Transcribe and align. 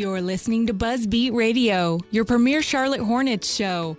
You're 0.00 0.20
listening 0.20 0.68
to 0.68 0.74
Buzzbeat 0.74 1.34
Radio, 1.34 1.98
your 2.12 2.24
premier 2.24 2.62
Charlotte 2.62 3.00
Hornets 3.00 3.52
show. 3.52 3.96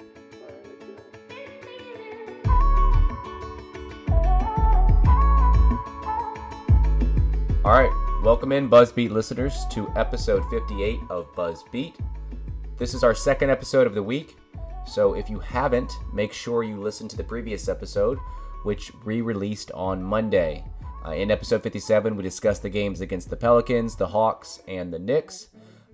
All 7.66 7.74
right, 7.74 7.92
welcome 8.24 8.54
in, 8.54 8.70
Buzzbeat 8.70 9.10
listeners, 9.10 9.66
to 9.72 9.92
episode 9.98 10.50
58 10.50 11.02
of 11.10 11.36
Buzzbeat. 11.36 11.96
This 12.78 12.94
is 12.94 13.04
our 13.04 13.14
second 13.14 13.50
episode 13.50 13.86
of 13.86 13.94
the 13.94 14.02
week, 14.02 14.38
so 14.88 15.16
if 15.16 15.30
you 15.30 15.40
haven't, 15.40 15.92
make 16.14 16.32
sure 16.32 16.64
you 16.64 16.80
listen 16.80 17.10
to 17.10 17.18
the 17.18 17.26
previous 17.26 17.68
episode, 17.68 18.18
which 18.64 18.94
re 19.04 19.20
released 19.20 19.70
on 19.74 20.02
Monday. 20.02 20.64
Uh, 21.06 21.12
in 21.12 21.30
episode 21.30 21.62
57, 21.62 22.16
we 22.16 22.24
discussed 22.24 22.62
the 22.62 22.70
games 22.70 23.02
against 23.02 23.30
the 23.30 23.36
Pelicans, 23.36 23.98
the 23.98 24.08
Hawks, 24.08 24.62
and 24.66 24.94
the 24.94 25.00
Knicks, 25.00 25.50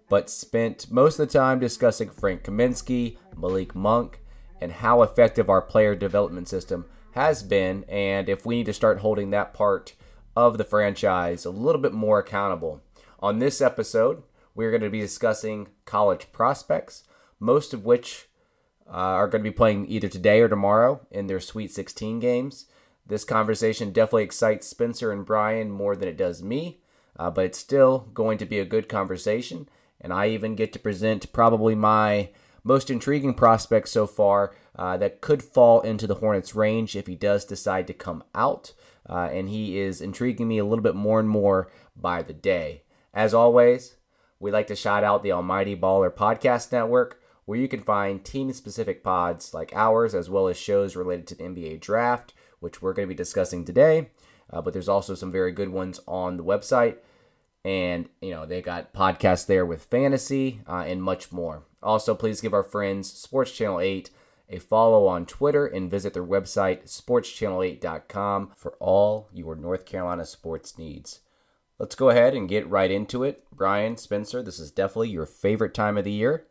but 0.10 0.30
spent 0.30 0.92
most 0.92 1.20
of 1.20 1.28
the 1.28 1.40
time 1.40 1.60
discussing 1.60 2.10
Frank 2.10 2.44
Kaminsky, 2.44 3.18
Malik 3.36 3.76
Monk, 3.76 4.22
and 4.62 4.72
how 4.72 5.02
effective 5.02 5.50
our 5.50 5.62
player 5.62 5.96
development 5.96 6.48
system 6.48 6.86
has 7.12 7.44
been, 7.44 7.86
and 7.88 8.30
if 8.30 8.46
we 8.46 8.58
need 8.58 8.66
to 8.66 8.74
start 8.74 9.00
holding 9.00 9.30
that 9.30 9.54
part 9.54 9.94
of 10.36 10.58
the 10.58 10.64
franchise 10.64 11.46
a 11.46 11.50
little 11.50 11.82
bit 11.82 11.94
more 11.94 12.20
accountable. 12.20 12.82
On 13.20 13.40
this 13.40 13.62
episode, 13.62 14.24
we're 14.54 14.72
going 14.72 14.82
to 14.82 14.90
be 14.90 15.00
discussing 15.00 15.70
college 15.86 16.32
prospects, 16.32 17.04
most 17.40 17.74
of 17.74 17.86
which 17.86 18.28
uh, 18.88 18.92
are 18.92 19.28
going 19.28 19.44
to 19.44 19.50
be 19.50 19.56
playing 19.56 19.88
either 19.88 20.08
today 20.08 20.42
or 20.42 20.50
tomorrow 20.50 21.06
in 21.10 21.28
their 21.28 21.40
Sweet 21.40 21.72
16 21.72 22.20
games. 22.20 22.66
This 23.06 23.24
conversation 23.24 23.92
definitely 23.92 24.24
excites 24.24 24.68
Spencer 24.68 25.12
and 25.12 25.26
Brian 25.26 25.72
more 25.72 25.96
than 25.96 26.10
it 26.10 26.18
does 26.18 26.44
me, 26.44 26.80
uh, 27.18 27.30
but 27.30 27.46
it's 27.46 27.58
still 27.58 28.10
going 28.14 28.38
to 28.40 28.46
be 28.46 28.60
a 28.60 28.66
good 28.66 28.90
conversation. 28.90 29.70
And 30.02 30.14
I 30.14 30.30
even 30.30 30.56
get 30.56 30.74
to 30.74 30.80
present 30.80 31.32
probably 31.34 31.76
my 31.76 32.30
most 32.64 32.90
intriguing 32.90 33.34
prospect 33.34 33.88
so 33.88 34.08
far 34.08 34.56
uh, 34.76 34.98
that 34.98 35.22
could 35.22 35.42
fall 35.44 35.82
into 35.82 36.08
the 36.08 36.16
Hornets' 36.16 36.56
range 36.56 36.96
if 36.96 37.08
he 37.08 37.16
does 37.16 37.46
decide 37.46 37.88
to 37.88 37.94
come 37.94 38.24
out. 38.34 38.74
Uh, 39.08 39.30
and 39.32 39.50
he 39.50 39.78
is 39.78 40.02
intriguing 40.02 40.48
me 40.48 40.58
a 40.58 40.66
little 40.66 40.84
bit 40.84 40.96
more 40.96 41.20
and 41.20 41.30
more 41.30 41.72
by 41.96 42.22
the 42.22 42.34
day. 42.34 42.84
As 43.14 43.34
always, 43.34 43.96
we 44.40 44.52
like 44.52 44.68
to 44.68 44.76
shout 44.76 45.04
out 45.04 45.24
the 45.24 45.32
Almighty 45.32 45.76
Baller 45.76 46.12
Podcast 46.12 46.72
Network, 46.72 47.22
where 47.46 47.60
you 47.60 47.68
can 47.68 47.80
find 47.80 48.24
team 48.24 48.52
specific 48.52 49.04
pods 49.04 49.54
like 49.54 49.72
ours, 49.76 50.16
as 50.16 50.30
well 50.30 50.48
as 50.48 50.58
shows 50.58 50.96
related 50.96 51.28
to 51.28 51.36
the 51.36 51.44
NBA 51.44 51.80
draft, 51.80 52.34
which 52.60 52.82
we're 52.82 52.94
going 52.94 53.08
to 53.08 53.14
be 53.14 53.18
discussing 53.18 53.64
today. 53.64 54.10
Uh, 54.50 54.62
but 54.62 54.74
there's 54.74 54.90
also 54.90 55.16
some 55.16 55.32
very 55.32 55.52
good 55.52 55.70
ones 55.70 56.00
on 56.08 56.38
the 56.38 56.44
website. 56.44 56.98
And, 57.66 58.10
you 58.22 58.30
know, 58.30 58.46
they 58.46 58.62
got 58.62 58.94
podcasts 58.94 59.48
there 59.48 59.66
with 59.66 59.84
fantasy 59.84 60.62
uh, 60.70 60.84
and 60.88 61.02
much 61.02 61.32
more. 61.32 61.64
Also, 61.82 62.14
please 62.14 62.40
give 62.40 62.54
our 62.54 62.64
friends 62.64 63.12
Sports 63.12 63.52
Channel 63.52 63.80
8 63.80 64.12
a 64.48 64.60
follow 64.60 65.08
on 65.08 65.26
Twitter 65.26 65.66
and 65.66 65.90
visit 65.90 66.14
their 66.14 66.24
website, 66.24 66.84
sportschannel8.com, 66.84 68.52
for 68.56 68.74
all 68.74 69.30
your 69.34 69.56
North 69.56 69.86
Carolina 69.86 70.26
sports 70.26 70.78
needs. 70.78 71.22
Let's 71.80 71.96
go 71.96 72.10
ahead 72.10 72.36
and 72.36 72.48
get 72.48 72.70
right 72.70 72.92
into 72.92 73.24
it. 73.24 73.44
Brian, 73.52 73.98
Spencer, 73.98 74.44
this 74.44 74.60
is 74.60 74.70
definitely 74.70 75.10
your 75.10 75.26
favorite 75.26 75.74
time 75.74 75.98
of 75.98 76.04
the 76.04 76.12
year. 76.12 76.46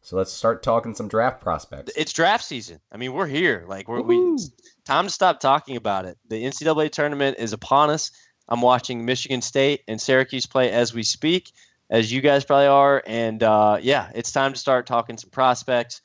So 0.00 0.16
let's 0.16 0.32
start 0.32 0.62
talking 0.62 0.94
some 0.94 1.08
draft 1.08 1.40
prospects. 1.40 1.92
It's 1.96 2.12
draft 2.12 2.44
season. 2.44 2.80
I 2.90 2.96
mean, 2.96 3.12
we're 3.12 3.26
here. 3.26 3.64
Like 3.68 3.88
we're 3.88 4.02
we 4.02 4.38
time 4.84 5.04
to 5.04 5.10
stop 5.10 5.40
talking 5.40 5.76
about 5.76 6.04
it. 6.04 6.18
The 6.28 6.42
NCAA 6.42 6.90
tournament 6.90 7.36
is 7.38 7.52
upon 7.52 7.90
us. 7.90 8.10
I'm 8.48 8.60
watching 8.60 9.04
Michigan 9.04 9.42
State 9.42 9.82
and 9.88 10.00
Syracuse 10.00 10.46
play 10.46 10.70
as 10.70 10.92
we 10.92 11.02
speak, 11.02 11.52
as 11.90 12.12
you 12.12 12.20
guys 12.20 12.44
probably 12.44 12.66
are. 12.66 13.02
And 13.06 13.42
uh, 13.42 13.78
yeah, 13.80 14.10
it's 14.14 14.32
time 14.32 14.52
to 14.52 14.58
start 14.58 14.86
talking 14.86 15.16
some 15.16 15.30
prospects. 15.30 16.02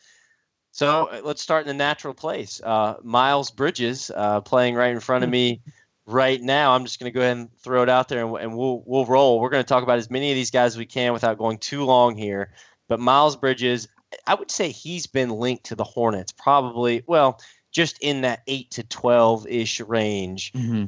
So 0.71 1.07
uh, 1.07 1.21
let's 1.23 1.41
start 1.41 1.63
in 1.63 1.67
the 1.67 1.73
natural 1.73 2.13
place. 2.13 2.61
Uh, 2.63 2.95
Miles 3.03 3.51
Bridges 3.51 4.11
uh, 4.15 4.41
playing 4.41 4.75
right 4.75 4.91
in 4.91 4.99
front 4.99 5.23
of 5.23 5.29
me 5.29 5.61
right 6.05 6.41
now. 6.41 6.73
I'm 6.73 6.85
just 6.85 6.99
going 6.99 7.11
to 7.11 7.17
go 7.17 7.21
ahead 7.21 7.37
and 7.37 7.49
throw 7.59 7.83
it 7.83 7.89
out 7.89 8.07
there, 8.07 8.25
and, 8.25 8.35
and 8.37 8.57
we'll 8.57 8.83
we'll 8.85 9.05
roll. 9.05 9.39
We're 9.39 9.49
going 9.49 9.63
to 9.63 9.67
talk 9.67 9.83
about 9.83 9.97
as 9.97 10.09
many 10.09 10.31
of 10.31 10.35
these 10.35 10.51
guys 10.51 10.73
as 10.73 10.77
we 10.77 10.85
can 10.85 11.11
without 11.11 11.37
going 11.37 11.57
too 11.57 11.83
long 11.83 12.15
here. 12.15 12.51
But 12.87 12.99
Miles 12.99 13.35
Bridges, 13.35 13.87
I 14.25 14.35
would 14.35 14.51
say 14.51 14.69
he's 14.69 15.07
been 15.07 15.29
linked 15.29 15.65
to 15.65 15.75
the 15.75 15.83
Hornets, 15.83 16.31
probably 16.31 17.03
well, 17.07 17.41
just 17.71 17.97
in 18.01 18.21
that 18.21 18.41
eight 18.47 18.71
to 18.71 18.83
twelve 18.83 19.47
ish 19.47 19.81
range 19.81 20.53
Mm-hmm. 20.53 20.85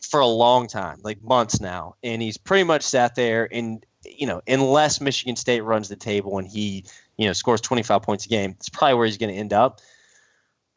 For 0.00 0.20
a 0.20 0.26
long 0.26 0.66
time, 0.66 0.98
like 1.02 1.22
months 1.22 1.60
now, 1.60 1.96
and 2.02 2.22
he's 2.22 2.36
pretty 2.36 2.64
much 2.64 2.82
sat 2.82 3.14
there. 3.14 3.48
And 3.52 3.84
you 4.04 4.26
know, 4.26 4.42
unless 4.48 5.00
Michigan 5.00 5.36
State 5.36 5.60
runs 5.60 5.88
the 5.88 5.96
table 5.96 6.38
and 6.38 6.46
he 6.46 6.84
you 7.16 7.26
know 7.26 7.32
scores 7.32 7.60
25 7.60 8.02
points 8.02 8.26
a 8.26 8.28
game, 8.28 8.52
it's 8.52 8.68
probably 8.68 8.94
where 8.94 9.06
he's 9.06 9.18
going 9.18 9.32
to 9.32 9.38
end 9.38 9.52
up. 9.52 9.80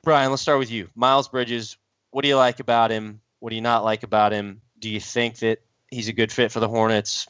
Brian, 0.04 0.30
let's 0.30 0.42
start 0.42 0.60
with 0.60 0.70
you. 0.70 0.88
Miles 0.96 1.28
Bridges, 1.28 1.78
what 2.12 2.22
do 2.22 2.28
you 2.28 2.36
like 2.36 2.60
about 2.60 2.92
him? 2.92 3.20
What 3.40 3.50
do 3.50 3.56
you 3.56 3.62
not 3.62 3.84
like 3.84 4.04
about 4.04 4.32
him? 4.32 4.62
Do 4.80 4.90
you 4.90 5.00
think 5.00 5.40
that 5.40 5.62
he's 5.90 6.08
a 6.08 6.14
good 6.14 6.32
fit 6.32 6.52
for 6.52 6.60
the 6.60 6.68
Hornets? 6.68 7.28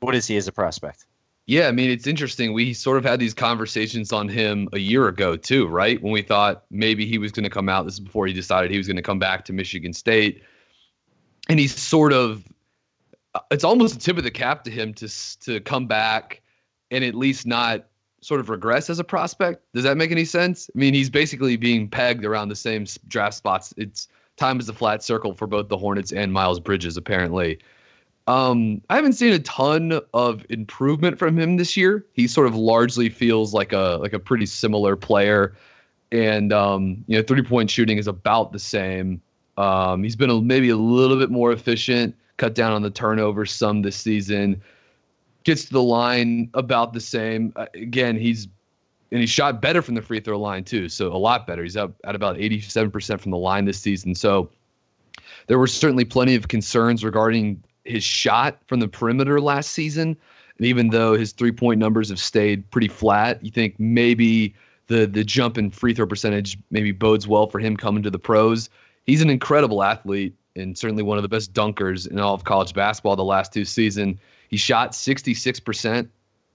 What 0.00 0.14
is 0.14 0.26
he 0.26 0.36
as 0.36 0.48
a 0.48 0.52
prospect? 0.52 1.04
Yeah, 1.48 1.66
I 1.68 1.72
mean, 1.72 1.90
it's 1.90 2.06
interesting. 2.06 2.52
We 2.52 2.74
sort 2.74 2.98
of 2.98 3.04
had 3.04 3.20
these 3.20 3.32
conversations 3.32 4.12
on 4.12 4.28
him 4.28 4.68
a 4.74 4.78
year 4.78 5.08
ago, 5.08 5.34
too, 5.34 5.66
right? 5.66 6.00
When 6.02 6.12
we 6.12 6.20
thought 6.20 6.64
maybe 6.70 7.06
he 7.06 7.16
was 7.16 7.32
going 7.32 7.44
to 7.44 7.50
come 7.50 7.70
out. 7.70 7.86
This 7.86 7.94
is 7.94 8.00
before 8.00 8.26
he 8.26 8.34
decided 8.34 8.70
he 8.70 8.76
was 8.76 8.86
going 8.86 8.96
to 8.96 9.02
come 9.02 9.18
back 9.18 9.46
to 9.46 9.54
Michigan 9.54 9.94
State. 9.94 10.42
And 11.48 11.58
he's 11.58 11.74
sort 11.74 12.12
of, 12.12 12.44
it's 13.50 13.64
almost 13.64 13.96
a 13.96 13.98
tip 13.98 14.18
of 14.18 14.24
the 14.24 14.30
cap 14.30 14.64
to 14.64 14.70
him 14.70 14.92
to, 14.94 15.40
to 15.40 15.60
come 15.60 15.86
back 15.86 16.42
and 16.90 17.04
at 17.04 17.14
least 17.14 17.46
not 17.46 17.86
sort 18.20 18.40
of 18.40 18.48
regress 18.48 18.90
as 18.90 18.98
a 18.98 19.04
prospect. 19.04 19.62
Does 19.74 19.84
that 19.84 19.96
make 19.96 20.10
any 20.10 20.24
sense? 20.24 20.68
I 20.74 20.78
mean, 20.78 20.94
he's 20.94 21.10
basically 21.10 21.56
being 21.56 21.88
pegged 21.88 22.24
around 22.24 22.48
the 22.48 22.56
same 22.56 22.86
draft 23.06 23.34
spots. 23.34 23.72
It's 23.76 24.08
time 24.36 24.58
is 24.58 24.68
a 24.68 24.72
flat 24.72 25.02
circle 25.02 25.34
for 25.34 25.46
both 25.46 25.68
the 25.68 25.76
Hornets 25.76 26.12
and 26.12 26.32
Miles 26.32 26.60
Bridges, 26.60 26.96
apparently. 26.96 27.58
Um, 28.26 28.82
I 28.90 28.96
haven't 28.96 29.14
seen 29.14 29.32
a 29.32 29.38
ton 29.38 30.00
of 30.12 30.44
improvement 30.50 31.18
from 31.18 31.38
him 31.38 31.56
this 31.56 31.76
year. 31.76 32.04
He 32.12 32.26
sort 32.26 32.46
of 32.46 32.54
largely 32.54 33.08
feels 33.08 33.54
like 33.54 33.72
a 33.72 33.98
like 34.02 34.12
a 34.12 34.18
pretty 34.18 34.44
similar 34.44 34.96
player, 34.96 35.56
and 36.12 36.52
um, 36.52 37.02
you 37.06 37.16
know, 37.16 37.22
three 37.22 37.42
point 37.42 37.70
shooting 37.70 37.96
is 37.96 38.06
about 38.06 38.52
the 38.52 38.58
same. 38.58 39.22
Um, 39.58 40.04
he's 40.04 40.16
been 40.16 40.30
a, 40.30 40.40
maybe 40.40 40.68
a 40.70 40.76
little 40.76 41.18
bit 41.18 41.30
more 41.30 41.52
efficient, 41.52 42.14
cut 42.36 42.54
down 42.54 42.72
on 42.72 42.82
the 42.82 42.90
turnovers 42.90 43.52
some 43.52 43.82
this 43.82 43.96
season. 43.96 44.62
Gets 45.42 45.64
to 45.66 45.72
the 45.72 45.82
line 45.82 46.48
about 46.54 46.92
the 46.92 47.00
same. 47.00 47.52
Uh, 47.56 47.66
again, 47.74 48.16
he's 48.16 48.46
and 49.10 49.20
he 49.20 49.26
shot 49.26 49.60
better 49.60 49.82
from 49.82 49.94
the 49.94 50.02
free 50.02 50.20
throw 50.20 50.38
line 50.38 50.64
too. 50.64 50.88
So 50.88 51.12
a 51.12 51.16
lot 51.16 51.46
better. 51.46 51.62
He's 51.62 51.76
up 51.76 51.94
at 52.04 52.14
about 52.14 52.36
87% 52.36 53.20
from 53.20 53.30
the 53.30 53.38
line 53.38 53.64
this 53.64 53.80
season. 53.80 54.14
So 54.14 54.50
there 55.46 55.58
were 55.58 55.66
certainly 55.66 56.04
plenty 56.04 56.34
of 56.34 56.48
concerns 56.48 57.02
regarding 57.02 57.62
his 57.84 58.04
shot 58.04 58.58
from 58.66 58.80
the 58.80 58.88
perimeter 58.88 59.40
last 59.40 59.72
season. 59.72 60.16
And 60.58 60.66
even 60.66 60.90
though 60.90 61.14
his 61.14 61.32
three 61.32 61.52
point 61.52 61.80
numbers 61.80 62.10
have 62.10 62.20
stayed 62.20 62.70
pretty 62.70 62.88
flat, 62.88 63.42
you 63.44 63.50
think 63.50 63.74
maybe 63.78 64.54
the 64.88 65.06
the 65.06 65.24
jump 65.24 65.58
in 65.58 65.70
free 65.70 65.94
throw 65.94 66.06
percentage 66.06 66.58
maybe 66.70 66.92
bodes 66.92 67.26
well 67.26 67.46
for 67.46 67.58
him 67.58 67.76
coming 67.76 68.02
to 68.02 68.10
the 68.10 68.18
pros. 68.18 68.68
He's 69.08 69.22
an 69.22 69.30
incredible 69.30 69.82
athlete 69.82 70.34
and 70.54 70.76
certainly 70.76 71.02
one 71.02 71.16
of 71.16 71.22
the 71.22 71.30
best 71.30 71.54
dunkers 71.54 72.06
in 72.06 72.20
all 72.20 72.34
of 72.34 72.44
college 72.44 72.74
basketball 72.74 73.16
the 73.16 73.24
last 73.24 73.54
two 73.54 73.64
seasons. 73.64 74.18
He 74.50 74.58
shot 74.58 74.92
66% 74.92 76.06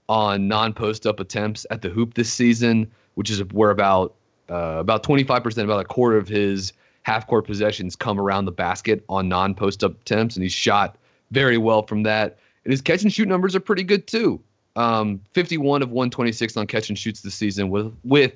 on 0.07 0.47
non-post 0.47 1.07
up 1.07 1.19
attempts 1.19 1.65
at 1.71 1.81
the 1.81 1.89
hoop 1.89 2.13
this 2.13 2.31
season, 2.31 2.91
which 3.15 3.31
is 3.31 3.43
where 3.45 3.71
about 3.71 4.13
uh, 4.49 4.77
about 4.77 5.01
25%, 5.01 5.63
about 5.63 5.79
a 5.79 5.83
quarter 5.83 6.15
of 6.15 6.27
his 6.27 6.73
half-court 7.01 7.47
possessions 7.47 7.95
come 7.95 8.19
around 8.19 8.45
the 8.45 8.51
basket 8.51 9.03
on 9.09 9.27
non-post 9.27 9.83
up 9.83 9.99
attempts, 10.01 10.35
and 10.35 10.43
he's 10.43 10.53
shot 10.53 10.95
very 11.31 11.57
well 11.57 11.81
from 11.81 12.03
that. 12.03 12.37
And 12.65 12.71
his 12.71 12.81
catch 12.81 13.01
and 13.01 13.11
shoot 13.11 13.27
numbers 13.27 13.55
are 13.55 13.61
pretty 13.61 13.83
good 13.83 14.05
too. 14.05 14.39
Um, 14.75 15.19
51 15.33 15.81
of 15.81 15.89
126 15.89 16.55
on 16.57 16.67
catch 16.67 16.89
and 16.89 16.99
shoots 16.99 17.21
this 17.21 17.33
season 17.33 17.71
with 17.71 17.91
with 18.03 18.33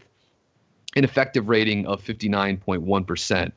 an 0.96 1.04
effective 1.04 1.50
rating 1.50 1.86
of 1.86 2.04
59.1%. 2.04 3.52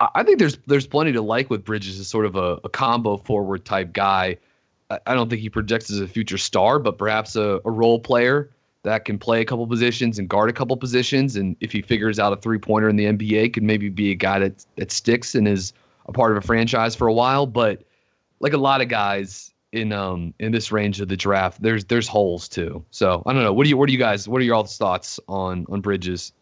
I 0.00 0.22
think 0.22 0.38
there's 0.38 0.58
there's 0.66 0.86
plenty 0.86 1.12
to 1.12 1.22
like 1.22 1.50
with 1.50 1.64
Bridges 1.64 1.98
as 1.98 2.06
sort 2.06 2.24
of 2.24 2.36
a, 2.36 2.60
a 2.64 2.68
combo 2.68 3.16
forward 3.16 3.64
type 3.64 3.92
guy. 3.92 4.36
I, 4.90 5.00
I, 5.06 5.14
don't 5.14 5.28
think 5.28 5.42
he 5.42 5.50
projects 5.50 5.90
as 5.90 6.00
a 6.00 6.06
future 6.06 6.38
star, 6.38 6.78
but 6.78 6.98
perhaps 6.98 7.34
a, 7.34 7.60
a 7.64 7.70
role 7.70 7.98
player 7.98 8.50
that 8.84 9.04
can 9.04 9.18
play 9.18 9.40
a 9.40 9.44
couple 9.44 9.66
positions 9.66 10.18
and 10.18 10.28
guard 10.28 10.50
a 10.50 10.52
couple 10.52 10.76
positions. 10.76 11.36
And 11.36 11.56
if 11.60 11.72
he 11.72 11.82
figures 11.82 12.18
out 12.18 12.32
a 12.32 12.36
three 12.36 12.58
pointer 12.58 12.88
in 12.88 12.96
the 12.96 13.06
NBA, 13.06 13.52
could 13.52 13.64
maybe 13.64 13.88
be 13.88 14.12
a 14.12 14.14
guy 14.14 14.38
that 14.38 14.64
that 14.76 14.92
sticks 14.92 15.34
and 15.34 15.48
is 15.48 15.72
a 16.06 16.12
part 16.12 16.30
of 16.30 16.38
a 16.38 16.46
franchise 16.46 16.94
for 16.94 17.08
a 17.08 17.12
while. 17.12 17.46
But 17.46 17.82
like 18.38 18.52
a 18.52 18.58
lot 18.58 18.80
of 18.80 18.88
guys 18.88 19.52
in 19.72 19.92
um 19.92 20.32
in 20.38 20.52
this 20.52 20.70
range 20.70 21.00
of 21.00 21.08
the 21.08 21.16
draft, 21.16 21.60
there's 21.60 21.84
there's 21.86 22.06
holes 22.06 22.48
too. 22.48 22.84
So 22.90 23.24
I 23.26 23.32
don't 23.32 23.42
know. 23.42 23.52
What 23.52 23.64
do 23.64 23.70
you 23.70 23.76
what 23.76 23.88
do 23.88 23.92
you 23.92 23.98
guys 23.98 24.28
what 24.28 24.40
are 24.40 24.44
your 24.44 24.54
all 24.54 24.64
thoughts 24.64 25.18
on 25.26 25.66
on 25.68 25.80
Bridges? 25.80 26.32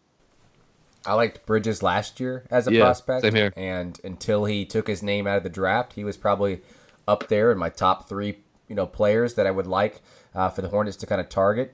I 1.07 1.13
liked 1.13 1.45
Bridges 1.45 1.81
last 1.81 2.19
year 2.19 2.45
as 2.51 2.67
a 2.67 2.71
Yeah, 2.73 2.83
prospect. 2.83 3.21
same 3.23 3.33
here. 3.35 3.53
And 3.55 3.99
until 4.03 4.45
he 4.45 4.65
took 4.65 4.87
his 4.87 5.01
name 5.01 5.25
out 5.25 5.37
of 5.37 5.43
the 5.43 5.49
draft, 5.49 5.93
he 5.93 6.03
was 6.03 6.17
probably 6.17 6.61
up 7.07 7.27
there 7.29 7.51
in 7.51 7.57
my 7.57 7.69
top 7.69 8.07
three, 8.09 8.39
you 8.67 8.75
know, 8.75 8.85
players 8.85 9.35
that 9.35 9.47
I 9.47 9.51
would 9.51 9.67
like 9.67 10.01
uh, 10.35 10.49
for 10.49 10.61
the 10.61 10.67
Hornets 10.69 10.97
to 10.97 11.05
kind 11.05 11.21
of 11.21 11.29
target. 11.29 11.73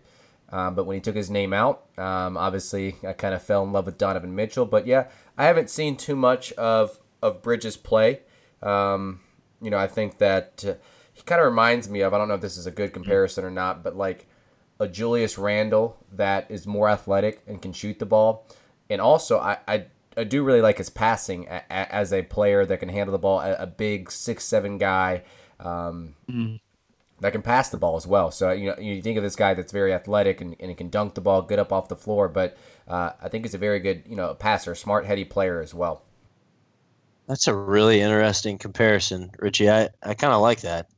Um, 0.49 0.75
but 0.75 0.85
when 0.85 0.95
he 0.95 1.01
took 1.01 1.15
his 1.15 1.31
name 1.31 1.51
out, 1.53 1.85
um, 1.97 2.37
obviously 2.37 2.95
I 3.07 3.13
kind 3.13 3.33
of 3.33 3.41
fell 3.41 3.63
in 3.63 3.71
love 3.71 3.87
with 3.87 3.97
Donovan 3.97 4.35
Mitchell. 4.35 4.65
But 4.67 4.85
yeah, 4.85 5.07
I 5.37 5.45
haven't 5.45 5.69
seen 5.71 5.97
too 5.97 6.15
much 6.15 6.51
of 6.53 6.99
of 7.23 7.41
Bridges 7.41 7.75
play. 7.77 8.19
Um, 8.61 9.21
you 9.61 9.71
know, 9.71 9.77
I 9.77 9.87
think 9.87 10.19
that 10.19 10.63
uh, 10.67 10.73
he 11.13 11.23
kind 11.23 11.41
of 11.41 11.45
reminds 11.45 11.89
me 11.89 12.01
of 12.01 12.13
I 12.13 12.17
don't 12.19 12.27
know 12.27 12.35
if 12.35 12.41
this 12.41 12.57
is 12.57 12.67
a 12.67 12.71
good 12.71 12.93
comparison 12.93 13.43
or 13.43 13.49
not, 13.49 13.83
but 13.83 13.95
like 13.95 14.27
a 14.79 14.87
Julius 14.87 15.37
Randle 15.37 15.97
that 16.11 16.45
is 16.49 16.67
more 16.67 16.89
athletic 16.89 17.41
and 17.47 17.61
can 17.61 17.73
shoot 17.73 17.97
the 17.97 18.05
ball. 18.05 18.45
And 18.93 19.01
also, 19.01 19.39
I, 19.39 19.57
I, 19.67 19.85
I 20.15 20.23
do 20.23 20.43
really 20.43 20.61
like 20.61 20.77
his 20.77 20.89
passing 20.89 21.47
a, 21.49 21.63
a, 21.69 21.93
as 21.93 22.13
a 22.13 22.21
player 22.21 22.65
that 22.65 22.79
can 22.79 22.89
handle 22.89 23.11
the 23.11 23.19
ball, 23.19 23.39
a, 23.41 23.55
a 23.55 23.67
big 23.67 24.11
six 24.11 24.45
seven 24.45 24.77
guy 24.77 25.23
um, 25.59 26.15
that 27.19 27.31
can 27.31 27.41
pass 27.41 27.69
the 27.69 27.77
ball 27.77 27.95
as 27.95 28.05
well. 28.05 28.31
So 28.31 28.51
you 28.51 28.69
know, 28.69 28.77
you 28.79 29.01
think 29.01 29.17
of 29.17 29.23
this 29.23 29.35
guy 29.35 29.53
that's 29.53 29.71
very 29.71 29.93
athletic 29.93 30.41
and, 30.41 30.55
and 30.59 30.77
can 30.77 30.89
dunk 30.89 31.15
the 31.15 31.21
ball, 31.21 31.41
good 31.41 31.59
up 31.59 31.73
off 31.73 31.87
the 31.87 31.95
floor. 31.95 32.29
But 32.29 32.57
uh, 32.87 33.11
I 33.21 33.29
think 33.29 33.45
he's 33.45 33.53
a 33.53 33.59
very 33.59 33.79
good 33.79 34.03
you 34.07 34.15
know 34.15 34.33
passer, 34.33 34.75
smart, 34.75 35.05
heady 35.05 35.25
player 35.25 35.61
as 35.61 35.73
well. 35.73 36.03
That's 37.27 37.47
a 37.47 37.55
really 37.55 38.01
interesting 38.01 38.57
comparison, 38.57 39.31
Richie. 39.39 39.69
I, 39.69 39.89
I 40.03 40.13
kind 40.13 40.33
of 40.33 40.41
like 40.41 40.61
that. 40.61 40.89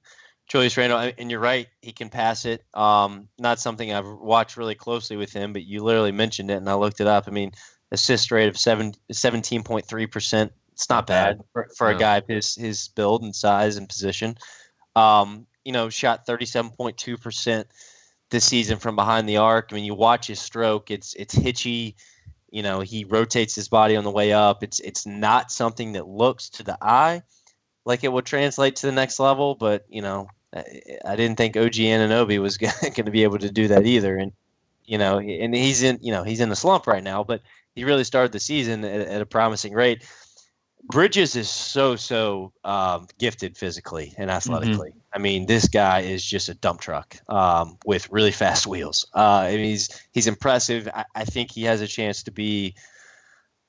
Julius 0.48 0.78
Randle, 0.78 1.12
and 1.18 1.32
you're 1.32 1.40
right, 1.40 1.68
he 1.82 1.92
can 1.92 2.10
pass 2.10 2.46
it. 2.46 2.64
Um, 2.74 3.30
not 3.40 3.60
something 3.60 3.92
I've 3.92 4.08
watched 4.08 4.58
really 4.58 4.76
closely 4.76 5.18
with 5.18 5.34
him, 5.34 5.54
but 5.54 5.64
you 5.64 5.84
literally 5.84 6.12
mentioned 6.12 6.52
it, 6.52 6.58
and 6.58 6.70
I 6.70 6.76
looked 6.76 7.02
it 7.02 7.08
up. 7.08 7.26
I 7.28 7.32
mean, 7.32 7.52
assist 7.92 8.32
rate 8.32 8.48
of 8.48 8.58
seven, 8.58 8.94
17.3%. 9.12 10.50
It's 10.74 10.90
not 10.90 11.08
bad 11.08 11.42
for, 11.54 11.70
for 11.76 11.90
a 11.90 11.98
guy 11.98 12.18
of 12.18 12.28
his, 12.28 12.56
his 12.56 12.90
build 12.90 13.24
and 13.24 13.34
size 13.36 13.78
and 13.78 13.88
position. 13.88 14.36
Um, 14.96 15.46
you 15.64 15.72
know, 15.72 15.90
shot 15.90 16.28
37.2% 16.28 17.66
this 18.30 18.46
season 18.46 18.78
from 18.78 18.96
behind 18.96 19.30
the 19.30 19.38
arc. 19.38 19.70
I 19.72 19.76
mean, 19.76 19.86
you 19.86 19.94
watch 19.94 20.28
his 20.28 20.40
stroke, 20.40 20.92
it's 20.92 21.14
it's 21.16 21.34
hitchy. 21.34 21.96
You 22.52 22.64
know, 22.64 22.82
he 22.82 23.04
rotates 23.06 23.56
his 23.56 23.68
body 23.68 23.96
on 23.96 24.04
the 24.04 24.12
way 24.12 24.34
up. 24.34 24.64
It's 24.64 24.80
it's 24.82 25.06
not 25.06 25.52
something 25.52 25.94
that 25.94 26.08
looks 26.08 26.50
to 26.52 26.64
the 26.64 26.78
eye 26.82 27.22
like 27.86 28.04
it 28.04 28.12
would 28.12 28.26
translate 28.26 28.76
to 28.78 28.88
the 28.88 28.92
next 28.92 29.20
level, 29.20 29.56
but 29.56 29.86
you 29.88 30.02
know, 30.02 30.28
I, 30.54 30.64
I 31.06 31.16
didn't 31.16 31.38
think 31.38 31.56
OG 31.56 31.74
Anunoby 31.74 32.40
was 32.40 32.58
going 32.82 32.94
to 32.94 33.12
be 33.12 33.24
able 33.24 33.38
to 33.40 33.52
do 33.52 33.68
that 33.70 33.86
either. 33.86 34.18
And 34.18 34.32
you 34.86 34.98
know, 34.98 35.20
and 35.20 35.56
he's 35.56 35.84
in 35.84 36.00
you 36.02 36.12
know 36.12 36.24
he's 36.24 36.42
in 36.42 36.52
a 36.52 36.56
slump 36.56 36.88
right 36.88 37.04
now, 37.04 37.24
but 37.24 37.42
he 37.76 37.84
really 37.84 38.04
started 38.04 38.32
the 38.32 38.40
season 38.40 38.84
at, 38.84 39.08
at 39.08 39.22
a 39.22 39.26
promising 39.26 39.74
rate. 39.74 40.08
Bridges 40.86 41.36
is 41.36 41.50
so 41.50 41.96
so 41.96 42.54
um, 42.64 43.08
gifted 43.18 43.58
physically 43.58 44.14
and 44.18 44.30
athletically. 44.30 44.94
I 45.14 45.18
mean, 45.18 45.48
this 45.48 45.68
guy 45.68 46.02
is 46.02 46.24
just 46.24 46.48
a 46.48 46.54
dump 46.54 46.80
truck 46.80 47.18
um, 47.28 47.78
with 47.86 48.10
really 48.12 48.32
fast 48.32 48.68
wheels. 48.68 49.06
Uh, 49.16 49.46
I 49.48 49.56
mean, 49.56 49.66
he's 49.66 49.90
he's 50.14 50.28
impressive. 50.28 50.88
I, 50.94 51.06
I 51.16 51.26
think 51.26 51.52
he 51.52 51.64
has 51.64 51.82
a 51.82 51.88
chance 51.88 52.24
to 52.24 52.32
be 52.32 52.76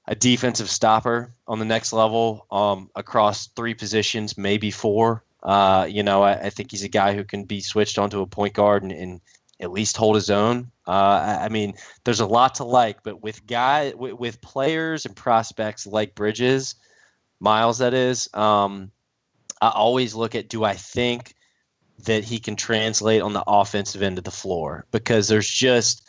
a 0.09 0.15
defensive 0.15 0.71
stopper 0.71 1.33
on 1.49 1.59
the 1.59 1.65
next 1.65 1.93
level 1.93 2.47
um, 2.51 2.91
across 2.95 3.49
three 3.49 3.75
positions, 3.75 4.39
maybe 4.39 4.71
four. 4.71 5.25
Uh, 5.43 5.87
you 5.89 6.03
know, 6.03 6.23
I, 6.23 6.35
I 6.35 6.51
think 6.51 6.71
he's 6.71 6.85
a 6.85 6.89
guy 6.89 7.15
who 7.15 7.25
can 7.25 7.45
be 7.45 7.61
switched 7.61 7.99
onto 7.99 8.21
a 8.21 8.27
point 8.27 8.55
guard 8.55 8.83
and, 8.83 8.93
and 8.93 9.21
at 9.61 9.73
least 9.73 9.97
hold 9.97 10.17
his 10.17 10.31
own. 10.31 10.71
Uh, 10.87 11.39
I, 11.41 11.49
mean, 11.49 11.75
there's 12.05 12.21
a 12.21 12.27
lot 12.27 12.57
to 12.57 12.65
like, 12.65 13.03
but 13.03 13.23
with 13.23 13.47
guy 13.47 13.93
with, 13.97 14.15
with 14.15 14.41
players 14.41 15.07
and 15.07 15.17
prospects 15.17 15.87
like 15.87 16.15
Bridges, 16.15 16.75
Miles, 17.41 17.79
that 17.79 17.95
is, 17.95 18.29
um, 18.35 18.91
I 19.61 19.71
always 19.71 20.15
look 20.15 20.35
at 20.35 20.49
do 20.49 20.65
I 20.65 20.75
think 20.75 21.35
that 22.05 22.25
he 22.25 22.39
can 22.39 22.57
translate 22.57 23.23
on 23.23 23.33
the 23.33 23.45
offensive 23.47 24.03
end 24.03 24.19
of 24.19 24.25
the 24.25 24.31
floor 24.31 24.87
because 24.91 25.29
there's 25.29 25.49
just 25.49 26.07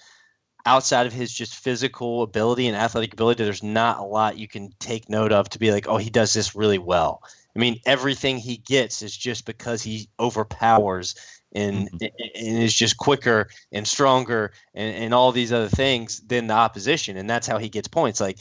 outside 0.66 1.08
of 1.08 1.14
his 1.14 1.34
just 1.34 1.56
physical 1.56 2.24
ability 2.24 2.68
and 2.68 2.76
athletic 2.76 3.14
ability, 3.14 3.44
there's 3.44 3.64
not 3.64 4.00
a 4.00 4.04
lot 4.04 4.38
you 4.38 4.50
can 4.50 4.70
take 4.80 5.10
note 5.10 5.32
of 5.32 5.48
to 5.50 5.60
be 5.60 5.72
like, 5.72 5.88
oh, 5.88 5.96
he 5.96 6.10
does 6.10 6.34
this 6.34 6.56
really 6.56 6.78
well. 6.78 7.24
I 7.56 7.60
mean, 7.60 7.80
everything 7.86 8.38
he 8.38 8.58
gets 8.58 9.02
is 9.02 9.16
just 9.16 9.46
because 9.46 9.82
he 9.82 10.10
overpowers 10.20 11.16
and, 11.58 11.90
and 12.02 12.12
is 12.36 12.74
just 12.74 12.98
quicker 12.98 13.50
and 13.72 13.88
stronger 13.88 14.52
and, 14.74 14.96
and 14.96 15.14
all 15.14 15.32
these 15.32 15.52
other 15.52 15.70
things 15.70 16.20
than 16.22 16.48
the 16.48 16.54
opposition. 16.54 17.18
And 17.18 17.30
that's 17.30 17.48
how 17.48 17.58
he 17.58 17.70
gets 17.70 17.88
points. 17.88 18.20
Like, 18.22 18.38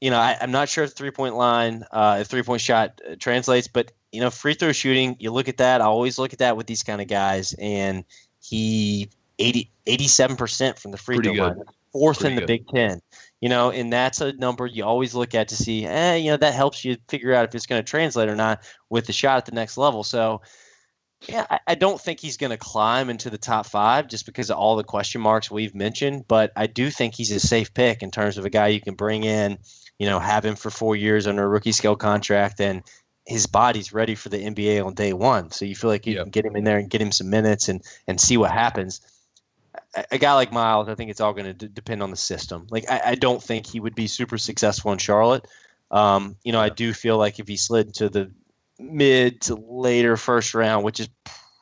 you 0.00 0.10
know, 0.10 0.18
I, 0.18 0.36
I'm 0.40 0.50
not 0.50 0.68
sure 0.68 0.84
if 0.84 0.92
three 0.92 1.10
point 1.10 1.36
line, 1.36 1.84
uh, 1.92 2.18
if 2.20 2.26
three 2.26 2.42
point 2.42 2.60
shot 2.60 3.00
uh, 3.08 3.16
translates, 3.18 3.68
but 3.68 3.92
you 4.12 4.20
know, 4.20 4.30
free 4.30 4.54
throw 4.54 4.72
shooting, 4.72 5.16
you 5.18 5.30
look 5.30 5.48
at 5.48 5.56
that. 5.58 5.80
I 5.80 5.84
always 5.84 6.18
look 6.18 6.32
at 6.32 6.38
that 6.38 6.56
with 6.56 6.66
these 6.66 6.82
kind 6.82 7.00
of 7.00 7.08
guys, 7.08 7.54
and 7.58 8.04
he 8.40 9.08
80, 9.38 9.70
87% 9.86 10.78
from 10.78 10.92
the 10.92 10.96
free 10.96 11.16
Pretty 11.16 11.36
throw 11.36 11.48
good. 11.48 11.56
line, 11.56 11.66
fourth 11.92 12.20
Pretty 12.20 12.32
in 12.32 12.36
the 12.36 12.40
good. 12.42 12.46
Big 12.46 12.68
Ten. 12.68 13.00
You 13.40 13.48
know, 13.48 13.70
and 13.70 13.92
that's 13.92 14.20
a 14.20 14.32
number 14.34 14.66
you 14.66 14.84
always 14.84 15.14
look 15.14 15.34
at 15.34 15.48
to 15.48 15.56
see, 15.56 15.84
eh, 15.84 16.16
you 16.16 16.30
know, 16.30 16.36
that 16.38 16.54
helps 16.54 16.84
you 16.84 16.96
figure 17.08 17.34
out 17.34 17.44
if 17.44 17.54
it's 17.54 17.66
going 17.66 17.82
to 17.82 17.90
translate 17.90 18.28
or 18.28 18.36
not 18.36 18.62
with 18.88 19.06
the 19.06 19.12
shot 19.12 19.36
at 19.36 19.46
the 19.46 19.52
next 19.52 19.76
level. 19.76 20.02
So, 20.02 20.40
yeah, 21.28 21.46
I, 21.50 21.58
I 21.68 21.74
don't 21.74 22.00
think 22.00 22.20
he's 22.20 22.36
going 22.36 22.50
to 22.50 22.56
climb 22.56 23.10
into 23.10 23.30
the 23.30 23.38
top 23.38 23.66
five 23.66 24.08
just 24.08 24.26
because 24.26 24.50
of 24.50 24.58
all 24.58 24.76
the 24.76 24.84
question 24.84 25.20
marks 25.20 25.50
we've 25.50 25.74
mentioned. 25.74 26.26
But 26.28 26.52
I 26.56 26.66
do 26.66 26.90
think 26.90 27.14
he's 27.14 27.30
a 27.30 27.40
safe 27.40 27.72
pick 27.74 28.02
in 28.02 28.10
terms 28.10 28.38
of 28.38 28.44
a 28.44 28.50
guy 28.50 28.68
you 28.68 28.80
can 28.80 28.94
bring 28.94 29.24
in, 29.24 29.58
you 29.98 30.06
know, 30.06 30.18
have 30.18 30.44
him 30.44 30.56
for 30.56 30.70
four 30.70 30.96
years 30.96 31.26
under 31.26 31.44
a 31.44 31.48
rookie 31.48 31.72
scale 31.72 31.96
contract, 31.96 32.60
and 32.60 32.82
his 33.26 33.46
body's 33.46 33.92
ready 33.92 34.14
for 34.14 34.28
the 34.28 34.38
NBA 34.38 34.84
on 34.84 34.94
day 34.94 35.12
one. 35.12 35.50
So 35.50 35.64
you 35.64 35.74
feel 35.74 35.90
like 35.90 36.06
you 36.06 36.14
Yeah. 36.14 36.22
can 36.22 36.30
get 36.30 36.44
him 36.44 36.56
in 36.56 36.64
there 36.64 36.78
and 36.78 36.90
get 36.90 37.00
him 37.00 37.12
some 37.12 37.30
minutes 37.30 37.68
and 37.68 37.82
and 38.06 38.20
see 38.20 38.36
what 38.36 38.50
happens. 38.50 39.00
A, 39.96 40.04
a 40.12 40.18
guy 40.18 40.34
like 40.34 40.52
Miles, 40.52 40.88
I 40.88 40.94
think 40.94 41.10
it's 41.10 41.20
all 41.20 41.32
going 41.32 41.46
to 41.46 41.54
d- 41.54 41.68
depend 41.72 42.02
on 42.02 42.10
the 42.10 42.16
system. 42.16 42.66
Like 42.70 42.90
I, 42.90 43.00
I 43.06 43.14
don't 43.14 43.42
think 43.42 43.66
he 43.66 43.80
would 43.80 43.94
be 43.94 44.06
super 44.06 44.38
successful 44.38 44.92
in 44.92 44.98
Charlotte. 44.98 45.46
Um, 45.90 46.36
you 46.44 46.52
know, 46.52 46.60
I 46.60 46.68
do 46.68 46.92
feel 46.92 47.18
like 47.18 47.38
if 47.38 47.48
he 47.48 47.56
slid 47.56 47.94
to 47.94 48.08
the 48.08 48.30
mid 48.78 49.40
to 49.42 49.54
later 49.54 50.16
first 50.16 50.54
round, 50.54 50.84
which 50.84 51.00
is 51.00 51.08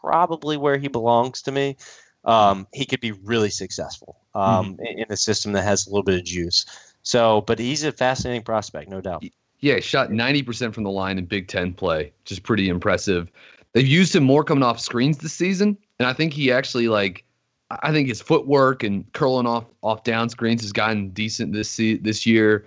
probably 0.00 0.56
where 0.56 0.78
he 0.78 0.88
belongs 0.88 1.42
to 1.42 1.52
me, 1.52 1.76
um, 2.24 2.66
he 2.72 2.84
could 2.84 3.00
be 3.00 3.12
really 3.12 3.50
successful 3.50 4.18
um, 4.34 4.76
in, 4.80 5.00
in 5.00 5.06
a 5.10 5.16
system 5.16 5.52
that 5.52 5.62
has 5.62 5.86
a 5.86 5.90
little 5.90 6.04
bit 6.04 6.18
of 6.18 6.24
juice. 6.24 6.64
So, 7.02 7.42
but 7.42 7.58
he's 7.58 7.84
a 7.84 7.92
fascinating 7.92 8.42
prospect, 8.42 8.88
no 8.88 9.00
doubt. 9.00 9.24
Yeah, 9.60 9.80
shot 9.80 10.10
90% 10.10 10.74
from 10.74 10.84
the 10.84 10.90
line 10.90 11.18
in 11.18 11.24
Big 11.24 11.48
Ten 11.48 11.72
play, 11.72 12.12
which 12.22 12.32
is 12.32 12.38
pretty 12.38 12.68
impressive. 12.68 13.30
They've 13.72 13.86
used 13.86 14.14
him 14.14 14.24
more 14.24 14.44
coming 14.44 14.64
off 14.64 14.80
screens 14.80 15.18
this 15.18 15.32
season, 15.32 15.76
and 15.98 16.06
I 16.06 16.12
think 16.12 16.32
he 16.32 16.52
actually 16.52 16.88
like 16.88 17.24
I 17.70 17.90
think 17.90 18.08
his 18.08 18.20
footwork 18.20 18.82
and 18.82 19.10
curling 19.14 19.46
off 19.46 19.64
off 19.82 20.04
down 20.04 20.28
screens 20.28 20.60
has 20.62 20.72
gotten 20.72 21.10
decent 21.10 21.52
this 21.52 21.76
this 21.76 22.26
year. 22.26 22.66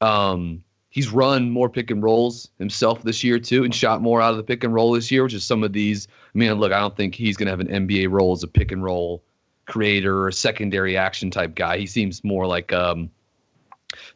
Um, 0.00 0.62
he's 0.92 1.10
run 1.10 1.50
more 1.50 1.70
pick 1.70 1.90
and 1.90 2.02
rolls 2.02 2.50
himself 2.58 3.02
this 3.02 3.24
year 3.24 3.38
too, 3.38 3.64
and 3.64 3.74
shot 3.74 4.02
more 4.02 4.20
out 4.20 4.30
of 4.30 4.36
the 4.36 4.42
pick 4.42 4.62
and 4.62 4.74
roll 4.74 4.92
this 4.92 5.10
year, 5.10 5.24
which 5.24 5.32
is 5.32 5.42
some 5.42 5.64
of 5.64 5.72
these. 5.72 6.06
I 6.06 6.38
mean, 6.38 6.52
look, 6.52 6.70
I 6.70 6.78
don't 6.78 6.94
think 6.94 7.14
he's 7.14 7.36
going 7.36 7.46
to 7.46 7.50
have 7.50 7.60
an 7.60 7.88
NBA 7.88 8.10
role 8.10 8.32
as 8.32 8.42
a 8.42 8.46
pick 8.46 8.70
and 8.70 8.84
roll 8.84 9.24
creator 9.66 10.26
or 10.26 10.30
secondary 10.30 10.96
action 10.96 11.30
type 11.30 11.54
guy. 11.54 11.78
He 11.78 11.86
seems 11.86 12.22
more 12.22 12.46
like 12.46 12.74
um, 12.74 13.10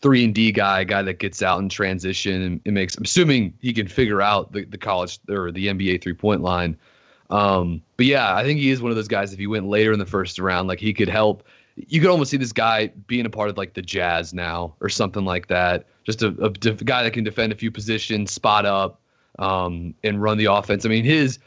three 0.03 0.23
and 0.23 0.35
D 0.35 0.53
guy, 0.53 0.85
guy 0.85 1.01
that 1.01 1.19
gets 1.19 1.43
out 1.43 1.61
in 1.61 1.71
transition 1.71 2.43
and, 2.43 2.61
and 2.67 2.75
makes. 2.75 2.95
I'm 2.95 3.05
assuming 3.05 3.55
he 3.61 3.73
can 3.73 3.89
figure 3.89 4.21
out 4.21 4.53
the, 4.53 4.67
the 4.67 4.79
college 4.79 5.19
or 5.31 5.51
the 5.51 5.69
NBA 5.69 6.03
three 6.03 6.15
point 6.15 6.43
line. 6.43 6.77
Um, 7.31 7.83
but 7.97 8.05
yeah, 8.05 8.37
I 8.37 8.45
think 8.45 8.61
he 8.61 8.71
is 8.71 8.83
one 8.83 8.91
of 8.91 8.97
those 8.97 9.09
guys. 9.09 9.33
If 9.33 9.39
he 9.39 9.47
went 9.47 9.67
later 9.67 9.93
in 9.93 9.99
the 9.99 10.07
first 10.07 10.39
round, 10.39 10.69
like 10.69 10.79
he 10.79 10.93
could 10.93 11.09
help. 11.09 11.43
You 11.75 12.03
could 12.03 12.11
almost 12.11 12.31
see 12.31 12.37
this 12.37 12.53
guy 12.53 12.89
being 13.07 13.25
a 13.25 13.31
part 13.31 13.49
of 13.49 13.57
like 13.57 13.73
the 13.73 13.83
Jazz 13.83 14.35
now 14.35 14.75
or 14.81 14.91
something 14.91 15.25
like 15.25 15.49
that. 15.49 15.87
Just 16.07 16.23
a, 16.23 16.29
a 16.43 16.51
def- 16.51 16.85
guy 16.85 17.03
that 17.03 17.13
can 17.13 17.25
defend 17.25 17.53
a 17.53 17.57
few 17.57 17.71
positions, 17.71 18.33
spot 18.33 18.65
up, 18.65 19.01
um, 19.39 19.95
and 20.05 20.23
run 20.23 20.39
the 20.39 20.47
offense. 20.47 20.87
I 20.87 20.89
mean, 20.89 21.05
his 21.05 21.39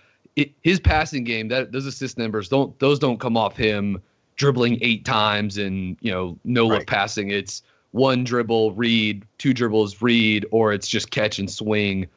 his 0.62 0.80
passing 0.80 1.24
game 1.24 1.48
that 1.50 1.72
those 1.72 1.86
assist 1.86 2.18
numbers 2.18 2.48
don't 2.48 2.78
those 2.80 3.00
don't 3.00 3.20
come 3.20 3.36
off 3.36 3.58
him 3.58 4.02
dribbling 4.36 4.78
eight 4.82 5.04
times 5.04 5.58
and 5.58 5.98
you 6.02 6.12
know 6.12 6.38
no 6.44 6.66
look 6.66 6.80
right. 6.80 6.88
passing. 6.88 7.32
It's 7.32 7.64
one 7.92 8.24
dribble, 8.24 8.74
read, 8.74 9.26
two 9.38 9.54
dribbles, 9.54 10.02
read, 10.02 10.46
or 10.52 10.72
it's 10.72 10.88
just 10.88 11.10
catch 11.10 11.40
and 11.40 11.50
swing 11.50 12.08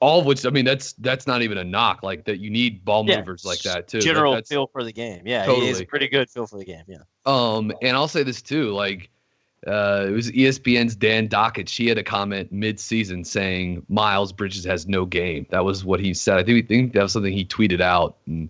all 0.00 0.20
of 0.20 0.26
which 0.26 0.44
I 0.46 0.50
mean 0.50 0.64
that's 0.64 0.94
that's 0.94 1.26
not 1.26 1.42
even 1.42 1.58
a 1.58 1.64
knock. 1.64 2.02
Like 2.02 2.24
that 2.24 2.40
you 2.40 2.50
need 2.50 2.84
ball 2.84 3.06
yeah. 3.06 3.18
movers 3.18 3.44
like 3.44 3.60
that 3.60 3.86
too. 3.86 4.00
General 4.00 4.34
that, 4.34 4.48
feel 4.48 4.66
for 4.66 4.82
the 4.82 4.92
game. 4.92 5.22
Yeah, 5.26 5.44
totally. 5.44 5.66
he 5.66 5.72
is 5.72 5.82
pretty 5.84 6.08
good 6.08 6.28
feel 6.30 6.46
for 6.46 6.58
the 6.58 6.64
game. 6.64 6.84
Yeah. 6.86 7.02
Um, 7.26 7.72
and 7.82 7.96
I'll 7.96 8.08
say 8.08 8.22
this 8.22 8.40
too. 8.40 8.70
Like, 8.70 9.10
uh, 9.66 10.06
it 10.08 10.12
was 10.12 10.30
ESPN's 10.30 10.96
Dan 10.96 11.28
Dakich. 11.28 11.68
She 11.68 11.86
had 11.86 11.98
a 11.98 12.02
comment 12.02 12.50
mid-season 12.50 13.24
saying 13.24 13.84
Miles 13.88 14.32
Bridges 14.32 14.64
has 14.64 14.86
no 14.86 15.04
game. 15.04 15.46
That 15.50 15.64
was 15.64 15.84
what 15.84 16.00
he 16.00 16.14
said. 16.14 16.38
I 16.38 16.42
think 16.42 16.54
we 16.54 16.62
think 16.62 16.92
that 16.94 17.02
was 17.02 17.12
something 17.12 17.32
he 17.32 17.44
tweeted 17.44 17.80
out. 17.80 18.16
And 18.26 18.48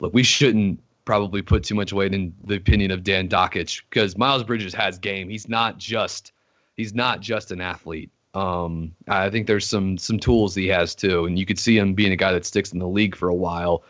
look, 0.00 0.12
we 0.12 0.24
shouldn't 0.24 0.80
probably 1.04 1.42
put 1.42 1.62
too 1.62 1.74
much 1.74 1.92
weight 1.92 2.14
in 2.14 2.34
the 2.44 2.56
opinion 2.56 2.90
of 2.90 3.04
Dan 3.04 3.28
Dakich 3.28 3.82
because 3.88 4.18
Miles 4.18 4.42
Bridges 4.42 4.74
has 4.74 4.98
game. 4.98 5.28
He's 5.28 5.48
not 5.48 5.78
just 5.78 6.32
he's 6.76 6.94
not 6.94 7.20
just 7.20 7.52
an 7.52 7.60
athlete. 7.60 8.10
Um, 8.34 8.92
I 9.08 9.30
think 9.30 9.46
there's 9.46 9.66
some 9.66 9.98
some 9.98 10.18
tools 10.18 10.54
he 10.54 10.66
has 10.68 10.94
too, 10.94 11.26
and 11.26 11.38
you 11.38 11.46
could 11.46 11.58
see 11.58 11.78
him 11.78 11.94
being 11.94 12.12
a 12.12 12.16
guy 12.16 12.32
that 12.32 12.44
sticks 12.44 12.72
in 12.72 12.78
the 12.80 12.88
league 12.88 13.14
for 13.14 13.28
a 13.28 13.34
while. 13.34 13.84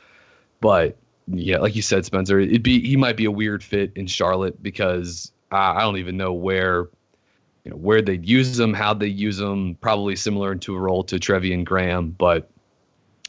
But 0.61 0.97
yeah, 1.27 1.59
like 1.59 1.75
you 1.75 1.83
said, 1.83 2.05
Spencer, 2.05 2.39
it'd 2.41 2.63
be 2.63 2.81
he 2.87 2.97
might 2.97 3.17
be 3.17 3.25
a 3.25 3.31
weird 3.31 3.63
fit 3.63 3.93
in 3.97 4.07
Charlotte 4.07 4.63
because 4.63 5.33
I, 5.51 5.77
I 5.77 5.81
don't 5.83 5.99
even 5.99 6.17
know 6.17 6.33
where 6.33 6.89
you 7.65 7.71
know 7.71 7.77
where 7.77 8.03
they'd 8.03 8.27
use 8.27 8.57
them, 8.57 8.73
how 8.73 8.95
they 8.95 9.07
use 9.07 9.37
them. 9.37 9.77
Probably 9.77 10.17
similar 10.17 10.53
into 10.53 10.75
a 10.75 10.81
role 10.81 11.05
to 11.05 11.17
Treveon 11.17 11.65
Graham, 11.65 12.11
but 12.11 12.51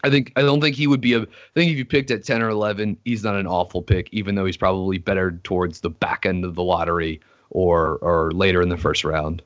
I 0.03 0.09
think 0.09 0.31
I 0.35 0.41
don't 0.41 0.61
think 0.61 0.75
he 0.75 0.87
would 0.87 1.01
be 1.01 1.13
a. 1.13 1.21
I 1.21 1.53
think 1.53 1.71
if 1.71 1.77
you 1.77 1.85
picked 1.85 2.11
at 2.11 2.23
ten 2.23 2.41
or 2.41 2.49
eleven, 2.49 2.97
he's 3.05 3.23
not 3.23 3.35
an 3.35 3.47
awful 3.47 3.81
pick, 3.81 4.09
even 4.11 4.35
though 4.35 4.45
he's 4.45 4.57
probably 4.57 4.97
better 4.97 5.39
towards 5.43 5.81
the 5.81 5.89
back 5.89 6.25
end 6.25 6.45
of 6.45 6.55
the 6.55 6.63
lottery 6.63 7.19
or 7.49 7.97
or 7.97 8.31
later 8.31 8.61
in 8.61 8.69
the 8.69 8.77
first 8.77 9.03
round. 9.03 9.41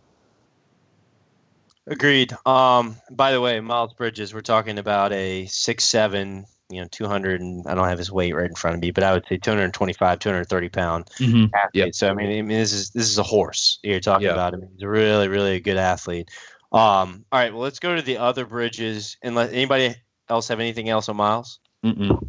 Agreed. 1.88 2.34
Um, 2.48 2.96
by 3.12 3.32
the 3.32 3.42
way, 3.42 3.60
Miles 3.60 3.94
Bridges, 3.94 4.34
we're 4.34 4.42
talking 4.42 4.80
about 4.80 5.12
a 5.12 5.46
six 5.46 5.84
seven, 5.84 6.46
you 6.70 6.82
know, 6.82 6.88
two 6.92 7.06
hundred 7.06 7.42
and 7.42 7.66
I 7.68 7.76
don't 7.76 7.88
have 7.88 7.98
his 7.98 8.12
weight 8.12 8.36
right 8.36 8.50
in 8.50 8.56
front 8.56 8.76
of 8.76 8.82
me, 8.82 8.92
but 8.92 9.04
I 9.04 9.14
would 9.14 9.26
say 9.28 9.38
225, 9.38 10.20
230 10.20 10.70
pound 10.70 11.06
mm-hmm. 11.20 11.46
athlete. 11.56 11.70
Yep. 11.74 11.96
So 11.96 12.10
I 12.10 12.14
mean, 12.14 12.28
I 12.28 12.42
mean, 12.42 12.48
this 12.48 12.74
is 12.74 12.90
this 12.92 13.10
is 13.10 13.18
a 13.18 13.24
horse 13.24 13.80
you're 13.84 14.00
talking 14.00 14.26
yep. 14.26 14.34
about. 14.34 14.54
I 14.54 14.58
mean, 14.58 14.70
he's 14.74 14.84
a 14.84 14.90
really, 14.90 15.28
really 15.28 15.56
a 15.56 15.60
good 15.60 15.78
athlete. 15.78 16.30
Um, 16.72 17.24
all 17.32 17.40
right, 17.40 17.54
well, 17.54 17.62
let's 17.62 17.80
go 17.80 17.96
to 17.96 18.02
the 18.02 18.18
other 18.18 18.46
bridges. 18.46 19.18
And 19.22 19.36
let 19.36 19.54
anybody 19.54 19.96
else 20.30 20.48
have 20.48 20.60
anything 20.60 20.90
else 20.90 21.08
on 21.08 21.18
Miles? 21.18 21.60
Mm-mm. 21.84 22.28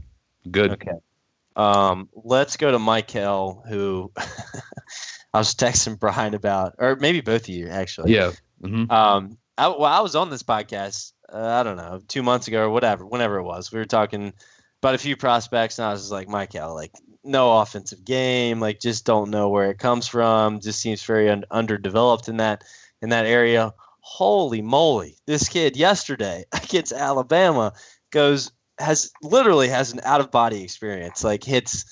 Good. 0.50 0.72
Okay. 0.72 0.92
Um, 1.56 2.08
let's 2.14 2.56
go 2.56 2.70
to 2.70 2.78
Mikal, 2.78 3.66
who 3.66 4.12
I 5.34 5.38
was 5.38 5.54
texting 5.54 5.98
Brian 5.98 6.34
about, 6.34 6.74
or 6.78 6.96
maybe 6.96 7.20
both 7.22 7.42
of 7.42 7.48
you 7.48 7.68
actually. 7.68 8.14
Yeah. 8.14 8.32
Mm-hmm. 8.62 8.90
Um, 8.90 9.38
I, 9.58 9.68
well, 9.68 9.84
I 9.84 10.00
was 10.00 10.14
on 10.14 10.30
this 10.30 10.42
podcast. 10.42 11.12
Uh, 11.32 11.60
I 11.60 11.62
don't 11.62 11.76
know, 11.76 12.00
two 12.08 12.22
months 12.22 12.48
ago 12.48 12.62
or 12.62 12.70
whatever, 12.70 13.04
whenever 13.04 13.38
it 13.38 13.42
was. 13.42 13.72
We 13.72 13.78
were 13.78 13.84
talking 13.84 14.32
about 14.82 14.94
a 14.94 14.98
few 14.98 15.16
prospects, 15.16 15.78
and 15.78 15.86
I 15.86 15.92
was 15.92 16.02
just 16.02 16.12
like, 16.12 16.28
Mikal, 16.28 16.74
like 16.74 16.92
no 17.24 17.58
offensive 17.58 18.04
game, 18.04 18.60
like 18.60 18.80
just 18.80 19.04
don't 19.04 19.30
know 19.30 19.48
where 19.48 19.70
it 19.70 19.78
comes 19.78 20.06
from. 20.06 20.60
Just 20.60 20.80
seems 20.80 21.02
very 21.02 21.28
un- 21.28 21.44
underdeveloped 21.50 22.28
in 22.28 22.36
that 22.38 22.64
in 23.02 23.08
that 23.10 23.26
area. 23.26 23.72
Holy 24.00 24.62
moly! 24.62 25.16
This 25.26 25.48
kid 25.48 25.76
yesterday 25.76 26.44
against 26.52 26.92
Alabama 26.92 27.72
goes 28.10 28.52
has 28.78 29.10
literally 29.22 29.68
has 29.68 29.92
an 29.92 30.00
out 30.04 30.20
of 30.20 30.30
body 30.30 30.62
experience. 30.62 31.24
Like 31.24 31.44
hits. 31.44 31.84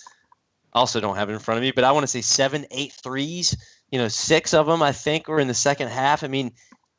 Also, 0.73 1.01
don't 1.01 1.17
have 1.17 1.31
it 1.31 1.35
in 1.35 1.39
front 1.39 1.59
of 1.59 1.63
me, 1.63 1.71
but 1.71 1.85
I 1.85 1.93
want 1.93 2.03
to 2.03 2.09
say 2.09 2.21
seven, 2.21 2.67
eight 2.73 2.93
threes. 2.93 3.57
You 3.91 3.99
know, 3.99 4.09
six 4.09 4.53
of 4.53 4.67
them 4.67 4.83
I 4.83 4.91
think 4.91 5.29
were 5.29 5.39
in 5.39 5.47
the 5.47 5.55
second 5.55 5.89
half. 5.89 6.25
I 6.25 6.27
mean, 6.27 6.53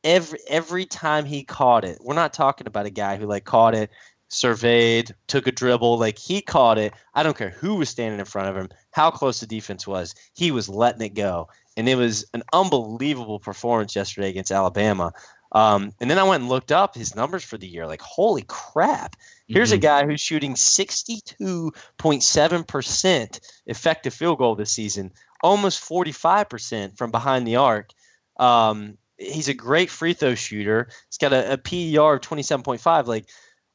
every 0.06 0.38
every 0.48 0.86
time 0.86 1.26
he 1.26 1.42
caught 1.42 1.84
it, 1.84 1.98
we're 2.00 2.14
not 2.14 2.32
talking 2.32 2.66
about 2.66 2.86
a 2.86 2.90
guy 2.90 3.16
who 3.16 3.26
like 3.26 3.44
caught 3.44 3.74
it, 3.74 3.90
surveyed, 4.28 5.14
took 5.26 5.46
a 5.46 5.52
dribble, 5.52 5.98
like 5.98 6.18
he 6.18 6.40
caught 6.40 6.78
it. 6.78 6.94
I 7.14 7.22
don't 7.22 7.36
care 7.36 7.50
who 7.50 7.74
was 7.74 7.90
standing 7.90 8.20
in 8.20 8.24
front 8.24 8.48
of 8.48 8.56
him, 8.56 8.70
how 8.92 9.10
close 9.10 9.40
the 9.40 9.46
defense 9.46 9.86
was. 9.86 10.14
He 10.34 10.50
was 10.50 10.68
letting 10.68 11.02
it 11.02 11.14
go. 11.14 11.48
And 11.76 11.88
it 11.88 11.94
was 11.96 12.24
an 12.32 12.42
unbelievable 12.54 13.38
performance 13.38 13.94
yesterday 13.94 14.30
against 14.30 14.50
Alabama. 14.50 15.12
Um, 15.52 15.92
and 16.00 16.10
then 16.10 16.18
I 16.18 16.24
went 16.24 16.40
and 16.42 16.50
looked 16.50 16.72
up 16.72 16.94
his 16.94 17.14
numbers 17.14 17.44
for 17.44 17.58
the 17.58 17.68
year. 17.68 17.86
Like, 17.86 18.00
holy 18.00 18.44
crap. 18.48 19.14
Here's 19.46 19.68
mm-hmm. 19.70 19.76
a 19.76 19.80
guy 19.80 20.04
who's 20.06 20.20
shooting 20.20 20.54
62.7% 20.54 23.40
effective 23.66 24.14
field 24.14 24.38
goal 24.38 24.54
this 24.54 24.72
season, 24.72 25.12
almost 25.42 25.86
45% 25.86 26.96
from 26.96 27.10
behind 27.10 27.46
the 27.46 27.56
arc. 27.56 27.90
Um, 28.38 28.96
he's 29.18 29.48
a 29.48 29.54
great 29.54 29.90
free 29.90 30.12
throw 30.12 30.34
shooter. 30.34 30.88
He's 31.08 31.18
got 31.18 31.32
a, 31.32 31.54
a 31.54 31.58
PER 31.58 32.14
of 32.14 32.20
27.5. 32.20 33.06
Like 33.06 33.26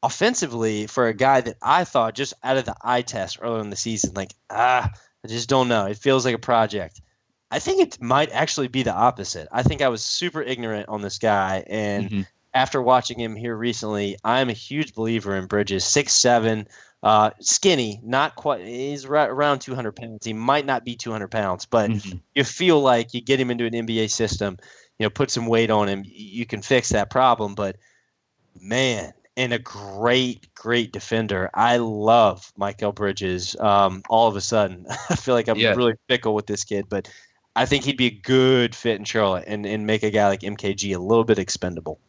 offensively, 0.03 0.87
for 0.87 1.07
a 1.07 1.13
guy 1.13 1.41
that 1.41 1.57
I 1.61 1.83
thought 1.83 2.15
just 2.15 2.33
out 2.43 2.57
of 2.57 2.65
the 2.65 2.75
eye 2.81 3.01
test 3.01 3.39
earlier 3.41 3.61
in 3.61 3.69
the 3.69 3.75
season, 3.75 4.13
like, 4.15 4.33
ah, 4.49 4.89
I 5.23 5.27
just 5.27 5.49
don't 5.49 5.67
know. 5.67 5.85
It 5.85 5.97
feels 5.97 6.25
like 6.25 6.35
a 6.35 6.39
project. 6.39 7.01
I 7.51 7.59
think 7.59 7.81
it 7.81 8.01
might 8.01 8.31
actually 8.31 8.69
be 8.69 8.83
the 8.83 8.93
opposite. 8.93 9.47
I 9.51 9.61
think 9.63 9.81
I 9.81 9.89
was 9.89 10.03
super 10.03 10.41
ignorant 10.41 10.87
on 10.87 11.01
this 11.01 11.19
guy. 11.19 11.63
And 11.67 12.09
mm-hmm. 12.09 12.21
after 12.53 12.81
watching 12.81 13.19
him 13.19 13.35
here 13.35 13.55
recently, 13.55 14.17
I'm 14.23 14.49
a 14.49 14.53
huge 14.53 14.95
believer 14.95 15.35
in 15.35 15.47
Bridges. 15.47 15.83
Six 15.83 16.13
seven, 16.13 16.67
uh, 17.03 17.31
skinny, 17.41 17.99
not 18.03 18.35
quite. 18.35 18.65
He's 18.65 19.05
right 19.05 19.29
around 19.29 19.59
200 19.59 19.91
pounds. 19.91 20.25
He 20.25 20.33
might 20.33 20.65
not 20.65 20.85
be 20.85 20.95
200 20.95 21.27
pounds, 21.27 21.65
but 21.65 21.89
mm-hmm. 21.89 22.17
you 22.35 22.43
feel 22.45 22.79
like 22.79 23.13
you 23.13 23.21
get 23.21 23.39
him 23.39 23.51
into 23.51 23.65
an 23.65 23.73
NBA 23.73 24.09
system 24.09 24.57
you 25.01 25.05
know, 25.07 25.09
put 25.09 25.31
some 25.31 25.47
weight 25.47 25.71
on 25.71 25.89
him, 25.89 26.03
you 26.05 26.45
can 26.45 26.61
fix 26.61 26.89
that 26.89 27.09
problem. 27.09 27.55
But 27.55 27.77
man, 28.61 29.13
and 29.35 29.51
a 29.51 29.57
great, 29.57 30.53
great 30.53 30.93
defender. 30.93 31.49
I 31.55 31.77
love 31.77 32.53
Mikal 32.59 32.93
Bridges. 32.93 33.55
Um, 33.59 34.03
all 34.09 34.27
of 34.27 34.35
a 34.35 34.41
sudden, 34.41 34.85
I 35.09 35.15
feel 35.15 35.33
like 35.33 35.47
I'm 35.47 35.57
yeah. 35.57 35.73
really 35.73 35.95
fickle 36.07 36.35
with 36.35 36.45
this 36.45 36.63
kid, 36.63 36.85
but 36.87 37.11
I 37.55 37.65
think 37.65 37.83
he'd 37.83 37.97
be 37.97 38.05
a 38.05 38.11
good 38.11 38.75
fit 38.75 38.99
in 38.99 39.05
Charlotte 39.05 39.45
and, 39.47 39.65
and 39.65 39.87
make 39.87 40.03
a 40.03 40.11
guy 40.11 40.27
like 40.27 40.41
MKG 40.41 40.95
a 40.95 40.99
little 40.99 41.23
bit 41.23 41.39
expendable. 41.39 41.99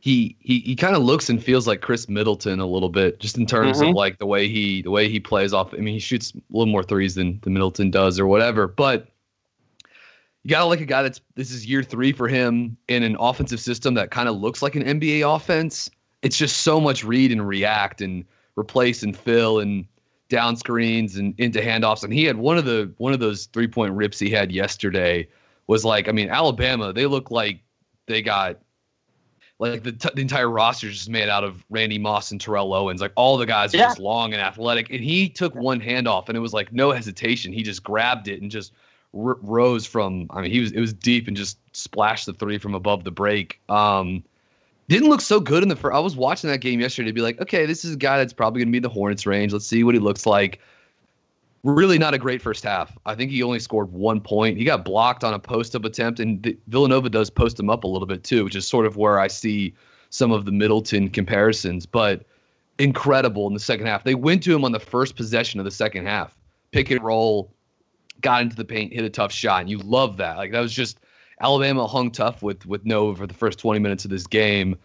He 0.00 0.36
he, 0.40 0.58
he 0.58 0.76
kind 0.76 0.94
of 0.94 1.02
looks 1.02 1.30
and 1.30 1.42
feels 1.42 1.66
like 1.66 1.80
Khris 1.80 2.06
Middleton 2.06 2.60
a 2.60 2.66
little 2.66 2.90
bit, 2.90 3.18
just 3.18 3.38
in 3.38 3.46
terms 3.46 3.78
mm-hmm. 3.78 3.90
of 3.90 3.94
like 3.94 4.18
the 4.18 4.26
way 4.26 4.46
he 4.48 4.82
the 4.82 4.90
way 4.90 5.08
he 5.08 5.20
plays 5.20 5.54
off. 5.54 5.72
I 5.72 5.76
mean, 5.78 5.94
he 5.94 6.00
shoots 6.00 6.34
a 6.34 6.40
little 6.50 6.70
more 6.70 6.82
threes 6.82 7.14
than 7.14 7.38
the 7.44 7.50
Middleton 7.50 7.90
does 7.90 8.20
or 8.20 8.26
whatever, 8.26 8.66
but 8.66 9.11
you 10.44 10.50
gotta 10.50 10.64
like 10.64 10.80
a 10.80 10.86
guy 10.86 11.02
that's 11.02 11.20
this 11.34 11.50
is 11.52 11.66
year 11.66 11.82
three 11.82 12.12
for 12.12 12.28
him 12.28 12.76
in 12.88 13.02
an 13.02 13.16
offensive 13.20 13.60
system 13.60 13.94
that 13.94 14.10
kind 14.10 14.28
of 14.28 14.36
looks 14.36 14.62
like 14.62 14.74
an 14.74 14.82
NBA 14.82 15.36
offense. 15.36 15.90
It's 16.22 16.36
just 16.36 16.58
so 16.58 16.80
much 16.80 17.04
read 17.04 17.32
and 17.32 17.46
react 17.46 18.00
and 18.00 18.24
replace 18.56 19.02
and 19.02 19.16
fill 19.16 19.60
and 19.60 19.86
down 20.28 20.56
screens 20.56 21.16
and 21.16 21.34
into 21.38 21.60
handoffs. 21.60 22.02
And 22.04 22.12
he 22.12 22.24
had 22.24 22.38
one 22.38 22.58
of 22.58 22.64
the 22.64 22.92
one 22.98 23.12
of 23.12 23.20
those 23.20 23.46
three 23.46 23.68
point 23.68 23.94
rips 23.94 24.18
he 24.18 24.30
had 24.30 24.50
yesterday 24.50 25.28
was 25.68 25.84
like, 25.84 26.08
I 26.08 26.12
mean, 26.12 26.28
Alabama, 26.28 26.92
they 26.92 27.06
look 27.06 27.30
like 27.30 27.60
they 28.06 28.22
got 28.22 28.58
like 29.58 29.84
the, 29.84 29.92
t- 29.92 30.10
the 30.14 30.20
entire 30.20 30.50
roster 30.50 30.88
is 30.88 30.94
just 30.94 31.08
made 31.08 31.28
out 31.28 31.44
of 31.44 31.64
Randy 31.70 31.98
Moss 31.98 32.32
and 32.32 32.40
Terrell 32.40 32.74
Owens. 32.74 33.00
Like 33.00 33.12
all 33.14 33.36
the 33.36 33.46
guys 33.46 33.72
yeah. 33.72 33.82
are 33.82 33.88
just 33.90 34.00
long 34.00 34.32
and 34.32 34.42
athletic. 34.42 34.90
And 34.90 35.04
he 35.04 35.28
took 35.28 35.54
one 35.54 35.80
handoff 35.80 36.28
and 36.28 36.36
it 36.36 36.40
was 36.40 36.52
like 36.52 36.72
no 36.72 36.90
hesitation. 36.90 37.52
He 37.52 37.62
just 37.62 37.84
grabbed 37.84 38.26
it 38.26 38.42
and 38.42 38.50
just 38.50 38.72
r- 39.14 39.38
rose 39.42 39.86
from. 39.86 40.26
I 40.30 40.42
mean, 40.42 40.50
he 40.50 40.60
was 40.60 40.72
it 40.72 40.80
was 40.80 40.92
deep 40.92 41.28
and 41.28 41.36
just 41.36 41.58
splashed 41.76 42.26
the 42.26 42.32
three 42.32 42.58
from 42.58 42.74
above 42.74 43.04
the 43.04 43.10
break. 43.10 43.60
Um, 43.68 44.22
didn't 44.88 45.08
look 45.08 45.20
so 45.20 45.40
good 45.40 45.62
in 45.62 45.68
the 45.68 45.76
first. 45.76 45.94
I 45.94 46.00
was 46.00 46.16
watching 46.16 46.50
that 46.50 46.58
game 46.58 46.80
yesterday 46.80 47.08
to 47.08 47.12
be 47.12 47.22
like, 47.22 47.40
okay, 47.40 47.66
this 47.66 47.84
is 47.84 47.94
a 47.94 47.96
guy 47.96 48.18
that's 48.18 48.32
probably 48.32 48.60
going 48.60 48.68
to 48.68 48.72
be 48.72 48.80
the 48.80 48.88
Hornets 48.88 49.26
range. 49.26 49.52
Let's 49.52 49.66
see 49.66 49.84
what 49.84 49.94
he 49.94 50.00
looks 50.00 50.26
like. 50.26 50.60
really 51.64 51.98
not 51.98 52.12
a 52.12 52.18
great 52.18 52.42
first 52.42 52.64
half. 52.64 52.96
I 53.06 53.14
think 53.14 53.30
he 53.30 53.42
only 53.42 53.60
scored 53.60 53.92
one 53.92 54.20
point. 54.20 54.58
He 54.58 54.64
got 54.64 54.84
blocked 54.84 55.24
on 55.24 55.32
a 55.32 55.38
post 55.38 55.74
up 55.76 55.84
attempt, 55.84 56.20
and 56.20 56.56
Villanova 56.66 57.08
does 57.08 57.30
post 57.30 57.58
him 57.58 57.70
up 57.70 57.84
a 57.84 57.86
little 57.86 58.06
bit 58.06 58.24
too, 58.24 58.44
which 58.44 58.56
is 58.56 58.66
sort 58.66 58.84
of 58.84 58.96
where 58.96 59.20
I 59.20 59.28
see 59.28 59.72
some 60.10 60.32
of 60.32 60.44
the 60.44 60.52
Middleton 60.52 61.08
comparisons. 61.08 61.86
But 61.86 62.24
incredible 62.78 63.46
in 63.46 63.54
the 63.54 63.60
second 63.60 63.86
half. 63.86 64.04
They 64.04 64.14
went 64.14 64.42
to 64.44 64.54
him 64.54 64.64
on 64.64 64.72
the 64.72 64.80
first 64.80 65.16
possession 65.16 65.60
of 65.60 65.64
the 65.64 65.70
second 65.70 66.06
half, 66.06 66.36
pick 66.72 66.90
and 66.90 67.02
roll, 67.02 67.52
got 68.22 68.42
into 68.42 68.56
the 68.56 68.64
paint, 68.64 68.92
hit 68.92 69.04
a 69.04 69.10
tough 69.10 69.32
shot, 69.32 69.60
and 69.60 69.70
you 69.70 69.78
love 69.78 70.16
that. 70.16 70.36
Like 70.36 70.52
that 70.52 70.60
was 70.60 70.72
just 70.72 70.98
Alabama 71.40 71.86
hung 71.86 72.10
tough 72.10 72.42
with 72.42 72.64
with 72.66 72.84
Nova 72.86 73.16
for 73.16 73.26
the 73.26 73.34
first 73.34 73.58
20 73.58 73.80
minutes 73.80 74.04
of 74.04 74.10
this 74.10 74.26
game, 74.26 74.76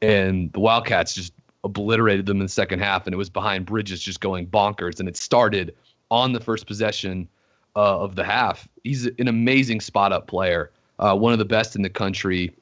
and 0.00 0.52
the 0.52 0.60
Wildcats 0.60 1.14
just 1.14 1.32
obliterated 1.64 2.26
them 2.26 2.38
in 2.38 2.44
the 2.44 2.48
second 2.48 2.80
half, 2.80 3.06
and 3.06 3.14
it 3.14 3.16
was 3.16 3.30
behind 3.30 3.66
Bridges 3.66 4.00
just 4.00 4.20
going 4.20 4.46
bonkers, 4.46 5.00
and 5.00 5.08
it 5.08 5.16
started 5.16 5.74
on 6.10 6.32
the 6.32 6.40
first 6.40 6.66
possession 6.66 7.28
uh, 7.76 8.00
of 8.00 8.16
the 8.16 8.24
half. 8.24 8.68
He's 8.84 9.06
an 9.06 9.28
amazing 9.28 9.80
spot 9.80 10.12
up 10.12 10.26
player, 10.26 10.70
uh, 10.98 11.16
one 11.16 11.32
of 11.32 11.38
the 11.38 11.44
best 11.44 11.76
in 11.76 11.82
the 11.82 11.90
country. 11.90 12.52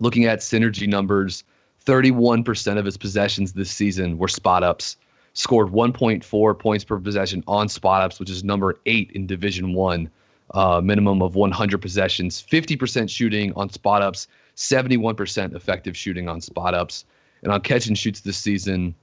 Looking 0.00 0.26
at 0.26 0.40
synergy 0.40 0.86
numbers, 0.86 1.42
31% 1.86 2.78
of 2.78 2.84
his 2.84 2.98
possessions 2.98 3.52
this 3.54 3.70
season 3.70 4.18
were 4.18 4.28
spot 4.28 4.62
ups. 4.62 4.96
Scored 5.36 5.68
1.4 5.68 6.58
points 6.58 6.82
per 6.82 6.98
possession 6.98 7.44
on 7.46 7.68
spot 7.68 8.00
ups, 8.00 8.18
which 8.18 8.30
is 8.30 8.42
number 8.42 8.80
eight 8.86 9.10
in 9.12 9.26
Division 9.26 9.74
One. 9.74 10.08
Uh, 10.54 10.80
minimum 10.80 11.22
of 11.22 11.34
100 11.34 11.78
possessions, 11.78 12.40
50% 12.40 13.10
shooting 13.10 13.52
on 13.54 13.68
spot 13.68 14.00
ups, 14.00 14.28
71% 14.54 15.54
effective 15.56 15.96
shooting 15.96 16.28
on 16.28 16.40
spot 16.40 16.72
ups, 16.72 17.04
and 17.42 17.52
on 17.52 17.60
catch 17.60 17.88
and 17.88 17.98
shoots 17.98 18.20
this 18.20 18.38
season, 18.38 18.94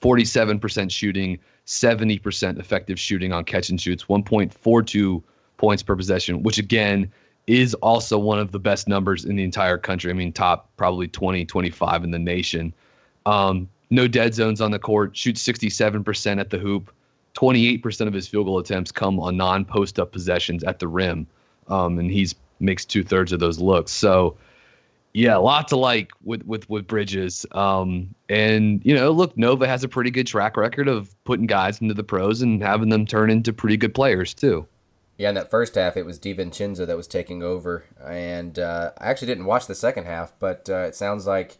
47% 0.00 0.90
shooting, 0.90 1.38
70% 1.66 2.58
effective 2.58 2.98
shooting 2.98 3.32
on 3.32 3.44
catch 3.44 3.68
and 3.68 3.78
shoots, 3.80 4.06
1.42 4.06 5.22
points 5.58 5.82
per 5.82 5.94
possession, 5.94 6.42
which 6.42 6.58
again 6.58 7.12
is 7.46 7.74
also 7.74 8.18
one 8.18 8.38
of 8.38 8.50
the 8.50 8.58
best 8.58 8.88
numbers 8.88 9.26
in 9.26 9.36
the 9.36 9.44
entire 9.44 9.78
country. 9.78 10.10
I 10.10 10.14
mean, 10.14 10.32
top 10.32 10.70
probably 10.76 11.06
20, 11.06 11.44
25 11.44 12.02
in 12.02 12.10
the 12.10 12.18
nation. 12.18 12.74
Um, 13.26 13.68
no 13.92 14.08
dead 14.08 14.34
zones 14.34 14.60
on 14.60 14.70
the 14.70 14.78
court, 14.78 15.16
shoots 15.16 15.46
67% 15.46 16.40
at 16.40 16.50
the 16.50 16.58
hoop. 16.58 16.90
28% 17.34 18.06
of 18.06 18.12
his 18.12 18.26
field 18.26 18.46
goal 18.46 18.58
attempts 18.58 18.90
come 18.90 19.20
on 19.20 19.36
non 19.36 19.64
post 19.64 19.98
up 19.98 20.12
possessions 20.12 20.64
at 20.64 20.78
the 20.78 20.88
rim. 20.88 21.26
Um, 21.68 21.98
and 21.98 22.10
he's 22.10 22.34
makes 22.58 22.84
two 22.84 23.02
thirds 23.02 23.32
of 23.32 23.40
those 23.40 23.58
looks. 23.58 23.92
So, 23.92 24.36
yeah, 25.12 25.36
a 25.36 25.40
lot 25.40 25.68
to 25.68 25.76
like 25.76 26.10
with 26.24 26.42
with 26.46 26.68
with 26.70 26.86
Bridges. 26.86 27.44
Um, 27.52 28.14
and 28.28 28.84
you 28.84 28.94
know, 28.94 29.10
look, 29.10 29.36
Nova 29.36 29.66
has 29.66 29.84
a 29.84 29.88
pretty 29.88 30.10
good 30.10 30.26
track 30.26 30.56
record 30.56 30.88
of 30.88 31.14
putting 31.24 31.46
guys 31.46 31.80
into 31.80 31.94
the 31.94 32.04
pros 32.04 32.40
and 32.42 32.62
having 32.62 32.88
them 32.88 33.06
turn 33.06 33.30
into 33.30 33.52
pretty 33.52 33.76
good 33.76 33.94
players 33.94 34.32
too. 34.32 34.66
Yeah, 35.18 35.28
in 35.28 35.34
that 35.34 35.50
first 35.50 35.74
half, 35.74 35.96
it 35.96 36.06
was 36.06 36.18
DiVincenzo 36.18 36.86
that 36.86 36.96
was 36.96 37.06
taking 37.06 37.42
over, 37.42 37.84
and 38.02 38.58
uh, 38.58 38.92
I 38.98 39.10
actually 39.10 39.28
didn't 39.28 39.44
watch 39.44 39.66
the 39.66 39.74
second 39.74 40.06
half, 40.06 40.32
but 40.38 40.68
uh, 40.70 40.86
it 40.88 40.94
sounds 40.94 41.26
like 41.26 41.58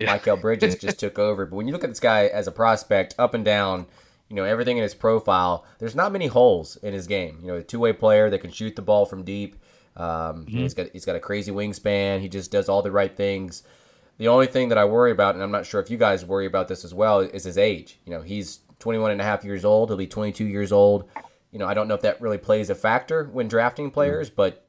yeah. 0.00 0.18
Mikal 0.18 0.40
Bridges 0.40 0.76
just 0.76 0.98
took 1.00 1.18
over. 1.18 1.46
But 1.46 1.56
when 1.56 1.66
you 1.66 1.72
look 1.72 1.84
at 1.84 1.90
this 1.90 2.00
guy 2.00 2.26
as 2.26 2.46
a 2.46 2.52
prospect, 2.52 3.14
up 3.18 3.34
and 3.34 3.44
down, 3.44 3.86
you 4.28 4.36
know 4.36 4.44
everything 4.44 4.76
in 4.76 4.82
his 4.82 4.94
profile, 4.94 5.64
there's 5.78 5.94
not 5.94 6.12
many 6.12 6.28
holes 6.28 6.76
in 6.76 6.94
his 6.94 7.06
game. 7.06 7.38
You 7.42 7.48
know, 7.48 7.54
a 7.56 7.62
two-way 7.62 7.92
player 7.92 8.30
that 8.30 8.38
can 8.38 8.50
shoot 8.50 8.76
the 8.76 8.82
ball 8.82 9.06
from 9.06 9.24
deep. 9.24 9.56
Um, 9.96 10.46
mm-hmm. 10.46 10.58
He's 10.58 10.74
got 10.74 10.88
he's 10.92 11.04
got 11.04 11.16
a 11.16 11.20
crazy 11.20 11.50
wingspan. 11.52 12.20
He 12.20 12.28
just 12.28 12.50
does 12.50 12.68
all 12.68 12.82
the 12.82 12.92
right 12.92 13.14
things. 13.14 13.62
The 14.18 14.28
only 14.28 14.46
thing 14.46 14.68
that 14.68 14.78
I 14.78 14.84
worry 14.84 15.12
about, 15.12 15.34
and 15.34 15.42
I'm 15.42 15.50
not 15.50 15.64
sure 15.64 15.80
if 15.80 15.90
you 15.90 15.96
guys 15.96 16.26
worry 16.26 16.44
about 16.44 16.68
this 16.68 16.84
as 16.84 16.92
well, 16.92 17.20
is 17.20 17.44
his 17.44 17.56
age. 17.56 17.98
You 18.04 18.12
know, 18.12 18.20
he's 18.20 18.60
21 18.78 19.12
and 19.12 19.20
a 19.20 19.24
half 19.24 19.44
years 19.44 19.64
old. 19.64 19.88
He'll 19.88 19.96
be 19.96 20.06
22 20.06 20.44
years 20.44 20.72
old. 20.72 21.08
You 21.52 21.58
know, 21.58 21.66
I 21.66 21.72
don't 21.72 21.88
know 21.88 21.94
if 21.94 22.02
that 22.02 22.20
really 22.20 22.38
plays 22.38 22.68
a 22.68 22.74
factor 22.74 23.24
when 23.24 23.48
drafting 23.48 23.90
players, 23.90 24.28
mm-hmm. 24.28 24.36
but 24.36 24.66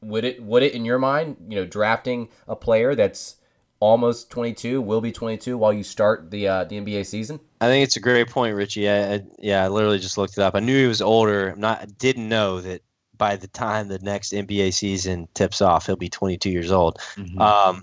would 0.00 0.24
it 0.24 0.42
would 0.42 0.62
it 0.62 0.72
in 0.72 0.84
your 0.84 0.98
mind, 0.98 1.36
you 1.48 1.56
know, 1.56 1.66
drafting 1.66 2.28
a 2.48 2.56
player 2.56 2.94
that's 2.94 3.36
almost 3.82 4.30
22, 4.30 4.80
will 4.80 5.00
be 5.00 5.10
22 5.10 5.58
while 5.58 5.72
you 5.72 5.82
start 5.82 6.30
the 6.30 6.46
uh, 6.46 6.64
the 6.64 6.80
NBA 6.80 7.04
season? 7.04 7.40
I 7.60 7.66
think 7.66 7.82
it's 7.82 7.96
a 7.96 8.00
great 8.00 8.30
point, 8.30 8.54
Richie. 8.54 8.88
I, 8.88 9.14
I, 9.14 9.22
yeah, 9.40 9.64
I 9.64 9.68
literally 9.68 9.98
just 9.98 10.16
looked 10.16 10.38
it 10.38 10.42
up. 10.42 10.54
I 10.54 10.60
knew 10.60 10.80
he 10.80 10.86
was 10.86 11.02
older. 11.02 11.50
I'm 11.50 11.60
not 11.60 11.98
didn't 11.98 12.28
know 12.28 12.60
that 12.60 12.82
by 13.18 13.34
the 13.34 13.48
time 13.48 13.88
the 13.88 13.98
next 13.98 14.32
NBA 14.32 14.72
season 14.72 15.26
tips 15.34 15.60
off, 15.60 15.86
he'll 15.86 15.96
be 15.96 16.08
22 16.08 16.48
years 16.48 16.70
old. 16.70 16.98
Mm-hmm. 17.16 17.40
Um, 17.40 17.82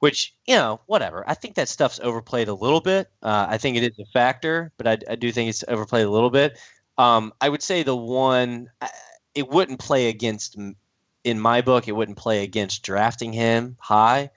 which 0.00 0.34
you 0.46 0.56
know, 0.56 0.80
whatever. 0.86 1.24
I 1.28 1.34
think 1.34 1.54
that 1.54 1.68
stuff's 1.68 2.00
overplayed 2.00 2.48
a 2.48 2.54
little 2.54 2.80
bit. 2.80 3.08
Uh, 3.22 3.46
I 3.48 3.56
think 3.56 3.76
it 3.76 3.84
is 3.84 3.98
a 4.00 4.04
factor, 4.12 4.72
but 4.76 4.88
I, 4.88 4.98
I 5.08 5.14
do 5.14 5.30
think 5.30 5.48
it's 5.48 5.64
overplayed 5.68 6.06
a 6.06 6.10
little 6.10 6.30
bit. 6.30 6.58
Um, 6.98 7.32
I 7.40 7.48
would 7.48 7.62
say 7.62 7.84
the 7.84 7.96
one 7.96 8.68
it 9.36 9.48
wouldn't 9.48 9.78
play 9.78 10.08
against 10.08 10.56
in 11.22 11.40
my 11.40 11.60
book. 11.60 11.86
It 11.86 11.92
wouldn't 11.92 12.18
play 12.18 12.42
against 12.42 12.82
drafting 12.82 13.32
him 13.32 13.76
high 13.78 14.30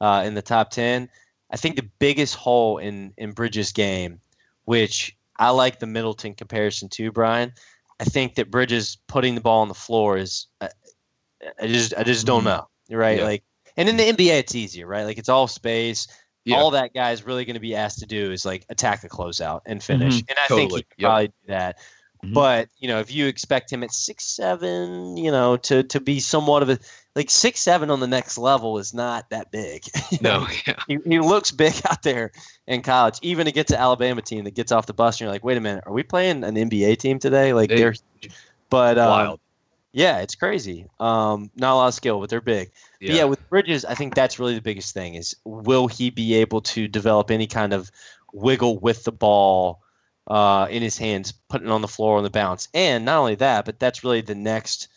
uh, 0.00 0.22
in 0.26 0.34
the 0.34 0.42
top 0.42 0.70
ten. 0.70 1.08
I 1.50 1.56
think 1.56 1.76
the 1.76 1.88
biggest 1.98 2.34
hole 2.34 2.78
in 2.78 3.12
in 3.16 3.32
Bridges' 3.32 3.72
game, 3.72 4.20
which 4.64 5.16
I 5.38 5.50
like 5.50 5.78
the 5.78 5.86
Middleton 5.86 6.34
comparison 6.34 6.88
too, 6.88 7.12
Brian, 7.12 7.52
I 8.00 8.04
think 8.04 8.34
that 8.34 8.50
Bridges 8.50 8.98
putting 9.06 9.34
the 9.34 9.40
ball 9.40 9.62
on 9.62 9.68
the 9.68 9.74
floor 9.74 10.16
is, 10.16 10.46
I, 10.60 10.68
I 11.60 11.66
just 11.66 11.94
I 11.96 12.02
just 12.02 12.26
don't 12.26 12.44
mm-hmm. 12.44 12.48
know, 12.92 12.98
right? 12.98 13.18
Yeah. 13.18 13.24
Like, 13.24 13.44
and 13.76 13.88
in 13.88 13.96
the 13.96 14.04
NBA, 14.04 14.38
it's 14.38 14.54
easier, 14.54 14.86
right? 14.86 15.04
Like 15.04 15.18
it's 15.18 15.28
all 15.28 15.46
space. 15.46 16.08
Yeah. 16.44 16.56
All 16.56 16.70
that 16.70 16.94
guy 16.94 17.10
is 17.10 17.26
really 17.26 17.44
going 17.44 17.54
to 17.54 17.60
be 17.60 17.74
asked 17.74 17.98
to 17.98 18.06
do 18.06 18.30
is 18.30 18.44
like 18.44 18.64
attack 18.68 19.02
a 19.02 19.08
closeout 19.08 19.62
and 19.66 19.82
finish, 19.82 20.14
mm-hmm. 20.14 20.30
and 20.30 20.38
I 20.38 20.46
totally. 20.46 20.60
think 20.60 20.72
he 20.72 20.82
could 20.82 21.02
yep. 21.02 21.08
probably 21.08 21.26
do 21.26 21.34
that. 21.48 21.78
Mm-hmm. 22.24 22.34
But 22.34 22.68
you 22.78 22.88
know, 22.88 23.00
if 23.00 23.12
you 23.12 23.26
expect 23.26 23.72
him 23.72 23.82
at 23.82 23.92
six 23.92 24.24
seven, 24.24 25.16
you 25.16 25.30
know, 25.30 25.56
to 25.58 25.82
to 25.82 26.00
be 26.00 26.20
somewhat 26.20 26.62
of 26.62 26.70
a 26.70 26.78
like 27.16 27.30
six 27.30 27.60
seven 27.60 27.90
on 27.90 27.98
the 27.98 28.06
next 28.06 28.38
level 28.38 28.78
is 28.78 28.94
not 28.94 29.28
that 29.30 29.50
big. 29.50 29.84
no, 30.20 30.46
yeah. 30.66 30.74
he, 30.86 30.98
he 31.04 31.18
looks 31.18 31.50
big 31.50 31.74
out 31.90 32.02
there 32.02 32.30
in 32.68 32.82
college. 32.82 33.18
Even 33.22 33.46
to 33.46 33.52
get 33.52 33.66
to 33.68 33.80
Alabama 33.80 34.22
team 34.22 34.44
that 34.44 34.54
gets 34.54 34.70
off 34.70 34.86
the 34.86 34.94
bus, 34.94 35.16
and 35.16 35.22
you're 35.22 35.30
like, 35.30 35.44
wait 35.44 35.56
a 35.56 35.60
minute, 35.60 35.84
are 35.86 35.92
we 35.92 36.02
playing 36.04 36.44
an 36.44 36.54
NBA 36.54 36.98
team 36.98 37.18
today? 37.18 37.52
Like 37.52 37.70
they, 37.70 37.82
are 37.82 37.94
but 38.70 38.98
um, 38.98 39.08
wild. 39.08 39.40
Yeah, 39.92 40.18
it's 40.18 40.34
crazy. 40.34 40.86
Um, 41.00 41.50
not 41.56 41.72
a 41.72 41.76
lot 41.76 41.88
of 41.88 41.94
skill, 41.94 42.20
but 42.20 42.28
they're 42.28 42.42
big. 42.42 42.70
Yeah. 43.00 43.14
yeah, 43.14 43.24
with 43.24 43.48
Bridges, 43.48 43.86
I 43.86 43.94
think 43.94 44.14
that's 44.14 44.38
really 44.38 44.54
the 44.54 44.60
biggest 44.60 44.92
thing 44.92 45.14
is 45.14 45.34
will 45.46 45.86
he 45.86 46.10
be 46.10 46.34
able 46.34 46.60
to 46.62 46.86
develop 46.86 47.30
any 47.30 47.46
kind 47.46 47.72
of 47.72 47.90
wiggle 48.34 48.78
with 48.78 49.04
the 49.04 49.12
ball 49.12 49.80
uh, 50.26 50.66
in 50.70 50.82
his 50.82 50.98
hands, 50.98 51.32
putting 51.48 51.68
it 51.68 51.70
on 51.70 51.82
the 51.82 51.88
floor 51.88 52.18
on 52.18 52.24
the 52.24 52.30
bounce. 52.30 52.68
And 52.74 53.04
not 53.04 53.18
only 53.18 53.36
that, 53.36 53.64
but 53.64 53.78
that's 53.78 54.04
really 54.04 54.20
the 54.20 54.34
next, 54.34 54.88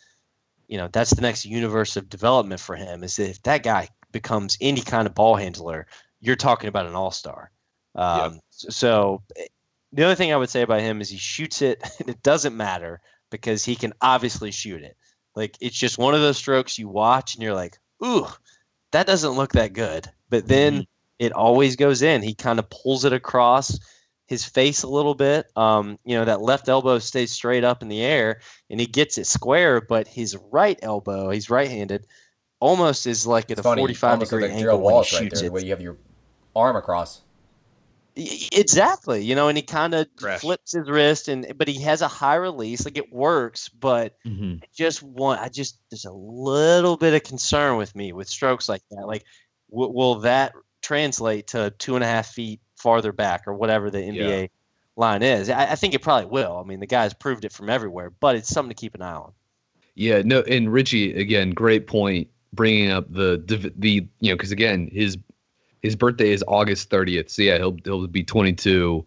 you 0.70 0.78
know, 0.78 0.88
that's 0.92 1.12
the 1.12 1.20
next 1.20 1.44
universe 1.44 1.96
of 1.96 2.08
development 2.08 2.60
for 2.60 2.76
him. 2.76 3.02
Is 3.02 3.16
that 3.16 3.28
if 3.28 3.42
that 3.42 3.64
guy 3.64 3.88
becomes 4.12 4.56
any 4.60 4.80
kind 4.80 5.08
of 5.08 5.16
ball 5.16 5.34
handler, 5.34 5.88
you're 6.20 6.36
talking 6.36 6.68
about 6.68 6.86
an 6.86 6.94
all 6.94 7.10
star. 7.10 7.50
Um, 7.96 8.34
yep. 8.34 8.40
So 8.52 9.20
eh, 9.36 9.46
the 9.92 10.04
other 10.04 10.14
thing 10.14 10.32
I 10.32 10.36
would 10.36 10.48
say 10.48 10.62
about 10.62 10.80
him 10.80 11.00
is 11.00 11.10
he 11.10 11.18
shoots 11.18 11.60
it. 11.60 11.82
And 11.98 12.08
it 12.08 12.22
doesn't 12.22 12.56
matter 12.56 13.00
because 13.30 13.64
he 13.64 13.74
can 13.74 13.92
obviously 14.00 14.52
shoot 14.52 14.82
it. 14.82 14.96
Like 15.34 15.56
it's 15.60 15.76
just 15.76 15.98
one 15.98 16.14
of 16.14 16.20
those 16.20 16.38
strokes 16.38 16.78
you 16.78 16.88
watch 16.88 17.34
and 17.34 17.42
you're 17.42 17.54
like, 17.54 17.76
ooh, 18.04 18.28
that 18.92 19.08
doesn't 19.08 19.32
look 19.32 19.52
that 19.52 19.72
good. 19.72 20.08
But 20.28 20.46
then 20.46 20.74
mm-hmm. 20.74 20.82
it 21.18 21.32
always 21.32 21.74
goes 21.74 22.00
in. 22.00 22.22
He 22.22 22.34
kind 22.34 22.60
of 22.60 22.70
pulls 22.70 23.04
it 23.04 23.12
across 23.12 23.76
his 24.30 24.44
face 24.44 24.84
a 24.84 24.88
little 24.88 25.16
bit. 25.16 25.50
Um, 25.56 25.98
you 26.04 26.16
know, 26.16 26.24
that 26.24 26.40
left 26.40 26.68
elbow 26.68 27.00
stays 27.00 27.32
straight 27.32 27.64
up 27.64 27.82
in 27.82 27.88
the 27.88 28.00
air 28.00 28.40
and 28.70 28.78
he 28.78 28.86
gets 28.86 29.18
it 29.18 29.26
square, 29.26 29.80
but 29.80 30.06
his 30.06 30.38
right 30.52 30.78
elbow, 30.82 31.30
he's 31.30 31.50
right 31.50 31.68
handed, 31.68 32.06
almost 32.60 33.08
is 33.08 33.26
like 33.26 33.46
at 33.46 33.52
it's 33.52 33.60
a 33.60 33.64
funny, 33.64 33.82
45 33.82 34.20
degree 34.20 34.42
like 34.42 34.52
angle 34.52 34.80
when 34.80 34.94
he 34.94 35.02
shoots 35.02 35.20
right 35.20 35.34
there, 35.34 35.44
it. 35.46 35.52
Where 35.52 35.64
you 35.64 35.70
have 35.70 35.80
your 35.80 35.96
arm 36.54 36.76
across. 36.76 37.22
Exactly, 38.14 39.24
you 39.24 39.34
know, 39.34 39.48
and 39.48 39.58
he 39.58 39.62
kind 39.62 39.94
of 39.94 40.06
flips 40.38 40.72
his 40.72 40.88
wrist, 40.88 41.26
and 41.26 41.52
but 41.56 41.66
he 41.66 41.80
has 41.80 42.00
a 42.00 42.08
high 42.08 42.34
release, 42.34 42.84
like 42.84 42.98
it 42.98 43.12
works, 43.12 43.68
but 43.68 44.16
mm-hmm. 44.26 44.56
just 44.76 45.02
want, 45.02 45.40
I 45.40 45.48
just 45.48 45.78
there's 45.90 46.04
a 46.04 46.12
little 46.12 46.96
bit 46.96 47.14
of 47.14 47.22
concern 47.22 47.78
with 47.78 47.96
me 47.96 48.12
with 48.12 48.28
strokes 48.28 48.68
like 48.68 48.82
that. 48.90 49.06
Like, 49.06 49.24
w- 49.70 49.92
will 49.92 50.16
that 50.16 50.52
translate 50.82 51.46
to 51.48 51.70
two 51.78 51.94
and 51.94 52.04
a 52.04 52.06
half 52.06 52.26
feet 52.26 52.60
farther 52.80 53.12
back 53.12 53.46
or 53.46 53.54
whatever 53.54 53.90
the 53.90 53.98
NBA 53.98 54.42
yeah. 54.42 54.46
line 54.96 55.22
is. 55.22 55.50
I, 55.50 55.72
I, 55.72 55.74
think 55.74 55.94
it 55.94 56.02
probably 56.02 56.26
will. 56.26 56.58
I 56.58 56.66
mean, 56.66 56.80
the 56.80 56.86
guy's 56.86 57.14
proved 57.14 57.44
it 57.44 57.52
from 57.52 57.68
everywhere, 57.68 58.10
but 58.10 58.36
it's 58.36 58.48
something 58.48 58.70
to 58.70 58.80
keep 58.80 58.94
an 58.94 59.02
eye 59.02 59.12
on. 59.12 59.32
Yeah, 59.94 60.22
no, 60.24 60.40
and 60.42 60.72
Richie 60.72 61.14
again, 61.14 61.50
great 61.50 61.86
point, 61.86 62.28
bringing 62.52 62.90
up 62.90 63.12
the 63.12 63.42
the 63.76 64.06
you 64.20 64.30
know 64.30 64.34
because 64.34 64.52
again 64.52 64.88
his 64.92 65.18
his 65.82 65.96
birthday 65.96 66.30
is 66.30 66.44
August 66.46 66.90
30th, 66.90 67.30
so 67.30 67.42
yeah, 67.42 67.58
he'll 67.58 67.76
he'll 67.84 68.06
be 68.06 68.22
22 68.22 69.04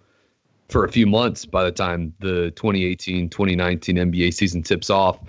for 0.69 0.85
a 0.85 0.91
few 0.91 1.05
months 1.05 1.45
by 1.45 1.63
the 1.63 1.71
time 1.71 2.13
the 2.19 2.51
2018-2019 2.55 3.29
NBA 3.29 4.33
season 4.33 4.63
tips 4.63 4.89
off. 4.89 5.19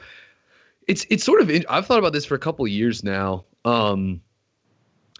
It's 0.87 1.07
it's 1.11 1.25
sort 1.25 1.41
of 1.41 1.51
I've 1.69 1.87
thought 1.87 1.99
about 1.99 2.13
this 2.13 2.25
for 2.25 2.35
a 2.35 2.39
couple 2.39 2.67
years 2.67 3.05
now. 3.05 3.45
Um, 3.65 4.21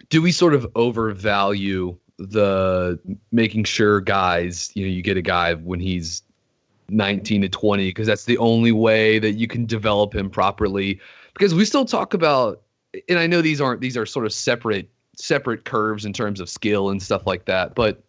do 0.09 0.21
we 0.21 0.31
sort 0.31 0.53
of 0.53 0.67
overvalue 0.75 1.97
the 2.17 2.99
making 3.31 3.65
sure 3.65 4.01
guys, 4.01 4.71
you 4.73 4.85
know, 4.85 4.91
you 4.91 5.01
get 5.01 5.17
a 5.17 5.21
guy 5.21 5.53
when 5.53 5.79
he's 5.79 6.23
19 6.89 7.41
to 7.41 7.49
20 7.49 7.89
because 7.89 8.07
that's 8.07 8.25
the 8.25 8.37
only 8.37 8.71
way 8.71 9.19
that 9.19 9.33
you 9.33 9.47
can 9.47 9.65
develop 9.65 10.15
him 10.15 10.29
properly. 10.29 10.99
Because 11.33 11.53
we 11.53 11.65
still 11.65 11.85
talk 11.85 12.13
about, 12.13 12.61
and 13.09 13.19
I 13.19 13.27
know 13.27 13.41
these 13.41 13.59
aren't 13.59 13.81
these 13.81 13.97
are 13.97 14.05
sort 14.05 14.25
of 14.25 14.33
separate 14.33 14.89
separate 15.17 15.65
curves 15.65 16.05
in 16.05 16.13
terms 16.13 16.39
of 16.39 16.49
skill 16.49 16.89
and 16.89 17.01
stuff 17.01 17.25
like 17.25 17.45
that, 17.45 17.75
but 17.75 18.03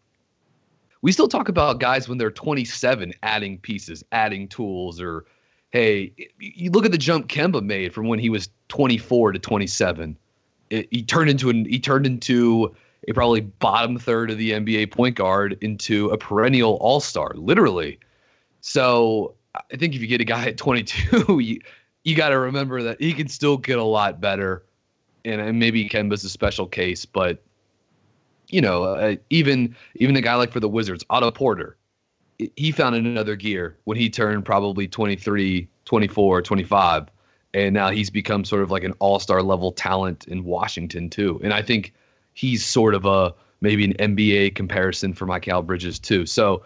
we 1.03 1.13
still 1.13 1.29
talk 1.29 1.49
about 1.49 1.79
guys 1.79 2.09
when 2.09 2.19
they're 2.19 2.31
27 2.31 3.13
adding 3.23 3.59
pieces, 3.59 4.05
adding 4.13 4.49
tools, 4.49 5.01
or 5.01 5.25
hey, 5.71 6.13
you 6.39 6.71
look 6.71 6.85
at 6.85 6.93
the 6.93 6.99
jump 6.99 7.29
Kemba 7.29 7.63
made 7.63 7.93
from 7.93 8.09
when 8.09 8.19
he 8.19 8.31
was 8.31 8.49
24 8.69 9.33
to 9.33 9.39
27. 9.39 10.17
It, 10.71 10.89
he 10.91 11.03
turned 11.03 11.31
into 11.31 11.51
an 11.51 11.65
he 11.65 11.79
turned 11.79 12.07
into 12.07 12.75
a 13.09 13.13
probably 13.13 13.41
bottom 13.41 13.99
third 13.99 14.31
of 14.31 14.39
the 14.39 14.53
NBA 14.53 14.91
point 14.91 15.17
guard 15.17 15.57
into 15.61 16.09
a 16.11 16.19
perennial 16.19 16.77
all 16.81 17.01
star, 17.01 17.33
literally. 17.35 17.99
So 18.61 19.35
I 19.55 19.77
think 19.77 19.95
if 19.95 20.01
you 20.01 20.07
get 20.07 20.21
a 20.21 20.25
guy 20.25 20.47
at 20.47 20.57
22, 20.57 21.39
you, 21.41 21.61
you 22.05 22.17
got 22.17 22.31
to 22.31 22.39
remember 22.39 22.83
that 22.83 23.01
he 23.01 23.13
can 23.13 23.29
still 23.29 23.57
get 23.57 23.79
a 23.79 23.85
lot 23.85 24.21
better. 24.21 24.65
And, 25.25 25.59
maybe 25.59 25.89
Kemba's 25.89 26.23
a 26.23 26.29
special 26.29 26.67
case, 26.67 27.05
but 27.05 27.43
you 28.49 28.61
know, 28.61 28.85
uh, 28.85 29.17
even 29.29 29.75
even 29.97 30.15
a 30.15 30.21
guy 30.21 30.37
like 30.37 30.53
for 30.53 30.61
the 30.61 30.69
Wizards, 30.69 31.05
Otto 31.11 31.33
Porter, 31.33 31.77
he 32.55 32.71
found 32.71 32.95
another 32.95 33.35
gear 33.35 33.77
when 33.85 33.97
he 33.97 34.09
turned 34.09 34.45
probably 34.45 34.87
23, 34.87 35.69
24, 35.85 36.43
25. 36.43 37.07
And 37.55 37.75
now 37.75 37.91
he's 37.91 38.11
become 38.11 38.45
sort 38.45 38.63
of 38.63 38.71
like 38.71 38.85
an 38.85 38.93
all 39.01 39.19
star 39.19 39.43
level 39.43 39.73
talent 39.73 40.29
in 40.29 40.45
Washington, 40.45 41.11
too. 41.11 41.41
And 41.43 41.53
I 41.53 41.63
think 41.63 41.93
he's 42.37 42.65
sort 42.65 42.95
of 42.95 43.07
a 43.07 43.35
maybe 43.63 43.85
an 43.85 43.95
NBA 43.95 44.55
comparison 44.55 45.15
for 45.15 45.27
Mikal 45.27 45.65
Bridges, 45.67 45.99
too. 45.99 46.27
So 46.27 46.63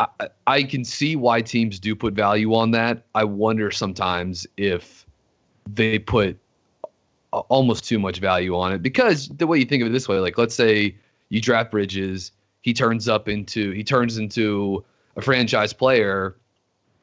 I, 0.00 0.28
I 0.48 0.62
can 0.64 0.84
see 0.84 1.14
why 1.14 1.40
teams 1.40 1.78
do 1.78 1.94
put 1.94 2.12
value 2.12 2.54
on 2.54 2.72
that. 2.72 3.04
I 3.14 3.24
wonder 3.24 3.70
sometimes 3.70 4.46
if 4.56 5.06
they 5.72 6.00
put 6.00 6.36
almost 7.30 7.84
too 7.84 8.00
much 8.00 8.18
value 8.18 8.54
on 8.58 8.72
it 8.72 8.82
because 8.82 9.28
the 9.28 9.46
way 9.46 9.58
you 9.58 9.64
think 9.64 9.80
of 9.80 9.88
it 9.88 9.92
this 9.92 10.08
way, 10.08 10.18
like 10.18 10.36
let's 10.36 10.54
say 10.54 10.94
you 11.28 11.40
draft 11.40 11.70
Bridges, 11.70 12.32
he 12.62 12.74
turns 12.74 13.08
up 13.08 13.28
into 13.28 13.70
he 13.70 13.84
turns 13.84 14.18
into 14.18 14.84
a 15.16 15.22
franchise 15.22 15.72
player, 15.72 16.34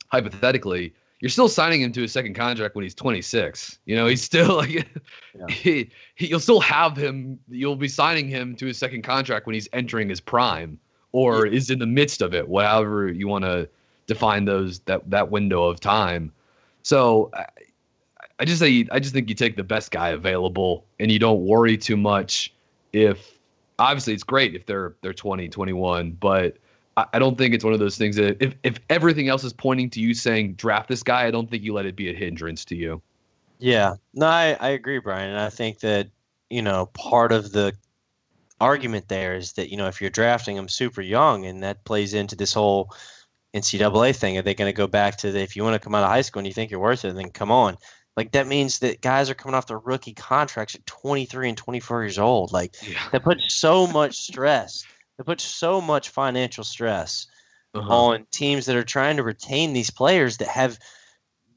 hypothetically, 0.09 0.93
you're 1.19 1.29
still 1.29 1.49
signing 1.49 1.81
him 1.81 1.91
to 1.91 2.03
a 2.03 2.07
second 2.07 2.33
contract 2.33 2.75
when 2.75 2.83
he's 2.83 2.95
26. 2.95 3.79
You 3.85 3.95
know, 3.95 4.07
he's 4.07 4.21
still 4.21 4.57
like, 4.57 4.71
yeah. 4.71 5.47
he, 5.49 5.89
he, 6.15 6.27
you'll 6.27 6.39
still 6.39 6.61
have 6.61 6.95
him. 6.95 7.39
You'll 7.49 7.75
be 7.75 7.87
signing 7.87 8.27
him 8.27 8.55
to 8.57 8.69
a 8.69 8.73
second 8.73 9.03
contract 9.03 9.45
when 9.45 9.53
he's 9.53 9.67
entering 9.73 10.09
his 10.09 10.19
prime 10.19 10.79
or 11.11 11.45
yeah. 11.45 11.53
is 11.53 11.69
in 11.69 11.79
the 11.79 11.87
midst 11.87 12.21
of 12.21 12.33
it, 12.33 12.47
whatever 12.47 13.11
you 13.11 13.27
want 13.27 13.43
to 13.43 13.67
define 14.07 14.45
those 14.45 14.79
that 14.81 15.09
that 15.09 15.29
window 15.29 15.63
of 15.65 15.79
time. 15.79 16.31
So 16.83 17.29
I, 17.33 17.45
I 18.39 18.45
just 18.45 18.59
say 18.59 18.87
I 18.91 18.99
just 18.99 19.13
think 19.13 19.29
you 19.29 19.35
take 19.35 19.57
the 19.57 19.63
best 19.63 19.91
guy 19.91 20.09
available 20.09 20.85
and 20.99 21.11
you 21.11 21.19
don't 21.19 21.45
worry 21.45 21.77
too 21.77 21.97
much 21.97 22.53
if 22.93 23.37
obviously 23.77 24.13
it's 24.13 24.23
great 24.23 24.55
if 24.55 24.65
they're 24.65 24.95
they're 25.01 25.13
20, 25.13 25.49
21, 25.49 26.11
but 26.11 26.57
I 26.97 27.19
don't 27.19 27.37
think 27.37 27.53
it's 27.53 27.63
one 27.63 27.73
of 27.73 27.79
those 27.79 27.97
things 27.97 28.15
that 28.17 28.41
if, 28.41 28.55
if 28.63 28.79
everything 28.89 29.29
else 29.29 29.43
is 29.43 29.53
pointing 29.53 29.89
to 29.91 30.01
you 30.01 30.13
saying 30.13 30.55
draft 30.55 30.89
this 30.89 31.03
guy, 31.03 31.25
I 31.25 31.31
don't 31.31 31.49
think 31.49 31.63
you 31.63 31.73
let 31.73 31.85
it 31.85 31.95
be 31.95 32.09
a 32.09 32.13
hindrance 32.13 32.65
to 32.65 32.75
you. 32.75 33.01
Yeah, 33.59 33.95
no, 34.13 34.25
I, 34.25 34.57
I 34.59 34.69
agree, 34.69 34.99
Brian. 34.99 35.29
And 35.29 35.39
I 35.39 35.49
think 35.49 35.79
that, 35.79 36.09
you 36.49 36.61
know, 36.61 36.87
part 36.87 37.31
of 37.31 37.51
the 37.51 37.73
argument 38.59 39.07
there 39.07 39.35
is 39.35 39.53
that, 39.53 39.69
you 39.69 39.77
know, 39.77 39.87
if 39.87 40.01
you're 40.01 40.09
drafting 40.09 40.55
them 40.55 40.67
super 40.67 41.01
young 41.01 41.45
and 41.45 41.63
that 41.63 41.83
plays 41.85 42.13
into 42.13 42.35
this 42.35 42.53
whole 42.53 42.93
NCAA 43.53 44.15
thing, 44.15 44.37
are 44.37 44.41
they 44.41 44.53
going 44.53 44.71
to 44.71 44.75
go 44.75 44.87
back 44.87 45.17
to 45.17 45.31
the, 45.31 45.39
if 45.39 45.55
you 45.55 45.63
want 45.63 45.75
to 45.75 45.79
come 45.79 45.95
out 45.95 46.03
of 46.03 46.09
high 46.09 46.21
school 46.21 46.39
and 46.39 46.47
you 46.47 46.53
think 46.53 46.71
you're 46.71 46.79
worth 46.79 47.05
it, 47.05 47.15
then 47.15 47.29
come 47.29 47.51
on. 47.51 47.77
Like 48.17 48.31
that 48.31 48.47
means 48.47 48.79
that 48.79 49.01
guys 49.01 49.29
are 49.29 49.35
coming 49.35 49.55
off 49.55 49.67
their 49.67 49.79
rookie 49.79 50.13
contracts 50.13 50.75
at 50.75 50.85
23 50.85 51.49
and 51.49 51.57
24 51.57 52.03
years 52.03 52.19
old. 52.19 52.51
Like 52.51 52.75
yeah. 52.85 52.97
that 53.11 53.23
puts 53.23 53.53
so 53.53 53.87
much 53.87 54.17
stress 54.17 54.85
it 55.19 55.25
puts 55.25 55.43
so 55.43 55.81
much 55.81 56.09
financial 56.09 56.63
stress 56.63 57.27
uh-huh. 57.75 57.93
on 57.93 58.25
teams 58.31 58.65
that 58.65 58.75
are 58.75 58.83
trying 58.83 59.17
to 59.17 59.23
retain 59.23 59.73
these 59.73 59.89
players 59.89 60.37
that 60.37 60.47
have 60.47 60.79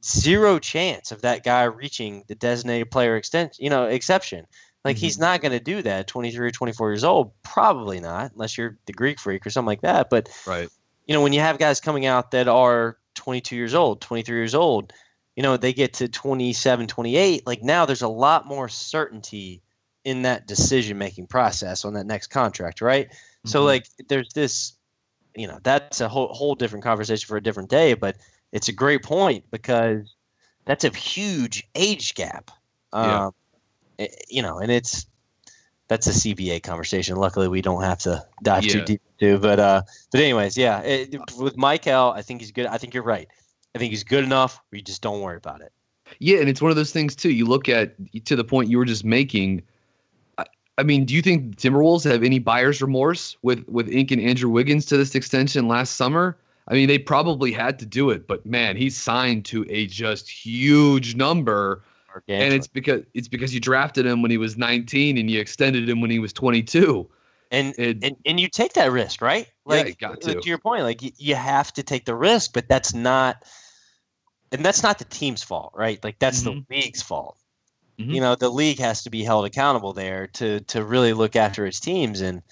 zero 0.05 0.59
chance 0.59 1.12
of 1.12 1.22
that 1.22 1.44
guy 1.44 1.62
reaching 1.64 2.25
the 2.27 2.35
designated 2.35 2.90
player 2.90 3.16
extension, 3.16 3.64
you 3.64 3.70
know, 3.70 3.85
exception. 3.85 4.46
Like 4.85 4.96
mm-hmm. 4.96 5.05
he's 5.05 5.18
not 5.18 5.40
going 5.40 5.53
to 5.53 5.61
do 5.61 5.81
that 5.83 6.09
23 6.09 6.48
or 6.48 6.51
24 6.51 6.90
years 6.90 7.05
old, 7.05 7.31
probably 7.44 8.01
not, 8.01 8.33
unless 8.33 8.59
you're 8.59 8.77
the 8.87 8.92
Greek 8.92 9.20
freak 9.20 9.46
or 9.46 9.51
something 9.51 9.68
like 9.68 9.83
that. 9.83 10.11
But 10.11 10.29
right. 10.44 10.68
you 11.07 11.14
know, 11.14 11.22
when 11.22 11.33
you 11.33 11.40
have 11.40 11.59
guys 11.59 11.81
coming 11.81 12.05
out 12.05 12.33
that 12.33 12.48
are 12.48 12.98
22 13.14 13.55
years 13.55 13.75
old, 13.75 14.01
23 14.01 14.37
years 14.37 14.57
old, 14.57 14.92
you 15.37 15.42
know, 15.42 15.57
they 15.57 15.72
get 15.72 15.94
to 15.94 16.09
27, 16.09 16.88
28, 16.88 17.46
like 17.46 17.62
now 17.62 17.87
there's 17.87 18.03
a 18.03 18.09
lot 18.09 18.46
more 18.46 18.68
certainty 18.68 19.62
in 20.05 20.22
that 20.22 20.48
decision 20.48 20.98
making 20.98 21.29
process 21.29 21.85
on 21.85 21.94
that 21.94 22.07
next 22.07 22.27
contract, 22.27 22.81
right? 22.81 23.09
So 23.45 23.61
mm-hmm. 23.61 23.67
like 23.67 23.87
there's 24.09 24.33
this, 24.33 24.75
you 25.35 25.47
know, 25.47 25.59
that's 25.63 26.01
a 26.01 26.09
whole 26.09 26.29
whole 26.29 26.55
different 26.55 26.85
conversation 26.85 27.27
for 27.27 27.37
a 27.37 27.43
different 27.43 27.69
day. 27.69 27.95
But 27.95 28.17
it's 28.53 28.69
a 28.69 28.73
great 28.73 29.03
point 29.03 29.45
because 29.51 30.15
that's 30.65 30.85
a 30.85 30.91
huge 30.91 31.67
age 31.75 32.15
gap. 32.15 32.51
Yeah. 32.93 33.27
Um, 33.27 33.35
it, 33.99 34.11
eh, 34.13 34.23
you 34.29 34.43
know, 34.43 34.59
and 34.59 34.71
it's 34.71 35.07
that's 35.89 36.07
a 36.07 36.11
CBA 36.11 36.63
conversation. 36.63 37.17
Luckily, 37.17 37.49
we 37.49 37.61
don't 37.61 37.83
have 37.83 37.99
to 38.01 38.25
dive 38.43 38.65
yeah. 38.65 38.73
too 38.73 38.85
deep 38.85 39.03
into. 39.19 39.39
But 39.39 39.61
uh, 39.61 39.83
but 40.11 40.21
anyways, 40.21 40.57
yeah, 40.57 40.81
it, 40.81 41.11
with 41.39 41.57
Mikal, 41.57 42.15
I 42.15 42.23
think 42.23 42.41
he's 42.41 42.51
good. 42.51 42.67
I 42.67 42.79
think 42.79 42.95
you're 42.95 43.03
right. 43.03 43.29
I 43.75 43.79
think 43.79 43.91
he's 43.91 44.05
good 44.05 44.25
enough. 44.25 44.61
We 44.71 44.83
just 44.83 45.03
don't 45.03 45.21
worry 45.21 45.37
about 45.37 45.61
it. 45.61 45.73
Yeah, 46.19 46.39
and 46.39 46.49
it's 46.49 46.61
one 46.61 46.71
of 46.71 46.77
those 46.77 46.93
things 46.93 47.17
too. 47.17 47.31
You 47.31 47.47
look 47.47 47.69
at 47.69 47.95
to 48.27 48.37
the 48.37 48.45
point 48.45 48.71
you 48.71 48.79
were 48.79 48.85
just 48.85 49.05
making. 49.05 49.63
I 50.79 50.83
mean, 50.83 51.05
do 51.05 51.15
you 51.15 51.23
think 51.23 51.57
Timberwolves 51.57 52.11
have 52.11 52.23
any 52.23 52.39
buyer's 52.39 52.81
remorse 52.81 53.37
with 53.43 53.67
with 53.69 53.89
Ink 53.89 54.11
and 54.11 54.21
Andrew 54.21 54.49
Wiggins 54.49 54.87
to 54.87 54.97
this 54.97 55.15
extension 55.15 55.69
last 55.69 55.97
summer? 55.97 56.37
I 56.69 56.75
mean, 56.75 56.89
they 56.89 56.99
probably 56.99 57.53
had 57.53 57.79
to 57.81 57.87
do 57.87 58.11
it, 58.11 58.27
but 58.27 58.47
man, 58.47 58.77
he's 58.77 58.97
signed 58.97 59.45
to 59.47 59.67
a 59.69 59.87
just 59.87 60.31
huge 60.31 61.17
number. 61.17 61.83
And 62.29 62.55
it's 62.55 62.67
because 62.67 63.03
it's 63.15 63.29
because 63.29 63.53
you 63.53 63.61
drafted 63.61 64.07
him 64.07 64.23
when 64.23 64.31
he 64.31 64.39
was 64.39 64.57
19 64.57 65.19
and 65.19 65.31
you 65.31 65.41
extended 65.41 65.89
him 65.89 66.01
when 66.01 66.11
he 66.11 66.19
was 66.19 66.33
22. 66.33 67.09
And 67.51 67.75
it, 67.79 67.99
and, 68.03 68.17
and 68.25 68.41
you 68.41 68.49
take 68.49 68.73
that 68.75 68.91
risk, 68.91 69.21
right? 69.21 69.47
Like 69.67 69.87
yeah, 69.87 70.09
got 70.09 70.21
to. 70.23 70.41
to 70.41 70.49
your 70.49 70.59
point, 70.59 70.85
like 70.85 71.03
you, 71.03 71.11
you 71.19 71.35
have 71.35 71.73
to 71.75 71.83
take 71.83 72.07
the 72.07 72.15
risk, 72.15 72.53
but 72.55 72.69
that's 72.69 72.95
not 72.95 73.45
and 74.53 74.65
that's 74.65 74.83
not 74.83 74.99
the 74.99 75.05
team's 75.07 75.43
fault, 75.43 75.73
right? 75.75 76.03
Like 76.05 76.19
that's 76.19 76.43
mm-hmm. 76.43 76.61
the 76.69 76.77
league's 76.77 77.03
fault. 77.03 77.37
Mm-hmm. 78.03 78.11
You 78.11 78.21
know, 78.21 78.35
the 78.35 78.51
league 78.51 78.79
has 78.79 79.03
to 79.05 79.11
be 79.11 79.23
held 79.23 79.47
accountable 79.47 79.93
there 79.93 80.27
to 80.35 80.61
to 80.61 80.85
really 80.85 81.12
look 81.12 81.37
after 81.37 81.67
its 81.67 81.81
teams. 81.81 82.21
And, 82.21 82.43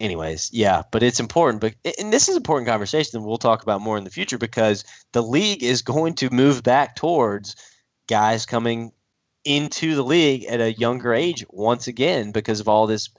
anyways, 0.00 0.50
yeah, 0.52 0.82
but 0.90 1.02
it's 1.02 1.20
important. 1.20 1.60
But 1.60 1.74
and 1.98 2.12
this 2.12 2.28
is 2.28 2.36
important 2.36 2.68
conversation 2.68 3.20
that 3.20 3.26
we'll 3.26 3.38
talk 3.38 3.62
about 3.62 3.80
more 3.80 3.98
in 3.98 4.04
the 4.04 4.10
future 4.10 4.38
because 4.38 4.84
the 5.12 5.22
league 5.22 5.62
is 5.62 5.82
going 5.82 6.14
to 6.14 6.30
move 6.30 6.62
back 6.62 6.96
towards 6.96 7.56
guys 8.08 8.46
coming 8.46 8.92
into 9.44 9.94
the 9.94 10.04
league 10.04 10.44
at 10.44 10.60
a 10.60 10.72
younger 10.74 11.12
age 11.12 11.44
once 11.50 11.86
again 11.86 12.30
because 12.30 12.60
of 12.60 12.68
all 12.68 12.86
this 12.86 13.10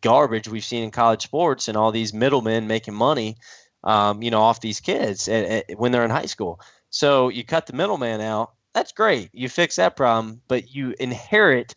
garbage 0.00 0.48
we've 0.48 0.64
seen 0.64 0.84
in 0.84 0.90
college 0.90 1.22
sports 1.22 1.68
and 1.68 1.76
all 1.76 1.90
these 1.90 2.14
middlemen 2.14 2.66
making 2.66 2.94
money, 2.94 3.36
um, 3.84 4.22
you 4.22 4.30
know, 4.30 4.40
off 4.40 4.60
these 4.60 4.80
kids 4.80 5.28
at, 5.28 5.44
at, 5.44 5.78
when 5.78 5.90
they're 5.90 6.04
in 6.04 6.10
high 6.10 6.26
school. 6.26 6.60
So 6.90 7.30
you 7.30 7.44
cut 7.44 7.66
the 7.66 7.72
middleman 7.72 8.20
out 8.20 8.52
that's 8.74 8.92
great. 8.92 9.30
You 9.32 9.48
fix 9.48 9.76
that 9.76 9.96
problem, 9.96 10.40
but 10.48 10.74
you 10.74 10.94
inherit 10.98 11.74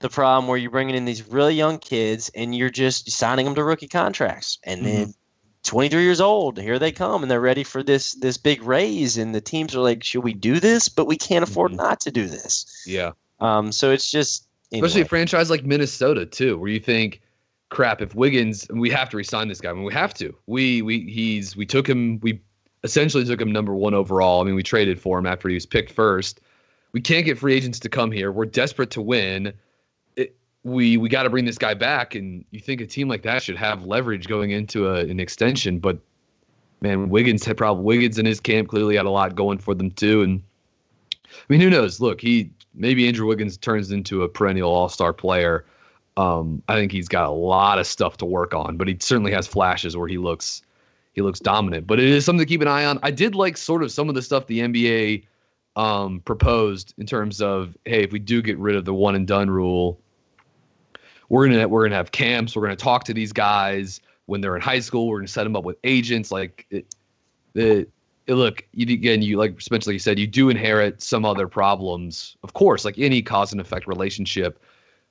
the 0.00 0.08
problem 0.08 0.48
where 0.48 0.58
you're 0.58 0.70
bringing 0.70 0.94
in 0.94 1.04
these 1.04 1.28
really 1.28 1.54
young 1.54 1.78
kids 1.78 2.30
and 2.34 2.54
you're 2.54 2.70
just 2.70 3.10
signing 3.10 3.44
them 3.44 3.54
to 3.54 3.64
rookie 3.64 3.88
contracts, 3.88 4.58
and 4.64 4.80
mm-hmm. 4.80 4.96
then 4.96 5.14
23 5.62 6.02
years 6.02 6.20
old, 6.20 6.58
here 6.58 6.78
they 6.78 6.92
come, 6.92 7.22
and 7.22 7.30
they're 7.30 7.40
ready 7.40 7.64
for 7.64 7.82
this 7.82 8.14
this 8.14 8.36
big 8.36 8.62
raise, 8.62 9.18
and 9.18 9.34
the 9.34 9.40
teams 9.40 9.74
are 9.74 9.80
like, 9.80 10.02
should 10.02 10.24
we 10.24 10.32
do 10.32 10.58
this? 10.58 10.88
But 10.88 11.06
we 11.06 11.16
can't 11.16 11.42
afford 11.42 11.72
mm-hmm. 11.72 11.82
not 11.82 12.00
to 12.00 12.10
do 12.10 12.26
this. 12.26 12.84
Yeah. 12.86 13.12
Um. 13.40 13.72
So 13.72 13.90
it's 13.90 14.10
just 14.10 14.46
anyway. 14.72 14.86
especially 14.86 15.02
a 15.02 15.08
franchise 15.08 15.50
like 15.50 15.64
Minnesota 15.64 16.24
too, 16.26 16.58
where 16.58 16.70
you 16.70 16.80
think 16.80 17.20
crap 17.68 18.02
if 18.02 18.14
Wiggins 18.14 18.66
we 18.70 18.90
have 18.90 19.10
to 19.10 19.16
resign 19.16 19.48
this 19.48 19.60
guy. 19.60 19.70
I 19.70 19.72
mean, 19.74 19.84
we 19.84 19.92
have 19.92 20.14
to. 20.14 20.34
We 20.46 20.82
we 20.82 21.00
he's 21.00 21.56
we 21.56 21.66
took 21.66 21.88
him 21.88 22.20
we 22.20 22.40
essentially 22.84 23.24
took 23.24 23.40
him 23.40 23.52
number 23.52 23.74
one 23.74 23.94
overall. 23.94 24.40
I 24.40 24.44
mean, 24.44 24.54
we 24.54 24.62
traded 24.62 25.00
for 25.00 25.18
him 25.18 25.26
after 25.26 25.48
he 25.48 25.54
was 25.54 25.66
picked 25.66 25.92
first. 25.92 26.40
We 26.92 27.00
can't 27.00 27.24
get 27.24 27.38
free 27.38 27.54
agents 27.54 27.78
to 27.80 27.88
come 27.88 28.10
here. 28.10 28.32
We're 28.32 28.46
desperate 28.46 28.90
to 28.90 29.02
win. 29.02 29.52
It, 30.16 30.36
we 30.64 30.96
we 30.96 31.08
got 31.08 31.22
to 31.22 31.30
bring 31.30 31.44
this 31.44 31.58
guy 31.58 31.74
back, 31.74 32.14
and 32.14 32.44
you 32.50 32.60
think 32.60 32.80
a 32.80 32.86
team 32.86 33.08
like 33.08 33.22
that 33.22 33.42
should 33.42 33.56
have 33.56 33.84
leverage 33.84 34.26
going 34.26 34.50
into 34.50 34.88
a, 34.88 35.00
an 35.00 35.20
extension, 35.20 35.78
but 35.78 35.98
man, 36.80 37.08
Wiggins 37.10 37.44
had 37.44 37.56
probably 37.56 37.84
Wiggins 37.84 38.18
in 38.18 38.26
his 38.26 38.40
camp 38.40 38.68
clearly 38.68 38.96
had 38.96 39.06
a 39.06 39.10
lot 39.10 39.34
going 39.34 39.58
for 39.58 39.74
them 39.74 39.90
too. 39.90 40.22
And 40.22 40.42
I 41.26 41.44
mean, 41.48 41.60
who 41.60 41.70
knows? 41.70 42.00
Look, 42.00 42.20
he 42.20 42.50
maybe 42.74 43.06
Andrew 43.06 43.26
Wiggins 43.26 43.56
turns 43.56 43.90
into 43.90 44.22
a 44.22 44.28
perennial 44.28 44.70
All 44.70 44.88
Star 44.88 45.12
player. 45.12 45.64
Um, 46.16 46.62
I 46.68 46.74
think 46.74 46.92
he's 46.92 47.08
got 47.08 47.26
a 47.26 47.30
lot 47.32 47.78
of 47.78 47.86
stuff 47.86 48.16
to 48.18 48.26
work 48.26 48.54
on, 48.54 48.76
but 48.76 48.88
he 48.88 48.96
certainly 49.00 49.32
has 49.32 49.46
flashes 49.46 49.96
where 49.96 50.08
he 50.08 50.18
looks 50.18 50.62
he 51.12 51.22
looks 51.22 51.40
dominant. 51.40 51.86
But 51.86 51.98
it 51.98 52.08
is 52.08 52.24
something 52.24 52.44
to 52.44 52.48
keep 52.48 52.62
an 52.62 52.68
eye 52.68 52.84
on. 52.84 52.98
I 53.02 53.10
did 53.10 53.34
like 53.34 53.56
sort 53.56 53.82
of 53.82 53.90
some 53.92 54.08
of 54.08 54.14
the 54.14 54.22
stuff 54.22 54.46
the 54.46 54.60
NBA 54.60 55.26
um, 55.76 56.20
proposed 56.20 56.94
in 56.98 57.06
terms 57.06 57.40
of 57.40 57.76
hey, 57.84 58.02
if 58.02 58.12
we 58.12 58.18
do 58.18 58.42
get 58.42 58.58
rid 58.58 58.76
of 58.76 58.84
the 58.84 58.94
one 58.94 59.14
and 59.14 59.26
done 59.26 59.50
rule, 59.50 60.00
we're 61.28 61.48
gonna 61.48 61.68
we're 61.68 61.84
gonna 61.84 61.96
have 61.96 62.12
camps. 62.12 62.56
We're 62.56 62.62
gonna 62.62 62.76
talk 62.76 63.04
to 63.04 63.14
these 63.14 63.32
guys 63.32 64.00
when 64.26 64.40
they're 64.40 64.56
in 64.56 64.62
high 64.62 64.80
school. 64.80 65.08
We're 65.08 65.18
gonna 65.18 65.28
set 65.28 65.44
them 65.44 65.56
up 65.56 65.64
with 65.64 65.76
agents. 65.84 66.30
Like 66.30 66.66
it, 66.70 66.94
it, 67.54 67.90
it 68.26 68.34
look 68.34 68.64
you, 68.72 68.92
again. 68.92 69.22
You 69.22 69.36
like 69.36 69.60
Spencer, 69.60 69.90
like 69.90 69.94
you 69.94 70.00
said, 70.00 70.18
you 70.18 70.26
do 70.26 70.50
inherit 70.50 71.02
some 71.02 71.24
other 71.24 71.48
problems, 71.48 72.36
of 72.42 72.52
course, 72.52 72.84
like 72.84 72.98
any 72.98 73.22
cause 73.22 73.52
and 73.52 73.60
effect 73.60 73.86
relationship. 73.86 74.62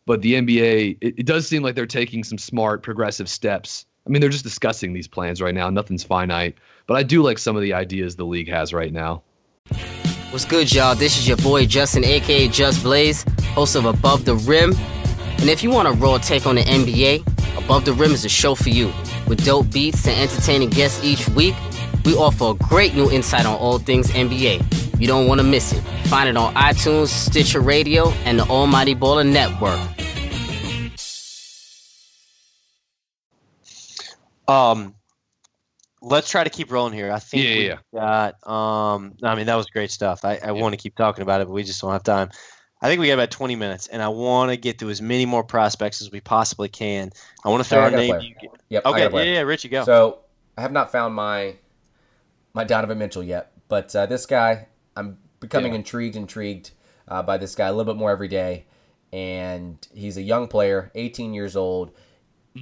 But 0.06 0.22
the 0.22 0.34
NBA, 0.34 0.98
it, 1.02 1.20
it 1.20 1.26
does 1.26 1.48
seem 1.48 1.62
like 1.62 1.76
they're 1.76 1.86
taking 1.86 2.24
some 2.24 2.38
smart, 2.38 2.82
progressive 2.82 3.30
steps. 3.30 3.86
I 4.06 4.10
mean, 4.10 4.22
they're 4.22 4.30
just 4.30 4.44
discussing 4.44 4.94
these 4.94 5.08
plans 5.08 5.42
right 5.42 5.54
now. 5.54 5.70
Nothing's 5.70 6.04
finite, 6.04 6.56
but 6.88 6.96
I 6.96 7.04
do 7.04 7.22
like 7.22 7.38
some 7.38 7.56
of 7.56 7.62
the 7.62 7.74
ideas 7.74 8.16
the 8.16 8.26
league 8.26 8.50
has 8.50 8.74
right 8.74 8.92
now. 8.92 9.24
What's 10.32 10.46
good, 10.46 10.72
y'all? 10.72 10.96
This 10.96 11.18
is 11.18 11.28
your 11.28 11.38
boy 11.38 11.66
Justin, 11.66 12.04
aka 12.04 12.48
Just 12.48 12.84
Blaze, 12.84 13.24
host 13.54 13.76
of 13.76 13.86
Above 13.86 14.26
the 14.26 14.36
Rim. 14.36 14.74
And 15.40 15.50
if 15.50 15.64
you 15.64 15.70
want 15.70 15.88
a 15.88 15.92
raw 15.92 16.18
take 16.18 16.46
on 16.46 16.56
the 16.56 16.62
NBA, 16.62 17.26
Above 17.58 17.86
the 17.86 17.94
Rim 17.94 18.12
is 18.12 18.26
a 18.26 18.30
show 18.30 18.56
for 18.56 18.70
you. 18.70 18.92
With 19.28 19.44
dope 19.44 19.72
beats 19.72 20.08
and 20.08 20.20
entertaining 20.20 20.70
guests 20.70 21.04
each 21.04 21.28
week, 21.30 21.56
we 22.06 22.16
offer 22.16 22.52
a 22.52 22.54
great 22.54 22.96
new 22.96 23.12
insight 23.12 23.46
on 23.46 23.56
all 23.56 23.80
things 23.80 24.10
NBA. 24.12 25.00
You 25.00 25.08
don't 25.08 25.28
want 25.28 25.40
to 25.40 25.44
miss 25.44 25.72
it. 25.72 25.82
Find 26.08 26.28
it 26.28 26.36
on 26.36 26.54
iTunes, 26.56 27.08
Stitcher 27.08 27.60
Radio, 27.60 28.10
and 28.26 28.40
the 28.40 28.44
Almighty 28.44 28.96
Baller 28.96 29.28
Network. 29.28 29.80
Um, 34.50 34.96
let's 36.02 36.30
try 36.30 36.44
to 36.44 36.50
keep 36.50 36.72
rolling 36.72 36.94
here. 36.94 37.12
I 37.12 37.20
think 37.20 37.44
Yeah, 37.46 37.56
we 37.56 37.66
yeah, 37.66 37.78
got. 37.94 38.48
Um, 38.48 39.14
I 39.24 39.36
mean, 39.36 39.46
that 39.48 39.56
was 39.56 39.68
great 39.68 39.92
stuff. 39.92 40.26
I, 40.26 40.40
I 40.44 40.52
want 40.52 40.74
to 40.74 40.78
keep 40.78 40.96
talking 40.96 41.22
about 41.22 41.42
it, 41.42 41.48
but 41.48 41.54
we 41.54 41.64
just 41.64 41.82
don't 41.82 41.92
have 41.92 42.04
time. 42.04 42.30
I 42.82 42.88
think 42.88 43.02
we 43.02 43.08
got 43.08 43.16
about 43.16 43.32
20 43.32 43.56
minutes, 43.56 43.88
and 43.88 44.02
I 44.02 44.08
want 44.08 44.52
to 44.52 44.58
get 44.58 44.80
to 44.80 44.90
as 44.90 45.02
many 45.02 45.26
more 45.26 45.44
prospects 45.44 46.02
as 46.02 46.12
we 46.12 46.22
possibly 46.22 46.70
can. 46.70 47.12
I 47.44 47.50
want 47.50 47.62
to 47.64 47.70
throw 47.70 47.80
Hey, 47.80 47.86
I 47.86 47.88
a 47.88 47.92
got 47.92 47.98
a 47.98 48.02
name. 48.02 48.16
player. 48.16 48.22
You 48.22 48.36
get- 48.42 48.62
Yep. 48.70 48.86
Okay, 48.86 49.00
a 49.00 49.04
yeah, 49.04 49.10
player. 49.10 49.34
yeah, 49.34 49.42
Richie, 49.42 49.68
go. 49.70 49.84
So 49.84 50.20
I 50.58 50.62
have 50.62 50.72
not 50.72 50.92
found 50.92 51.16
my 51.16 51.56
my 52.54 52.64
Donovan 52.64 52.98
Mitchell 52.98 53.24
yet, 53.24 53.52
but 53.68 53.96
uh, 53.96 54.06
this 54.06 54.26
guy, 54.26 54.68
I'm 54.96 55.18
becoming 55.40 55.74
Yeah. 55.74 55.80
intrigued, 55.80 56.16
intrigued 56.16 56.72
uh, 57.08 57.22
by 57.24 57.38
this 57.38 57.56
guy 57.56 57.68
a 57.68 57.72
little 57.74 57.92
bit 57.94 57.98
more 58.00 58.12
every 58.12 58.28
day. 58.28 58.66
And 59.12 59.86
he's 59.94 60.18
a 60.18 60.22
young 60.22 60.48
player, 60.48 60.92
18 60.96 61.34
years 61.34 61.56
old, 61.56 61.92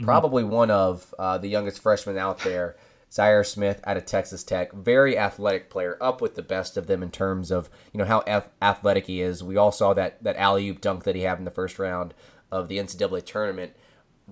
probably 0.04 0.43
one 0.43 0.71
of 0.71 1.13
uh, 1.17 1.38
the 1.38 1.47
youngest 1.47 1.82
freshmen 1.82 2.17
out 2.17 2.39
there. 2.39 2.76
Zhaire 3.10 3.45
Smith 3.45 3.80
out 3.86 3.95
of 3.95 4.06
Texas 4.06 4.43
Tech, 4.43 4.73
very 4.73 5.17
athletic 5.17 5.69
player, 5.69 5.97
up 6.02 6.19
with 6.19 6.36
the 6.36 6.41
best 6.41 6.76
of 6.76 6.88
them 6.88 7.02
in 7.02 7.10
terms 7.10 7.52
of 7.52 7.69
you 7.93 7.97
know 8.00 8.06
how 8.06 8.21
ath- 8.28 8.50
athletic 8.62 9.06
he 9.08 9.21
is. 9.21 9.41
We 9.41 9.56
all 9.56 9.71
saw 9.71 9.93
that 9.93 10.21
that 10.23 10.36
alley 10.36 10.67
oop 10.67 10.82
dunk 10.82 11.06
that 11.06 11.15
he 11.15 11.21
had 11.21 11.39
in 11.39 11.45
the 11.45 11.52
first 11.52 11.80
round 11.80 12.13
of 12.52 12.67
the 12.67 12.78
NCAA 12.78 13.26
tournament 13.26 13.73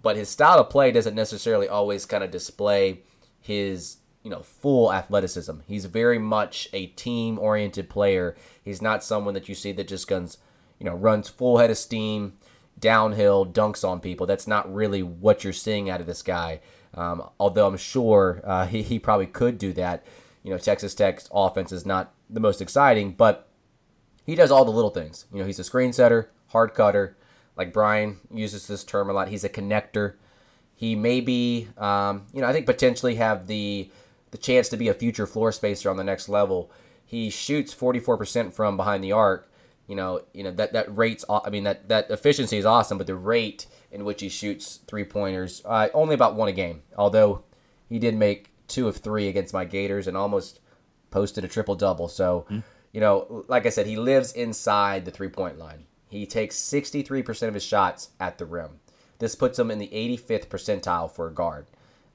but 0.01 0.17
his 0.17 0.29
style 0.29 0.59
of 0.59 0.69
play 0.69 0.91
doesn't 0.91 1.15
necessarily 1.15 1.67
always 1.67 2.05
kind 2.05 2.23
of 2.23 2.31
display 2.31 3.01
his 3.39 3.97
you 4.23 4.29
know 4.29 4.41
full 4.41 4.91
athleticism. 4.91 5.59
He's 5.67 5.85
very 5.85 6.19
much 6.19 6.67
a 6.73 6.87
team 6.87 7.39
oriented 7.39 7.89
player. 7.89 8.35
He's 8.63 8.81
not 8.81 9.03
someone 9.03 9.33
that 9.35 9.47
you 9.47 9.55
see 9.55 9.71
that 9.73 9.87
just 9.87 10.07
guns 10.07 10.37
you 10.79 10.85
know 10.85 10.95
runs 10.95 11.29
full 11.29 11.57
head 11.57 11.71
of 11.71 11.77
steam 11.77 12.33
downhill 12.79 13.45
dunks 13.45 13.87
on 13.87 13.99
people. 13.99 14.25
That's 14.25 14.47
not 14.47 14.73
really 14.73 15.03
what 15.03 15.43
you're 15.43 15.53
seeing 15.53 15.89
out 15.89 16.01
of 16.01 16.07
this 16.07 16.21
guy. 16.21 16.61
Um, 16.93 17.29
although 17.39 17.67
I'm 17.67 17.77
sure 17.77 18.41
uh, 18.43 18.65
he, 18.67 18.81
he 18.81 18.99
probably 18.99 19.27
could 19.27 19.57
do 19.57 19.73
that. 19.73 20.05
You 20.43 20.51
know, 20.51 20.57
Texas 20.57 20.93
Tech's 20.95 21.27
offense 21.33 21.71
is 21.71 21.85
not 21.85 22.13
the 22.29 22.39
most 22.39 22.61
exciting, 22.61 23.11
but 23.11 23.47
he 24.25 24.35
does 24.35 24.51
all 24.51 24.65
the 24.65 24.71
little 24.71 24.91
things. 24.91 25.25
You 25.31 25.39
know, 25.39 25.45
he's 25.45 25.59
a 25.59 25.63
screen 25.63 25.93
setter, 25.93 26.31
hard 26.47 26.73
cutter. 26.73 27.17
Like 27.57 27.73
Brian 27.73 28.17
uses 28.31 28.67
this 28.67 28.83
term 28.83 29.09
a 29.09 29.13
lot. 29.13 29.29
He's 29.29 29.43
a 29.43 29.49
connector. 29.49 30.15
He 30.75 30.95
may 30.95 31.21
be, 31.21 31.69
um, 31.77 32.25
you 32.33 32.41
know, 32.41 32.47
I 32.47 32.53
think 32.53 32.65
potentially 32.65 33.15
have 33.15 33.47
the 33.47 33.89
the 34.31 34.37
chance 34.37 34.67
to 34.67 34.75
be 34.75 34.89
a 34.89 34.93
future 34.93 35.25
floor 35.25 35.53
spacer 35.53 35.89
on 35.89 35.95
the 35.95 36.03
next 36.03 36.27
level. 36.27 36.69
He 37.05 37.29
shoots 37.29 37.73
44% 37.73 38.51
from 38.51 38.75
behind 38.75 39.01
the 39.01 39.13
arc. 39.13 39.49
You 39.87 39.95
know, 39.95 40.21
you 40.33 40.43
know 40.43 40.51
that 40.51 40.73
that 40.73 40.95
rates. 40.95 41.23
I 41.29 41.49
mean 41.49 41.63
that 41.63 41.89
that 41.89 42.09
efficiency 42.09 42.57
is 42.57 42.65
awesome, 42.65 42.97
but 42.97 43.07
the 43.07 43.15
rate 43.15 43.67
in 43.91 44.03
which 44.03 44.21
he 44.21 44.29
shoots 44.29 44.79
three 44.87 45.03
pointers 45.03 45.61
uh, 45.65 45.89
only 45.93 46.15
about 46.15 46.35
one 46.35 46.49
a 46.49 46.51
game. 46.51 46.81
Although 46.97 47.43
he 47.87 47.99
did 47.99 48.15
make 48.15 48.49
two 48.67 48.87
of 48.87 48.97
three 48.97 49.27
against 49.27 49.53
my 49.53 49.65
Gators 49.65 50.07
and 50.07 50.17
almost 50.17 50.59
posted 51.11 51.43
a 51.43 51.47
triple 51.47 51.75
double. 51.75 52.07
So, 52.07 52.45
you 52.91 52.99
know, 52.99 53.45
like 53.47 53.65
I 53.65 53.69
said, 53.69 53.85
he 53.85 53.95
lives 53.95 54.31
inside 54.33 55.05
the 55.05 55.11
three 55.11 55.29
point 55.29 55.57
line. 55.57 55.85
He 56.07 56.25
takes 56.25 56.55
63% 56.57 57.47
of 57.47 57.53
his 57.53 57.63
shots 57.63 58.09
at 58.19 58.37
the 58.37 58.45
rim. 58.45 58.79
This 59.19 59.35
puts 59.35 59.57
him 59.59 59.71
in 59.71 59.79
the 59.79 59.87
85th 59.87 60.47
percentile 60.47 61.11
for 61.11 61.27
a 61.27 61.33
guard. 61.33 61.67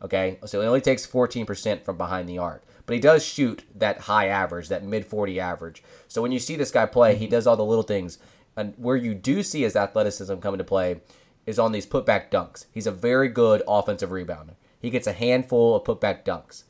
Okay, 0.02 0.38
so 0.46 0.60
he 0.60 0.66
only 0.66 0.80
takes 0.80 1.06
14% 1.06 1.84
from 1.84 1.98
behind 1.98 2.28
the 2.28 2.38
arc, 2.38 2.64
but 2.90 2.96
he 2.96 3.00
does 3.00 3.24
shoot 3.24 3.62
that 3.72 4.00
high 4.00 4.26
average, 4.26 4.66
that 4.66 4.82
mid 4.82 5.06
40 5.06 5.38
average. 5.38 5.80
So 6.08 6.20
when 6.20 6.32
you 6.32 6.40
see 6.40 6.56
this 6.56 6.72
guy 6.72 6.86
play, 6.86 7.14
he 7.14 7.26
mm-hmm. 7.26 7.30
does 7.30 7.46
all 7.46 7.56
the 7.56 7.64
little 7.64 7.84
things. 7.84 8.18
And 8.56 8.74
where 8.78 8.96
you 8.96 9.14
do 9.14 9.44
see 9.44 9.62
his 9.62 9.76
athleticism 9.76 10.34
come 10.38 10.54
into 10.54 10.64
play 10.64 11.00
is 11.46 11.56
on 11.56 11.70
these 11.70 11.86
putback 11.86 12.32
dunks. 12.32 12.66
He's 12.72 12.88
a 12.88 12.90
very 12.90 13.28
good 13.28 13.62
offensive 13.68 14.10
rebounder. 14.10 14.56
He 14.80 14.90
gets 14.90 15.06
a 15.06 15.12
handful 15.12 15.76
of 15.76 15.84
putback 15.84 16.24
dunks, 16.24 16.64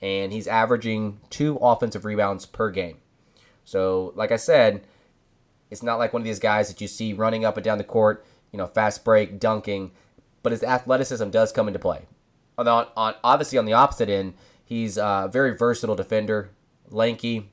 and 0.00 0.32
he's 0.32 0.46
averaging 0.46 1.18
two 1.28 1.56
offensive 1.60 2.04
rebounds 2.04 2.46
per 2.46 2.70
game. 2.70 2.98
So, 3.64 4.12
like 4.14 4.30
I 4.30 4.36
said, 4.36 4.84
it's 5.72 5.82
not 5.82 5.98
like 5.98 6.12
one 6.12 6.22
of 6.22 6.26
these 6.26 6.38
guys 6.38 6.68
that 6.68 6.80
you 6.80 6.86
see 6.86 7.14
running 7.14 7.44
up 7.44 7.56
and 7.56 7.64
down 7.64 7.78
the 7.78 7.82
court, 7.82 8.24
you 8.52 8.58
know, 8.58 8.68
fast 8.68 9.04
break, 9.04 9.40
dunking, 9.40 9.90
but 10.44 10.52
his 10.52 10.62
athleticism 10.62 11.30
does 11.30 11.50
come 11.50 11.66
into 11.66 11.80
play. 11.80 12.02
On, 12.56 12.68
on, 12.68 12.86
on 12.96 13.14
obviously 13.24 13.58
on 13.58 13.64
the 13.64 13.72
opposite 13.72 14.08
end, 14.08 14.34
he's 14.64 14.96
a 14.96 15.28
very 15.32 15.56
versatile 15.56 15.96
defender, 15.96 16.50
lanky. 16.88 17.50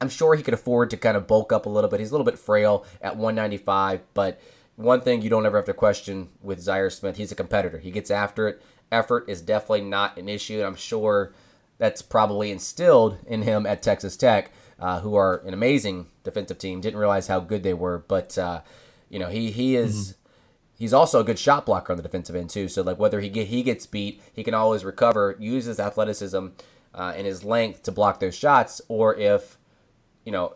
I'm 0.00 0.08
sure 0.08 0.34
he 0.34 0.42
could 0.42 0.54
afford 0.54 0.90
to 0.90 0.96
kind 0.96 1.16
of 1.16 1.26
bulk 1.26 1.52
up 1.52 1.66
a 1.66 1.68
little 1.68 1.90
bit. 1.90 2.00
He's 2.00 2.10
a 2.10 2.14
little 2.14 2.24
bit 2.24 2.38
frail 2.38 2.84
at 3.02 3.16
195, 3.16 4.00
but 4.14 4.40
one 4.76 5.00
thing 5.00 5.22
you 5.22 5.30
don't 5.30 5.44
ever 5.44 5.56
have 5.56 5.66
to 5.66 5.74
question 5.74 6.28
with 6.40 6.60
Zhaire 6.64 6.92
Smith, 6.92 7.16
he's 7.16 7.32
a 7.32 7.34
competitor. 7.34 7.78
He 7.78 7.90
gets 7.90 8.10
after 8.10 8.46
it. 8.46 8.62
Effort 8.92 9.28
is 9.28 9.42
definitely 9.42 9.82
not 9.82 10.16
an 10.16 10.28
issue, 10.28 10.58
and 10.58 10.66
I'm 10.66 10.76
sure 10.76 11.32
that's 11.78 12.00
probably 12.00 12.50
instilled 12.50 13.18
in 13.26 13.42
him 13.42 13.66
at 13.66 13.82
Texas 13.82 14.16
Tech, 14.16 14.52
uh, 14.78 15.00
who 15.00 15.14
are 15.16 15.38
an 15.44 15.52
amazing 15.52 16.06
defensive 16.22 16.58
team. 16.58 16.80
Didn't 16.80 16.98
realize 16.98 17.26
how 17.26 17.40
good 17.40 17.64
they 17.64 17.74
were, 17.74 17.98
but 17.98 18.38
uh, 18.38 18.60
you 19.08 19.18
know 19.18 19.28
he 19.28 19.50
he 19.50 19.76
is 19.76 20.14
he's 20.78 20.92
also 20.92 21.20
a 21.20 21.24
good 21.24 21.38
shot 21.38 21.66
blocker 21.66 21.92
on 21.92 21.96
the 21.96 22.02
defensive 22.02 22.36
end 22.36 22.50
too. 22.50 22.68
So 22.68 22.82
like 22.82 22.98
whether 22.98 23.20
he 23.20 23.28
get 23.28 23.48
he 23.48 23.62
gets 23.62 23.86
beat, 23.86 24.22
he 24.32 24.44
can 24.44 24.54
always 24.54 24.84
recover, 24.84 25.36
use 25.38 25.66
his 25.66 25.80
athleticism 25.80 26.46
uh, 26.94 27.12
and 27.16 27.26
his 27.26 27.44
length 27.44 27.82
to 27.82 27.92
block 27.92 28.20
those 28.20 28.36
shots, 28.36 28.80
or 28.88 29.14
if 29.16 29.58
you 30.24 30.32
know 30.32 30.54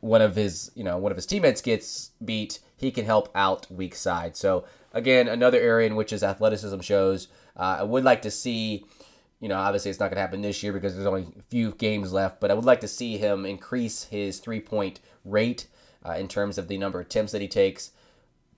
one 0.00 0.20
of 0.20 0.36
his 0.36 0.70
you 0.74 0.84
know 0.84 0.98
one 0.98 1.12
of 1.12 1.16
his 1.16 1.26
teammates 1.26 1.62
gets 1.62 2.10
beat, 2.22 2.58
he 2.76 2.90
can 2.90 3.06
help 3.06 3.30
out 3.34 3.70
weak 3.70 3.94
side. 3.94 4.36
So 4.36 4.64
again, 4.92 5.28
another 5.28 5.58
area 5.58 5.86
in 5.86 5.96
which 5.96 6.10
his 6.10 6.22
athleticism 6.22 6.80
shows. 6.80 7.28
Uh, 7.56 7.78
I 7.80 7.82
would 7.84 8.04
like 8.04 8.22
to 8.22 8.30
see, 8.30 8.84
you 9.40 9.48
know, 9.48 9.56
obviously 9.56 9.90
it's 9.90 9.98
not 9.98 10.06
going 10.06 10.16
to 10.16 10.20
happen 10.20 10.42
this 10.42 10.62
year 10.62 10.74
because 10.74 10.94
there's 10.94 11.06
only 11.06 11.26
a 11.38 11.42
few 11.42 11.72
games 11.72 12.12
left, 12.12 12.38
but 12.38 12.50
I 12.50 12.54
would 12.54 12.66
like 12.66 12.80
to 12.80 12.88
see 12.88 13.16
him 13.16 13.46
increase 13.46 14.04
his 14.04 14.40
three 14.40 14.60
point 14.60 15.00
rate 15.24 15.68
uh, 16.04 16.12
in 16.12 16.28
terms 16.28 16.58
of 16.58 16.68
the 16.68 16.76
number 16.76 17.00
of 17.00 17.06
attempts 17.06 17.32
that 17.32 17.40
he 17.40 17.48
takes. 17.48 17.92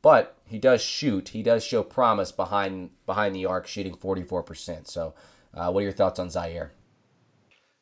But 0.03 0.37
he 0.45 0.59
does 0.59 0.81
shoot. 0.81 1.31
He 1.31 1.43
does 1.43 1.65
show 1.65 1.83
promise 1.83 2.33
behind 2.33 2.91
behind 3.07 3.35
the 3.35 3.47
arc, 3.47 3.67
shooting 3.67 3.95
44%. 3.95 4.87
So, 4.87 5.15
uh, 5.55 5.71
what 5.71 5.81
are 5.81 5.85
your 5.85 5.93
thoughts 5.93 6.19
on 6.19 6.29
Zhaire? 6.29 6.71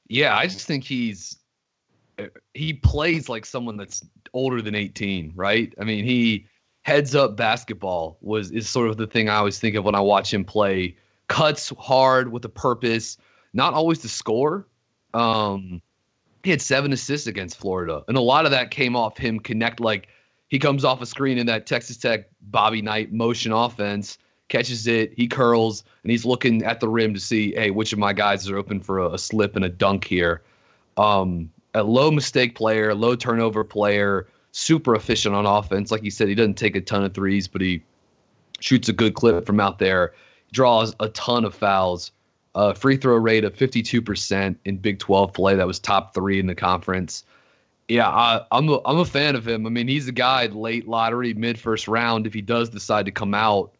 Yeah, 0.09 0.37
I 0.37 0.46
just 0.46 0.66
think 0.66 0.85
he's 0.85 1.38
he 2.55 2.72
plays 2.72 3.29
like 3.29 3.44
someone 3.44 3.76
that's 3.76 4.02
older 4.33 4.62
than 4.62 4.74
18, 4.74 5.33
right? 5.35 5.74
I 5.81 5.85
mean, 5.85 6.05
he 6.05 6.46
heads 6.83 7.14
up 7.14 7.37
basketball 7.37 8.16
was 8.20 8.50
is 8.50 8.68
sort 8.68 8.88
of 8.88 8.96
the 8.96 9.07
thing 9.07 9.29
I 9.29 9.37
always 9.37 9.59
think 9.59 9.76
of 9.76 9.85
when 9.85 9.94
I 9.94 10.00
watch 10.00 10.33
him 10.33 10.44
play. 10.44 10.96
Cuts 11.29 11.72
hard 11.79 12.31
with 12.31 12.44
a 12.44 12.48
purpose, 12.48 13.18
not 13.52 13.74
always 13.74 13.98
to 13.98 14.09
score. 14.09 14.68
Um, 15.12 15.83
he 16.44 16.50
had 16.50 16.62
seven 16.62 16.92
assists 16.92 17.26
against 17.26 17.57
Florida, 17.57 18.05
and 18.07 18.16
a 18.16 18.20
lot 18.20 18.44
of 18.44 18.52
that 18.52 18.70
came 18.70 18.94
off 18.94 19.18
him 19.18 19.40
connect. 19.40 19.81
Like 19.81 20.07
he 20.49 20.59
comes 20.59 20.85
off 20.85 21.01
a 21.01 21.07
screen 21.07 21.39
in 21.39 21.47
that 21.47 21.67
Texas 21.67 21.97
Tech 21.97 22.29
Bobby 22.41 22.83
Knight 22.83 23.13
motion 23.13 23.53
offense, 23.53 24.19
catches 24.49 24.87
it, 24.87 25.13
he 25.17 25.27
curls, 25.27 25.83
and 26.03 26.11
he's 26.11 26.25
looking 26.25 26.63
at 26.65 26.81
the 26.81 26.89
rim 26.89 27.13
to 27.15 27.21
see, 27.21 27.53
hey, 27.55 27.71
which 27.71 27.93
of 27.93 27.99
my 27.99 28.13
guys 28.13 28.49
are 28.49 28.57
open 28.57 28.81
for 28.81 28.99
a, 28.99 29.11
a 29.11 29.19
slip 29.19 29.57
and 29.57 29.65
a 29.65 29.69
dunk 29.69 30.05
here. 30.05 30.43
Um, 30.97 31.51
a 31.75 31.83
low 31.83 32.11
mistake 32.11 32.55
player, 32.55 32.95
low 32.95 33.17
turnover 33.17 33.65
player, 33.65 34.29
super 34.53 34.95
efficient 34.95 35.35
on 35.35 35.47
offense. 35.47 35.91
Like 35.91 36.03
you 36.03 36.11
said, 36.11 36.29
he 36.29 36.35
doesn't 36.35 36.55
take 36.55 36.77
a 36.77 36.81
ton 36.81 37.05
of 37.05 37.13
threes, 37.13 37.49
but 37.49 37.61
he 37.61 37.83
shoots 38.61 38.89
a 38.89 38.93
good 38.93 39.15
clip 39.15 39.45
from 39.45 39.61
out 39.61 39.79
there. 39.79 40.15
Draws 40.53 40.95
a 41.01 41.09
ton 41.09 41.45
of 41.45 41.55
fouls. 41.55 42.13
a 42.55 42.75
free 42.75 42.97
throw 42.97 43.17
rate 43.17 43.45
of 43.45 43.55
52% 43.55 44.57
in 44.65 44.77
Big 44.79 44.99
12 44.99 45.35
play. 45.35 45.57
That 45.57 45.67
was 45.67 45.79
top 45.79 46.15
three 46.15 46.41
in 46.41 46.47
the 46.47 46.55
conference. 46.55 47.25
Yeah, 47.88 48.09
I, 48.09 48.44
am 48.51 48.68
a, 48.68 48.81
I'm 48.85 48.99
a 48.99 49.05
fan 49.05 49.37
of 49.37 49.46
him. 49.46 49.66
I 49.66 49.70
mean, 49.70 49.87
he's 49.87 50.09
a 50.09 50.12
guy 50.12 50.46
late 50.46 50.88
lottery, 50.88 51.35
mid 51.35 51.59
first 51.59 51.87
round. 51.87 52.27
If 52.27 52.35
he 52.35 52.42
does 52.42 52.68
decide 52.68 53.05
to 53.07 53.12
come 53.12 53.33
out, 53.33 53.72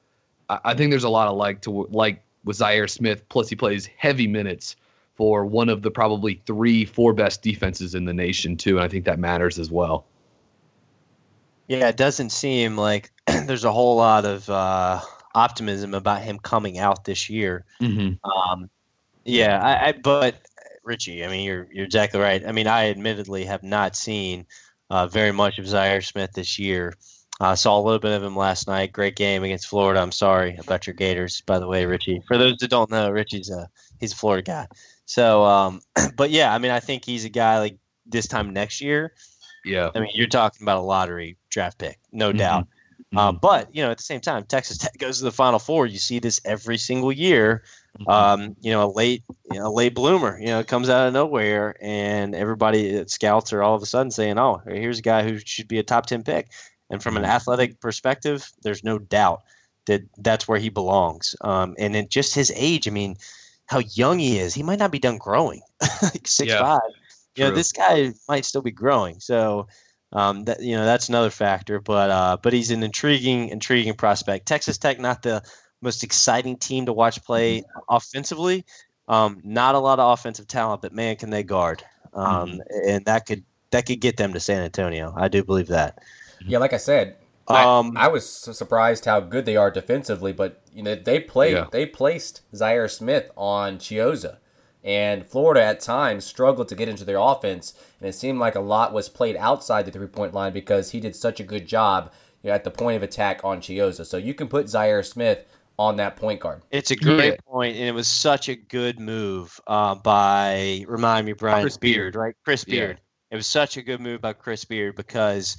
I, 0.49 0.61
I 0.65 0.75
think 0.75 0.91
there's 0.91 1.05
a 1.05 1.09
lot 1.09 1.29
of 1.29 1.37
like 1.37 1.61
to 1.63 1.89
like 1.91 2.23
with 2.45 2.59
Zhaire 2.59 2.89
Smith. 2.89 3.29
Plus, 3.29 3.49
he 3.49 3.57
plays 3.57 3.87
heavy 3.97 4.29
minutes 4.29 4.77
for 5.17 5.45
one 5.45 5.69
of 5.69 5.83
the 5.83 5.91
probably 5.91 6.41
three, 6.47 6.85
four 6.85 7.13
best 7.13 7.43
defenses 7.43 7.95
in 7.95 8.05
the 8.05 8.13
nation 8.13 8.57
too, 8.57 8.77
and 8.77 8.85
I 8.85 8.89
think 8.89 9.05
that 9.07 9.19
matters 9.19 9.59
as 9.59 9.71
well. 9.71 10.07
Yeah, 11.69 11.89
it 11.89 11.97
doesn't 11.97 12.31
seem 12.31 12.77
like 12.77 13.11
there's 13.27 13.65
a 13.65 13.73
whole 13.73 13.97
lot 13.97 14.25
of 14.25 14.49
uh, 14.49 15.01
optimism 15.35 15.95
about 15.95 16.23
him 16.23 16.39
coming 16.39 16.79
out 16.79 17.05
this 17.05 17.29
year. 17.29 17.65
Mm-hmm. 17.81 18.31
Um, 18.31 18.71
yeah, 19.25 19.61
I, 19.61 19.89
I, 19.89 19.93
but 19.93 20.37
Richie, 20.87 21.25
I 21.25 21.29
mean, 21.29 21.45
you're 21.45 21.67
you're 21.73 21.85
exactly 21.85 22.21
right. 22.21 22.47
I 22.47 22.53
mean, 22.53 22.67
I 22.67 22.89
admittedly 22.91 23.45
have 23.45 23.63
not 23.63 23.97
seen 23.97 24.47
uh, 24.89 25.07
very 25.07 25.33
much 25.33 25.59
of 25.59 25.67
Zhaire 25.67 26.05
Smith 26.05 26.33
this 26.33 26.59
year. 26.59 26.95
I 27.39 27.51
uh, 27.51 27.57
saw 27.57 27.79
a 27.79 27.83
little 27.83 27.99
bit 27.99 28.13
of 28.13 28.23
him 28.23 28.35
last 28.37 28.67
night. 28.67 28.93
Great 28.93 29.17
game 29.17 29.45
against 29.45 29.67
Florida. 29.67 30.01
I'm 30.01 30.13
sorry 30.13 30.57
about 30.57 30.87
your 30.87 30.95
Gators, 30.95 31.43
by 31.43 31.59
the 31.59 31.67
way, 31.67 31.85
Richie. 31.85 32.23
For 32.27 32.39
those 32.39 32.57
that 32.59 32.71
don't 32.71 32.91
know, 32.91 33.11
Richie's 33.11 33.51
a 33.51 33.69
he's 34.01 34.13
a 34.13 34.17
Florida 34.17 34.43
guy. 34.43 34.67
So, 35.05 35.45
um, 35.45 35.83
but 36.17 36.31
yeah, 36.31 36.55
I 36.55 36.59
mean, 36.59 36.71
I 36.71 36.81
think 36.81 37.05
he's 37.05 37.25
a 37.27 37.29
guy 37.31 37.59
like 37.59 37.77
this 38.07 38.27
time 38.27 38.53
next 38.55 38.81
year. 38.81 39.13
Yeah. 39.67 39.91
I 39.95 40.01
mean, 40.01 40.11
you're 40.15 40.29
talking 40.29 40.65
about 40.65 40.79
a 40.79 40.83
lottery 40.83 41.37
draft 41.51 41.79
pick, 41.79 41.99
no 42.13 42.29
Mm-hmm. 42.29 42.39
doubt. 42.39 42.69
Uh, 43.15 43.33
but 43.33 43.75
you 43.75 43.83
know, 43.83 43.91
at 43.91 43.99
the 43.99 44.03
same 44.03 44.21
time, 44.21 44.45
Texas 44.45 44.79
Tech 44.79 44.97
goes 44.99 45.19
to 45.19 45.25
the 45.25 45.33
Final 45.33 45.59
Four. 45.59 45.87
You 45.87 45.99
see 45.99 46.19
this 46.19 46.41
every 46.45 46.79
single 46.79 47.13
year. 47.13 47.65
Mm-hmm. 47.99 48.23
Um, 48.23 48.57
you 48.61 48.71
know, 48.73 48.89
a 48.89 48.93
late, 48.93 49.23
you 49.51 49.59
know, 49.59 49.69
a 49.69 49.73
late 49.75 49.95
bloomer. 49.95 50.39
You 50.39 50.47
know, 50.47 50.65
comes 50.65 50.89
out 50.89 51.07
of 51.09 51.15
nowhere, 51.15 51.77
and 51.81 52.35
everybody 52.35 52.99
uh, 53.01 53.05
scouts 53.07 53.53
are 53.53 53.63
all 53.63 53.75
of 53.75 53.83
a 53.83 53.87
sudden 53.87 54.11
saying, 54.11 54.39
"Oh, 54.39 54.61
here's 54.67 54.99
a 54.99 55.03
guy 55.03 55.23
who 55.23 55.39
should 55.39 55.69
be 55.69 55.79
a 55.79 55.83
top 55.83 56.07
ten 56.07 56.23
pick." 56.23 56.49
And 56.91 57.03
from 57.03 57.17
an 57.17 57.25
Mm-hmm. 57.25 57.27
athletic 57.27 57.81
perspective, 57.81 58.49
there's 58.63 58.85
no 58.85 58.99
doubt 58.99 59.43
that 59.87 60.03
that's 60.19 60.47
where 60.49 60.59
he 60.59 60.69
belongs. 60.69 61.35
Um, 61.41 61.75
and 61.79 61.95
then 61.95 62.09
just 62.09 62.35
his 62.35 62.53
age. 62.55 62.87
I 62.87 62.91
mean, 62.91 63.17
how 63.67 63.81
young 63.95 64.19
he 64.19 64.39
is. 64.39 64.55
He 64.55 64.63
might 64.63 64.79
not 64.79 64.93
be 64.93 64.99
done 64.99 65.19
growing, 65.19 65.61
like 66.03 66.27
six 66.27 66.55
Yeah, 66.55 66.55
five. 66.55 66.81
You 67.37 67.45
know, 67.45 67.51
this 67.51 67.73
guy 67.73 68.13
might 68.29 68.45
still 68.45 68.63
be 68.63 68.71
growing. 68.71 69.21
So 69.21 69.67
um, 70.13 70.45
that 70.45 70.63
you 70.63 70.77
know 70.77 70.85
that's 70.85 71.09
another 71.09 71.31
factor. 71.31 71.81
But 71.81 72.11
uh, 72.11 72.37
but 72.43 72.53
he's 72.53 72.71
an 72.71 72.83
intriguing, 72.83 73.49
intriguing 73.49 73.95
prospect. 73.95 74.47
Texas 74.47 74.79
Tech, 74.79 74.99
not 75.01 75.23
the 75.23 75.43
most 75.83 76.03
exciting 76.05 76.57
team 76.57 76.87
to 76.87 76.93
watch 76.93 77.23
play 77.25 77.65
offensively. 77.89 78.65
Um, 79.09 79.41
not 79.45 79.75
a 79.75 79.79
lot 79.79 79.99
of 80.01 80.13
offensive 80.13 80.47
talent, 80.49 80.83
but 80.83 80.93
man, 80.93 81.17
can 81.17 81.31
they 81.31 81.43
guard? 81.43 81.83
Um, 82.13 82.61
And 82.87 83.05
that 83.07 83.27
could 83.27 83.45
that 83.71 83.87
could 83.87 84.01
get 84.01 84.17
them 84.17 84.33
to 84.33 84.41
San 84.41 84.63
Antonio. 84.63 85.13
I 85.17 85.29
do 85.29 85.45
believe 85.45 85.69
that. 85.69 85.99
Yeah, 86.45 86.59
like 86.59 86.73
I 86.73 86.79
said, 86.79 87.17
Um, 87.49 87.93
I, 87.95 88.07
I 88.07 88.09
was 88.09 88.29
surprised 88.29 89.05
how 89.05 89.21
good 89.21 89.45
they 89.47 89.57
are 89.57 89.71
defensively, 89.71 90.33
but 90.33 90.63
you 90.73 90.83
know 90.83 90.95
they 90.95 91.21
played 91.21 91.55
Yeah. 91.55 91.67
they 91.71 91.87
placed 91.87 92.43
Zhaire 92.53 92.91
Smith 92.91 93.31
on 93.37 93.79
Chiozza, 93.79 94.39
and 94.85 95.27
Florida 95.27 95.63
at 95.63 95.81
times 95.81 96.25
struggled 96.25 96.69
to 96.69 96.75
get 96.75 96.89
into 96.89 97.05
their 97.05 97.19
offense, 97.19 97.75
and 98.01 98.09
it 98.09 98.15
seemed 98.15 98.39
like 98.39 98.55
a 98.55 98.61
lot 98.61 98.93
was 98.93 99.09
played 99.09 99.37
outside 99.37 99.85
the 99.87 99.93
three 99.93 100.07
point 100.07 100.35
line 100.35 100.53
because 100.53 100.91
he 100.91 101.01
did 101.01 101.17
such 101.17 101.41
a 101.41 101.45
good 101.45 101.67
job 101.67 102.13
you 102.43 102.49
know, 102.49 102.55
at 102.55 102.65
the 102.65 102.71
point 102.71 102.97
of 102.97 103.03
attack 103.03 103.41
on 103.45 103.61
Chiozza. 103.61 104.05
So 104.07 104.17
you 104.17 104.35
can 104.35 104.49
put 104.49 104.67
Zhaire 104.67 105.05
Smith 105.05 105.45
on 105.79 105.97
that 105.97 106.17
point 106.17 106.41
guard. 106.41 106.63
It's 106.71 106.91
a 106.91 106.97
great 106.97 107.35
Yeah. 107.35 107.41
point, 107.47 107.77
and 107.77 107.85
it 107.85 107.93
was 107.95 108.09
such 108.09 108.49
a 108.49 108.55
good 108.57 108.99
move 108.99 109.61
uh, 109.67 109.95
by 109.95 110.85
remind 110.89 111.27
me 111.27 111.33
Brian 111.33 111.63
Chris 111.63 111.77
Beard, 111.77 112.13
Beard. 112.13 112.17
right? 112.17 112.35
Chris 112.45 112.65
Yeah. 112.67 112.75
Beard. 112.75 113.01
It 113.31 113.37
was 113.37 113.47
such 113.47 113.77
a 113.77 113.83
good 113.83 114.01
move 114.01 114.21
by 114.21 114.33
Chris 114.33 114.65
Beard 114.65 114.95
because 114.97 115.57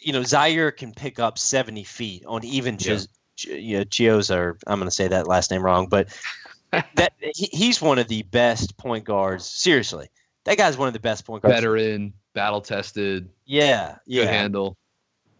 you 0.00 0.12
know 0.12 0.20
Zhaire 0.20 0.76
can 0.76 0.92
pick 0.92 1.18
up 1.18 1.38
seventy 1.38 1.84
feet 1.84 2.24
on 2.26 2.44
even 2.44 2.76
just 2.78 2.86
Yeah. 2.86 2.94
Chis- 2.96 3.08
Ch- 3.34 3.46
you 3.62 3.78
know, 3.78 3.84
Chiozza. 3.84 4.36
Or 4.36 4.58
I'm 4.66 4.78
going 4.78 4.88
to 4.88 4.94
say 4.94 5.08
that 5.08 5.26
last 5.26 5.50
name 5.50 5.62
wrong, 5.62 5.88
but 5.88 6.08
that 6.96 7.12
he, 7.18 7.48
he's 7.52 7.80
one 7.82 7.98
of 7.98 8.08
the 8.08 8.22
best 8.24 8.76
point 8.76 9.04
guards. 9.04 9.44
Seriously, 9.46 10.08
that 10.44 10.56
guy's 10.58 10.76
one 10.76 10.86
of 10.86 10.94
the 10.94 11.00
best 11.00 11.24
point 11.26 11.42
guards. 11.42 11.56
Veteran, 11.56 12.12
battle 12.34 12.60
tested, 12.60 13.28
Yeah, 13.46 13.92
good 13.92 13.98
yeah. 14.06 14.24
handle. 14.26 14.76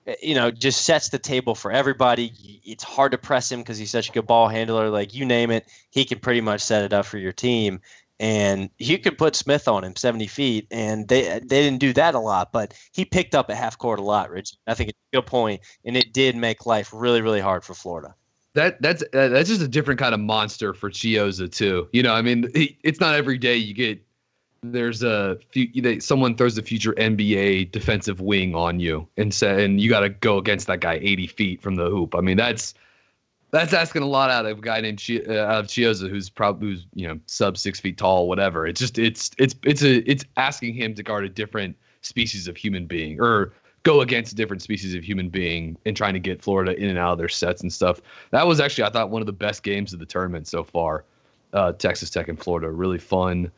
Uh, 0.07 0.15
you 0.23 0.35
know, 0.35 0.51
just 0.51 0.85
sets 0.85 1.09
the 1.09 1.19
table 1.19 1.55
for 1.55 1.71
everybody. 1.71 2.33
It's 2.65 2.85
hard 2.85 3.13
to 3.13 3.19
press 3.19 3.51
him 3.51 3.61
because 3.61 3.79
he's 3.79 3.91
such 3.91 4.09
a 4.09 4.13
good 4.13 4.27
ball 4.27 4.49
handler. 4.49 4.89
Like 4.89 5.15
you 5.15 5.25
name 5.25 5.51
it, 5.51 5.67
he 5.91 6.05
can 6.05 6.19
pretty 6.19 6.41
much 6.41 6.61
set 6.61 6.85
it 6.85 6.93
up 6.93 7.07
for 7.07 7.19
your 7.19 7.33
team. 7.33 7.81
And 8.21 8.71
you 8.79 8.99
could 8.99 9.19
put 9.19 9.35
Smith 9.35 9.67
on 9.67 9.83
him 9.83 9.97
70 9.97 10.29
feet, 10.29 10.69
and 10.71 11.09
they 11.09 11.41
they 11.41 11.63
didn't 11.63 11.81
do 11.81 11.93
that 11.95 12.15
a 12.15 12.21
lot, 12.21 12.53
but 12.53 12.73
he 12.93 13.05
picked 13.05 13.35
up 13.35 13.51
a 13.51 13.55
half 13.55 13.79
court 13.79 13.99
a 13.99 14.03
lot, 14.03 14.31
Rich. 14.31 14.55
I 14.67 14.75
think 14.75 14.91
it's 14.91 14.99
a 15.13 15.17
good 15.17 15.27
point, 15.27 15.61
and 15.85 15.97
it 15.97 16.13
did 16.13 16.37
make 16.37 16.65
life 16.65 16.91
really, 16.93 17.21
really 17.21 17.41
hard 17.41 17.65
for 17.65 17.75
Florida. 17.75 18.15
That 18.55 18.81
that's 18.81 19.03
uh, 19.03 19.29
that's 19.29 19.49
just 19.49 19.63
a 19.63 19.67
different 19.67 19.99
kind 19.99 20.15
of 20.15 20.21
monster 20.21 20.73
for 20.73 20.91
Chiozza 20.91 21.51
too. 21.51 21.89
You 21.93 22.05
know, 22.05 22.15
I 22.15 22.23
mean, 22.23 22.49
he, 22.55 22.79
it's 22.85 23.01
not 23.01 23.17
every 23.17 23.39
day 23.39 23.57
you 23.57 23.75
get 23.75 24.01
there's 24.63 25.03
a 25.03 25.39
someone 25.99 26.37
throws 26.37 26.57
a 26.57 26.63
future 26.63 26.93
NBA 26.93 27.73
defensive 27.73 28.21
wing 28.21 28.55
on 28.55 28.79
you 28.79 29.07
and 29.17 29.35
say 29.35 29.65
and 29.65 29.81
you 29.81 29.91
got 29.91 30.01
to 30.01 30.09
go 30.09 30.39
against 30.39 30.69
that 30.69 30.81
guy 30.81 31.01
80 31.03 31.27
feet 31.27 31.61
from 31.61 31.75
the 31.75 31.91
hoop. 31.91 32.15
I 32.15 32.21
mean, 32.21 32.37
that's 32.37 32.75
that's 33.51 33.73
asking 33.73 34.03
a 34.03 34.07
lot 34.07 34.31
out 34.31 34.47
of 34.47 34.59
a 34.59 34.61
guy 34.61 34.81
named 34.81 35.05
uh, 35.11 35.33
out 35.33 35.61
of 35.61 35.67
Chiozza 35.67 36.09
who's 36.09 36.31
probably 36.31 36.69
who's 36.69 36.87
you 36.95 37.09
know 37.09 37.19
sub 37.27 37.59
six 37.59 37.81
feet 37.81 37.99
tall, 37.99 38.29
whatever. 38.29 38.67
It's 38.67 38.81
just 38.81 38.99
it's 38.99 39.33
it's 39.39 39.55
it's 39.65 39.83
a 39.83 40.09
it's 40.11 40.25
asking 40.37 40.75
him 40.75 40.95
to 40.95 41.03
guard 41.03 41.25
a 41.25 41.29
different 41.29 41.77
species 42.03 42.47
of 42.47 42.57
human 42.57 42.87
being 42.87 43.21
or 43.21 43.53
go 43.83 44.01
against 44.01 44.33
a 44.33 44.37
different 44.37 44.63
species 44.63 44.95
of 44.95 45.03
human 45.03 45.29
being 45.29 45.77
and 45.87 45.97
trying 45.97 46.15
to 46.15 46.21
get 46.21 46.41
Florida 46.41 46.77
in 46.77 46.89
and 46.89 46.99
out 46.99 47.13
of 47.13 47.19
their 47.19 47.29
sets 47.29 47.63
and 47.63 47.73
stuff. 47.73 48.01
That 48.31 48.47
was 48.47 48.61
actually 48.61 48.85
I 48.85 48.91
thought 48.91 49.11
one 49.11 49.23
of 49.23 49.27
the 49.27 49.33
best 49.33 49.65
games 49.65 49.93
of 49.93 49.99
the 49.99 50.07
tournament 50.07 50.47
so 50.47 50.63
far. 50.63 51.05
Uh, 51.53 51.73
Texas 51.73 52.09
Tech 52.09 52.29
and 52.29 52.43
Florida, 52.43 52.71
really 52.71 52.99
fun, 52.99 53.53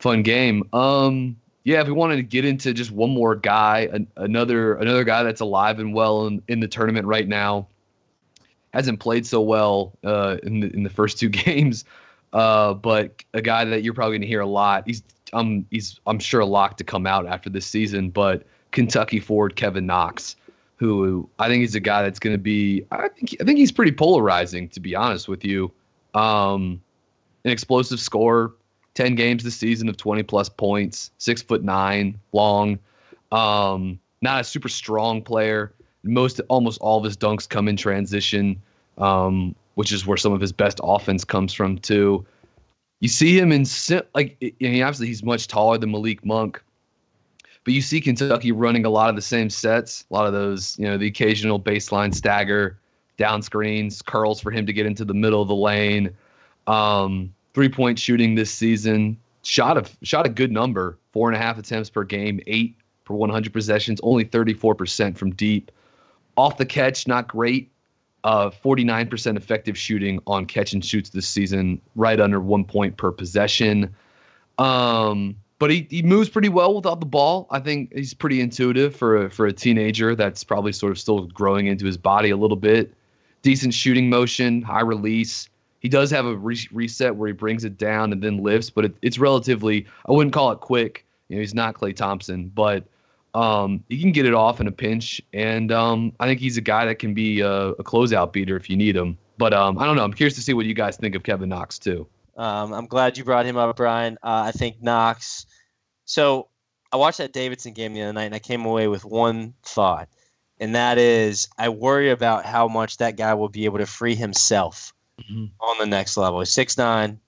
fun 0.00 0.22
game. 0.22 0.68
Um, 0.72 1.36
yeah, 1.64 1.80
if 1.80 1.86
we 1.86 1.92
wanted 1.92 2.16
to 2.16 2.22
get 2.22 2.44
into 2.44 2.72
just 2.72 2.90
one 2.90 3.10
more 3.10 3.36
guy, 3.36 3.88
an, 3.92 4.06
another 4.16 4.74
another 4.74 5.04
guy 5.04 5.22
that's 5.22 5.40
alive 5.40 5.78
and 5.78 5.94
well 5.94 6.26
in, 6.26 6.42
in 6.48 6.60
the 6.60 6.68
tournament 6.68 7.06
right 7.06 7.28
now, 7.28 7.68
hasn't 8.72 8.98
played 8.98 9.26
so 9.26 9.40
well 9.40 9.92
uh, 10.02 10.38
in 10.42 10.60
the 10.60 10.74
in 10.74 10.82
the 10.82 10.90
first 10.90 11.18
two 11.20 11.28
games, 11.28 11.84
uh, 12.32 12.74
but 12.74 13.22
a 13.34 13.42
guy 13.42 13.64
that 13.64 13.82
you're 13.82 13.94
probably 13.94 14.14
going 14.14 14.22
to 14.22 14.28
hear 14.28 14.40
a 14.40 14.46
lot. 14.46 14.84
He's 14.86 15.02
um 15.32 15.66
he's 15.70 16.00
I'm 16.06 16.18
sure 16.18 16.40
a 16.40 16.46
lock 16.46 16.76
to 16.78 16.84
come 16.84 17.06
out 17.06 17.26
after 17.26 17.50
this 17.50 17.66
season, 17.66 18.10
but 18.10 18.44
Kentucky 18.70 19.20
forward 19.20 19.54
Kevin 19.56 19.86
Knox, 19.86 20.36
who 20.76 21.28
I 21.38 21.48
think 21.48 21.62
is 21.62 21.74
a 21.74 21.80
guy 21.80 22.02
that's 22.02 22.18
going 22.18 22.34
to 22.34 22.42
be 22.42 22.86
I 22.90 23.08
think 23.08 23.36
I 23.40 23.44
think 23.44 23.58
he's 23.58 23.72
pretty 23.72 23.92
polarizing 23.92 24.70
to 24.70 24.80
be 24.80 24.96
honest 24.96 25.28
with 25.28 25.44
you. 25.44 25.70
Um, 26.14 26.80
an 27.44 27.52
explosive 27.52 28.00
scorer, 28.00 28.52
10 29.00 29.14
games 29.14 29.42
this 29.42 29.56
season 29.56 29.88
of 29.88 29.96
20 29.96 30.22
plus 30.24 30.50
points, 30.50 31.10
six 31.16 31.40
foot 31.40 31.64
nine 31.64 32.20
long. 32.32 32.78
Um, 33.32 33.98
not 34.20 34.42
a 34.42 34.44
super 34.44 34.68
strong 34.68 35.22
player. 35.22 35.72
Most 36.02 36.38
almost 36.50 36.78
all 36.82 36.98
of 36.98 37.04
his 37.04 37.16
dunks 37.16 37.48
come 37.48 37.66
in 37.66 37.78
transition, 37.78 38.60
um, 38.98 39.54
which 39.76 39.90
is 39.90 40.06
where 40.06 40.18
some 40.18 40.34
of 40.34 40.40
his 40.42 40.52
best 40.52 40.80
offense 40.82 41.24
comes 41.24 41.54
from 41.54 41.78
too. 41.78 42.26
You 43.00 43.08
see 43.08 43.38
him 43.38 43.52
in 43.52 43.64
like 44.14 44.36
mean, 44.60 44.82
obviously 44.82 45.06
he's 45.06 45.22
much 45.22 45.48
taller 45.48 45.78
than 45.78 45.90
Malik 45.90 46.22
Monk, 46.22 46.62
but 47.64 47.72
you 47.72 47.80
see 47.80 48.02
Kentucky 48.02 48.52
running 48.52 48.84
a 48.84 48.90
lot 48.90 49.08
of 49.08 49.16
the 49.16 49.22
same 49.22 49.48
sets, 49.48 50.04
a 50.10 50.14
lot 50.14 50.26
of 50.26 50.34
those, 50.34 50.78
you 50.78 50.84
know, 50.84 50.98
the 50.98 51.06
occasional 51.06 51.58
baseline 51.58 52.14
stagger, 52.14 52.78
down 53.16 53.40
screens, 53.40 54.02
curls 54.02 54.42
for 54.42 54.50
him 54.50 54.66
to 54.66 54.74
get 54.74 54.84
into 54.84 55.06
the 55.06 55.14
middle 55.14 55.40
of 55.40 55.48
the 55.48 55.54
lane. 55.54 56.14
Um, 56.66 57.32
three 57.54 57.68
point 57.68 57.98
shooting 57.98 58.34
this 58.34 58.50
season, 58.50 59.16
shot 59.42 59.76
a 59.76 59.84
shot 60.02 60.26
a 60.26 60.28
good 60.28 60.52
number, 60.52 60.98
four 61.12 61.28
and 61.28 61.36
a 61.36 61.38
half 61.38 61.58
attempts 61.58 61.90
per 61.90 62.04
game, 62.04 62.40
eight 62.46 62.76
per 63.04 63.14
100 63.14 63.52
possessions, 63.52 64.00
only 64.02 64.24
34% 64.24 65.16
from 65.16 65.32
deep. 65.32 65.70
Off 66.36 66.56
the 66.56 66.66
catch, 66.66 67.06
not 67.06 67.28
great. 67.28 67.70
Uh, 68.22 68.50
49% 68.50 69.36
effective 69.36 69.78
shooting 69.78 70.20
on 70.26 70.44
catch 70.44 70.74
and 70.74 70.84
shoots 70.84 71.10
this 71.10 71.26
season, 71.26 71.80
right 71.96 72.20
under 72.20 72.38
one 72.38 72.64
point 72.64 72.96
per 72.96 73.10
possession. 73.10 73.94
Um, 74.58 75.36
but 75.58 75.70
he, 75.70 75.86
he 75.90 76.02
moves 76.02 76.28
pretty 76.28 76.48
well 76.48 76.74
without 76.74 77.00
the 77.00 77.06
ball. 77.06 77.46
I 77.50 77.60
think 77.60 77.92
he's 77.94 78.14
pretty 78.14 78.40
intuitive 78.40 78.94
for 78.94 79.24
a, 79.24 79.30
for 79.30 79.46
a 79.46 79.52
teenager 79.52 80.14
that's 80.14 80.44
probably 80.44 80.72
sort 80.72 80.92
of 80.92 80.98
still 80.98 81.26
growing 81.28 81.66
into 81.66 81.86
his 81.86 81.96
body 81.96 82.30
a 82.30 82.36
little 82.36 82.56
bit. 82.56 82.94
Decent 83.42 83.72
shooting 83.72 84.10
motion, 84.10 84.62
high 84.62 84.80
release. 84.82 85.48
He 85.80 85.88
does 85.88 86.10
have 86.10 86.26
a 86.26 86.36
re- 86.36 86.68
reset 86.72 87.16
where 87.16 87.26
he 87.26 87.32
brings 87.32 87.64
it 87.64 87.76
down 87.76 88.12
and 88.12 88.22
then 88.22 88.42
lifts, 88.42 88.70
but 88.70 88.84
it, 88.84 88.94
it's 89.02 89.18
relatively, 89.18 89.86
I 90.06 90.12
wouldn't 90.12 90.32
call 90.32 90.52
it 90.52 90.60
quick. 90.60 91.04
You 91.28 91.36
know, 91.36 91.40
he's 91.40 91.54
not 91.54 91.74
Klay 91.74 91.94
Thompson, 91.96 92.50
but 92.54 92.84
um, 93.34 93.82
he 93.88 94.00
can 94.00 94.12
get 94.12 94.26
it 94.26 94.34
off 94.34 94.60
in 94.60 94.66
a 94.66 94.72
pinch. 94.72 95.20
And 95.32 95.72
um, 95.72 96.12
I 96.20 96.26
think 96.26 96.40
he's 96.40 96.56
a 96.56 96.62
guy 96.62 96.84
that 96.84 96.98
can 96.98 97.14
be 97.14 97.40
a, 97.40 97.50
a 97.50 97.82
closeout 97.82 98.32
beater 98.32 98.56
if 98.56 98.68
you 98.68 98.76
need 98.76 98.96
him. 98.96 99.16
But 99.38 99.54
um, 99.54 99.78
I 99.78 99.86
don't 99.86 99.96
know. 99.96 100.04
I'm 100.04 100.12
curious 100.12 100.34
to 100.34 100.42
see 100.42 100.52
what 100.52 100.66
you 100.66 100.74
guys 100.74 100.96
think 100.96 101.14
of 101.14 101.22
Kevin 101.22 101.48
Knox, 101.48 101.78
too. 101.78 102.06
Um, 102.36 102.72
I'm 102.72 102.86
glad 102.86 103.16
you 103.16 103.24
brought 103.24 103.46
him 103.46 103.56
up, 103.56 103.76
Brian. 103.76 104.18
Uh, 104.22 104.44
I 104.46 104.52
think 104.52 104.82
Knox. 104.82 105.46
So 106.04 106.48
I 106.92 106.96
watched 106.96 107.18
that 107.18 107.32
Davidson 107.32 107.72
game 107.72 107.94
the 107.94 108.02
other 108.02 108.12
night, 108.12 108.24
and 108.24 108.34
I 108.34 108.38
came 108.38 108.64
away 108.64 108.88
with 108.88 109.04
one 109.04 109.54
thought, 109.62 110.08
and 110.58 110.74
that 110.74 110.98
is 110.98 111.48
I 111.56 111.68
worry 111.68 112.10
about 112.10 112.44
how 112.44 112.66
much 112.66 112.96
that 112.96 113.16
guy 113.16 113.34
will 113.34 113.48
be 113.48 113.64
able 113.64 113.78
to 113.78 113.86
free 113.86 114.14
himself 114.14 114.92
Mm-hmm. 115.20 115.46
on 115.60 115.78
the 115.78 115.86
next 115.86 116.16
level. 116.16 116.40
He's 116.40 116.52
six 116.52 116.76
nine, 116.76 117.18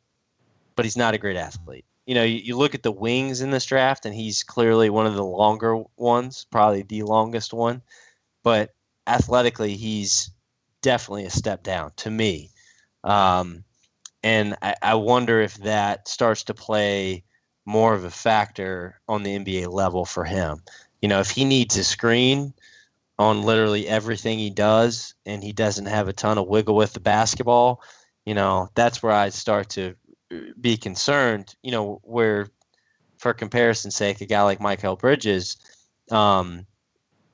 but 0.77 0.85
he's 0.85 0.97
not 0.97 1.15
a 1.15 1.19
great 1.19 1.37
athlete. 1.37 1.85
You 2.07 2.15
know, 2.15 2.25
you, 2.25 2.39
you 2.39 2.57
look 2.57 2.75
at 2.75 2.83
the 2.83 2.93
wings 2.93 3.41
in 3.41 3.51
this 3.51 3.67
draft, 3.67 4.07
and 4.07 4.15
he's 4.15 4.43
clearly 4.43 4.91
one 4.91 5.07
of 5.07 5.15
the 5.15 5.25
longer 5.25 5.83
ones, 5.97 6.47
probably 6.51 6.83
the 6.83 7.03
longest 7.03 7.53
one. 7.53 7.83
But 8.43 8.71
athletically, 9.07 9.77
he's 9.77 10.31
definitely 10.83 11.27
a 11.27 11.31
step 11.31 11.63
down 11.63 11.93
to 11.97 12.11
me. 12.11 12.51
Um, 13.05 13.65
and 14.23 14.57
I, 14.63 14.75
I 14.83 14.95
wonder 14.95 15.41
if 15.41 15.55
that 15.59 16.09
starts 16.09 16.45
to 16.45 16.55
play 16.55 17.25
more 17.65 17.95
of 17.95 18.05
a 18.05 18.11
factor 18.11 19.01
on 19.09 19.23
the 19.23 19.39
NBA 19.39 19.73
level 19.73 20.05
for 20.05 20.25
him. 20.25 20.63
You 21.01 21.09
know, 21.09 21.21
if 21.21 21.31
he 21.31 21.45
needs 21.45 21.77
a 21.77 21.85
screen 21.85 22.53
on 23.19 23.43
literally 23.43 23.87
everything 23.89 24.39
he 24.39 24.51
does 24.51 25.15
and 25.27 25.43
he 25.43 25.53
doesn't 25.53 25.87
have 25.87 26.09
a 26.09 26.13
ton 26.13 26.39
of 26.39 26.49
wiggle 26.49 26.75
with 26.75 26.93
the 26.93 27.01
basketball, 27.01 27.83
you 28.25 28.35
know, 28.35 28.69
that's 28.75 29.03
where 29.03 29.13
I 29.13 29.29
start 29.29 29.69
to 29.71 29.95
uh, 30.33 30.37
be 30.61 30.77
concerned, 30.77 31.55
you 31.63 31.71
know, 31.71 32.01
where 32.05 32.49
for 33.19 33.33
comparison's 33.33 33.97
sake, 33.97 34.21
a 34.21 34.27
guy 34.27 34.43
like 34.43 34.59
Mikal 34.59 34.99
Bridges, 34.99 35.57
um, 36.11 36.67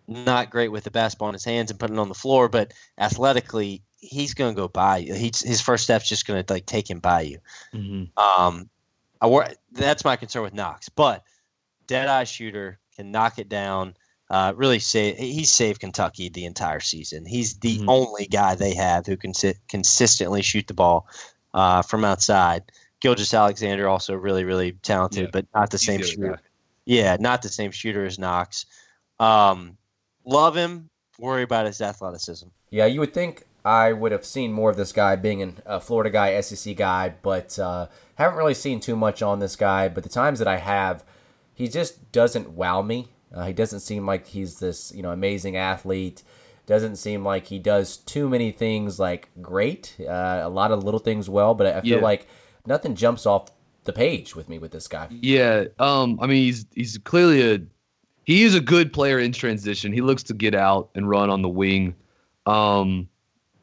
not 0.07 0.51
great 0.51 0.73
with 0.73 0.85
the 0.85 0.91
basketball 0.91 1.29
in 1.29 1.35
his 1.35 1.45
hands 1.45 1.71
and 1.71 1.79
putting 1.79 1.97
it 1.97 2.01
on 2.01 2.09
the 2.09 2.15
floor, 2.15 2.49
but 2.49 2.73
athletically, 2.99 3.83
he's 4.01 4.35
going 4.35 4.55
to 4.55 4.61
go 4.61 4.69
by 4.69 4.99
you. 4.99 5.15
He's, 5.15 5.41
his 5.41 5.61
first 5.61 5.85
step's 5.85 6.09
just 6.09 6.27
going 6.27 6.43
to 6.43 6.53
like 6.53 6.67
take 6.67 6.89
him 6.89 7.01
by 7.01 7.23
you. 7.23 7.39
Mm-hmm. 7.75 8.19
Um, 8.19 8.69
I 9.21 9.55
that's 9.73 10.05
my 10.05 10.17
concern 10.17 10.43
with 10.43 10.55
Knox, 10.55 10.89
but 10.89 11.25
dead 11.87 12.09
eye 12.09 12.25
shooter 12.25 12.79
can 12.95 13.11
knock 13.11 13.39
it 13.39 13.49
down. 13.49 13.95
Uh, 14.31 14.53
really 14.57 14.79
save. 14.79 15.17
He's 15.17 15.51
saved 15.51 15.81
Kentucky 15.81 16.29
the 16.29 16.45
entire 16.45 16.81
season. 16.81 17.25
He's 17.25 17.55
the 17.61 17.79
Mhm. 17.79 17.85
only 17.89 18.27
guy 18.27 18.55
they 18.55 18.75
have 18.75 19.07
who 19.07 19.17
can 19.17 19.33
sit, 19.33 19.57
consistently 19.69 20.43
shoot 20.43 20.67
the 20.67 20.75
ball 20.75 21.07
uh, 21.55 21.81
from 21.83 22.05
outside. 22.05 22.63
Gilgeous-Alexander 23.01 23.89
also 23.89 24.15
really 24.15 24.45
really 24.45 24.73
talented, 24.83 25.25
Yeah. 25.25 25.31
but 25.33 25.47
not 25.55 25.71
the 25.71 25.79
He's 25.79 25.87
same 25.87 26.03
shooter. 26.03 26.33
guy. 26.33 26.39
Yeah, 26.85 27.17
not 27.19 27.41
the 27.43 27.49
same 27.49 27.71
shooter 27.71 28.05
as 28.05 28.19
Knox. 28.19 28.67
Um, 29.19 29.77
love 30.27 30.55
him. 30.57 30.91
Worry 31.19 31.43
about 31.43 31.65
his 31.67 31.81
athleticism. 31.81 32.49
Yeah, 32.71 32.85
you 32.87 33.01
would 33.01 33.15
think 33.15 33.45
I 33.65 33.93
would 33.93 34.13
have 34.13 34.25
seen 34.27 34.53
more 34.53 34.71
of 34.71 34.77
this 34.77 34.93
guy 34.93 35.17
being 35.17 35.41
an- 35.43 35.63
a 35.67 35.81
Florida 35.81 36.11
guy, 36.11 36.33
SEC 36.41 36.75
guy, 36.75 37.15
but 37.23 37.59
uh, 37.59 37.87
haven't 38.17 38.37
really 38.37 38.55
seen 38.55 38.79
too 38.79 38.95
much 38.97 39.23
on 39.23 39.39
this 39.39 39.57
guy. 39.57 39.89
But 39.89 40.03
the 40.05 40.09
times 40.11 40.39
that 40.39 40.49
I 40.49 40.59
have, 40.59 41.03
he 41.55 41.67
just 41.69 42.13
doesn't 42.13 42.51
wow 42.51 42.83
me. 42.83 43.09
Uh, 43.35 43.47
he 43.47 43.53
doesn't 43.53 43.81
seem 43.81 44.07
like 44.07 44.27
he's 44.27 44.59
this 44.59 44.93
you 44.95 45.03
know 45.03 45.11
amazing 45.11 45.57
athlete. 45.57 46.23
Doesn't 46.67 46.97
seem 46.97 47.25
like 47.25 47.47
he 47.47 47.59
does 47.59 47.97
too 47.97 48.29
many 48.29 48.53
things 48.53 48.99
like 48.99 49.31
great. 49.41 49.97
Uh, 50.01 50.41
a 50.43 50.49
lot 50.49 50.71
of 50.71 50.85
little 50.85 51.01
things 51.01 51.29
well, 51.31 51.55
but 51.55 51.67
I 51.67 51.79
I 51.79 51.81
feel 51.81 51.99
Yeah. 51.99 52.03
like 52.03 52.27
nothing 52.67 52.95
jumps 52.95 53.25
off 53.27 53.51
the 53.85 53.93
page 53.93 54.37
with 54.37 54.49
me 54.51 54.59
with 54.59 54.71
this 54.73 54.87
guy. 54.89 55.09
Yeah, 55.11 55.65
um, 55.79 56.19
I 56.21 56.27
mean 56.27 56.43
he's 56.45 56.67
he's 56.75 56.99
clearly 56.99 57.55
a 57.55 57.61
he 58.25 58.43
is 58.43 58.55
a 58.55 58.61
good 58.61 58.93
player 58.93 59.19
in 59.19 59.33
transition. 59.33 59.93
He 59.93 60.03
looks 60.03 60.23
to 60.25 60.35
get 60.35 60.55
out 60.55 60.91
and 60.95 61.09
run 61.09 61.31
on 61.31 61.41
the 61.41 61.49
wing. 61.49 61.95
Um, 62.45 63.09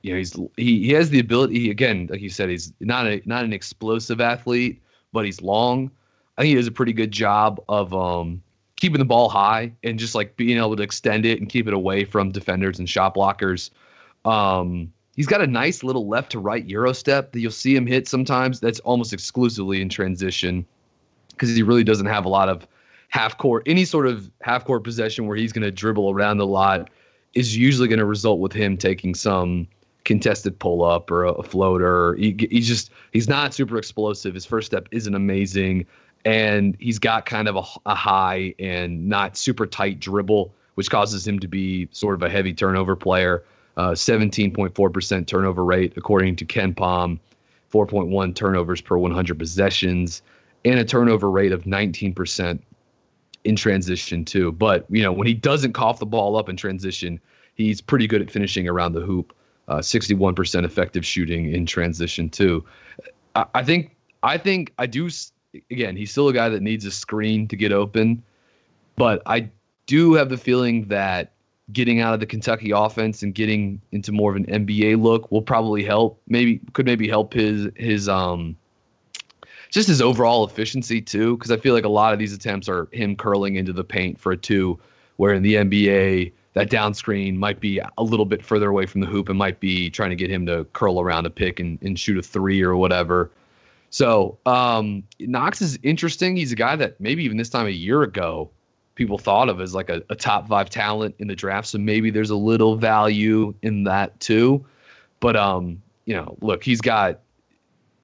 you 0.01 0.11
know, 0.11 0.17
he's 0.17 0.33
he, 0.57 0.83
he 0.85 0.89
has 0.93 1.09
the 1.09 1.19
ability. 1.19 1.69
Again, 1.69 2.07
like 2.09 2.21
you 2.21 2.29
said, 2.29 2.49
he's 2.49 2.73
not 2.79 3.05
a 3.07 3.21
not 3.25 3.43
an 3.43 3.53
explosive 3.53 4.21
athlete, 4.21 4.81
but 5.13 5.25
he's 5.25 5.41
long. 5.41 5.91
I 6.37 6.41
think 6.41 6.49
he 6.49 6.55
does 6.55 6.67
a 6.67 6.71
pretty 6.71 6.93
good 6.93 7.11
job 7.11 7.61
of 7.69 7.93
um, 7.93 8.41
keeping 8.75 8.99
the 8.99 9.05
ball 9.05 9.29
high 9.29 9.71
and 9.83 9.97
just 9.97 10.15
like 10.15 10.35
being 10.35 10.57
able 10.57 10.75
to 10.75 10.83
extend 10.83 11.25
it 11.25 11.39
and 11.39 11.49
keep 11.49 11.67
it 11.67 11.73
away 11.73 12.03
from 12.03 12.31
defenders 12.31 12.79
and 12.79 12.89
shot 12.89 13.15
blockers. 13.15 13.69
Um, 14.25 14.91
he's 15.15 15.27
got 15.27 15.41
a 15.41 15.47
nice 15.47 15.83
little 15.83 16.07
left 16.07 16.31
to 16.33 16.39
right 16.39 16.65
euro 16.65 16.93
step 16.93 17.31
that 17.31 17.39
you'll 17.39 17.51
see 17.51 17.75
him 17.75 17.87
hit 17.87 18.07
sometimes. 18.07 18.59
That's 18.59 18.79
almost 18.81 19.13
exclusively 19.13 19.81
in 19.81 19.89
transition 19.89 20.65
because 21.29 21.55
he 21.55 21.63
really 21.63 21.83
doesn't 21.83 22.05
have 22.07 22.25
a 22.25 22.29
lot 22.29 22.49
of 22.49 22.67
half 23.09 23.37
court. 23.37 23.63
Any 23.65 23.85
sort 23.85 24.07
of 24.07 24.29
half 24.41 24.65
court 24.65 24.83
possession 24.83 25.27
where 25.27 25.37
he's 25.37 25.53
going 25.53 25.63
to 25.63 25.71
dribble 25.71 26.11
around 26.11 26.39
a 26.39 26.45
lot 26.45 26.89
is 27.33 27.55
usually 27.55 27.87
going 27.87 27.99
to 27.99 28.05
result 28.05 28.39
with 28.39 28.53
him 28.53 28.77
taking 28.77 29.13
some 29.13 29.67
contested 30.05 30.57
pull 30.59 30.83
up 30.83 31.09
or 31.11 31.25
a, 31.25 31.43
floater. 31.43 32.15
He, 32.15 32.35
he's 32.49 32.67
just 32.67 32.91
he's 33.11 33.27
not 33.27 33.53
super 33.53 33.77
explosive. 33.77 34.33
His 34.33 34.45
first 34.45 34.67
step 34.67 34.87
isn't 34.91 35.13
amazing, 35.13 35.85
and 36.25 36.75
he's 36.79 36.99
got 36.99 37.25
kind 37.25 37.47
of 37.47 37.55
a, 37.55 37.63
a 37.91 37.95
high 37.95 38.53
and 38.59 39.07
not 39.07 39.37
super 39.37 39.65
tight 39.65 39.99
dribble, 39.99 40.53
which 40.73 40.89
causes 40.89 41.25
him 41.25 41.39
to 41.39 41.47
be 41.47 41.87
sort 41.91 42.15
of 42.15 42.23
a 42.23 42.29
heavy 42.29 42.53
turnover 42.53 42.95
player. 42.95 43.43
Uh, 43.77 43.91
17.4% 43.91 45.27
turnover 45.27 45.63
rate 45.63 45.93
according 45.97 46.35
to 46.37 46.45
KenPom, 46.45 47.19
4.1 47.71 48.35
turnovers 48.35 48.81
per 48.81 48.97
100 48.97 49.37
possessions, 49.37 50.21
and 50.63 50.79
a 50.79 50.85
turnover 50.85 51.29
rate 51.29 51.51
of 51.51 51.63
19% 51.63 52.59
in 53.43 53.55
transition 53.55 54.25
too. 54.25 54.51
But 54.53 54.85
you 54.89 55.03
know 55.03 55.11
when 55.11 55.27
he 55.27 55.33
doesn't 55.33 55.73
cough 55.73 55.99
the 55.99 56.05
ball 56.05 56.35
up 56.35 56.49
in 56.49 56.57
transition, 56.57 57.19
he's 57.55 57.81
pretty 57.81 58.07
good 58.07 58.21
at 58.21 58.31
finishing 58.31 58.67
around 58.67 58.93
the 58.93 59.01
hoop. 59.01 59.33
Uh, 59.67 59.77
61% 59.79 60.63
effective 60.63 61.03
shooting 61.03 61.51
in 61.51 61.65
transition 61.65 62.29
too. 62.29 62.63
I, 63.33 63.45
I 63.55 63.63
think 63.63 63.95
I 64.23 64.37
think 64.37 64.73
I 64.77 64.85
do. 64.87 65.09
Again, 65.71 65.95
he's 65.95 66.11
still 66.11 66.27
a 66.27 66.33
guy 66.33 66.49
that 66.49 66.61
needs 66.61 66.85
a 66.85 66.91
screen 66.91 67.47
to 67.47 67.55
get 67.55 67.71
open, 67.71 68.23
but 68.95 69.21
I 69.25 69.49
do 69.85 70.13
have 70.13 70.29
the 70.29 70.37
feeling 70.37 70.87
that 70.87 71.33
getting 71.73 71.99
out 71.99 72.13
of 72.13 72.19
the 72.19 72.25
Kentucky 72.25 72.71
offense 72.71 73.23
and 73.23 73.33
getting 73.33 73.81
into 73.91 74.11
more 74.11 74.31
of 74.31 74.37
an 74.37 74.45
NBA 74.45 75.01
look 75.01 75.31
will 75.31 75.41
probably 75.41 75.83
help. 75.83 76.21
Maybe 76.27 76.59
could 76.73 76.85
maybe 76.85 77.07
help 77.07 77.33
his 77.33 77.67
his 77.75 78.07
um 78.07 78.55
just 79.71 79.87
his 79.87 80.01
overall 80.01 80.45
efficiency 80.45 81.01
too. 81.01 81.37
Because 81.37 81.51
I 81.51 81.57
feel 81.57 81.73
like 81.73 81.85
a 81.85 81.89
lot 81.89 82.13
of 82.13 82.19
these 82.19 82.33
attempts 82.33 82.69
are 82.69 82.87
him 82.91 83.15
curling 83.15 83.55
into 83.55 83.73
the 83.73 83.83
paint 83.83 84.19
for 84.19 84.31
a 84.31 84.37
two, 84.37 84.79
where 85.17 85.33
in 85.33 85.43
the 85.43 85.55
NBA 85.55 86.31
that 86.53 86.69
down 86.69 86.93
screen 86.93 87.37
might 87.37 87.59
be 87.59 87.79
a 87.79 88.03
little 88.03 88.25
bit 88.25 88.43
further 88.43 88.69
away 88.69 88.85
from 88.85 89.01
the 89.01 89.07
hoop 89.07 89.27
and 89.27 89.37
might 89.37 89.59
be 89.59 89.89
trying 89.89 90.09
to 90.09 90.15
get 90.15 90.29
him 90.29 90.45
to 90.45 90.63
curl 90.71 91.01
around 91.01 91.25
a 91.25 91.29
pick 91.29 91.59
and, 91.59 91.77
and 91.81 91.99
shoot 91.99 92.17
a 92.17 92.21
three 92.21 92.61
or 92.61 92.77
whatever. 92.77 93.29
So 93.95 94.37
um, 94.45 95.03
Knox 95.21 95.61
is 95.61 95.79
interesting. 95.81 96.35
He's 96.35 96.51
a 96.51 96.55
guy 96.57 96.75
that 96.75 96.99
maybe 96.99 97.23
even 97.23 97.37
this 97.37 97.47
time 97.47 97.65
a 97.65 97.69
year 97.69 98.03
ago 98.03 98.51
people 98.95 99.17
thought 99.17 99.47
of 99.47 99.61
as 99.61 99.73
like 99.73 99.89
a, 99.89 100.03
a 100.09 100.15
top 100.17 100.49
five 100.49 100.69
talent 100.69 101.15
in 101.19 101.29
the 101.29 101.35
draft. 101.35 101.69
So 101.69 101.77
maybe 101.77 102.09
there's 102.09 102.29
a 102.29 102.35
little 102.35 102.75
value 102.75 103.55
in 103.61 103.85
that 103.85 104.19
too. 104.19 104.65
But 105.21 105.37
um, 105.37 105.81
you 106.03 106.13
know, 106.13 106.37
look, 106.41 106.61
he's 106.61 106.81
got 106.81 107.21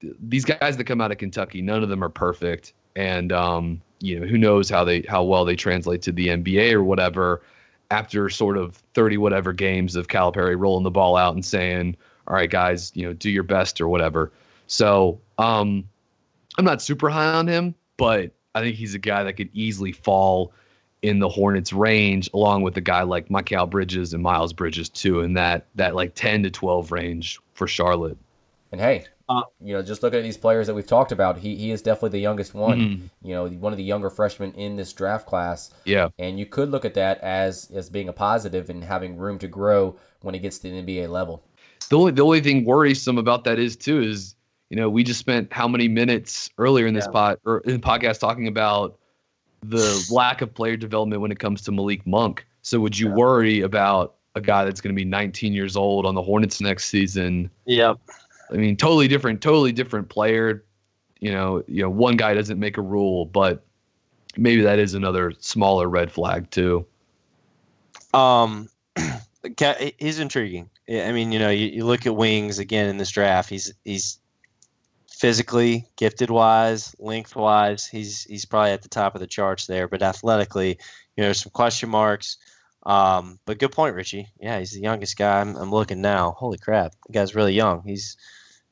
these 0.00 0.46
guys 0.46 0.78
that 0.78 0.84
come 0.84 1.02
out 1.02 1.12
of 1.12 1.18
Kentucky. 1.18 1.60
None 1.60 1.82
of 1.82 1.90
them 1.90 2.02
are 2.02 2.08
perfect, 2.08 2.72
and 2.96 3.30
um, 3.30 3.82
you 4.00 4.18
know, 4.18 4.26
who 4.26 4.38
knows 4.38 4.70
how 4.70 4.84
they 4.84 5.02
how 5.02 5.22
well 5.22 5.44
they 5.44 5.56
translate 5.56 6.00
to 6.02 6.12
the 6.12 6.28
NBA 6.28 6.72
or 6.72 6.82
whatever. 6.82 7.42
After 7.90 8.30
sort 8.30 8.56
of 8.56 8.76
thirty 8.94 9.18
whatever 9.18 9.52
games 9.52 9.94
of 9.94 10.08
Calipari 10.08 10.58
rolling 10.58 10.84
the 10.84 10.90
ball 10.90 11.18
out 11.18 11.34
and 11.34 11.44
saying, 11.44 11.98
"All 12.28 12.34
right, 12.34 12.48
guys, 12.48 12.92
you 12.94 13.06
know, 13.06 13.12
do 13.12 13.30
your 13.30 13.42
best" 13.42 13.78
or 13.78 13.88
whatever. 13.88 14.32
So 14.68 15.20
um, 15.42 15.88
I'm 16.58 16.64
not 16.64 16.82
super 16.82 17.08
high 17.10 17.32
on 17.34 17.46
him, 17.48 17.74
but 17.96 18.32
I 18.54 18.60
think 18.60 18.76
he's 18.76 18.94
a 18.94 18.98
guy 18.98 19.24
that 19.24 19.34
could 19.34 19.50
easily 19.52 19.92
fall 19.92 20.52
in 21.02 21.18
the 21.18 21.28
Hornets 21.28 21.72
range, 21.72 22.30
along 22.34 22.62
with 22.62 22.76
a 22.76 22.80
guy 22.80 23.02
like 23.02 23.28
Mikal 23.28 23.68
Bridges 23.68 24.14
and 24.14 24.22
Miles 24.22 24.52
Bridges 24.52 24.88
too, 24.88 25.20
in 25.20 25.34
that 25.34 25.66
that 25.74 25.94
like 25.94 26.14
10 26.14 26.42
to 26.44 26.50
12 26.50 26.92
range 26.92 27.40
for 27.54 27.66
Charlotte. 27.66 28.18
And 28.70 28.80
hey, 28.80 29.06
Uh, 29.28 29.42
you 29.60 29.72
know, 29.72 29.82
just 29.82 30.02
looking 30.02 30.18
at 30.18 30.24
these 30.24 30.36
players 30.36 30.66
that 30.66 30.74
we've 30.74 30.86
talked 30.86 31.12
about, 31.12 31.38
he, 31.38 31.56
he 31.56 31.70
is 31.70 31.80
definitely 31.80 32.10
the 32.10 32.20
youngest 32.20 32.54
one. 32.54 32.78
Mhm. 32.78 33.10
You 33.22 33.34
know, 33.34 33.48
one 33.48 33.72
of 33.72 33.78
the 33.78 33.84
younger 33.84 34.10
freshmen 34.10 34.52
in 34.54 34.76
this 34.76 34.92
draft 34.92 35.26
class. 35.26 35.70
Yeah, 35.84 36.08
And 36.18 36.38
you 36.38 36.44
could 36.46 36.70
look 36.70 36.84
at 36.84 36.94
that 36.94 37.18
as 37.20 37.70
as 37.72 37.88
being 37.88 38.08
a 38.08 38.12
positive 38.12 38.68
and 38.68 38.84
having 38.84 39.16
room 39.16 39.38
to 39.38 39.48
grow 39.48 39.96
when 40.20 40.34
it 40.34 40.40
gets 40.40 40.58
to 40.58 40.68
the 40.68 40.76
NBA 40.76 41.06
level. 41.08 41.42
the 41.88 41.96
only 41.98 42.12
the 42.12 42.22
only 42.22 42.40
thing 42.40 42.64
worrisome 42.64 43.18
about 43.18 43.44
that 43.44 43.58
is 43.58 43.76
too 43.76 44.00
is 44.00 44.34
you 44.72 44.76
know 44.76 44.88
we 44.88 45.04
just 45.04 45.20
spent 45.20 45.52
how 45.52 45.68
many 45.68 45.86
minutes 45.86 46.48
earlier 46.56 46.86
in 46.86 46.94
this 46.94 47.06
pod 47.06 47.36
or 47.44 47.58
in 47.66 47.72
the 47.72 47.78
podcast 47.78 48.18
talking 48.18 48.48
about 48.48 48.98
the 49.62 50.02
lack 50.10 50.40
of 50.40 50.54
player 50.54 50.78
development 50.78 51.20
when 51.20 51.30
it 51.30 51.38
comes 51.38 51.60
to 51.62 51.72
Malik 51.72 52.06
Monk. 52.06 52.46
So 52.62 52.80
would 52.80 52.98
you 52.98 53.10
worry 53.10 53.60
about 53.60 54.14
a 54.34 54.40
guy 54.40 54.64
that's 54.64 54.80
going 54.80 54.94
to 54.94 54.98
be 54.98 55.04
19 55.04 55.52
years 55.52 55.76
old 55.76 56.06
on 56.06 56.14
the 56.14 56.22
Hornets 56.22 56.58
next 56.62 56.86
season? 56.86 57.50
Yep. 57.66 57.98
I 58.50 58.56
mean, 58.56 58.74
totally 58.78 59.08
different, 59.08 59.42
totally 59.42 59.72
different 59.72 60.08
player. 60.08 60.64
You 61.20 61.32
know, 61.32 61.62
you 61.68 61.82
know, 61.82 61.90
one 61.90 62.16
guy 62.16 62.32
doesn't 62.32 62.58
make 62.58 62.78
a 62.78 62.82
rule, 62.82 63.26
but 63.26 63.62
maybe 64.38 64.62
that 64.62 64.78
is 64.78 64.94
another 64.94 65.34
smaller 65.38 65.86
red 65.86 66.10
flag 66.10 66.50
too. 66.50 66.86
Um, 68.14 68.70
he's 69.98 70.18
intriguing. 70.18 70.70
I 70.88 71.12
mean, 71.12 71.30
you 71.30 71.38
know, 71.38 71.50
you, 71.50 71.66
you 71.66 71.84
look 71.84 72.06
at 72.06 72.16
Wings 72.16 72.58
again 72.58 72.88
in 72.88 72.96
this 72.96 73.10
draft. 73.10 73.50
He's 73.50 73.70
he's 73.84 74.18
physically, 75.22 75.86
gifted 75.94 76.30
wise, 76.30 76.96
length 76.98 77.36
wise, 77.36 77.86
he's 77.86 78.24
he's 78.24 78.44
probably 78.44 78.72
at 78.72 78.82
the 78.82 78.88
top 78.88 79.14
of 79.14 79.20
the 79.20 79.26
charts 79.28 79.68
there. 79.68 79.86
But 79.86 80.02
athletically, 80.02 80.78
you 81.16 81.22
know, 81.22 81.32
some 81.32 81.52
question 81.52 81.88
marks. 81.88 82.38
Um, 82.82 83.38
but 83.46 83.60
good 83.60 83.70
point, 83.70 83.94
Richie. 83.94 84.26
Yeah, 84.40 84.58
he's 84.58 84.72
the 84.72 84.80
youngest 84.80 85.16
guy. 85.16 85.40
I'm, 85.40 85.54
I'm 85.54 85.70
looking 85.70 86.00
now. 86.00 86.32
Holy 86.32 86.58
crap, 86.58 86.94
the 87.06 87.12
guy's 87.12 87.36
really 87.36 87.54
young. 87.54 87.84
He's 87.86 88.16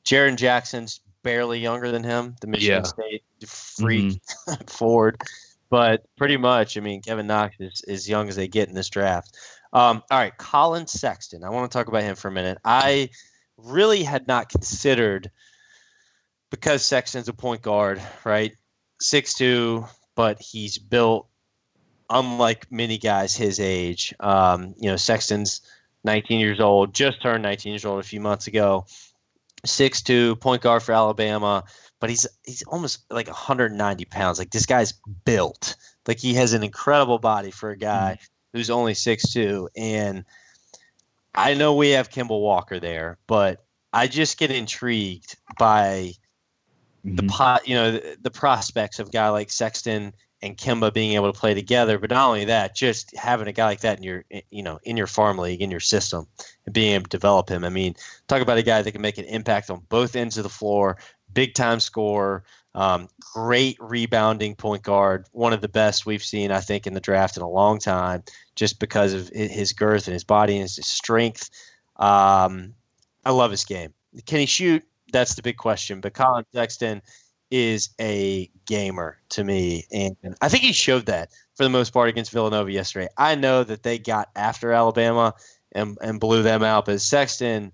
Jaren 0.03 0.35
Jackson's 0.35 0.99
barely 1.23 1.57
younger 1.57 1.89
than 1.89 2.03
him, 2.03 2.35
the 2.41 2.47
Michigan 2.47 2.83
Yeah. 2.83 2.83
State 2.83 3.23
freak 3.47 4.19
forward. 4.67 5.21
But 5.69 6.03
pretty 6.17 6.35
much, 6.35 6.75
I 6.77 6.81
mean, 6.81 7.01
Kevin 7.01 7.27
Knox 7.27 7.55
is 7.61 7.81
as 7.87 8.09
young 8.09 8.27
as 8.27 8.35
they 8.35 8.49
get 8.49 8.67
in 8.67 8.75
this 8.75 8.89
draft. 8.89 9.37
Um, 9.71 10.03
all 10.11 10.19
right, 10.19 10.35
Collin 10.37 10.85
Sexton. 10.85 11.45
I 11.45 11.49
want 11.49 11.71
to 11.71 11.77
talk 11.77 11.87
about 11.87 12.03
him 12.03 12.17
for 12.17 12.27
a 12.27 12.31
minute. 12.31 12.57
I 12.65 13.09
really 13.55 14.03
had 14.03 14.27
not 14.27 14.49
considered 14.49 15.31
because 16.51 16.85
Sexton's 16.85 17.27
a 17.27 17.33
point 17.33 17.63
guard, 17.63 17.99
right? 18.23 18.55
Six 18.99 19.33
two, 19.33 19.85
but 20.15 20.39
he's 20.39 20.77
built 20.77 21.27
unlike 22.11 22.71
many 22.71 22.99
guys 22.99 23.35
his 23.35 23.59
age. 23.59 24.13
Um, 24.19 24.75
you 24.77 24.89
know, 24.89 24.97
Sexton's 24.97 25.61
19 26.03 26.39
years 26.39 26.59
old, 26.59 26.93
just 26.93 27.21
turned 27.21 27.41
19 27.41 27.71
years 27.71 27.85
old 27.85 27.99
a 27.99 28.07
few 28.07 28.19
months 28.19 28.45
ago. 28.47 28.85
Six 29.65 30.01
two, 30.01 30.35
point 30.37 30.61
guard 30.61 30.83
for 30.83 30.91
Alabama, 30.91 31.63
but 31.99 32.09
he's 32.09 32.27
he's 32.45 32.63
almost 32.63 33.05
like 33.09 33.27
190 33.27 34.05
pounds. 34.05 34.37
Like 34.37 34.51
this 34.51 34.65
guy's 34.65 34.93
built. 35.25 35.75
Like 36.07 36.19
he 36.19 36.33
has 36.35 36.53
an 36.53 36.63
incredible 36.63 37.19
body 37.19 37.51
for 37.51 37.71
a 37.71 37.77
guy 37.77 38.17
who's 38.53 38.69
only 38.69 38.93
six 38.93 39.31
two. 39.31 39.69
And 39.77 40.25
I 41.35 41.53
know 41.53 41.75
we 41.75 41.91
have 41.91 42.09
Kemba 42.09 42.29
Walker 42.29 42.79
there, 42.79 43.17
but 43.27 43.63
I 43.93 44.07
just 44.07 44.39
get 44.39 44.51
intrigued 44.51 45.37
by 45.59 46.13
the 47.03 47.23
Mhm. 47.23 47.29
pot, 47.29 47.67
you 47.67 47.75
know, 47.75 47.91
the, 47.91 48.17
the 48.21 48.31
prospects 48.31 48.99
of 48.99 49.07
a 49.07 49.11
guy 49.11 49.29
like 49.29 49.49
Sexton 49.49 50.13
and 50.43 50.57
Kemba 50.57 50.93
being 50.93 51.13
able 51.13 51.31
to 51.31 51.39
play 51.39 51.53
together. 51.53 51.99
But 51.99 52.09
not 52.09 52.27
only 52.27 52.45
that, 52.45 52.75
just 52.75 53.15
having 53.15 53.47
a 53.47 53.51
guy 53.51 53.65
like 53.65 53.81
that 53.81 53.97
in 53.97 54.03
your, 54.03 54.23
you 54.49 54.63
know, 54.63 54.79
in 54.83 54.97
your 54.97 55.07
farm 55.07 55.37
league, 55.37 55.61
in 55.61 55.71
your 55.71 55.79
system, 55.79 56.27
and 56.65 56.73
being 56.73 56.93
able 56.93 57.03
to 57.03 57.09
develop 57.09 57.49
him. 57.49 57.63
I 57.63 57.69
mean, 57.69 57.95
talk 58.27 58.41
about 58.41 58.57
a 58.57 58.63
guy 58.63 58.81
that 58.81 58.91
can 58.91 59.01
make 59.01 59.17
an 59.17 59.25
impact 59.25 59.69
on 59.69 59.81
both 59.89 60.15
ends 60.15 60.37
of 60.37 60.43
the 60.43 60.49
floor, 60.49 60.97
big 61.33 61.53
time 61.53 61.79
scorer, 61.79 62.43
um, 62.73 63.07
great 63.33 63.77
rebounding 63.79 64.55
point 64.55 64.81
guard, 64.81 65.25
one 65.31 65.53
of 65.53 65.61
the 65.61 65.67
best 65.67 66.05
we've 66.05 66.23
seen, 66.23 66.51
I 66.51 66.59
think, 66.61 66.87
in 66.87 66.93
the 66.93 67.01
draft 67.01 67.37
in 67.37 67.43
a 67.43 67.49
long 67.49 67.79
time, 67.79 68.23
just 68.55 68.79
because 68.79 69.13
of 69.13 69.29
his 69.29 69.73
girth 69.73 70.07
and 70.07 70.13
his 70.13 70.23
body 70.23 70.53
and 70.53 70.63
his 70.63 70.75
strength. 70.85 71.49
Um, 71.97 72.73
I 73.25 73.31
love 73.31 73.51
his 73.51 73.65
game. 73.65 73.93
Can 74.25 74.39
he 74.39 74.45
shoot? 74.45 74.83
That's 75.11 75.35
the 75.35 75.41
big 75.41 75.57
question. 75.57 76.01
But 76.01 76.13
Collin 76.13 76.45
Sexton 76.53 77.01
is 77.49 77.89
a 77.99 78.49
gamer 78.65 79.17
to 79.29 79.43
me, 79.43 79.85
and 79.91 80.15
I 80.41 80.47
think 80.47 80.63
he 80.63 80.71
showed 80.71 81.05
that 81.07 81.29
for 81.55 81.63
the 81.63 81.69
most 81.69 81.91
part 81.91 82.09
against 82.09 82.31
Villanova 82.31 82.71
yesterday. 82.71 83.09
I 83.17 83.35
know 83.35 83.63
that 83.63 83.83
they 83.83 83.99
got 83.99 84.29
after 84.35 84.71
Alabama 84.71 85.33
and 85.73 85.97
and 86.01 86.19
blew 86.19 86.43
them 86.43 86.63
out, 86.63 86.85
but 86.85 87.01
Sexton 87.01 87.71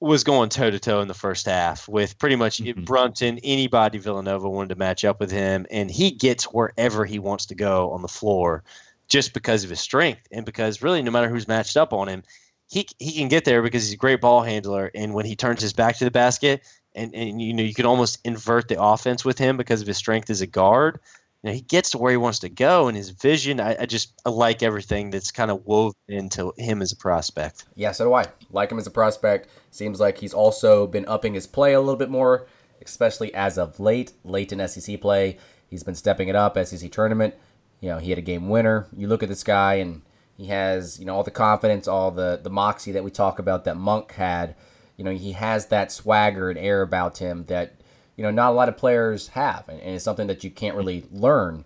was 0.00 0.22
going 0.22 0.48
toe 0.48 0.70
to 0.70 0.78
toe 0.78 1.00
in 1.00 1.08
the 1.08 1.14
first 1.14 1.46
half 1.46 1.88
with 1.88 2.18
pretty 2.18 2.36
much 2.36 2.58
Mhm. 2.58 2.84
Brunson. 2.84 3.38
Anybody 3.42 3.98
Villanova 3.98 4.48
wanted 4.48 4.68
to 4.70 4.76
match 4.76 5.04
up 5.04 5.18
with 5.20 5.30
him, 5.30 5.66
and 5.70 5.90
he 5.90 6.10
gets 6.10 6.44
wherever 6.44 7.04
he 7.04 7.18
wants 7.18 7.46
to 7.46 7.54
go 7.54 7.90
on 7.90 8.02
the 8.02 8.08
floor 8.08 8.62
just 9.08 9.32
because 9.32 9.64
of 9.64 9.70
his 9.70 9.80
strength 9.80 10.28
and 10.30 10.46
because 10.46 10.82
really 10.82 11.02
no 11.02 11.10
matter 11.10 11.28
who's 11.28 11.48
matched 11.48 11.76
up 11.76 11.92
on 11.92 12.08
him, 12.08 12.22
he 12.68 12.86
he 12.98 13.12
can 13.12 13.28
get 13.28 13.44
there 13.44 13.62
because 13.62 13.84
he's 13.84 13.94
a 13.94 13.98
great 13.98 14.20
ball 14.20 14.42
handler. 14.42 14.90
And 14.94 15.14
when 15.14 15.24
he 15.24 15.34
turns 15.34 15.62
his 15.62 15.72
back 15.72 15.96
to 15.96 16.04
the 16.04 16.10
basket, 16.10 16.62
and, 16.94 17.14
and 17.14 17.40
you 17.40 17.52
know 17.52 17.62
you 17.62 17.74
can 17.74 17.86
almost 17.86 18.18
invert 18.24 18.68
the 18.68 18.80
offense 18.80 19.24
with 19.24 19.38
him 19.38 19.56
because 19.56 19.80
of 19.80 19.86
his 19.86 19.96
strength 19.96 20.30
as 20.30 20.40
a 20.40 20.46
guard. 20.46 21.00
You 21.42 21.50
know, 21.50 21.54
he 21.54 21.60
gets 21.60 21.90
to 21.90 21.98
where 21.98 22.10
he 22.10 22.16
wants 22.16 22.40
to 22.40 22.48
go, 22.48 22.88
and 22.88 22.96
his 22.96 23.10
vision. 23.10 23.60
I, 23.60 23.76
I 23.80 23.86
just 23.86 24.12
I 24.26 24.30
like 24.30 24.62
everything 24.62 25.10
that's 25.10 25.30
kind 25.30 25.50
of 25.50 25.64
woven 25.66 25.94
into 26.08 26.52
him 26.58 26.82
as 26.82 26.92
a 26.92 26.96
prospect. 26.96 27.64
Yeah, 27.74 27.92
so 27.92 28.04
do 28.04 28.14
I. 28.14 28.26
Like 28.50 28.70
him 28.70 28.78
as 28.78 28.86
a 28.86 28.90
prospect. 28.90 29.48
Seems 29.70 30.00
like 30.00 30.18
he's 30.18 30.34
also 30.34 30.86
been 30.86 31.06
upping 31.06 31.34
his 31.34 31.46
play 31.46 31.72
a 31.72 31.80
little 31.80 31.96
bit 31.96 32.10
more, 32.10 32.46
especially 32.82 33.32
as 33.34 33.56
of 33.56 33.80
late. 33.80 34.12
Late 34.24 34.52
in 34.52 34.66
SEC 34.68 35.00
play, 35.00 35.38
he's 35.70 35.84
been 35.84 35.94
stepping 35.94 36.28
it 36.28 36.34
up. 36.34 36.58
SEC 36.58 36.90
tournament, 36.90 37.34
you 37.80 37.88
know, 37.88 37.98
he 37.98 38.10
had 38.10 38.18
a 38.18 38.22
game 38.22 38.48
winner. 38.48 38.88
You 38.94 39.06
look 39.06 39.22
at 39.22 39.28
this 39.28 39.44
guy, 39.44 39.74
and 39.74 40.02
he 40.38 40.46
has 40.46 41.00
you 41.00 41.04
know 41.04 41.16
all 41.16 41.24
the 41.24 41.30
confidence, 41.32 41.88
all 41.88 42.10
the 42.12 42.40
the 42.42 42.48
moxie 42.48 42.92
that 42.92 43.04
we 43.04 43.10
talk 43.10 43.38
about 43.38 43.64
that 43.64 43.76
Monk 43.76 44.12
had. 44.12 44.54
You 44.96 45.04
know, 45.04 45.12
he 45.12 45.32
has 45.32 45.66
that 45.66 45.92
swagger 45.92 46.48
and 46.50 46.58
air 46.58 46.82
about 46.82 47.18
him 47.18 47.44
that 47.46 47.74
you 48.16 48.22
know 48.22 48.30
not 48.30 48.50
a 48.50 48.54
lot 48.54 48.68
of 48.68 48.76
players 48.76 49.28
have, 49.28 49.68
and, 49.68 49.80
and 49.80 49.96
it's 49.96 50.04
something 50.04 50.28
that 50.28 50.44
you 50.44 50.50
can't 50.50 50.76
really 50.76 51.04
learn. 51.10 51.64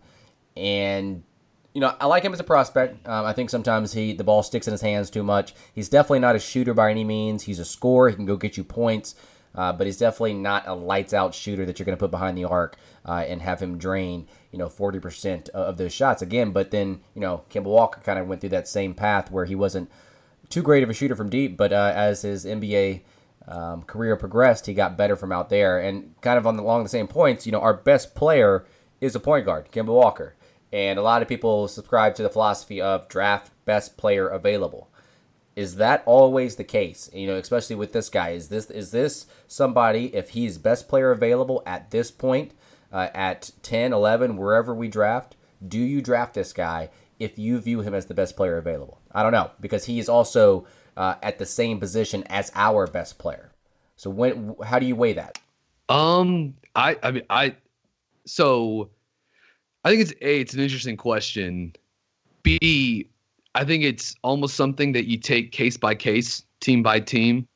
And 0.57 1.23
you 1.75 1.81
know, 1.81 1.95
I 2.01 2.07
like 2.07 2.23
him 2.23 2.33
as 2.33 2.41
a 2.41 2.45
prospect. 2.45 3.07
Um, 3.07 3.25
I 3.25 3.33
think 3.33 3.51
sometimes 3.51 3.93
he 3.93 4.14
the 4.14 4.25
ball 4.25 4.43
sticks 4.43 4.66
in 4.66 4.73
his 4.73 4.81
hands 4.81 5.11
too 5.11 5.23
much. 5.23 5.55
He's 5.75 5.89
definitely 5.89 6.20
not 6.20 6.37
a 6.37 6.39
shooter 6.39 6.75
by 6.75 6.91
any 6.91 7.05
means. 7.05 7.45
He's 7.45 7.59
a 7.59 7.64
scorer. 7.64 8.09
He 8.09 8.16
can 8.16 8.27
go 8.27 8.37
get 8.37 8.57
you 8.57 8.64
points, 8.64 9.14
uh, 9.55 9.73
but 9.73 9.87
he's 9.87 9.99
definitely 9.99 10.35
not 10.35 10.67
a 10.67 10.75
lights 10.75 11.13
out 11.13 11.35
shooter 11.35 11.65
that 11.67 11.79
you're 11.79 11.87
going 11.87 11.97
to 11.97 12.01
put 12.01 12.11
behind 12.11 12.37
the 12.37 12.45
arc 12.45 12.77
uh, 13.07 13.25
and 13.27 13.43
have 13.43 13.61
him 13.61 13.79
drain 13.79 14.27
you 14.51 14.59
know 14.59 14.69
40% 14.69 15.49
of 15.51 15.77
those 15.77 15.93
shots 15.93 16.23
again. 16.23 16.53
But 16.53 16.71
then 16.71 17.01
you 17.15 17.21
know, 17.21 17.45
Kemba 17.51 17.65
Walker 17.65 18.01
kind 18.01 18.19
of 18.19 18.27
went 18.27 18.41
through 18.41 18.51
that 18.51 18.69
same 18.69 18.95
path 18.95 19.31
where 19.31 19.45
he 19.45 19.55
wasn't 19.55 19.91
too 20.49 20.63
great 20.63 20.83
of 20.83 20.91
a 20.91 20.95
shooter 20.95 21.17
from 21.17 21.31
deep, 21.31 21.57
but 21.57 21.73
uh, 21.73 21.93
as 21.95 22.23
his 22.23 22.45
NBA 22.45 23.03
um, 23.49 23.83
career 23.83 24.17
progressed, 24.17 24.67
he 24.67 24.75
got 24.75 24.97
better 24.97 25.17
from 25.17 25.33
out 25.33 25.49
there. 25.49 25.81
And 25.81 26.15
kind 26.21 26.39
of 26.39 26.47
on 26.47 26.57
the, 26.57 26.63
along 26.63 26.83
the 26.83 26.89
same 26.89 27.09
points, 27.09 27.47
you 27.47 27.53
know, 27.53 27.61
our 27.61 27.75
best 27.75 28.15
player 28.15 28.67
is 29.01 29.15
a 29.15 29.21
point 29.21 29.47
guard, 29.47 29.71
Kemba 29.73 29.87
Walker. 29.87 30.37
And 30.73 30.99
a 30.99 31.03
lot 31.03 31.23
of 31.23 31.29
people 31.29 31.69
subscribe 31.69 32.15
to 32.15 32.23
the 32.23 32.31
philosophy 32.31 32.81
of 32.81 33.09
draft 33.09 33.51
best 33.65 33.97
player 33.97 34.29
available. 34.29 34.91
Is 35.55 35.77
that 35.77 36.03
always 36.07 36.57
the 36.57 36.65
case? 36.65 37.11
You 37.13 37.27
know, 37.27 37.37
especially 37.37 37.77
with 37.77 37.93
this 37.93 38.09
guy. 38.09 38.31
Is 38.31 38.49
this 38.49 38.71
is 38.71 38.91
this 38.91 39.27
somebody 39.47 40.15
if 40.15 40.31
he's 40.31 40.59
best 40.59 40.89
player 40.89 41.11
available 41.11 41.63
at 41.67 41.91
this 41.91 42.11
point, 42.11 42.53
uh, 42.93 43.09
at 43.15 43.51
10, 43.63 43.93
11, 43.93 44.37
wherever 44.37 44.75
we 44.75 44.89
draft? 44.89 45.37
Do 45.67 45.79
you 45.79 46.01
draft 46.01 46.35
this 46.35 46.53
guy 46.53 46.91
if 47.19 47.39
you 47.39 47.59
view 47.61 47.81
him 47.81 47.95
as 47.95 48.07
the 48.07 48.15
best 48.15 48.37
player 48.37 48.57
available? 48.57 49.01
I 49.13 49.23
don't 49.23 49.33
know 49.33 49.51
because 49.61 49.85
he 49.85 49.99
is 49.99 50.09
also 50.09 50.67
uh, 50.97 51.15
at 51.23 51.39
the 51.39 51.47
same 51.47 51.79
position 51.79 52.25
as 52.29 52.51
our 52.55 52.87
best 52.87 53.19
player. 53.19 53.53
So 53.97 54.11
when 54.11 54.57
how 54.65 54.79
do 54.79 54.87
you 54.87 54.97
weigh 54.97 55.13
that? 55.15 55.39
Um, 55.89 56.55
I, 56.75 56.97
I 57.03 57.11
mean, 57.11 57.25
I, 57.29 57.57
so 58.25 58.91
I 59.85 59.91
think 59.91 60.03
it's 60.03 60.13
A, 60.21 60.41
it's 60.41 60.55
an 60.55 60.61
interesting 60.61 60.97
question. 60.97 61.75
B, 62.43 63.09
I 63.55 63.65
think 63.65 63.85
it's 63.85 64.15
almost 64.23 64.57
something 64.57 64.93
that 64.93 65.07
you 65.07 65.19
take 65.19 65.53
case 65.53 65.77
by 65.77 65.95
case, 65.95 66.45
team 66.61 66.83
by 66.83 67.01
team. 67.01 67.47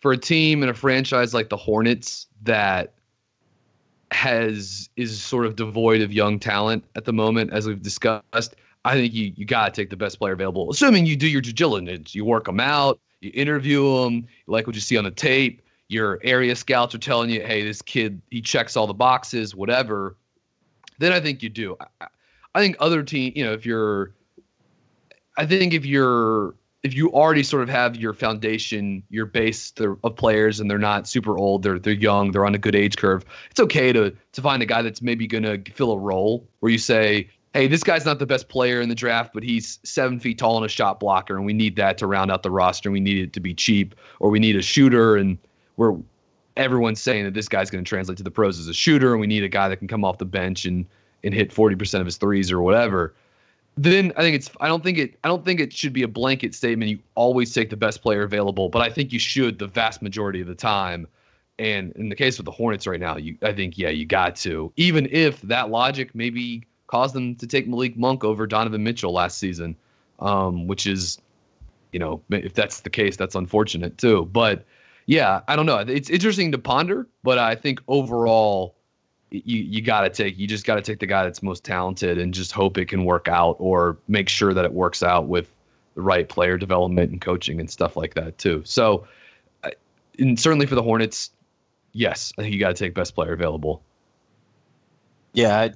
For 0.00 0.12
a 0.12 0.18
team 0.18 0.62
and 0.62 0.70
a 0.70 0.74
franchise 0.74 1.34
like 1.34 1.48
the 1.48 1.56
Hornets 1.56 2.26
that 2.42 2.94
has 4.12 4.88
is 4.96 5.20
sort 5.20 5.44
of 5.44 5.56
devoid 5.56 6.00
of 6.02 6.12
young 6.12 6.38
talent 6.38 6.84
at 6.94 7.04
the 7.04 7.12
moment, 7.12 7.52
as 7.52 7.66
we've 7.66 7.82
discussed, 7.82 8.54
I 8.84 8.94
think 8.94 9.12
you 9.12 9.32
you 9.36 9.44
gotta 9.44 9.72
take 9.72 9.90
the 9.90 9.96
best 9.96 10.18
player 10.18 10.32
available, 10.32 10.70
assuming 10.70 11.04
you 11.04 11.16
do 11.16 11.26
your 11.26 11.40
due 11.40 11.52
diligence. 11.52 12.14
You 12.14 12.24
work 12.24 12.44
them 12.44 12.60
out, 12.60 13.00
you 13.20 13.30
interview 13.34 14.02
them, 14.02 14.14
you 14.14 14.52
like 14.52 14.66
what 14.66 14.76
you 14.76 14.80
see 14.80 14.96
on 14.96 15.04
the 15.04 15.10
tape. 15.10 15.62
Your 15.88 16.20
area 16.22 16.54
scouts 16.54 16.94
are 16.94 16.98
telling 16.98 17.30
you, 17.30 17.40
hey, 17.40 17.64
this 17.64 17.82
kid 17.82 18.20
he 18.30 18.40
checks 18.40 18.76
all 18.76 18.86
the 18.86 18.94
boxes, 18.94 19.54
whatever. 19.54 20.16
Then 20.98 21.12
I 21.12 21.20
think 21.20 21.42
you 21.42 21.48
do. 21.48 21.76
I, 21.80 22.06
I 22.54 22.60
think 22.60 22.76
other 22.78 23.02
team, 23.02 23.32
you 23.34 23.44
know, 23.44 23.52
if 23.52 23.66
you're, 23.66 24.12
I 25.38 25.46
think 25.46 25.72
if 25.72 25.86
you're 25.86 26.54
if 26.82 26.94
you 26.94 27.10
already 27.10 27.42
sort 27.42 27.62
of 27.62 27.68
have 27.68 27.96
your 27.96 28.12
foundation, 28.12 29.02
your 29.08 29.26
base 29.26 29.72
of 29.80 30.16
players, 30.16 30.60
and 30.60 30.70
they're 30.70 30.78
not 30.78 31.08
super 31.08 31.38
old, 31.38 31.62
they're 31.62 31.78
they're 31.78 31.92
young, 31.92 32.32
they're 32.32 32.44
on 32.44 32.54
a 32.54 32.58
good 32.58 32.74
age 32.74 32.96
curve. 32.96 33.24
It's 33.50 33.60
okay 33.60 33.92
to 33.92 34.14
to 34.32 34.42
find 34.42 34.62
a 34.62 34.66
guy 34.66 34.82
that's 34.82 35.00
maybe 35.00 35.26
going 35.26 35.44
to 35.44 35.72
fill 35.72 35.92
a 35.92 35.98
role 35.98 36.46
where 36.58 36.70
you 36.70 36.78
say, 36.78 37.30
hey, 37.54 37.68
this 37.68 37.84
guy's 37.84 38.04
not 38.04 38.18
the 38.18 38.26
best 38.26 38.48
player 38.48 38.80
in 38.80 38.88
the 38.88 38.94
draft, 38.96 39.32
but 39.32 39.44
he's 39.44 39.78
seven 39.84 40.18
feet 40.18 40.38
tall 40.38 40.56
and 40.56 40.66
a 40.66 40.68
shot 40.68 40.98
blocker, 40.98 41.36
and 41.36 41.46
we 41.46 41.52
need 41.52 41.76
that 41.76 41.98
to 41.98 42.06
round 42.08 42.32
out 42.32 42.42
the 42.42 42.50
roster. 42.50 42.88
And 42.88 42.94
we 42.94 43.00
need 43.00 43.18
it 43.18 43.32
to 43.32 43.40
be 43.40 43.54
cheap, 43.54 43.94
or 44.18 44.30
we 44.30 44.40
need 44.40 44.56
a 44.56 44.62
shooter, 44.62 45.16
and 45.16 45.38
we're 45.76 45.96
everyone's 46.56 47.00
saying 47.00 47.24
that 47.24 47.34
this 47.34 47.48
guy's 47.48 47.70
going 47.70 47.84
to 47.84 47.88
translate 47.88 48.18
to 48.18 48.24
the 48.24 48.30
pros 48.30 48.58
as 48.58 48.66
a 48.66 48.74
shooter, 48.74 49.12
and 49.12 49.20
we 49.20 49.28
need 49.28 49.44
a 49.44 49.48
guy 49.48 49.68
that 49.68 49.76
can 49.76 49.86
come 49.86 50.04
off 50.04 50.18
the 50.18 50.24
bench 50.24 50.64
and 50.64 50.84
and 51.24 51.34
hit 51.34 51.52
40% 51.52 51.98
of 52.00 52.06
his 52.06 52.16
threes 52.16 52.52
or 52.52 52.60
whatever. 52.60 53.14
Then 53.80 54.12
I 54.16 54.22
think 54.22 54.34
it's 54.34 54.50
I 54.60 54.66
don't 54.66 54.82
think 54.82 54.98
it 54.98 55.18
I 55.22 55.28
don't 55.28 55.44
think 55.44 55.60
it 55.60 55.72
should 55.72 55.92
be 55.92 56.02
a 56.02 56.08
blanket 56.08 56.54
statement. 56.54 56.90
You 56.90 56.98
always 57.14 57.54
take 57.54 57.70
the 57.70 57.76
best 57.76 58.02
player 58.02 58.24
available, 58.24 58.68
but 58.68 58.82
I 58.82 58.90
think 58.90 59.12
you 59.12 59.20
should 59.20 59.58
the 59.58 59.68
vast 59.68 60.02
majority 60.02 60.40
of 60.40 60.48
the 60.48 60.54
time. 60.54 61.06
And 61.60 61.92
in 61.92 62.08
the 62.08 62.16
case 62.16 62.38
with 62.38 62.44
the 62.46 62.50
Hornets 62.52 62.86
right 62.86 63.00
now, 63.00 63.16
you 63.16 63.36
I 63.42 63.52
think 63.52 63.78
yeah 63.78 63.90
you 63.90 64.04
got 64.06 64.34
to 64.36 64.72
even 64.76 65.06
if 65.12 65.40
that 65.42 65.70
logic 65.70 66.14
maybe 66.14 66.64
caused 66.88 67.14
them 67.14 67.36
to 67.36 67.46
take 67.46 67.68
Malik 67.68 67.96
Monk 67.96 68.24
over 68.24 68.46
Donovan 68.46 68.82
Mitchell 68.82 69.12
last 69.12 69.38
season, 69.38 69.76
um, 70.20 70.66
which 70.66 70.86
is 70.86 71.18
you 71.92 72.00
know 72.00 72.20
if 72.30 72.54
that's 72.54 72.80
the 72.80 72.90
case 72.90 73.16
that's 73.16 73.36
unfortunate 73.36 73.96
too. 73.98 74.24
But 74.32 74.64
Yeah, 75.06 75.40
I 75.48 75.56
don't 75.56 75.64
know. 75.66 75.78
It's 75.78 76.10
interesting 76.10 76.52
to 76.52 76.58
ponder, 76.58 77.06
but 77.22 77.38
I 77.38 77.54
think 77.54 77.80
overall, 77.88 78.74
you 79.30 79.62
you 79.62 79.82
got 79.82 80.02
to 80.02 80.10
take 80.10 80.38
you 80.38 80.46
just 80.46 80.64
got 80.64 80.76
to 80.76 80.82
take 80.82 81.00
the 81.00 81.06
guy 81.06 81.24
that's 81.24 81.42
most 81.42 81.64
talented 81.64 82.18
and 82.18 82.32
just 82.32 82.52
hope 82.52 82.78
it 82.78 82.86
can 82.86 83.04
work 83.04 83.28
out 83.28 83.56
or 83.58 83.98
make 84.08 84.28
sure 84.28 84.54
that 84.54 84.64
it 84.64 84.72
works 84.72 85.02
out 85.02 85.28
with 85.28 85.52
the 85.94 86.00
right 86.02 86.28
player 86.28 86.56
development 86.56 87.10
and 87.10 87.20
coaching 87.20 87.60
and 87.60 87.70
stuff 87.70 87.96
like 87.96 88.14
that 88.14 88.38
too. 88.38 88.62
So, 88.64 89.06
and 90.18 90.38
certainly 90.38 90.66
for 90.66 90.74
the 90.74 90.82
Hornets, 90.82 91.30
yes, 91.92 92.32
I 92.38 92.42
think 92.42 92.54
you 92.54 92.60
got 92.60 92.68
to 92.68 92.74
take 92.74 92.94
best 92.94 93.14
player 93.14 93.32
available. 93.32 93.82
Yeah, 95.32 95.58
I, 95.58 95.72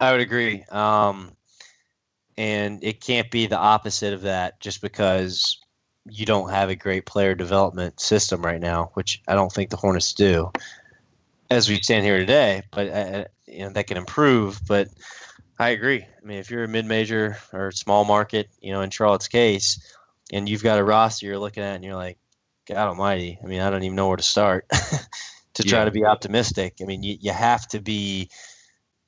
I 0.00 0.12
would 0.12 0.20
agree. 0.20 0.64
Um, 0.70 1.32
and 2.36 2.82
it 2.82 3.00
can't 3.00 3.30
be 3.30 3.46
the 3.46 3.58
opposite 3.58 4.14
of 4.14 4.22
that 4.22 4.60
just 4.60 4.80
because 4.80 5.58
you 6.08 6.24
don't 6.24 6.50
have 6.50 6.70
a 6.70 6.76
great 6.76 7.04
player 7.04 7.34
development 7.34 8.00
system 8.00 8.42
right 8.42 8.60
now, 8.60 8.90
which 8.94 9.20
I 9.28 9.34
don't 9.34 9.52
think 9.52 9.70
the 9.70 9.76
Hornets 9.76 10.14
do 10.14 10.50
as 11.50 11.68
we 11.68 11.76
stand 11.76 12.04
here 12.04 12.18
today. 12.18 12.62
But 12.72 12.88
uh, 12.88 13.24
you 13.46 13.60
know 13.60 13.70
that 13.70 13.86
can 13.86 13.96
improve. 13.96 14.60
But 14.66 14.88
I 15.58 15.70
agree. 15.70 16.02
I 16.02 16.26
mean, 16.26 16.38
if 16.38 16.50
you're 16.50 16.64
a 16.64 16.68
mid-major 16.68 17.36
or 17.52 17.72
small 17.72 18.04
market, 18.04 18.48
you 18.60 18.72
know, 18.72 18.82
in 18.82 18.90
Charlotte's 18.90 19.28
case, 19.28 19.94
and 20.32 20.48
you've 20.48 20.62
got 20.62 20.78
a 20.78 20.84
roster 20.84 21.26
you're 21.26 21.38
looking 21.38 21.62
at, 21.62 21.74
and 21.74 21.84
you're 21.84 21.96
like, 21.96 22.18
God 22.66 22.88
Almighty! 22.88 23.38
I 23.42 23.46
mean, 23.46 23.60
I 23.60 23.70
don't 23.70 23.82
even 23.82 23.96
know 23.96 24.08
where 24.08 24.16
to 24.16 24.22
start 24.22 24.66
to 25.54 25.62
try 25.64 25.80
Yeah. 25.80 25.84
to 25.84 25.90
be 25.90 26.04
optimistic. 26.04 26.76
I 26.80 26.84
mean, 26.84 27.02
you, 27.02 27.16
you 27.20 27.32
have 27.32 27.66
to 27.68 27.80
be 27.80 28.30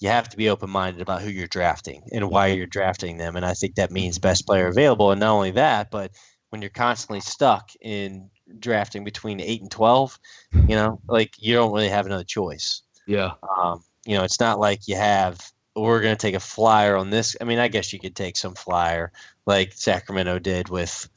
you 0.01 0.09
have 0.09 0.31
to 0.31 0.37
be 0.37 0.49
open-minded 0.49 1.03
about 1.03 1.21
who 1.21 1.29
you're 1.31 1.47
drafting 1.47 2.03
and 2.11 2.31
why 2.31 2.47
you're 2.49 2.67
drafting 2.67 3.19
them 3.19 3.37
and 3.37 3.45
i 3.45 3.53
think 3.53 3.75
that 3.75 3.91
means 3.91 4.19
best 4.19 4.47
player 4.47 4.67
available 4.67 5.11
and 5.11 5.21
not 5.21 5.33
only 5.33 5.51
that 5.51 5.91
but 5.91 6.11
when 6.49 6.61
you're 6.63 6.71
constantly 6.71 7.21
stuck 7.21 7.71
in 7.83 8.29
drafting 8.59 9.05
between 9.05 9.41
8 9.41 9.63
and 9.63 9.71
12 9.71 10.19
you 10.53 10.75
know 10.75 11.01
like 11.07 11.35
you 11.39 11.55
don't 11.55 11.73
really 11.73 11.89
have 11.89 12.07
another 12.07 12.25
choice. 12.25 12.83
Yeah, 13.07 13.33
um, 13.59 13.83
you 14.05 14.17
know 14.17 14.25
it's 14.25 14.41
not 14.41 14.59
like 14.59 14.89
you 14.89 14.97
have 14.97 15.41
we're 15.77 16.03
going 16.03 16.17
to 16.17 16.21
take 16.21 16.35
a 16.35 16.41
flyer 16.41 16.97
on 16.97 17.11
this. 17.11 17.37
I 17.41 17.45
mean 17.45 17.59
i 17.59 17.69
guess 17.69 17.93
you 17.93 18.01
could 18.01 18.17
take 18.17 18.37
some 18.37 18.55
flyer 18.55 19.13
like 19.47 19.73
sacramento 19.73 20.39
did 20.39 20.69
with 20.69 21.09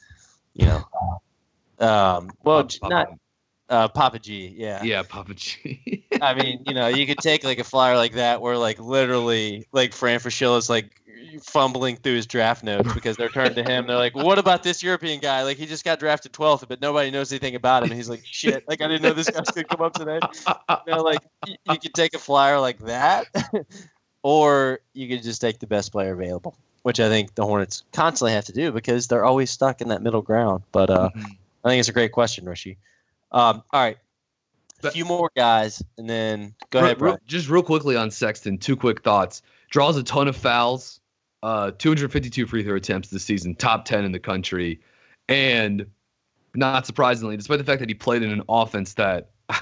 you 0.54 0.66
know 0.66 0.84
um, 1.80 2.30
well 2.44 2.64
Papa- 2.64 2.90
not 2.90 3.08
uh, 3.70 3.88
papa 3.88 4.20
g 4.20 4.54
yeah. 4.56 4.84
Yeah, 4.84 5.04
Papa 5.04 5.34
G. 5.34 6.06
I 6.22 6.34
mean, 6.34 6.64
you 6.66 6.74
know, 6.74 6.88
you 6.88 7.08
could 7.08 7.18
take 7.18 7.44
like 7.44 7.60
a 7.60 7.64
flyer 7.64 7.96
like 7.96 8.14
that 8.14 8.42
where 8.42 8.58
like 8.58 8.80
literally 8.80 9.68
like 9.72 9.94
Fran 9.94 10.20
Fraschilla 10.20 10.58
is 10.58 10.70
like 10.70 11.02
fumbling 11.42 11.96
through 11.98 12.16
his 12.16 12.26
draft 12.26 12.64
notes 12.64 12.94
because 12.94 13.18
they're 13.18 13.30
turned 13.30 13.56
to 13.56 13.64
him. 13.64 13.88
They're 13.88 13.98
like, 13.98 14.16
"What 14.16 14.40
about 14.40 14.64
this 14.64 14.82
European 14.84 15.20
guy? 15.20 15.44
Like 15.44 15.58
he 15.58 15.66
just 15.66 15.84
got 15.84 16.00
drafted 16.00 16.34
12th, 16.34 16.68
but 16.68 16.82
nobody 16.82 17.12
knows 17.12 17.32
anything 17.32 17.56
about 17.56 17.84
him." 17.84 17.90
And 17.90 17.98
he's 17.98 18.10
like, 18.10 18.24
"Shit! 18.26 18.68
Like 18.68 18.82
I 18.82 18.88
didn't 18.88 19.02
know 19.04 19.14
this 19.14 19.30
guy's 19.30 19.50
gonna 19.52 19.66
come 19.66 19.82
up 19.82 19.94
today." 19.94 20.20
You 20.88 20.94
know, 20.94 21.02
like 21.02 21.20
you 21.48 21.78
could 21.80 21.94
take 21.94 22.14
a 22.14 22.20
flyer 22.20 22.60
like 22.60 22.80
that, 22.80 23.28
or 24.24 24.80
you 24.94 25.08
could 25.08 25.24
just 25.24 25.42
take 25.42 25.60
the 25.60 25.68
best 25.68 25.92
player 25.92 26.14
available, 26.14 26.56
which 26.84 27.00
I 27.00 27.10
think 27.10 27.36
the 27.36 27.46
Hornets 27.46 27.84
constantly 27.94 28.34
have 28.34 28.46
to 28.46 28.54
do 28.54 28.72
because 28.72 29.08
they're 29.08 29.26
always 29.26 29.50
stuck 29.52 29.82
in 29.82 29.90
that 29.90 30.02
middle 30.02 30.22
ground. 30.22 30.64
But 30.72 30.90
uh, 30.90 31.10
I 31.64 31.70
think 31.70 31.80
it's 31.80 31.90
a 31.90 31.94
great 31.94 32.12
question, 32.12 32.46
Rishi. 32.46 32.78
Um, 33.32 33.64
all 33.72 33.82
right, 33.82 33.98
a 34.84 34.92
few 34.92 35.06
more 35.06 35.32
guys, 35.36 35.82
and 35.98 36.10
then 36.10 36.54
go 36.70 36.80
Real- 36.80 36.86
ahead, 36.86 36.98
Brian. 37.00 37.18
just 37.26 37.50
real 37.50 37.64
quickly 37.64 37.96
on 37.96 38.12
Sexton, 38.12 38.58
two 38.58 38.76
quick 38.76 39.04
thoughts. 39.04 39.42
Draws 39.70 39.98
a 39.98 40.04
ton 40.04 40.28
of 40.28 40.36
fouls, 40.38 41.00
uh, 41.44 41.72
252 41.78 42.48
free 42.48 42.64
throw 42.64 42.76
attempts 42.76 43.10
this 43.10 43.24
season, 43.24 43.54
top 43.54 43.86
10 43.86 44.06
in 44.06 44.14
the 44.14 44.20
country. 44.20 44.80
And 45.28 45.86
not 46.56 46.88
surprisingly, 46.88 47.36
despite 47.36 47.60
the 47.60 47.66
fact 47.66 47.80
that 47.82 47.90
he 47.90 47.96
played 47.96 48.24
in 48.24 48.32
an 48.32 48.42
offense 48.48 48.94
that 48.94 49.32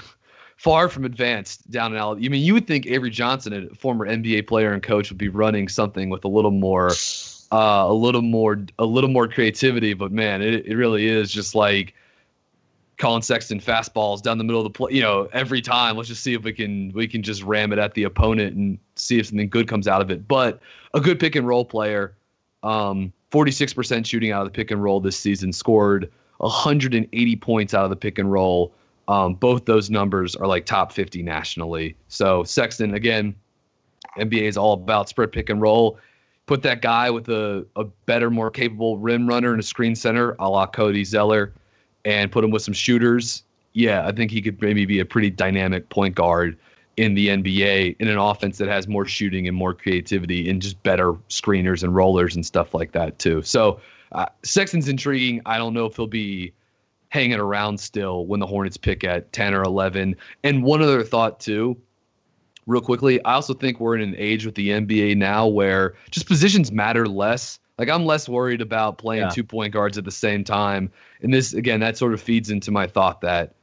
far 0.56 0.88
from 0.88 1.04
advanced 1.04 1.68
down 1.70 1.92
in 1.92 1.98
Alabama. 1.98 2.24
I 2.24 2.28
mean, 2.28 2.44
you 2.44 2.54
would 2.54 2.68
think 2.68 2.86
Avery 2.86 3.10
Johnson, 3.10 3.68
a 3.70 3.74
former 3.74 4.06
NBA 4.06 4.46
player 4.46 4.72
and 4.72 4.82
coach, 4.82 5.10
would 5.10 5.18
be 5.18 5.28
running 5.28 5.68
something 5.68 6.08
with 6.08 6.24
a 6.24 6.28
little 6.28 6.52
more, 6.52 6.90
uh, 7.50 7.84
a 7.88 7.92
little 7.92 8.22
more, 8.22 8.64
a 8.78 8.84
little 8.84 9.10
more 9.10 9.26
creativity. 9.26 9.92
But 9.92 10.12
man, 10.12 10.40
it, 10.40 10.64
it 10.66 10.76
really 10.76 11.08
is 11.08 11.32
just 11.32 11.56
like 11.56 11.94
Collin 13.02 13.20
Sexton 13.20 13.58
fastballs 13.58 14.22
down 14.22 14.38
the 14.38 14.44
middle 14.44 14.60
of 14.60 14.64
the 14.64 14.70
play. 14.70 14.92
You 14.92 15.02
know, 15.02 15.28
every 15.32 15.60
time. 15.60 15.96
Let's 15.96 16.08
just 16.08 16.22
see 16.22 16.34
if 16.34 16.44
we 16.44 16.52
can 16.52 16.92
we 16.92 17.08
can 17.08 17.20
just 17.20 17.42
ram 17.42 17.72
it 17.72 17.78
at 17.80 17.94
the 17.94 18.04
opponent 18.04 18.54
and 18.54 18.78
see 18.94 19.18
if 19.18 19.26
something 19.26 19.48
good 19.48 19.66
comes 19.66 19.88
out 19.88 20.00
of 20.00 20.12
it. 20.12 20.28
But 20.28 20.60
a 20.94 21.00
good 21.00 21.18
pick 21.18 21.34
and 21.34 21.44
roll 21.44 21.64
player. 21.64 22.14
Um, 22.62 23.12
46% 23.32 24.06
shooting 24.06 24.30
out 24.30 24.42
of 24.42 24.46
the 24.46 24.52
pick 24.52 24.70
and 24.70 24.80
roll 24.80 25.00
this 25.00 25.18
season. 25.18 25.52
Scored 25.52 26.12
180 26.36 27.36
points 27.36 27.74
out 27.74 27.82
of 27.82 27.90
the 27.90 27.96
pick 27.96 28.18
and 28.18 28.30
roll. 28.30 28.72
Um, 29.08 29.34
both 29.34 29.64
those 29.64 29.90
numbers 29.90 30.36
are 30.36 30.46
like 30.46 30.64
top 30.64 30.92
50 30.92 31.24
nationally. 31.24 31.96
So 32.06 32.44
Sexton 32.44 32.94
again, 32.94 33.34
NBA 34.16 34.42
is 34.42 34.56
all 34.56 34.74
about 34.74 35.08
spread 35.08 35.32
pick 35.32 35.50
and 35.50 35.60
roll. 35.60 35.98
Put 36.46 36.62
that 36.62 36.82
guy 36.82 37.10
with 37.10 37.28
a, 37.28 37.66
a 37.74 37.82
better, 38.06 38.30
more 38.30 38.50
capable 38.50 38.96
rim 38.98 39.26
runner 39.26 39.50
and 39.50 39.58
a 39.58 39.64
screen 39.64 39.96
center, 39.96 40.36
a 40.38 40.48
la 40.48 40.66
Cody 40.68 41.02
Zeller 41.02 41.52
and 42.04 42.30
put 42.30 42.44
him 42.44 42.50
with 42.50 42.62
some 42.62 42.74
shooters, 42.74 43.44
yeah, 43.72 44.06
I 44.06 44.12
think 44.12 44.30
he 44.30 44.42
could 44.42 44.60
maybe 44.60 44.84
be 44.84 45.00
a 45.00 45.04
pretty 45.04 45.30
dynamic 45.30 45.88
point 45.88 46.14
guard 46.14 46.58
in 46.96 47.14
the 47.14 47.28
NBA 47.28 47.96
in 47.98 48.08
an 48.08 48.18
offense 48.18 48.58
that 48.58 48.68
has 48.68 48.86
more 48.86 49.06
shooting 49.06 49.48
and 49.48 49.56
more 49.56 49.72
creativity 49.72 50.48
and 50.50 50.60
just 50.60 50.82
better 50.82 51.14
screeners 51.28 51.82
and 51.82 51.94
rollers 51.94 52.34
and 52.34 52.44
stuff 52.44 52.74
like 52.74 52.92
that 52.92 53.18
too. 53.18 53.40
So 53.42 53.80
uh, 54.12 54.26
Sexton's 54.42 54.88
intriguing. 54.88 55.40
I 55.46 55.56
don't 55.56 55.72
know 55.72 55.86
if 55.86 55.96
he'll 55.96 56.06
be 56.06 56.52
hanging 57.08 57.38
around 57.38 57.78
still 57.78 58.26
when 58.26 58.40
the 58.40 58.46
Hornets 58.46 58.76
pick 58.76 59.04
at 59.04 59.32
10 59.32 59.54
or 59.54 59.62
11. 59.62 60.16
And 60.44 60.62
one 60.62 60.82
other 60.82 61.02
thought 61.02 61.40
too, 61.40 61.76
real 62.66 62.80
quickly, 62.80 63.22
I 63.24 63.34
also 63.34 63.54
think 63.54 63.80
we're 63.80 63.96
in 63.96 64.02
an 64.02 64.14
age 64.16 64.44
with 64.44 64.54
the 64.54 64.70
NBA 64.70 65.16
now 65.16 65.46
where 65.46 65.94
just 66.10 66.26
positions 66.26 66.72
matter 66.72 67.06
less. 67.06 67.58
Like 67.78 67.88
I'm 67.88 68.04
less 68.04 68.28
worried 68.28 68.60
about 68.60 68.98
playing 68.98 69.22
Yeah. 69.22 69.30
two 69.30 69.44
point 69.44 69.72
guards 69.72 69.98
at 69.98 70.04
the 70.04 70.10
same 70.10 70.44
time. 70.44 70.90
And 71.22 71.32
this 71.32 71.52
again, 71.54 71.80
that 71.80 71.96
sort 71.96 72.12
of 72.12 72.20
feeds 72.20 72.50
into 72.50 72.70
my 72.70 72.86
thought 72.86 73.20
that 73.22 73.54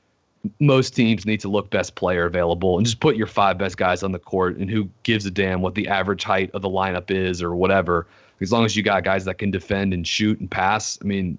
most 0.59 0.95
teams 0.95 1.25
need 1.25 1.39
to 1.41 1.49
look 1.49 1.69
best 1.69 1.95
player 1.95 2.25
available 2.25 2.77
and 2.77 2.85
just 2.85 2.99
put 2.99 3.15
your 3.15 3.27
five 3.27 3.57
best 3.57 3.77
guys 3.77 4.03
on 4.03 4.11
the 4.11 4.19
court 4.19 4.57
and 4.57 4.69
who 4.69 4.89
gives 5.03 5.25
a 5.25 5.31
damn 5.31 5.61
what 5.61 5.75
the 5.75 5.87
average 5.87 6.23
height 6.23 6.49
of 6.53 6.61
the 6.61 6.69
lineup 6.69 7.11
is 7.11 7.41
or 7.43 7.55
whatever. 7.55 8.07
As 8.41 8.51
long 8.51 8.63
as 8.63 8.75
you 8.75 8.83
got 8.83 9.03
guys 9.03 9.25
that 9.25 9.37
can 9.37 9.51
defend 9.51 9.93
and 9.93 10.07
shoot 10.07 10.39
and 10.39 10.49
pass, 10.49 10.97
I 11.01 11.05
mean, 11.05 11.37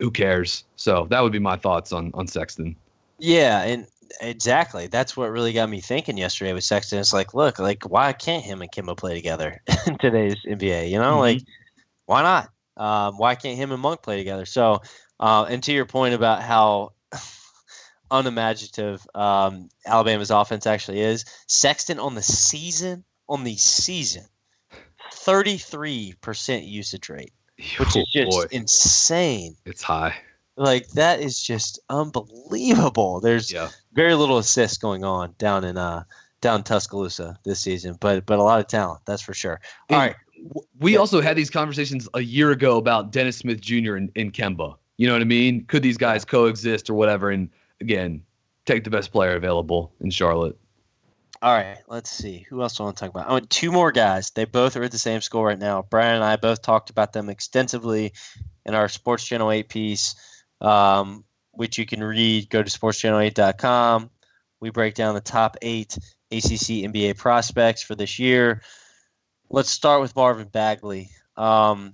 who 0.00 0.10
cares? 0.10 0.64
So 0.74 1.06
that 1.10 1.20
would 1.20 1.32
be 1.32 1.38
my 1.38 1.56
thoughts 1.56 1.92
on 1.92 2.10
on 2.14 2.26
Sexton. 2.26 2.74
Yeah, 3.18 3.62
and 3.62 3.86
exactly. 4.20 4.86
That's 4.88 5.16
what 5.16 5.30
really 5.30 5.52
got 5.52 5.70
me 5.70 5.80
thinking 5.80 6.18
yesterday 6.18 6.52
with 6.52 6.64
Sexton. 6.64 6.98
It's 6.98 7.12
like, 7.12 7.32
look, 7.34 7.58
like 7.58 7.88
why 7.88 8.12
can't 8.12 8.42
him 8.42 8.60
and 8.60 8.72
Kemba 8.72 8.96
play 8.96 9.14
together 9.14 9.60
in 9.86 9.98
today's 9.98 10.36
NBA? 10.46 10.90
You 10.90 10.98
know, 10.98 11.12
mm-hmm. 11.12 11.20
like 11.20 11.42
why 12.10 12.22
not? 12.22 12.50
Um, 12.76 13.18
why 13.18 13.36
can't 13.36 13.56
him 13.56 13.70
and 13.70 13.80
Monk 13.80 14.02
play 14.02 14.16
together? 14.16 14.44
So, 14.44 14.82
uh, 15.20 15.46
and 15.48 15.62
to 15.62 15.72
your 15.72 15.86
point 15.86 16.12
about 16.12 16.42
how 16.42 16.94
unimaginative 18.10 19.06
um, 19.14 19.68
Alabama's 19.86 20.32
offense 20.32 20.66
actually 20.66 21.02
is, 21.02 21.24
Sexton 21.46 22.00
on 22.00 22.16
the 22.16 22.22
season, 22.22 23.04
on 23.28 23.44
the 23.44 23.54
season, 23.54 24.24
thirty-three 25.12 26.14
percent 26.20 26.64
usage 26.64 27.08
rate, 27.08 27.32
which 27.78 27.96
Oh, 27.96 28.00
is 28.00 28.08
just 28.12 28.26
boy, 28.26 28.46
insane. 28.50 29.54
it's 29.64 29.82
high. 29.82 30.16
Like 30.56 30.88
that 30.88 31.20
is 31.20 31.40
just 31.40 31.78
unbelievable. 31.90 33.20
There's 33.20 33.52
Yeah. 33.52 33.68
very 33.92 34.16
little 34.16 34.38
assists 34.38 34.78
going 34.78 35.04
on 35.04 35.36
down 35.38 35.62
in 35.62 35.76
uh 35.78 36.02
down 36.40 36.64
Tuscaloosa 36.64 37.38
this 37.44 37.60
season, 37.60 37.96
but 38.00 38.26
but 38.26 38.40
a 38.40 38.42
lot 38.42 38.58
of 38.58 38.66
talent, 38.66 39.02
that's 39.06 39.22
for 39.22 39.32
sure. 39.32 39.60
All 39.90 39.98
And 39.98 40.08
right, 40.08 40.16
We 40.78 40.96
also 40.96 41.20
had 41.20 41.36
these 41.36 41.50
conversations 41.50 42.08
a 42.14 42.20
year 42.20 42.50
ago 42.50 42.78
about 42.78 43.12
Dennis 43.12 43.36
Smith 43.36 43.60
Jr. 43.60 43.96
and, 43.96 44.10
and 44.16 44.32
Kemba. 44.32 44.76
You 44.96 45.06
know 45.06 45.14
what 45.14 45.22
I 45.22 45.26
mean? 45.26 45.64
Could 45.66 45.82
these 45.82 45.96
guys 45.96 46.24
coexist 46.24 46.90
or 46.90 46.94
whatever? 46.94 47.30
And 47.30 47.48
again, 47.80 48.22
take 48.66 48.84
the 48.84 48.90
best 48.90 49.12
player 49.12 49.34
available 49.34 49.92
in 50.00 50.10
Charlotte. 50.10 50.58
all 51.42 51.54
right. 51.54 51.78
Let's 51.88 52.10
see 52.10 52.46
who 52.48 52.62
else 52.62 52.76
do 52.76 52.82
I 52.82 52.86
want 52.86 52.96
to 52.98 53.00
talk 53.00 53.10
about. 53.10 53.28
I 53.28 53.32
want 53.32 53.50
two 53.50 53.72
more 53.72 53.92
guys. 53.92 54.30
They 54.30 54.44
both 54.44 54.76
are 54.76 54.82
at 54.82 54.92
the 54.92 54.98
same 54.98 55.20
score 55.20 55.46
right 55.46 55.58
now. 55.58 55.86
Brian 55.88 56.16
and 56.16 56.24
I 56.24 56.36
both 56.36 56.62
talked 56.62 56.90
about 56.90 57.12
them 57.12 57.28
extensively 57.28 58.12
in 58.66 58.74
our 58.74 58.88
Sports 58.88 59.24
Channel 59.24 59.50
Eight 59.50 59.68
piece, 59.68 60.14
um, 60.60 61.24
which 61.52 61.78
you 61.78 61.86
can 61.86 62.04
read. 62.04 62.50
Go 62.50 62.62
to 62.62 62.70
sportschannel8.com. 62.70 64.10
We 64.60 64.70
break 64.70 64.94
down 64.94 65.14
the 65.14 65.20
top 65.22 65.56
eight 65.62 65.96
ACC 66.30 66.84
NBA 66.86 67.16
prospects 67.16 67.82
for 67.82 67.94
this 67.94 68.18
year. 68.18 68.60
Let's 69.50 69.70
start 69.70 70.00
with 70.00 70.14
Marvin 70.14 70.48
Bagley. 70.48 71.10
Um, 71.36 71.92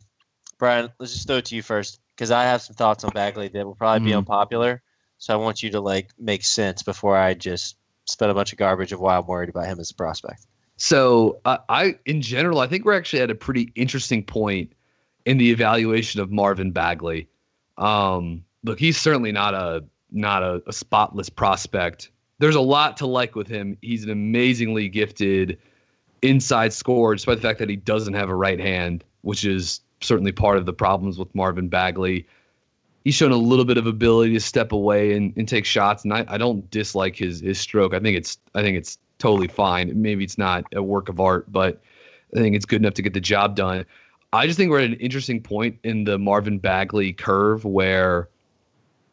Brian, 0.59 0.91
let's 0.99 1.13
just 1.15 1.27
throw 1.27 1.37
it 1.37 1.47
to 1.47 1.57
you 1.57 1.63
first 1.63 2.01
because 2.15 2.31
I 2.31 2.45
have 2.45 2.63
some 2.63 2.75
thoughts 2.77 3.03
on 3.05 3.11
Bagley 3.11 3.49
that 3.49 3.67
will 3.67 3.75
probably 3.75 4.05
be 4.07 4.13
Mhm. 4.13 4.19
unpopular. 4.19 4.83
So 5.19 5.33
I 5.33 5.37
want 5.37 5.63
you 5.63 5.71
to 5.71 5.81
like 5.81 6.11
make 6.19 6.45
sense 6.45 6.83
before 6.83 7.17
I 7.17 7.35
just 7.35 7.77
spit 8.05 8.29
a 8.31 8.35
bunch 8.35 8.53
of 8.53 8.59
garbage 8.59 8.93
of 8.93 9.01
why 9.01 9.17
I'm 9.17 9.27
worried 9.27 9.49
about 9.49 9.67
him 9.67 9.81
as 9.81 9.91
a 9.91 9.95
prospect. 9.95 10.47
So 10.77 11.41
I, 11.47 11.59
I, 11.69 11.99
in 12.05 12.21
general, 12.21 12.61
I 12.61 12.67
think 12.67 12.85
we're 12.85 12.97
actually 12.97 13.23
at 13.23 13.31
a 13.31 13.35
pretty 13.35 13.73
interesting 13.75 14.23
point 14.23 14.73
in 15.25 15.39
the 15.39 15.51
evaluation 15.51 16.21
of 16.21 16.31
Marvin 16.31 16.71
Bagley. 16.71 17.29
Um, 17.79 18.45
look, 18.65 18.79
he's 18.79 18.99
certainly 18.99 19.33
not 19.33 19.55
a 19.55 19.85
not 20.13 20.43
a, 20.43 20.63
a 20.67 20.73
spotless 20.73 21.29
prospect. 21.29 22.11
There's 22.39 22.55
a 22.55 22.61
lot 22.61 22.97
to 22.99 23.07
like 23.07 23.35
with 23.35 23.49
him. 23.49 23.77
He's 23.83 24.05
an 24.05 24.11
amazingly 24.11 24.89
gifted 24.89 25.59
inside 26.29 26.73
scorer, 26.73 27.15
despite 27.15 27.39
the 27.39 27.43
fact 27.43 27.59
that 27.59 27.69
he 27.69 27.77
doesn't 27.77 28.15
have 28.15 28.29
a 28.29 28.35
right 28.35 28.61
hand, 28.61 29.05
which 29.23 29.45
is 29.45 29.81
certainly 30.01 30.33
part 30.33 30.57
of 30.59 30.67
the 30.67 30.73
problems 30.73 31.19
with 31.19 31.35
Marvin 31.35 31.69
Bagley. 31.69 32.27
He's 33.05 33.15
shown 33.15 33.33
a 33.33 33.37
little 33.37 33.65
bit 33.65 33.79
of 33.79 33.87
ability 33.87 34.33
to 34.35 34.41
step 34.41 34.73
away 34.73 35.13
and, 35.13 35.33
and 35.37 35.49
take 35.49 35.65
shots, 35.65 36.05
and 36.05 36.13
I, 36.13 36.25
I 36.29 36.39
don't 36.39 36.69
dislike 36.71 37.17
his 37.17 37.41
his 37.41 37.59
stroke. 37.59 37.95
I 37.95 38.01
think 38.01 38.17
it's 38.17 38.39
I 38.55 38.63
think 38.63 38.77
it's 38.77 38.99
totally 39.19 39.49
fine. 39.49 39.91
Maybe 40.01 40.25
it's 40.25 40.39
not 40.39 40.65
a 40.75 40.83
work 40.83 41.09
of 41.09 41.21
art, 41.21 41.51
but 41.51 41.81
I 42.35 42.41
think 42.41 42.57
it's 42.57 42.67
good 42.67 42.83
enough 42.83 42.95
to 42.95 43.03
get 43.03 43.15
the 43.15 43.21
job 43.21 43.55
done. 43.55 43.87
I 44.33 44.47
just 44.47 44.59
think 44.59 44.71
we're 44.71 44.81
at 44.81 44.91
an 44.91 44.95
interesting 44.95 45.41
point 45.41 45.79
in 45.85 46.05
the 46.05 46.19
Marvin 46.19 46.59
Bagley 46.59 47.13
curve 47.13 47.65
where, 47.65 48.29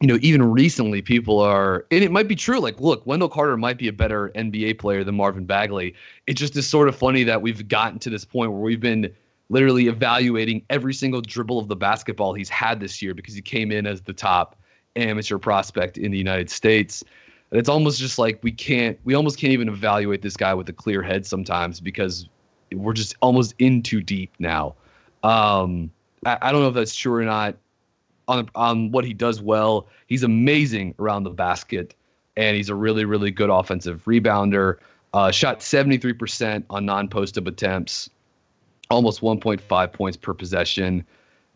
you 0.04 0.08
know, 0.08 0.20
even 0.22 0.44
recently 0.44 1.02
people 1.02 1.40
are, 1.40 1.86
and 1.90 2.04
it 2.04 2.12
might 2.12 2.28
be 2.28 2.36
true. 2.36 2.60
Like, 2.60 2.82
look, 2.82 3.08
Wendell 3.08 3.30
Carter 3.30 3.56
might 3.56 3.78
be 3.78 3.88
a 3.88 3.94
better 3.94 4.34
NBA 4.36 4.78
player 4.78 5.02
than 5.02 5.16
Marvin 5.16 5.46
Bagley. 5.46 5.96
It 6.28 6.34
just 6.34 6.58
is 6.58 6.68
sort 6.68 6.90
of 6.90 6.96
funny 6.98 7.24
that 7.24 7.42
we've 7.42 7.66
gotten 7.70 8.00
to 8.00 8.10
this 8.10 8.26
point 8.26 8.52
where 8.52 8.60
we've 8.60 8.82
been 8.82 9.10
literally 9.48 9.88
evaluating 9.88 10.62
every 10.70 10.94
single 10.94 11.22
dribble 11.22 11.58
of 11.58 11.70
the 11.70 11.78
basketball 11.78 12.34
he's 12.34 12.50
had 12.50 12.82
this 12.82 13.02
year 13.02 13.14
because 13.14 13.34
he 13.34 13.42
came 13.42 13.72
in 13.72 13.88
as 13.88 14.02
the 14.02 14.12
top 14.12 14.58
amateur 14.98 15.38
prospect 15.38 15.98
in 15.98 16.12
the 16.12 16.18
United 16.18 16.50
States. 16.50 17.02
And 17.52 17.58
it's 17.58 17.70
almost 17.70 17.98
just 17.98 18.20
like 18.20 18.40
we 18.44 18.52
can't, 18.52 19.00
we 19.06 19.14
almost 19.14 19.40
can't 19.40 19.54
even 19.54 19.70
evaluate 19.70 20.22
this 20.22 20.36
guy 20.36 20.54
with 20.54 20.68
a 20.68 20.74
clear 20.74 21.02
head 21.02 21.26
sometimes 21.26 21.80
because 21.80 22.28
we're 22.74 22.92
just 22.92 23.16
almost 23.22 23.56
in 23.58 23.82
too 23.82 24.02
deep 24.02 24.34
now. 24.38 24.76
Um, 25.24 25.92
I, 26.26 26.40
I 26.42 26.52
don't 26.52 26.60
know 26.60 26.68
if 26.68 26.74
that's 26.74 26.94
true 26.94 27.14
or 27.14 27.24
not. 27.24 27.56
On 28.28 28.50
on 28.56 28.92
what 28.92 29.06
he 29.06 29.14
does 29.14 29.42
well, 29.42 29.88
he's 30.08 30.24
amazing 30.24 30.96
around 31.00 31.24
the 31.24 31.30
basket, 31.30 31.94
and 32.38 32.56
he's 32.56 32.70
a 32.70 32.76
really 32.76 33.06
really 33.06 33.32
good 33.32 33.50
offensive 33.50 34.04
rebounder. 34.06 34.78
Uh, 35.14 35.30
shot 35.30 35.60
73% 35.60 36.64
on 36.72 36.88
non-post 36.88 37.38
up 37.38 37.46
attempts, 37.46 38.10
almost 38.90 39.22
1.5 39.22 39.94
points 39.94 40.18
per 40.18 40.34
possession. 40.34 41.06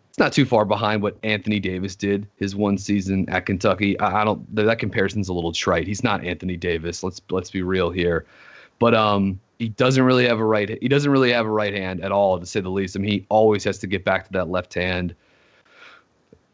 It's 0.09 0.19
not 0.19 0.31
too 0.31 0.45
far 0.45 0.63
behind 0.63 1.01
what 1.01 1.17
Anthony 1.23 1.59
Davis 1.59 1.95
did 1.95 2.27
his 2.35 2.55
one 2.55 2.77
season 2.77 3.27
at 3.29 3.45
Kentucky. 3.45 3.99
I, 3.99 4.21
I 4.21 4.25
don't 4.25 4.55
that 4.55 4.79
comparison's 4.79 5.29
a 5.29 5.33
little 5.33 5.51
trite. 5.51 5.87
He's 5.87 6.03
not 6.03 6.23
Anthony 6.23 6.57
Davis. 6.57 7.03
Let's 7.03 7.21
let's 7.29 7.49
be 7.49 7.61
real 7.61 7.89
here. 7.89 8.25
But 8.79 8.93
um, 8.93 9.39
he 9.59 9.69
doesn't 9.69 10.03
really 10.03 10.27
have 10.27 10.39
a 10.39 10.45
right. 10.45 10.77
He 10.81 10.87
doesn't 10.87 11.11
really 11.11 11.31
have 11.31 11.45
a 11.45 11.49
right 11.49 11.73
hand 11.73 12.01
at 12.01 12.11
all, 12.11 12.39
to 12.39 12.45
say 12.45 12.59
the 12.59 12.69
least. 12.69 12.95
I 12.95 12.99
mean, 12.99 13.11
he 13.11 13.25
always 13.29 13.63
has 13.63 13.79
to 13.79 13.87
get 13.87 14.05
back 14.05 14.25
to 14.25 14.31
that 14.33 14.49
left 14.49 14.73
hand. 14.73 15.15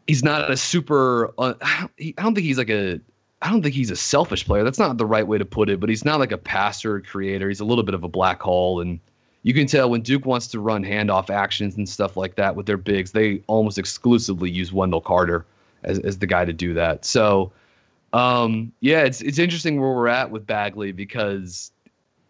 He's 0.06 0.22
not 0.22 0.50
a 0.50 0.56
super. 0.56 1.32
Uh, 1.38 1.54
I 1.62 1.88
don't 2.16 2.34
think 2.34 2.46
he's 2.46 2.58
like 2.58 2.70
a. 2.70 3.00
I 3.42 3.50
don't 3.50 3.62
think 3.62 3.74
he's 3.74 3.90
a 3.90 3.96
selfish 3.96 4.46
player. 4.46 4.64
That's 4.64 4.78
not 4.78 4.96
the 4.96 5.06
right 5.06 5.26
way 5.26 5.38
to 5.38 5.44
put 5.44 5.68
it. 5.68 5.80
But 5.80 5.88
he's 5.88 6.04
not 6.04 6.18
like 6.18 6.32
a 6.32 6.38
passer 6.38 7.00
creator. 7.00 7.48
He's 7.48 7.60
a 7.60 7.64
little 7.64 7.84
bit 7.84 7.94
of 7.94 8.04
a 8.04 8.08
black 8.08 8.40
hole, 8.40 8.80
and 8.80 9.00
you 9.42 9.54
can 9.54 9.66
tell 9.66 9.90
when 9.90 10.02
Duke 10.02 10.26
wants 10.26 10.46
to 10.48 10.60
run 10.60 10.84
handoff 10.84 11.30
actions 11.30 11.76
and 11.76 11.88
stuff 11.88 12.16
like 12.16 12.36
that 12.36 12.56
with 12.56 12.66
their 12.66 12.76
bigs, 12.76 13.12
they 13.12 13.42
almost 13.46 13.78
exclusively 13.78 14.50
use 14.50 14.72
Wendell 14.72 15.00
Carter 15.00 15.46
as 15.82 15.98
as 16.00 16.18
the 16.18 16.26
guy 16.26 16.44
to 16.44 16.52
do 16.52 16.74
that. 16.74 17.04
So. 17.04 17.52
Um, 18.12 18.70
yeah, 18.78 19.00
it's 19.00 19.22
it's 19.22 19.40
interesting 19.40 19.80
where 19.80 19.90
we're 19.90 20.06
at 20.06 20.30
with 20.30 20.46
Bagley 20.46 20.92
because 20.92 21.72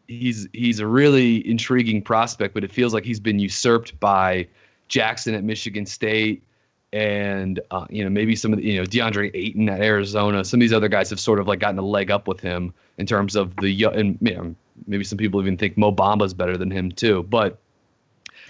he's 0.09 0.49
he's 0.53 0.81
a 0.81 0.87
really 0.87 1.49
intriguing 1.49 2.03
prospect, 2.03 2.55
but 2.55 2.65
it 2.65 2.73
feels 2.73 2.95
like 2.95 3.05
he's 3.05 3.21
been 3.21 3.39
usurped 3.39 3.99
by 4.01 4.47
Jackson 4.89 5.35
at 5.35 5.45
Michigan 5.45 5.87
State, 5.87 6.43
and 6.95 7.59
uh, 7.73 7.87
you 7.91 8.05
know 8.05 8.09
maybe 8.09 8.37
some 8.37 8.53
of 8.53 8.61
the, 8.61 8.65
you 8.65 8.79
know 8.79 8.85
DeAndre 8.85 9.31
Ayton 9.35 9.69
at 9.69 9.81
Arizona. 9.81 10.45
Some 10.45 10.59
of 10.59 10.61
these 10.61 10.73
other 10.73 10.89
guys 10.89 11.11
have 11.11 11.19
sort 11.19 11.41
of 11.41 11.49
like 11.49 11.59
gotten 11.59 11.79
a 11.79 11.83
leg 11.83 12.11
up 12.11 12.29
with 12.29 12.41
him 12.41 12.73
in 12.99 13.05
terms 13.05 13.35
of 13.35 13.55
the 13.57 13.83
and 13.85 14.17
you 14.23 14.35
know, 14.35 14.55
maybe 14.87 15.03
some 15.03 15.19
people 15.19 15.41
even 15.41 15.57
think 15.57 15.77
Mo 15.77 15.91
Bamba's 15.91 16.33
better 16.33 16.57
than 16.57 16.71
him 16.71 16.93
too. 16.93 17.25
But 17.25 17.59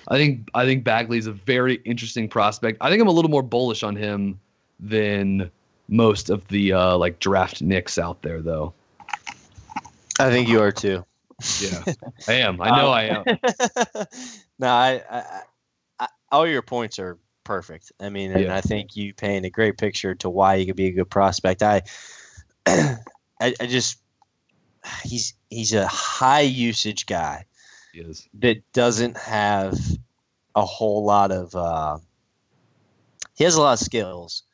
I 0.09 0.19
think 0.19 0.51
I 0.55 0.67
think 0.67 0.85
Bagley's 0.85 1.27
a 1.27 1.33
very 1.33 1.77
interesting 1.87 2.29
prospect. 2.29 2.77
I 2.83 2.91
think 2.91 3.01
I'm 3.01 3.09
a 3.09 3.13
little 3.13 3.31
more 3.31 3.43
bullish 3.43 3.83
on 3.83 3.97
him 3.97 4.39
than 4.79 5.51
most 5.89 6.29
of 6.29 6.47
the 6.49 6.75
uh, 6.75 6.99
like 6.99 7.21
draftniks 7.21 7.99
out 7.99 8.21
there, 8.21 8.43
though. 8.43 8.75
I 10.21 10.31
think 10.31 10.49
you 10.49 10.61
are 10.61 10.71
too. 10.71 11.03
Yeah, 11.61 11.83
I 12.29 12.35
am. 12.35 12.61
I 12.61 12.69
know 12.77 12.89
um, 12.89 12.93
I 12.93 13.03
am. 13.05 13.25
no, 14.59 14.69
I, 14.69 15.03
I, 15.11 15.41
I, 15.99 16.09
all 16.31 16.47
your 16.47 16.63
points 16.63 16.99
are 16.99 17.19
perfect. 17.45 17.93
I 18.01 18.09
mean, 18.09 18.33
and 18.33 18.45
yeah. 18.45 18.57
I 18.57 18.61
think 18.61 18.97
you 18.97 19.15
paint 19.15 19.45
a 19.45 19.51
great 19.51 19.79
picture 19.79 20.15
to 20.17 20.31
why 20.31 20.59
he 20.59 20.67
could 20.67 20.77
be 20.77 20.87
a 20.87 20.93
good 20.93 21.11
prospect. 21.11 21.63
I, 21.63 21.83
I, 22.67 22.97
I 23.41 23.67
just 23.67 23.99
he's 25.03 25.35
he's 25.51 25.73
a 25.73 25.87
high 25.87 26.41
usage 26.41 27.07
guy. 27.07 27.45
That 28.41 28.61
doesn't 28.73 29.17
have 29.17 29.79
a 30.55 30.65
whole 30.65 31.05
lot 31.05 31.31
of. 31.31 31.55
Uh, 31.55 31.99
he 33.35 33.45
has 33.45 33.57
a 33.57 33.61
lot 33.61 33.75
of 33.75 33.79
skills, 33.79 34.45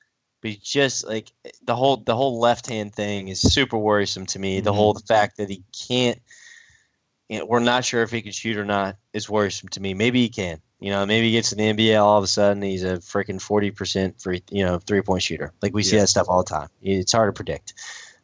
but 0.40 0.50
he 0.50 0.60
just 0.62 1.06
like 1.06 1.32
the 1.64 1.76
whole 1.76 1.98
the 1.98 2.16
whole 2.16 2.38
left 2.38 2.68
hand 2.68 2.94
thing 2.94 3.28
is 3.28 3.40
super 3.40 3.78
worrisome 3.78 4.26
to 4.26 4.38
me. 4.38 4.56
Mm-hmm. 4.56 4.64
The 4.64 4.72
whole 4.72 4.92
the 4.92 5.00
fact 5.00 5.36
that 5.38 5.48
he 5.48 5.62
can't 5.88 6.20
you 7.30 7.38
know, 7.38 7.46
we're 7.46 7.60
not 7.60 7.84
sure 7.84 8.02
if 8.02 8.10
he 8.10 8.20
can 8.20 8.32
shoot 8.32 8.56
or 8.56 8.64
not 8.64 8.96
is 9.12 9.30
worrisome 9.30 9.68
to 9.68 9.80
me. 9.80 9.94
Maybe 9.94 10.20
he 10.20 10.28
can. 10.28 10.60
You 10.80 10.90
know, 10.90 11.04
maybe 11.04 11.26
he 11.26 11.32
gets 11.32 11.52
in 11.52 11.58
the 11.58 11.72
NBA 11.72 12.02
all 12.02 12.16
of 12.16 12.24
a 12.24 12.26
sudden 12.26 12.62
he's 12.62 12.84
a 12.84 12.96
freaking 12.96 13.40
forty 13.40 13.70
percent 13.70 14.20
free, 14.20 14.42
you 14.50 14.64
know, 14.64 14.78
three 14.78 15.02
point 15.02 15.22
shooter. 15.22 15.52
Like 15.62 15.74
we 15.74 15.82
see 15.82 15.98
that 15.98 16.08
stuff 16.08 16.26
all 16.28 16.42
the 16.42 16.50
time. 16.50 16.68
It's 16.82 17.12
hard 17.12 17.28
to 17.28 17.36
predict. 17.36 17.74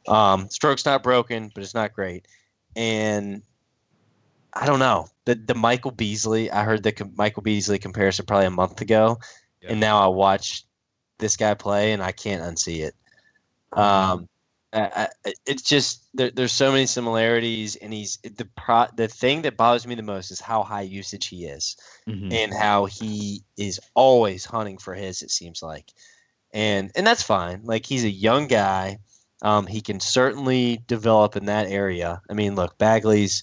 Um, 0.08 0.48
stroke's 0.48 0.86
not 0.86 1.02
broken, 1.02 1.50
but 1.54 1.62
it's 1.62 1.74
not 1.74 1.92
great. 1.92 2.26
And 2.74 3.42
I 4.54 4.64
don't 4.64 4.78
know 4.78 5.08
the 5.26 5.34
the 5.34 5.54
Michael 5.54 5.90
Beasley. 5.90 6.50
I 6.50 6.64
heard 6.64 6.82
the 6.82 7.10
Michael 7.14 7.42
Beasley 7.42 7.78
comparison 7.78 8.24
probably 8.24 8.46
a 8.46 8.50
month 8.50 8.80
ago, 8.80 9.18
yeah. 9.60 9.72
and 9.72 9.80
now 9.80 9.98
I 9.98 10.06
watch 10.06 10.64
this 11.18 11.36
guy 11.36 11.54
play 11.54 11.92
and 11.92 12.02
I 12.02 12.12
can't 12.12 12.42
unsee 12.42 12.86
it. 12.86 12.94
Um, 13.72 14.28
I, 14.72 15.08
it's 15.46 15.62
just 15.62 16.06
there, 16.14 16.30
there's 16.30 16.52
so 16.52 16.70
many 16.70 16.86
similarities, 16.86 17.76
and 17.76 17.92
he's 17.92 18.18
the 18.18 18.48
pro. 18.56 18.86
The 18.96 19.08
thing 19.08 19.42
that 19.42 19.56
bothers 19.56 19.86
me 19.86 19.94
the 19.94 20.02
most 20.02 20.30
is 20.30 20.40
how 20.40 20.62
high 20.62 20.82
usage 20.82 21.26
he 21.26 21.46
is, 21.46 21.76
mm-hmm. 22.08 22.32
and 22.32 22.52
how 22.52 22.84
he 22.86 23.42
is 23.56 23.80
always 23.94 24.44
hunting 24.44 24.78
for 24.78 24.94
his. 24.94 25.22
It 25.22 25.30
seems 25.30 25.62
like, 25.62 25.92
and 26.52 26.90
and 26.96 27.06
that's 27.06 27.22
fine. 27.22 27.60
Like 27.64 27.86
he's 27.86 28.04
a 28.04 28.10
young 28.10 28.48
guy. 28.48 28.98
Um, 29.42 29.66
he 29.66 29.80
can 29.80 30.00
certainly 30.00 30.82
develop 30.86 31.36
in 31.36 31.46
that 31.46 31.68
area. 31.68 32.20
I 32.28 32.34
mean, 32.34 32.54
look, 32.54 32.76
Bagley's 32.78 33.42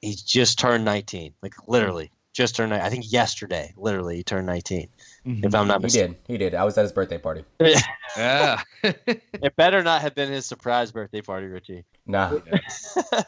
he's 0.00 0.22
just 0.22 0.58
turned 0.58 0.84
19, 0.84 1.34
like 1.42 1.54
literally 1.66 2.10
just 2.34 2.56
turned. 2.56 2.74
I 2.74 2.90
think 2.90 3.10
yesterday, 3.10 3.72
literally, 3.76 4.16
he 4.16 4.22
turned 4.22 4.46
19. 4.46 4.88
Mm-hmm. 5.26 5.46
If 5.46 5.54
I'm 5.54 5.66
not 5.66 5.80
mistaken, 5.80 6.16
he 6.26 6.34
did. 6.34 6.40
He 6.40 6.50
did. 6.50 6.54
I 6.54 6.64
was 6.64 6.76
at 6.76 6.82
his 6.82 6.92
birthday 6.92 7.18
party. 7.18 7.44
yeah. 8.16 8.60
it 8.82 9.56
better 9.56 9.82
not 9.82 10.02
have 10.02 10.14
been 10.14 10.30
his 10.30 10.44
surprise 10.44 10.92
birthday 10.92 11.22
party, 11.22 11.46
Richie. 11.46 11.84
Nah. 12.06 12.38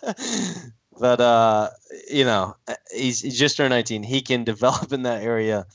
but 1.01 1.21
uh, 1.21 1.71
you 2.11 2.25
know, 2.25 2.55
he's 2.93 3.23
he's 3.23 3.39
just 3.39 3.57
turned 3.57 3.71
19. 3.71 4.03
He 4.03 4.21
can 4.21 4.45
develop 4.45 4.93
in 4.93 5.03
that 5.03 5.23
area. 5.23 5.67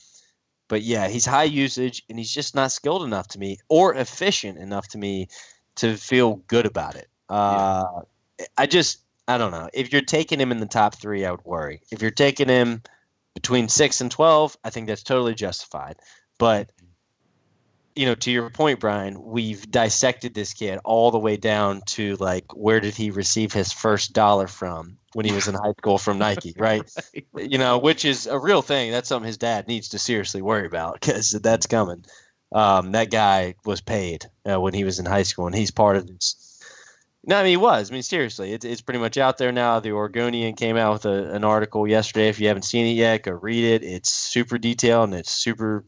But 0.68 0.82
yeah, 0.82 1.08
he's 1.08 1.26
high 1.26 1.44
usage 1.44 2.02
and 2.08 2.18
he's 2.18 2.32
just 2.32 2.54
not 2.54 2.72
skilled 2.72 3.02
enough 3.02 3.28
to 3.28 3.38
me 3.38 3.58
or 3.68 3.94
efficient 3.94 4.58
enough 4.58 4.88
to 4.88 4.98
me 4.98 5.28
to 5.76 5.96
feel 5.96 6.36
good 6.46 6.66
about 6.66 6.94
it. 6.94 7.08
Uh, 7.28 7.84
yeah. 8.38 8.46
I 8.56 8.66
just 8.66 9.00
I 9.28 9.38
don't 9.38 9.50
know. 9.50 9.68
If 9.72 9.92
you're 9.92 10.02
taking 10.02 10.40
him 10.40 10.52
in 10.52 10.60
the 10.60 10.66
top 10.66 10.94
three, 10.94 11.24
I 11.24 11.30
would 11.30 11.44
worry. 11.44 11.82
If 11.90 12.00
you're 12.00 12.10
taking 12.10 12.48
him 12.48 12.82
between 13.34 13.68
six 13.68 14.00
and 14.00 14.10
12, 14.10 14.56
I 14.64 14.70
think 14.70 14.86
that's 14.86 15.02
totally 15.02 15.34
justified. 15.34 15.96
But, 16.38 16.70
you 17.94 18.06
know, 18.06 18.14
to 18.16 18.30
your 18.30 18.50
point, 18.50 18.80
Brian, 18.80 19.22
we've 19.22 19.70
dissected 19.70 20.34
this 20.34 20.52
kid 20.52 20.78
all 20.84 21.10
the 21.10 21.18
way 21.18 21.36
down 21.36 21.82
to 21.88 22.16
like, 22.16 22.54
where 22.54 22.80
did 22.80 22.94
he 22.94 23.10
receive 23.10 23.52
his 23.52 23.72
first 23.72 24.12
dollar 24.12 24.46
from 24.46 24.98
when 25.14 25.26
he 25.26 25.32
was 25.32 25.48
in 25.48 25.54
high 25.54 25.72
school 25.78 25.98
from 25.98 26.18
Nike, 26.18 26.54
right? 26.58 26.90
you 27.36 27.58
know, 27.58 27.78
which 27.78 28.04
is 28.04 28.26
a 28.26 28.38
real 28.38 28.62
thing. 28.62 28.90
That's 28.90 29.08
something 29.08 29.26
his 29.26 29.38
dad 29.38 29.68
needs 29.68 29.88
to 29.90 29.98
seriously 29.98 30.42
worry 30.42 30.66
about 30.66 30.94
because 31.00 31.30
that's 31.30 31.66
coming. 31.66 32.04
Um, 32.54 32.92
that 32.92 33.10
guy 33.10 33.54
was 33.64 33.80
paid 33.80 34.26
uh, 34.50 34.60
when 34.60 34.74
he 34.74 34.84
was 34.84 34.98
in 34.98 35.06
high 35.06 35.22
school, 35.22 35.46
and 35.46 35.54
he's 35.54 35.70
part 35.70 35.96
of 35.96 36.06
this 36.06 36.51
no, 37.24 37.38
I 37.38 37.42
mean 37.42 37.50
he 37.50 37.56
was. 37.56 37.90
I 37.90 37.94
mean 37.94 38.02
seriously, 38.02 38.52
it's 38.52 38.64
it's 38.64 38.80
pretty 38.80 39.00
much 39.00 39.16
out 39.16 39.38
there 39.38 39.52
now. 39.52 39.80
The 39.80 39.92
Oregonian 39.92 40.54
came 40.54 40.76
out 40.76 40.92
with 40.92 41.06
a, 41.06 41.32
an 41.32 41.44
article 41.44 41.86
yesterday. 41.86 42.28
If 42.28 42.40
you 42.40 42.48
haven't 42.48 42.64
seen 42.64 42.86
it 42.86 42.92
yet, 42.92 43.22
go 43.22 43.32
read 43.32 43.64
it. 43.64 43.84
It's 43.84 44.10
super 44.10 44.58
detailed 44.58 45.10
and 45.10 45.18
it's 45.18 45.30
super 45.30 45.84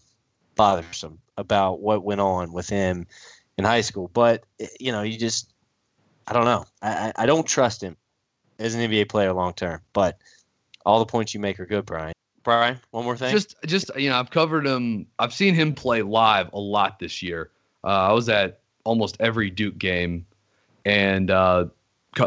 bothersome 0.55 1.18
about 1.37 1.80
what 1.80 2.05
went 2.05 2.20
on 2.20 2.53
with 2.53 2.68
him 2.68 3.07
in 3.59 3.64
high 3.64 3.80
school. 3.80 4.11
But 4.12 4.45
eh, 4.61 4.68
you 4.78 4.93
know, 4.93 5.03
you 5.03 5.18
just 5.18 5.53
I 6.26 6.32
don't 6.32 6.45
know. 6.45 6.64
I 6.82 7.12
I 7.16 7.26
don't 7.26 7.47
trust 7.47 7.82
him 7.82 7.97
as 8.59 8.74
an 8.74 8.89
NBA 8.89 9.09
player 9.09 9.32
long 9.32 9.55
term. 9.55 9.80
But 9.93 10.18
all 10.87 10.99
the 10.99 11.07
points 11.07 11.35
you 11.35 11.41
make 11.41 11.59
are 11.61 11.66
good, 11.66 11.87
Brian. 11.87 12.14
Brian, 12.43 12.78
one 12.91 13.05
more 13.05 13.16
thing. 13.16 13.32
Just 13.32 13.57
just 13.66 13.91
you 13.97 14.11
know, 14.11 14.18
I've 14.18 14.30
covered 14.30 14.66
him. 14.66 15.07
I've 15.18 15.32
seen 15.32 15.55
him 15.55 15.74
play 15.74 16.03
live 16.03 16.53
a 16.53 16.59
lot 16.59 16.99
this 16.99 17.22
year. 17.22 17.51
Uh, 17.82 18.09
I 18.09 18.12
was 18.12 18.28
at 18.28 18.61
almost 18.85 19.16
every 19.18 19.51
Duke 19.51 19.78
game, 19.78 20.26
and 20.85 21.30
uh, 21.30 21.66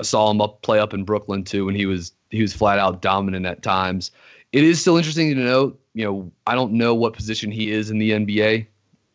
saw 0.01 0.32
him 0.32 0.41
up 0.41 0.62
play 0.62 0.80
up 0.80 0.93
in 0.93 1.03
Brooklyn 1.03 1.43
too, 1.43 1.68
and 1.68 1.78
he 1.78 1.86
was 1.86 2.14
he 2.30 2.41
was 2.41 2.53
flat 2.53 2.80
out 2.80 3.01
dominant 3.01 3.45
at 3.45 3.62
times. 3.64 4.12
It 4.51 4.64
is 4.64 4.80
still 4.80 4.97
interesting 4.97 5.34
to 5.36 5.41
note. 5.41 5.80
You 5.93 6.05
know, 6.05 6.32
I 6.45 6.55
don't 6.55 6.74
know 6.74 6.93
what 6.93 7.14
position 7.14 7.51
he 7.51 7.72
is 7.72 7.89
in 7.89 7.97
the 7.97 8.12
NBA. 8.12 8.68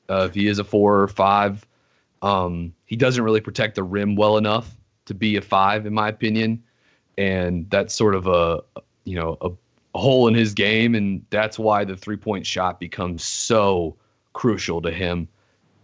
Uh, 0.09 0.27
if 0.29 0.35
he 0.35 0.47
is 0.47 0.59
a 0.59 0.65
four 0.65 1.01
or 1.01 1.09
five, 1.09 1.67
um, 2.23 2.73
he 2.87 2.97
doesn't 2.97 3.23
really 3.23 3.41
protect 3.41 3.77
the 3.77 3.83
rim 3.83 4.17
well 4.17 4.37
enough 4.37 4.77
to 5.07 5.15
be 5.15 5.37
a 5.37 5.41
five, 5.41 5.87
in 5.87 5.95
my 5.95 6.09
opinion, 6.09 6.63
and 7.19 7.69
that's 7.71 7.95
sort 7.95 8.15
of 8.15 8.27
a 8.27 8.63
you 9.05 9.17
know 9.17 9.37
a, 9.41 9.51
a 9.95 9.99
hole 9.99 10.29
in 10.29 10.35
his 10.35 10.55
game, 10.55 10.95
and 10.95 11.25
that's 11.31 11.59
why 11.59 11.85
the 11.85 11.97
three 11.97 12.17
point 12.17 12.47
shot 12.47 12.81
becomes 12.81 13.25
so 13.25 13.97
crucial 14.33 14.81
to 14.83 14.91
him. 14.91 15.29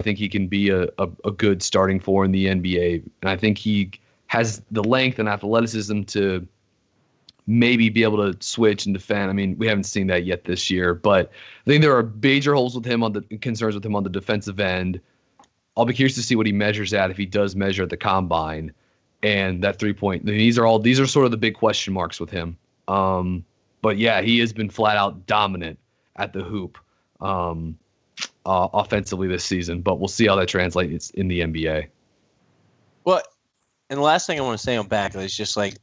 I 0.01 0.03
think 0.03 0.19
he 0.19 0.29
can 0.29 0.47
be 0.47 0.71
a, 0.71 0.85
a, 0.99 1.09
a 1.25 1.31
good 1.31 1.63
starting 1.63 1.99
four 2.01 2.25
in 2.25 2.33
the 2.33 2.47
NBA, 2.47 3.03
and 3.23 3.31
I 3.31 3.37
think 3.37 3.59
he 3.59 3.91
has 4.29 4.63
the 4.71 4.85
length 4.85 5.19
and 5.19 5.29
athleticism 5.29 6.03
to 6.03 6.47
maybe 7.47 7.89
be 7.89 8.03
able 8.03 8.19
to 8.19 8.37
switch 8.45 8.85
and 8.85 8.95
defend. 8.95 9.31
I 9.31 9.33
mean, 9.33 9.57
we 9.59 9.67
haven't 9.67 9.85
seen 9.85 10.07
that 10.09 10.25
yet 10.25 10.45
this 10.45 10.71
year, 10.71 10.95
but 10.95 11.31
I 11.67 11.71
think 11.71 11.83
there 11.83 11.97
are 11.97 12.13
major 12.23 12.55
holes 12.55 12.75
with 12.75 12.85
him 12.85 13.03
on 13.03 13.13
the 13.13 13.23
concerns 13.39 13.75
with 13.75 13.85
him 13.85 13.97
on 13.97 14.05
the 14.05 14.11
defensive 14.11 14.61
end. 14.61 15.01
I'll 15.77 15.87
be 15.87 15.95
curious 15.95 16.15
to 16.17 16.23
see 16.23 16.37
what 16.37 16.47
he 16.47 16.53
measures 16.53 16.93
at 16.93 17.11
if 17.11 17.17
he 17.17 17.25
does 17.25 17.57
measure 17.57 17.85
at 17.85 17.91
the 17.91 17.97
combine 17.97 18.73
and 19.23 19.65
that 19.65 19.79
three 19.79 19.95
point. 19.95 20.27
These 20.27 20.59
are 20.59 20.67
all 20.67 20.79
these 20.79 21.01
are 21.01 21.07
sort 21.07 21.25
of 21.25 21.31
the 21.31 21.37
big 21.37 21.55
question 21.55 21.95
marks 21.95 22.21
with 22.21 22.31
him. 22.31 22.57
Um, 22.87 23.45
but 23.81 23.97
yeah, 23.97 24.21
he 24.21 24.39
has 24.41 24.53
been 24.53 24.69
flat 24.69 24.97
out 24.97 25.27
dominant 25.27 25.79
at 26.17 26.33
the 26.33 26.43
hoop 26.43 26.79
um, 27.21 27.79
uh, 28.47 28.68
offensively 28.72 29.28
this 29.28 29.45
season. 29.45 29.80
But 29.82 29.99
we'll 29.99 30.09
see 30.09 30.26
how 30.26 30.36
that 30.36 30.49
translates 30.49 31.11
in 31.11 31.28
the 31.28 31.41
NBA. 31.41 31.89
Well, 33.05 33.22
and 33.91 33.99
the 33.99 34.03
last 34.03 34.26
thing 34.26 34.39
I 34.39 34.43
want 34.43 34.59
to 34.59 34.62
say 34.62 34.76
on 34.76 34.86
Bagley 34.86 35.24
is 35.24 35.36
just 35.36 35.57
like 35.57 35.76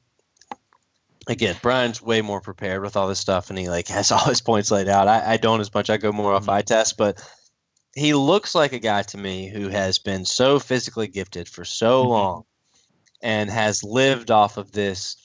again, 1.28 1.56
Brian's 1.62 2.02
way 2.02 2.22
more 2.22 2.42
prepared 2.42 2.82
with 2.82 2.96
all 2.96 3.08
this 3.08 3.20
stuff, 3.20 3.50
and 3.50 3.58
he 3.58 3.70
like 3.70 3.88
has 3.90 4.12
all 4.12 4.26
his 4.26 4.42
points 4.42 4.72
laid 4.72 4.88
out. 4.88 5.08
I, 5.08 5.34
I 5.34 5.38
don't 5.38 5.62
as 5.62 5.74
much. 5.74 5.90
I 5.90 5.98
go 5.98 6.12
more 6.12 6.34
off 6.34 6.44
mm-hmm. 6.44 6.52
eye 6.52 6.62
test, 6.62 6.98
but 6.98 7.22
he 7.96 8.14
looks 8.14 8.56
like 8.56 8.74
a 8.74 8.80
guy 8.80 9.04
to 9.04 9.18
me 9.18 9.48
who 9.50 9.70
has 9.70 10.00
been 10.00 10.26
so 10.26 10.60
physically 10.60 11.08
gifted 11.08 11.48
for 11.48 11.66
so 11.66 12.02
mm-hmm. 12.02 12.12
long, 12.12 12.44
and 13.22 13.50
has 13.50 13.84
lived 13.84 14.32
off 14.32 14.58
of 14.58 14.72
this. 14.72 15.18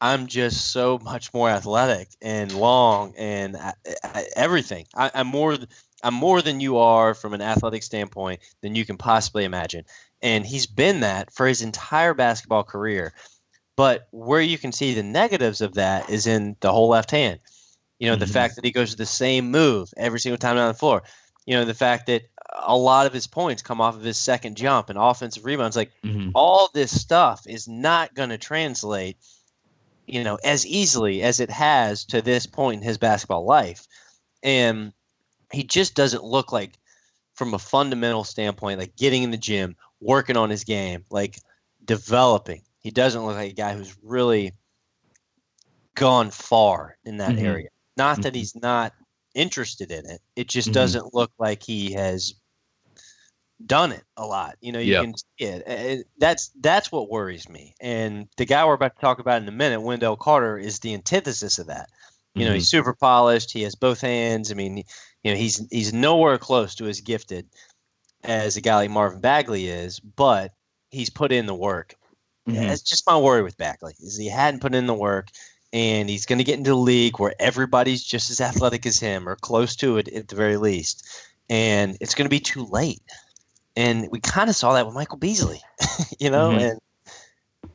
I'm 0.00 0.26
just 0.26 0.72
so 0.72 0.98
much 0.98 1.32
more 1.32 1.48
athletic 1.48 2.08
and 2.20 2.52
long 2.52 3.14
and 3.16 3.56
I, 3.56 3.72
I, 4.02 4.24
everything. 4.34 4.86
I, 4.96 5.12
I'm 5.14 5.28
more. 5.28 5.56
I'm 6.02 6.14
more 6.14 6.42
than 6.42 6.60
you 6.60 6.78
are 6.78 7.14
from 7.14 7.34
an 7.34 7.42
athletic 7.42 7.82
standpoint 7.82 8.40
than 8.60 8.74
you 8.74 8.84
can 8.84 8.96
possibly 8.96 9.44
imagine. 9.44 9.84
And 10.20 10.44
he's 10.46 10.66
been 10.66 11.00
that 11.00 11.32
for 11.32 11.46
his 11.46 11.62
entire 11.62 12.14
basketball 12.14 12.64
career. 12.64 13.12
But 13.76 14.08
where 14.10 14.40
you 14.40 14.58
can 14.58 14.72
see 14.72 14.94
the 14.94 15.02
negatives 15.02 15.60
of 15.60 15.74
that 15.74 16.10
is 16.10 16.26
in 16.26 16.56
the 16.60 16.72
whole 16.72 16.88
left 16.88 17.10
hand. 17.10 17.40
You 17.98 18.08
know, 18.08 18.14
mm-hmm. 18.14 18.20
the 18.20 18.26
fact 18.26 18.56
that 18.56 18.64
he 18.64 18.70
goes 18.70 18.90
to 18.90 18.96
the 18.96 19.06
same 19.06 19.50
move 19.50 19.92
every 19.96 20.20
single 20.20 20.38
time 20.38 20.56
down 20.56 20.68
the 20.68 20.74
floor. 20.74 21.02
You 21.46 21.54
know, 21.54 21.64
the 21.64 21.74
fact 21.74 22.06
that 22.06 22.22
a 22.58 22.76
lot 22.76 23.06
of 23.06 23.12
his 23.12 23.26
points 23.26 23.62
come 23.62 23.80
off 23.80 23.96
of 23.96 24.02
his 24.02 24.18
second 24.18 24.56
jump 24.56 24.90
and 24.90 24.98
offensive 24.98 25.44
rebounds. 25.44 25.76
Like 25.76 25.92
mm-hmm. 26.04 26.30
all 26.34 26.70
this 26.72 26.98
stuff 26.98 27.46
is 27.46 27.66
not 27.66 28.14
going 28.14 28.28
to 28.28 28.38
translate, 28.38 29.16
you 30.06 30.22
know, 30.22 30.38
as 30.44 30.66
easily 30.66 31.22
as 31.22 31.40
it 31.40 31.50
has 31.50 32.04
to 32.06 32.22
this 32.22 32.46
point 32.46 32.82
in 32.82 32.86
his 32.86 32.98
basketball 32.98 33.44
life. 33.44 33.86
And 34.42 34.92
he 35.52 35.62
just 35.64 35.94
doesn't 35.94 36.24
look 36.24 36.52
like, 36.52 36.78
from 37.34 37.54
a 37.54 37.58
fundamental 37.58 38.24
standpoint, 38.24 38.78
like 38.78 38.94
getting 38.96 39.22
in 39.22 39.30
the 39.30 39.38
gym, 39.38 39.74
working 40.00 40.36
on 40.36 40.50
his 40.50 40.64
game, 40.64 41.02
like 41.10 41.38
developing 41.84 42.60
he 42.80 42.90
doesn't 42.90 43.24
look 43.24 43.36
like 43.36 43.52
a 43.52 43.54
guy 43.54 43.74
who's 43.74 43.96
really 44.02 44.52
gone 45.94 46.30
far 46.30 46.98
in 47.04 47.16
that 47.16 47.30
mm-hmm. 47.30 47.46
area. 47.46 47.68
Not 47.96 48.14
mm-hmm. 48.14 48.22
that 48.22 48.34
he's 48.34 48.54
not 48.54 48.92
interested 49.34 49.90
in 49.90 50.04
it. 50.04 50.20
It 50.36 50.48
just 50.48 50.68
mm-hmm. 50.68 50.74
doesn't 50.74 51.14
look 51.14 51.32
like 51.38 51.62
he 51.62 51.92
has 51.92 52.34
done 53.64 53.92
it 53.92 54.04
a 54.18 54.26
lot. 54.26 54.56
You 54.60 54.72
know, 54.72 54.78
you 54.78 54.92
yep. 54.92 55.04
can 55.04 55.14
see 55.16 55.46
it. 55.46 56.06
That's 56.18 56.50
that's 56.60 56.92
what 56.92 57.10
worries 57.10 57.48
me. 57.48 57.74
And 57.80 58.28
the 58.36 58.44
guy 58.44 58.64
we're 58.66 58.74
about 58.74 58.94
to 58.96 59.00
talk 59.00 59.20
about 59.20 59.40
in 59.40 59.48
a 59.48 59.52
minute, 59.52 59.80
Wendell 59.80 60.16
Carter, 60.16 60.58
is 60.58 60.80
the 60.80 60.92
antithesis 60.92 61.58
of 61.58 61.66
that. 61.68 61.88
You 62.34 62.46
know, 62.46 62.54
he's 62.54 62.68
mm-hmm. 62.68 62.78
super 62.78 62.94
polished. 62.94 63.52
He 63.52 63.62
has 63.62 63.74
both 63.74 64.00
hands. 64.00 64.50
I 64.50 64.54
mean, 64.54 64.84
you 65.22 65.32
know, 65.32 65.36
he's 65.36 65.66
he's 65.70 65.92
nowhere 65.92 66.38
close 66.38 66.74
to 66.76 66.86
as 66.86 67.00
gifted 67.00 67.46
as 68.24 68.56
a 68.56 68.60
guy 68.60 68.76
like 68.76 68.90
Marvin 68.90 69.20
Bagley 69.20 69.68
is, 69.68 70.00
but 70.00 70.52
he's 70.90 71.10
put 71.10 71.32
in 71.32 71.46
the 71.46 71.54
work. 71.54 71.94
Mm-hmm. 72.48 72.66
That's 72.68 72.82
just 72.82 73.06
my 73.06 73.16
worry 73.16 73.42
with 73.42 73.56
Bagley 73.56 73.94
is 74.00 74.16
he 74.16 74.28
hadn't 74.28 74.60
put 74.60 74.74
in 74.74 74.86
the 74.86 74.94
work, 74.94 75.28
and 75.72 76.08
he's 76.08 76.26
going 76.26 76.38
to 76.38 76.44
get 76.44 76.58
into 76.58 76.72
a 76.72 76.74
league 76.74 77.18
where 77.18 77.34
everybody's 77.38 78.02
just 78.02 78.30
as 78.30 78.40
athletic 78.40 78.84
as 78.84 78.98
him 78.98 79.28
or 79.28 79.36
close 79.36 79.76
to 79.76 79.96
it 79.98 80.08
at 80.08 80.28
the 80.28 80.36
very 80.36 80.56
least, 80.56 81.06
and 81.48 81.96
it's 82.00 82.14
going 82.14 82.26
to 82.26 82.30
be 82.30 82.40
too 82.40 82.66
late. 82.66 83.02
And 83.76 84.08
we 84.10 84.20
kind 84.20 84.50
of 84.50 84.56
saw 84.56 84.74
that 84.74 84.84
with 84.84 84.94
Michael 84.94 85.18
Beasley, 85.18 85.62
you 86.18 86.30
know, 86.30 86.50
mm-hmm. 86.50 86.58
and 86.58 86.80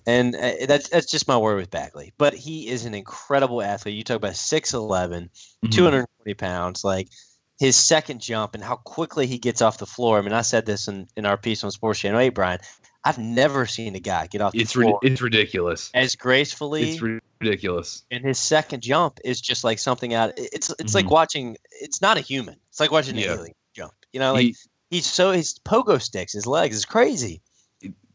and 0.06 0.36
uh, 0.36 0.66
that's 0.66 0.90
that's 0.90 1.10
just 1.10 1.28
my 1.28 1.38
worry 1.38 1.56
with 1.56 1.72
Bagley. 1.72 2.14
But 2.18 2.34
he 2.34 2.68
is 2.68 2.86
an 2.86 2.94
incredible 2.94 3.62
athlete. 3.62 3.96
You 3.96 4.04
talk 4.04 4.18
about 4.18 4.34
6'11", 4.34 4.74
mm-hmm. 4.74 5.70
220 5.70 6.34
pounds, 6.36 6.84
like 6.84 7.10
his 7.58 7.76
second 7.76 8.22
jump 8.22 8.54
and 8.54 8.64
how 8.64 8.76
quickly 8.76 9.26
he 9.26 9.38
gets 9.38 9.62
off 9.62 9.80
the 9.80 9.86
floor. 9.86 10.18
I 10.18 10.22
mean, 10.22 10.34
I 10.34 10.42
said 10.42 10.66
this 10.66 10.88
in, 10.88 11.08
in 11.16 11.26
our 11.26 11.38
piece 11.38 11.64
on 11.64 11.72
Sports 11.72 12.00
Channel 12.00 12.20
8, 12.20 12.30
Brian. 12.30 12.60
I've 13.04 13.18
never 13.18 13.66
seen 13.66 13.96
a 13.96 14.00
guy 14.00 14.28
get 14.28 14.42
off 14.42 14.52
the 14.52 14.60
it's 14.60 14.74
floor. 14.74 15.00
it's 15.02 15.22
ridiculous. 15.22 15.90
As 15.94 16.16
gracefully. 16.16 16.92
It's 16.92 17.02
ridiculous. 17.40 18.04
And 18.12 18.24
his 18.24 18.38
second 18.38 18.84
jump 18.84 19.20
is 19.24 19.40
just 19.40 19.64
like 19.64 19.80
something 19.80 20.14
out. 20.14 20.34
It's 20.36 20.70
it's 20.72 20.72
mm-hmm. 20.72 20.96
like 20.96 21.10
watching. 21.10 21.56
It's 21.72 22.02
not 22.02 22.18
a 22.18 22.22
human. 22.22 22.58
It's 22.70 22.80
like 22.80 22.92
watching 22.92 23.16
yeah. 23.16 23.32
an 23.32 23.40
alien 23.40 23.56
jump. 23.74 23.94
You 24.12 24.20
know, 24.20 24.34
like 24.34 24.42
he, 24.42 24.56
he's 24.90 25.06
so 25.06 25.32
his 25.32 25.58
pogo 25.60 26.02
sticks, 26.02 26.34
his 26.34 26.46
legs 26.46 26.76
is 26.76 26.84
crazy. 26.84 27.42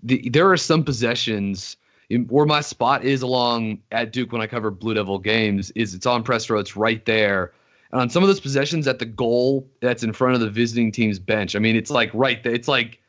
The, 0.03 0.28
there 0.28 0.51
are 0.51 0.57
some 0.59 0.84
possessions 0.84 1.76
where 2.28 2.45
my 2.45 2.61
spot 2.61 3.03
is 3.03 3.22
along 3.22 3.78
at 3.93 4.12
Duke 4.12 4.32
when 4.32 4.43
I 4.43 4.47
cover 4.47 4.70
Blue 4.70 4.93
Devil 4.93 5.18
games. 5.18 5.70
Is 5.70 5.95
it's 5.95 6.05
on 6.07 6.22
press 6.22 6.51
row. 6.51 6.59
It's 6.59 6.76
right 6.76 7.03
there. 7.07 7.53
And 7.93 8.01
on 8.01 8.11
some 8.11 8.22
of 8.22 8.28
those 8.28 8.40
possessions 8.40 8.88
at 8.88 8.99
the 8.99 9.05
goal 9.05 9.68
that's 9.80 10.03
in 10.03 10.12
front 10.12 10.34
of 10.34 10.40
the 10.40 10.51
visiting 10.51 10.90
team's 10.90 11.18
bench. 11.18 11.55
I 11.55 11.59
mean, 11.59 11.76
it's 11.76 11.90
like 11.90 12.11
right 12.14 12.43
there. 12.43 12.55
It's 12.55 12.68
like 12.68 13.01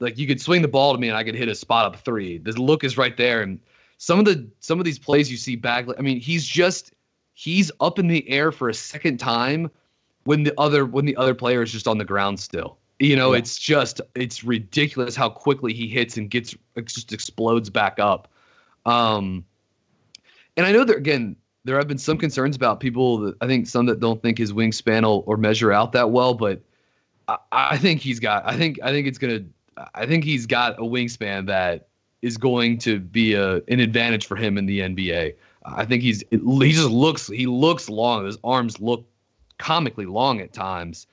like 0.00 0.18
you 0.18 0.26
could 0.26 0.40
swing 0.40 0.62
the 0.62 0.68
ball 0.68 0.92
to 0.92 0.98
me 0.98 1.08
and 1.08 1.16
I 1.16 1.22
could 1.22 1.36
hit 1.36 1.48
a 1.48 1.54
spot 1.54 1.86
up 1.86 1.96
three. 1.96 2.38
The 2.38 2.52
look 2.60 2.82
is 2.82 2.98
right 2.98 3.16
there. 3.16 3.40
And 3.40 3.60
some 3.98 4.18
of 4.18 4.24
the 4.24 4.48
some 4.58 4.78
of 4.78 4.84
these 4.84 4.98
plays 4.98 5.30
you 5.30 5.36
see 5.36 5.56
back, 5.56 5.86
I 5.96 6.02
mean, 6.02 6.20
he's 6.20 6.46
just 6.46 6.92
he's 7.34 7.70
up 7.80 7.98
in 7.98 8.08
the 8.08 8.28
air 8.28 8.52
for 8.52 8.68
a 8.68 8.74
second 8.74 9.18
time 9.18 9.70
when 10.24 10.42
the 10.42 10.58
other 10.58 10.84
when 10.84 11.04
the 11.04 11.16
other 11.16 11.34
player 11.34 11.62
is 11.62 11.72
just 11.72 11.86
on 11.86 11.98
the 11.98 12.04
ground 12.04 12.40
still. 12.40 12.78
You 12.98 13.16
know, 13.16 13.32
yeah. 13.32 13.38
it's 13.38 13.58
just 13.58 14.00
it's 14.14 14.44
ridiculous 14.44 15.16
how 15.16 15.28
quickly 15.28 15.72
he 15.72 15.88
hits 15.88 16.16
and 16.16 16.28
gets 16.28 16.54
just 16.84 17.12
explodes 17.12 17.70
back 17.70 17.98
up. 17.98 18.28
Um, 18.86 19.44
and 20.56 20.66
I 20.66 20.72
know 20.72 20.84
that 20.84 20.96
again, 20.96 21.36
there 21.64 21.76
have 21.76 21.88
been 21.88 21.98
some 21.98 22.18
concerns 22.18 22.56
about 22.56 22.80
people. 22.80 23.18
That, 23.18 23.36
I 23.40 23.46
think 23.46 23.66
some 23.66 23.86
that 23.86 24.00
don't 24.00 24.20
think 24.20 24.38
his 24.38 24.52
wingspan 24.52 25.02
will 25.02 25.24
or 25.26 25.36
measure 25.36 25.72
out 25.72 25.92
that 25.92 26.10
well, 26.10 26.34
but 26.34 26.60
I, 27.28 27.38
I 27.52 27.78
think 27.78 28.00
he's 28.00 28.20
got. 28.20 28.46
I 28.46 28.56
think 28.56 28.78
I 28.82 28.90
think 28.90 29.06
it's 29.06 29.18
gonna 29.18 29.40
I 29.94 30.06
think 30.06 30.24
he's 30.24 30.46
got 30.46 30.78
a 30.78 30.82
wingspan 30.82 31.46
that 31.46 31.88
is 32.20 32.36
going 32.36 32.78
to 32.78 33.00
be 33.00 33.34
a 33.34 33.56
an 33.68 33.80
advantage 33.80 34.26
for 34.26 34.36
him 34.36 34.58
in 34.58 34.66
the 34.66 34.80
NBA. 34.80 35.34
I 35.64 35.84
think 35.84 36.02
he's 36.02 36.24
he 36.30 36.72
just 36.72 36.90
looks 36.90 37.28
he 37.28 37.46
looks 37.46 37.88
long. 37.88 38.26
His 38.26 38.38
arms 38.42 38.80
look 38.80 39.06
comically 39.58 40.06
long 40.06 40.40
at 40.40 40.52
times, 40.52 41.06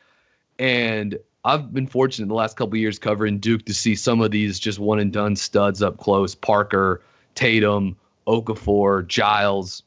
and 0.57 1.17
I've 1.45 1.73
been 1.73 1.87
fortunate 1.87 2.23
in 2.23 2.29
the 2.29 2.35
last 2.35 2.57
couple 2.57 2.77
years 2.77 2.99
covering 2.99 3.39
Duke 3.39 3.65
to 3.65 3.73
see 3.73 3.95
some 3.95 4.21
of 4.21 4.31
these 4.31 4.59
just 4.59 4.79
one 4.79 4.99
and 4.99 5.13
done 5.13 5.35
studs 5.35 5.81
up 5.81 5.97
close. 5.97 6.35
Parker, 6.35 7.01
Tatum, 7.35 7.95
Okafor, 8.27 9.07
Giles, 9.07 9.83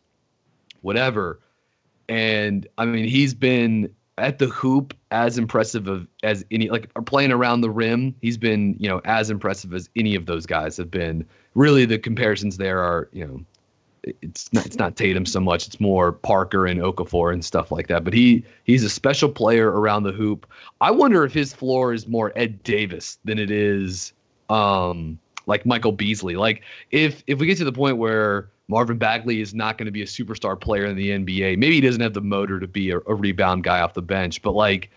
whatever. 0.83 1.41
And 2.09 2.67
I 2.79 2.85
mean, 2.85 3.09
he's 3.09 3.35
been 3.35 3.93
at 4.19 4.39
the 4.39 4.47
hoop 4.47 4.95
as 5.11 5.39
impressive 5.39 5.89
of 5.89 6.07
as 6.23 6.45
any 6.51 6.69
like 6.69 6.93
playing 7.07 7.33
around 7.33 7.63
the 7.63 7.71
rim 7.71 8.15
he's 8.21 8.37
been 8.37 8.77
you 8.79 8.89
know 8.89 9.01
as 9.05 9.31
impressive 9.31 9.73
as 9.73 9.89
any 9.97 10.15
of 10.15 10.27
those 10.27 10.47
guys 10.47 10.77
have 10.77 10.91
been. 10.91 11.27
Really 11.55 11.85
the 11.85 11.99
comparisons 11.99 12.57
there 12.57 12.81
are 12.81 13.09
you 13.13 13.27
know 13.27 13.45
it's 14.23 14.53
not 14.53 14.67
it's 14.67 14.77
not 14.77 14.97
Tatum 14.97 15.27
so 15.27 15.41
much 15.41 15.67
it's 15.67 15.81
more 15.81 16.13
Parker 16.13 16.67
and 16.67 16.81
Okafor 16.81 17.33
and 17.33 17.45
stuff 17.45 17.71
like 17.71 17.87
that. 17.87 18.05
But 18.05 18.13
he 18.13 18.45
he's 18.65 18.85
a 18.85 18.91
special 18.91 19.29
player 19.29 19.71
around 19.71 20.03
the 20.03 20.13
hoop. 20.13 20.47
I 20.81 20.91
wonder 20.91 21.25
if 21.25 21.33
his 21.33 21.53
floor 21.53 21.93
is 21.93 22.07
more 22.07 22.33
Ed 22.37 22.63
Davis 22.63 23.19
than 23.25 23.39
it 23.39 23.51
is 23.51 24.13
um 24.51 25.19
like 25.47 25.67
Michael 25.67 25.93
Beasley 25.93 26.37
like 26.37 26.63
if 26.91 27.23
if 27.27 27.39
we 27.39 27.47
get 27.47 27.59
to 27.59 27.65
the 27.65 27.73
point 27.73 27.99
where 27.99 28.49
Marvin 28.69 28.97
Bagley 28.97 29.41
is 29.41 29.53
not 29.53 29.77
going 29.77 29.87
to 29.87 29.93
be 29.93 30.03
a 30.03 30.07
superstar 30.07 30.59
player 30.59 30.87
in 30.87 30.97
the 30.97 31.11
NBA. 31.11 31.59
Maybe 31.59 31.75
he 31.75 31.81
doesn't 31.83 32.01
have 32.01 32.15
the 32.15 32.23
motor 32.23 32.59
to 32.59 32.67
be 32.67 32.91
a, 32.91 32.99
a, 33.01 33.15
rebound 33.15 33.65
guy 33.65 33.81
off 33.81 33.93
the 33.93 34.01
bench, 34.01 34.41
but 34.41 34.53
like 34.53 34.91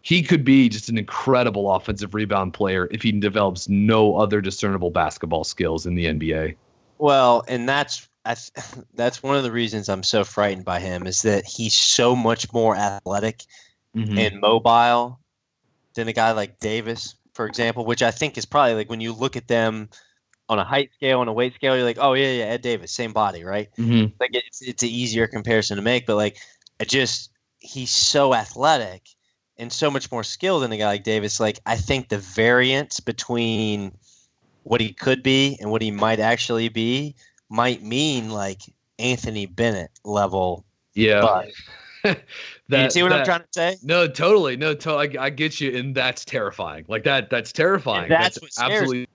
he 0.00 0.22
could 0.22 0.44
be 0.44 0.68
just 0.70 0.88
an 0.88 0.96
incredible 0.96 1.70
offensive 1.74 2.14
rebound 2.14 2.54
player 2.54 2.88
if 2.90 3.02
he 3.02 3.12
develops 3.12 3.68
no 3.68 4.16
other 4.16 4.40
discernible 4.40 4.90
basketball 4.90 5.44
skills 5.44 5.84
in 5.84 5.94
the 5.94 6.06
NBA. 6.06 6.56
Well, 6.98 7.44
and 7.48 7.68
that's 7.68 8.08
that's 8.94 9.22
one 9.22 9.36
of 9.36 9.42
the 9.42 9.52
reasons 9.52 9.88
I'm 9.88 10.04
so 10.04 10.24
frightened 10.24 10.64
by 10.64 10.80
him 10.80 11.06
is 11.06 11.22
that 11.22 11.44
he's 11.44 11.74
so 11.74 12.16
much 12.16 12.50
more 12.52 12.76
athletic 12.76 13.42
Mhm. 13.94 14.18
and 14.18 14.40
mobile 14.40 15.20
than 15.94 16.08
a 16.08 16.12
guy 16.14 16.32
like 16.32 16.58
Davis, 16.60 17.14
for 17.34 17.46
example, 17.46 17.84
which 17.84 18.02
I 18.02 18.10
think 18.10 18.36
is 18.36 18.44
probably 18.44 18.74
like 18.74 18.90
when 18.90 19.00
you 19.00 19.12
look 19.12 19.36
at 19.36 19.48
them 19.48 19.88
on 20.48 20.58
a 20.58 20.64
height 20.64 20.90
scale 20.94 21.20
and 21.20 21.30
a 21.30 21.32
weight 21.32 21.54
scale, 21.54 21.76
you're 21.76 21.84
like, 21.84 21.98
oh 22.00 22.12
yeah, 22.12 22.32
yeah, 22.32 22.44
Ed 22.44 22.62
Davis, 22.62 22.92
same 22.92 23.12
body, 23.12 23.44
right? 23.44 23.68
Mhm. 23.78 24.12
Like 24.20 24.30
it's 24.34 24.62
it's 24.62 24.82
an 24.82 24.88
easier 24.88 25.26
comparison 25.26 25.76
to 25.76 25.82
make, 25.82 26.06
but 26.06 26.16
like 26.16 26.36
I 26.80 26.84
just 26.84 27.30
he's 27.58 27.90
so 27.90 28.34
athletic 28.34 29.02
and 29.56 29.72
so 29.72 29.90
much 29.90 30.10
more 30.10 30.24
skilled 30.24 30.62
than 30.62 30.72
a 30.72 30.78
guy 30.78 30.86
like 30.86 31.04
Davis. 31.04 31.40
Like 31.40 31.60
I 31.66 31.76
think 31.76 32.08
the 32.08 32.18
variance 32.18 33.00
between 33.00 33.92
what 34.64 34.80
he 34.80 34.92
could 34.92 35.22
be 35.22 35.56
and 35.60 35.70
what 35.70 35.82
he 35.82 35.90
might 35.90 36.20
actually 36.20 36.68
be 36.68 37.14
might 37.48 37.82
mean 37.82 38.30
like 38.30 38.60
Anthony 38.98 39.46
Bennett 39.46 39.90
level. 40.04 40.64
Yeah. 40.94 41.20
But 41.20 41.48
you 42.68 42.90
see 42.90 43.02
what 43.02 43.12
I'm 43.12 43.24
trying 43.24 43.40
to 43.40 43.46
say? 43.52 43.76
No, 43.82 44.06
totally. 44.08 44.56
No, 44.56 44.74
to- 44.74 44.92
I, 44.94 45.08
I 45.18 45.30
get 45.30 45.60
you, 45.60 45.76
and 45.76 45.94
that's 45.94 46.24
terrifying. 46.24 46.84
Like 46.88 47.04
that. 47.04 47.30
That's 47.30 47.52
terrifying. 47.52 48.08
that's 48.08 48.40
what 48.40 48.52
scares 48.52 48.70
me. 48.70 48.76
absolutely. 48.80 49.08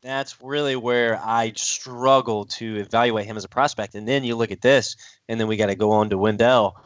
That's 0.00 0.40
really 0.40 0.76
where 0.76 1.20
I 1.24 1.52
struggle 1.56 2.44
to 2.46 2.76
evaluate 2.76 3.26
him 3.26 3.36
as 3.36 3.44
a 3.44 3.48
prospect. 3.48 3.94
And 3.94 4.06
then 4.06 4.22
you 4.24 4.36
look 4.36 4.52
at 4.52 4.60
this, 4.62 4.96
and 5.28 5.40
then 5.40 5.48
we 5.48 5.56
got 5.56 5.66
to 5.66 5.74
go 5.74 5.90
on 5.90 6.08
to 6.10 6.18
Wendell. 6.18 6.76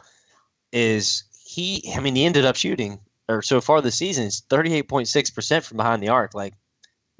Is 0.71 1.23
he? 1.45 1.93
I 1.95 1.99
mean, 1.99 2.15
he 2.15 2.25
ended 2.25 2.43
up 2.45 2.55
shooting, 2.55 2.99
or 3.29 3.41
so 3.43 3.61
far 3.61 3.81
this 3.81 3.95
season, 3.97 4.25
is 4.25 4.41
38.6% 4.49 5.63
from 5.63 5.77
behind 5.77 6.01
the 6.01 6.09
arc. 6.09 6.33
Like, 6.33 6.55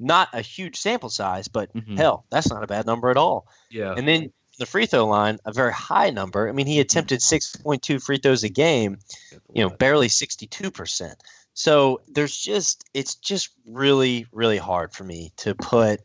not 0.00 0.28
a 0.32 0.40
huge 0.40 0.76
sample 0.76 1.08
size, 1.10 1.46
but 1.46 1.72
Mhm. 1.74 1.96
hell, 1.96 2.26
that's 2.30 2.50
not 2.50 2.64
a 2.64 2.66
bad 2.66 2.84
number 2.86 3.10
at 3.10 3.16
all. 3.16 3.46
Yeah. 3.70 3.94
And 3.96 4.06
then 4.08 4.32
the 4.58 4.66
free 4.66 4.86
throw 4.86 5.06
line, 5.06 5.38
a 5.44 5.52
very 5.52 5.72
high 5.72 6.10
number. 6.10 6.48
I 6.48 6.52
mean, 6.52 6.66
he 6.66 6.80
attempted 6.80 7.20
6.2 7.20 8.02
free 8.02 8.18
throws 8.18 8.44
a 8.44 8.48
game, 8.48 8.98
you 9.52 9.62
know, 9.62 9.70
barely 9.70 10.08
62%. 10.08 11.14
So 11.54 12.00
there's 12.08 12.36
just, 12.36 12.84
it's 12.94 13.14
just 13.14 13.50
really, 13.66 14.26
really 14.32 14.58
hard 14.58 14.92
for 14.92 15.04
me 15.04 15.32
to 15.38 15.54
put, 15.54 16.00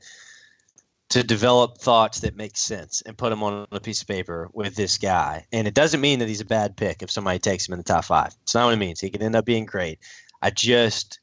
to 1.10 1.24
develop 1.24 1.80
thoughts 1.80 2.20
that 2.20 2.36
make 2.36 2.56
sense 2.56 3.02
and 3.06 3.18
put 3.18 3.32
them 3.32 3.42
on 3.42 3.68
a 3.72 3.80
piece 3.80 4.02
of 4.02 4.08
paper 4.08 4.50
with 4.54 4.76
this 4.76 4.98
guy. 4.98 5.46
And 5.52 5.68
it 5.68 5.74
doesn't 5.74 6.02
mean 6.02 6.20
that 6.20 6.28
he's 6.28 6.42
a 6.42 6.46
bad 6.46 6.78
pick 6.78 7.02
if 7.02 7.10
somebody 7.10 7.40
takes 7.40 7.68
him 7.68 7.74
in 7.74 7.80
the 7.80 7.84
top 7.84 8.06
five. 8.06 8.36
It's 8.44 8.54
not 8.54 8.66
what 8.66 8.74
it 8.74 8.78
means. 8.78 9.00
He 9.00 9.10
could 9.10 9.24
end 9.24 9.36
up 9.36 9.46
being 9.46 9.66
great. 9.66 10.00
I 10.42 10.52
just, 10.52 11.20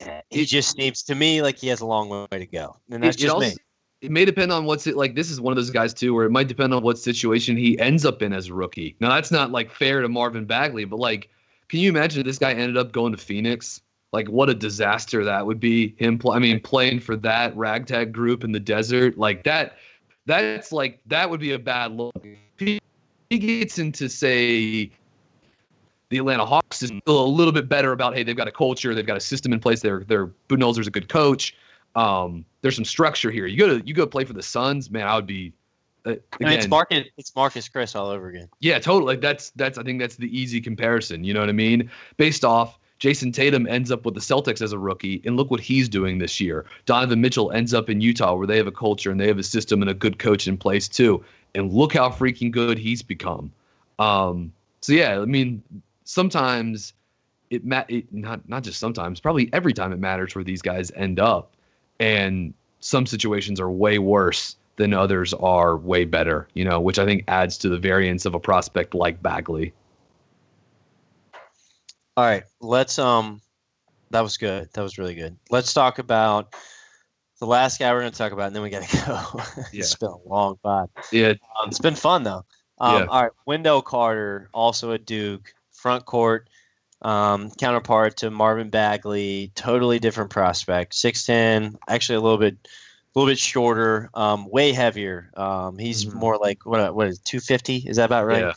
eh, 0.00 0.20
he 0.28 0.44
just 0.44 0.76
seems 0.76 1.02
to 1.04 1.14
me 1.14 1.40
like 1.40 1.56
he 1.56 1.68
has 1.68 1.80
a 1.80 1.86
long 1.86 2.10
way 2.10 2.38
to 2.38 2.46
go. 2.46 2.76
And 2.90 3.02
that's 3.02 3.16
just 3.16 3.34
also- 3.34 3.48
me. 3.48 3.56
It 4.02 4.10
may 4.10 4.24
depend 4.24 4.50
on 4.50 4.64
what's 4.64 4.88
it 4.88 4.96
like. 4.96 5.14
This 5.14 5.30
is 5.30 5.40
one 5.40 5.52
of 5.52 5.56
those 5.56 5.70
guys 5.70 5.94
too, 5.94 6.12
where 6.12 6.26
it 6.26 6.30
might 6.30 6.48
depend 6.48 6.74
on 6.74 6.82
what 6.82 6.98
situation 6.98 7.56
he 7.56 7.78
ends 7.78 8.04
up 8.04 8.20
in 8.20 8.32
as 8.32 8.48
a 8.48 8.54
rookie. 8.54 8.96
Now 8.98 9.10
that's 9.10 9.30
not 9.30 9.52
like 9.52 9.70
fair 9.70 10.02
to 10.02 10.08
Marvin 10.08 10.44
Bagley, 10.44 10.84
but 10.84 10.98
like, 10.98 11.30
can 11.68 11.78
you 11.78 11.88
imagine 11.88 12.20
if 12.20 12.26
this 12.26 12.38
guy 12.38 12.52
ended 12.52 12.76
up 12.76 12.90
going 12.90 13.12
to 13.12 13.18
Phoenix? 13.18 13.80
Like, 14.12 14.28
what 14.28 14.50
a 14.50 14.54
disaster 14.54 15.24
that 15.24 15.46
would 15.46 15.60
be. 15.60 15.94
Him, 15.98 16.18
pl- 16.18 16.32
I 16.32 16.40
mean, 16.40 16.60
playing 16.60 16.98
for 16.98 17.16
that 17.18 17.56
ragtag 17.56 18.12
group 18.12 18.42
in 18.42 18.50
the 18.50 18.60
desert, 18.60 19.16
like 19.16 19.44
that. 19.44 19.78
That's 20.26 20.72
like 20.72 21.00
that 21.06 21.30
would 21.30 21.40
be 21.40 21.52
a 21.52 21.58
bad 21.58 21.92
look. 21.92 22.12
He, 22.58 22.80
gets 23.30 23.78
into 23.78 24.08
say 24.08 24.90
the 26.10 26.18
Atlanta 26.18 26.44
Hawks 26.44 26.82
is 26.82 26.92
a 27.06 27.12
little 27.12 27.52
bit 27.52 27.68
better 27.68 27.92
about 27.92 28.14
hey 28.14 28.22
they've 28.22 28.36
got 28.36 28.46
a 28.46 28.52
culture 28.52 28.94
they've 28.94 29.06
got 29.06 29.16
a 29.16 29.20
system 29.20 29.54
in 29.54 29.58
place 29.58 29.80
their 29.80 30.04
their 30.04 30.26
Budenholzer's 30.50 30.86
a 30.86 30.90
good 30.90 31.08
coach 31.08 31.56
um 31.94 32.44
there's 32.62 32.76
some 32.76 32.84
structure 32.84 33.30
here. 33.30 33.46
You 33.46 33.58
go 33.58 33.78
to 33.78 33.86
you 33.86 33.94
go 33.94 34.06
play 34.06 34.24
for 34.24 34.32
the 34.32 34.42
Suns 34.42 34.90
man 34.90 35.06
I 35.06 35.16
would 35.16 35.26
be 35.26 35.52
uh, 36.04 36.10
mean, 36.40 36.48
it's 36.48 36.66
again, 36.66 36.70
Marquese, 36.70 37.06
it's 37.16 37.30
Marquese 37.30 37.70
Chriss 37.70 37.94
all 37.94 38.08
over 38.08 38.28
again. 38.28 38.48
yeah 38.60 38.78
totally. 38.78 39.14
Like 39.14 39.20
that's 39.20 39.50
that's 39.50 39.78
I 39.78 39.82
think 39.82 40.00
that's 40.00 40.16
the 40.16 40.36
easy 40.36 40.60
comparison 40.60 41.24
you 41.24 41.34
know 41.34 41.40
what 41.40 41.48
I 41.48 41.52
mean? 41.52 41.90
Based 42.16 42.44
off 42.44 42.78
Jayson 42.98 43.32
Tatum 43.32 43.66
ends 43.66 43.90
up 43.90 44.04
with 44.04 44.14
the 44.14 44.20
Celtics 44.20 44.62
as 44.62 44.72
a 44.72 44.78
rookie 44.78 45.20
and 45.24 45.36
look 45.36 45.50
what 45.50 45.60
he's 45.60 45.88
doing 45.88 46.18
this 46.18 46.40
year. 46.40 46.66
Donovan 46.86 47.20
Mitchell 47.20 47.50
ends 47.50 47.74
up 47.74 47.90
in 47.90 48.00
Utah 48.00 48.34
where 48.36 48.46
they 48.46 48.56
have 48.56 48.68
a 48.68 48.72
culture 48.72 49.10
and 49.10 49.20
they 49.20 49.26
have 49.26 49.38
a 49.38 49.42
system 49.42 49.82
and 49.82 49.90
a 49.90 49.94
good 49.94 50.18
coach 50.18 50.46
in 50.46 50.56
place 50.56 50.88
too. 50.88 51.24
And 51.54 51.72
look 51.72 51.94
how 51.94 52.08
freaking 52.10 52.50
good 52.50 52.78
he's 52.78 53.02
become. 53.02 53.52
Um 53.98 54.52
so 54.80 54.92
yeah 54.92 55.20
I 55.20 55.24
mean 55.24 55.62
sometimes 56.04 56.94
it, 57.50 57.64
ma- 57.64 57.84
it 57.88 58.12
not 58.12 58.48
not 58.48 58.62
just 58.62 58.80
sometimes 58.80 59.20
probably 59.20 59.50
every 59.52 59.72
time 59.72 59.92
it 59.92 59.98
matters 59.98 60.34
where 60.34 60.44
these 60.44 60.62
guys 60.62 60.90
end 60.96 61.20
up 61.20 61.54
and 62.02 62.52
some 62.80 63.06
situations 63.06 63.60
are 63.60 63.70
way 63.70 63.98
worse 63.98 64.56
than 64.76 64.92
others 64.92 65.32
are 65.34 65.76
way 65.76 66.04
better 66.04 66.48
you 66.54 66.64
know 66.64 66.80
which 66.80 66.98
i 66.98 67.04
think 67.04 67.22
adds 67.28 67.56
to 67.56 67.68
the 67.68 67.78
variance 67.78 68.24
of 68.26 68.34
a 68.34 68.40
prospect 68.40 68.94
like 68.94 69.22
bagley 69.22 69.72
All 72.16 72.24
right, 72.24 72.44
let's 72.60 72.98
um 72.98 73.40
that 74.10 74.20
was 74.22 74.36
good. 74.36 74.68
That 74.74 74.82
was 74.82 74.98
really 74.98 75.14
good. 75.14 75.36
Let's 75.50 75.72
talk 75.72 75.98
about 75.98 76.54
the 77.40 77.46
last 77.46 77.78
guy 77.78 77.90
we're 77.92 78.00
going 78.00 78.12
to 78.12 78.18
talk 78.18 78.32
about, 78.32 78.48
and 78.48 78.54
then 78.56 78.62
we 78.62 78.68
got 78.70 78.82
to 78.82 78.96
go. 79.06 79.40
Yeah. 79.72 79.80
it's 79.80 79.94
been 79.94 80.10
a 80.10 80.28
long 80.28 80.58
pod. 80.62 80.90
yeah 81.10 81.30
Um, 81.30 81.68
it's 81.68 81.78
been 81.78 81.94
fun 81.94 82.22
though. 82.22 82.44
Um, 82.78 83.02
Yeah. 83.02 83.06
All 83.06 83.22
right, 83.22 83.32
Wendell 83.46 83.80
Carter, 83.82 84.50
also 84.52 84.92
at 84.92 85.06
Duke, 85.06 85.54
front 85.72 86.04
court 86.04 86.48
um, 87.02 87.50
counterpart 87.52 88.16
to 88.18 88.30
Marvin 88.30 88.70
Bagley. 88.70 89.52
Totally 89.54 89.98
different 89.98 90.30
prospect. 90.30 90.94
Six 90.94 91.26
ten, 91.26 91.76
actually 91.88 92.16
a 92.16 92.20
little 92.20 92.38
bit, 92.38 92.54
a 92.64 93.18
little 93.18 93.30
bit 93.30 93.38
shorter, 93.38 94.10
um, 94.14 94.48
way 94.50 94.72
heavier. 94.72 95.30
Um, 95.36 95.78
he's 95.78 96.04
Mhm. 96.06 96.14
more 96.14 96.38
like 96.38 96.64
what? 96.64 96.94
What 96.94 97.08
is 97.08 97.18
two 97.20 97.40
fifty? 97.40 97.78
Is 97.86 97.96
that 97.96 98.06
about 98.06 98.26
right? 98.26 98.40
Yeah. 98.40 98.52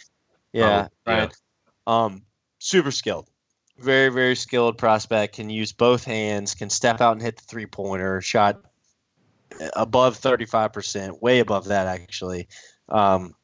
Yeah. 0.53 0.87
Probably, 1.05 1.19
yeah. 1.19 1.19
right. 1.19 2.05
Um, 2.05 2.21
super 2.59 2.91
skilled. 2.91 3.29
Very, 3.77 4.09
very 4.09 4.35
skilled 4.35 4.77
prospect. 4.77 5.35
Can 5.35 5.49
use 5.49 5.73
both 5.73 6.05
hands. 6.05 6.55
Can 6.55 6.69
step 6.69 7.01
out 7.01 7.11
and 7.13 7.21
hit 7.21 7.35
the 7.37 7.43
three 7.43 7.65
pointer. 7.65 8.21
Shot 8.21 8.61
above 9.75 10.17
thirty 10.17 10.45
five 10.45 10.71
percent. 10.71 11.21
Way 11.21 11.39
above 11.39 11.65
that 11.65 11.87
actually. 11.87 12.47
Um, 12.89 13.35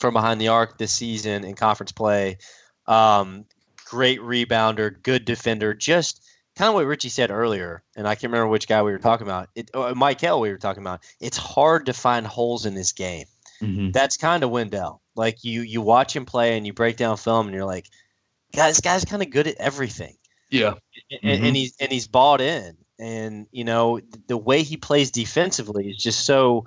from 0.00 0.14
behind 0.14 0.40
the 0.40 0.48
arc 0.48 0.78
this 0.78 0.92
season 0.92 1.44
in 1.44 1.54
conference 1.54 1.92
play. 1.92 2.38
Um, 2.86 3.44
great 3.88 4.20
rebounder, 4.20 5.02
good 5.02 5.24
defender. 5.24 5.72
Just 5.74 6.22
kind 6.56 6.68
of 6.68 6.74
what 6.74 6.86
Richie 6.86 7.08
said 7.08 7.30
earlier, 7.30 7.82
and 7.96 8.06
I 8.06 8.14
can't 8.14 8.32
remember 8.32 8.48
which 8.48 8.68
guy 8.68 8.82
we 8.82 8.92
were 8.92 8.98
talking 8.98 9.26
about. 9.26 9.48
It, 9.54 9.70
uh, 9.74 9.94
Mikal, 9.94 10.40
we 10.40 10.50
were 10.50 10.58
talking 10.58 10.82
about. 10.82 11.00
It's 11.20 11.36
hard 11.36 11.86
to 11.86 11.92
find 11.92 12.26
holes 12.26 12.66
in 12.66 12.74
this 12.74 12.92
game 12.92 13.26
Mhm. 13.62 13.92
that's 13.92 14.16
kind 14.16 14.44
of 14.44 14.50
Wendell. 14.50 15.00
Like 15.14 15.42
you 15.42 15.62
you 15.62 15.80
watch 15.80 16.14
him 16.14 16.26
play 16.26 16.56
and 16.56 16.66
you 16.66 16.72
break 16.72 16.96
down 16.96 17.16
film 17.16 17.46
and 17.46 17.54
you're 17.54 17.64
like, 17.64 17.86
guys, 18.54 18.74
this 18.74 18.80
guy's 18.80 19.04
kind 19.04 19.22
of 19.22 19.30
good 19.30 19.46
at 19.46 19.56
everything, 19.56 20.16
yeah 20.50 20.74
and, 21.22 21.40
Mhm. 21.40 21.46
and 21.46 21.56
he's 21.56 21.74
and 21.80 21.90
he's 21.90 22.06
bought 22.06 22.40
in. 22.40 22.76
And 23.00 23.46
you 23.52 23.64
know 23.64 24.00
the 24.26 24.36
way 24.36 24.62
he 24.62 24.76
plays 24.76 25.10
defensively 25.10 25.88
is 25.90 25.96
just 25.96 26.26
so 26.26 26.66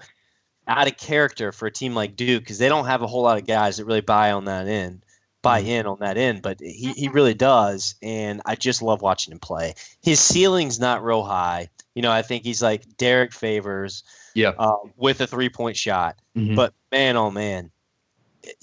out 0.68 0.88
of 0.88 0.96
character 0.98 1.52
for 1.52 1.66
a 1.66 1.72
team 1.72 1.94
like 1.96 2.16
Duke 2.16 2.44
because 2.44 2.58
they 2.58 2.70
don't 2.70 2.86
have 2.86 3.02
a 3.02 3.08
whole 3.08 3.24
lot 3.24 3.38
of 3.38 3.46
guys 3.46 3.78
that 3.78 3.86
really 3.86 4.02
buy 4.02 4.32
on 4.32 4.46
that 4.46 4.68
end, 4.68 5.04
buy 5.42 5.60
in 5.60 5.86
on 5.86 6.00
that 6.00 6.18
end. 6.18 6.42
But 6.42 6.60
he 6.60 6.94
he 6.94 7.08
really 7.10 7.34
does, 7.34 7.96
and 8.02 8.42
I 8.46 8.56
just 8.56 8.82
love 8.82 9.02
watching 9.02 9.32
him 9.32 9.40
play. 9.40 9.76
His 10.02 10.20
ceiling's 10.20 10.80
not 10.80 11.04
real 11.04 11.24
high. 11.24 11.70
You 11.96 12.02
know, 12.02 12.12
I 12.12 12.22
think 12.22 12.44
he's 12.44 12.62
like 12.62 12.98
Derrick 12.98 13.34
Favors 13.34 14.04
yeah 14.34 14.54
uh, 14.58 14.78
with 14.96 15.20
a 15.22 15.28
three 15.28 15.50
point 15.50 15.76
shot. 15.76 16.18
Mhm. 16.38 16.56
But 16.56 16.74
man, 16.92 17.18
oh 17.18 17.32
man, 17.32 17.70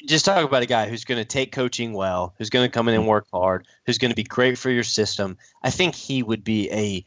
just 0.06 0.24
talk 0.24 0.44
about 0.44 0.62
a 0.62 0.66
guy 0.66 0.88
who's 0.88 1.04
going 1.04 1.20
to 1.20 1.24
take 1.24 1.52
coaching 1.52 1.92
well, 1.92 2.34
who's 2.38 2.50
going 2.50 2.66
to 2.68 2.72
come 2.72 2.88
in 2.88 2.94
and 2.94 3.06
work 3.06 3.26
hard, 3.32 3.66
who's 3.86 3.98
going 3.98 4.10
to 4.10 4.16
be 4.16 4.24
great 4.24 4.56
for 4.58 4.70
your 4.70 4.82
system. 4.82 5.36
I 5.62 5.70
think 5.70 5.94
he 5.94 6.22
would 6.22 6.42
be 6.42 6.70
a 6.72 7.04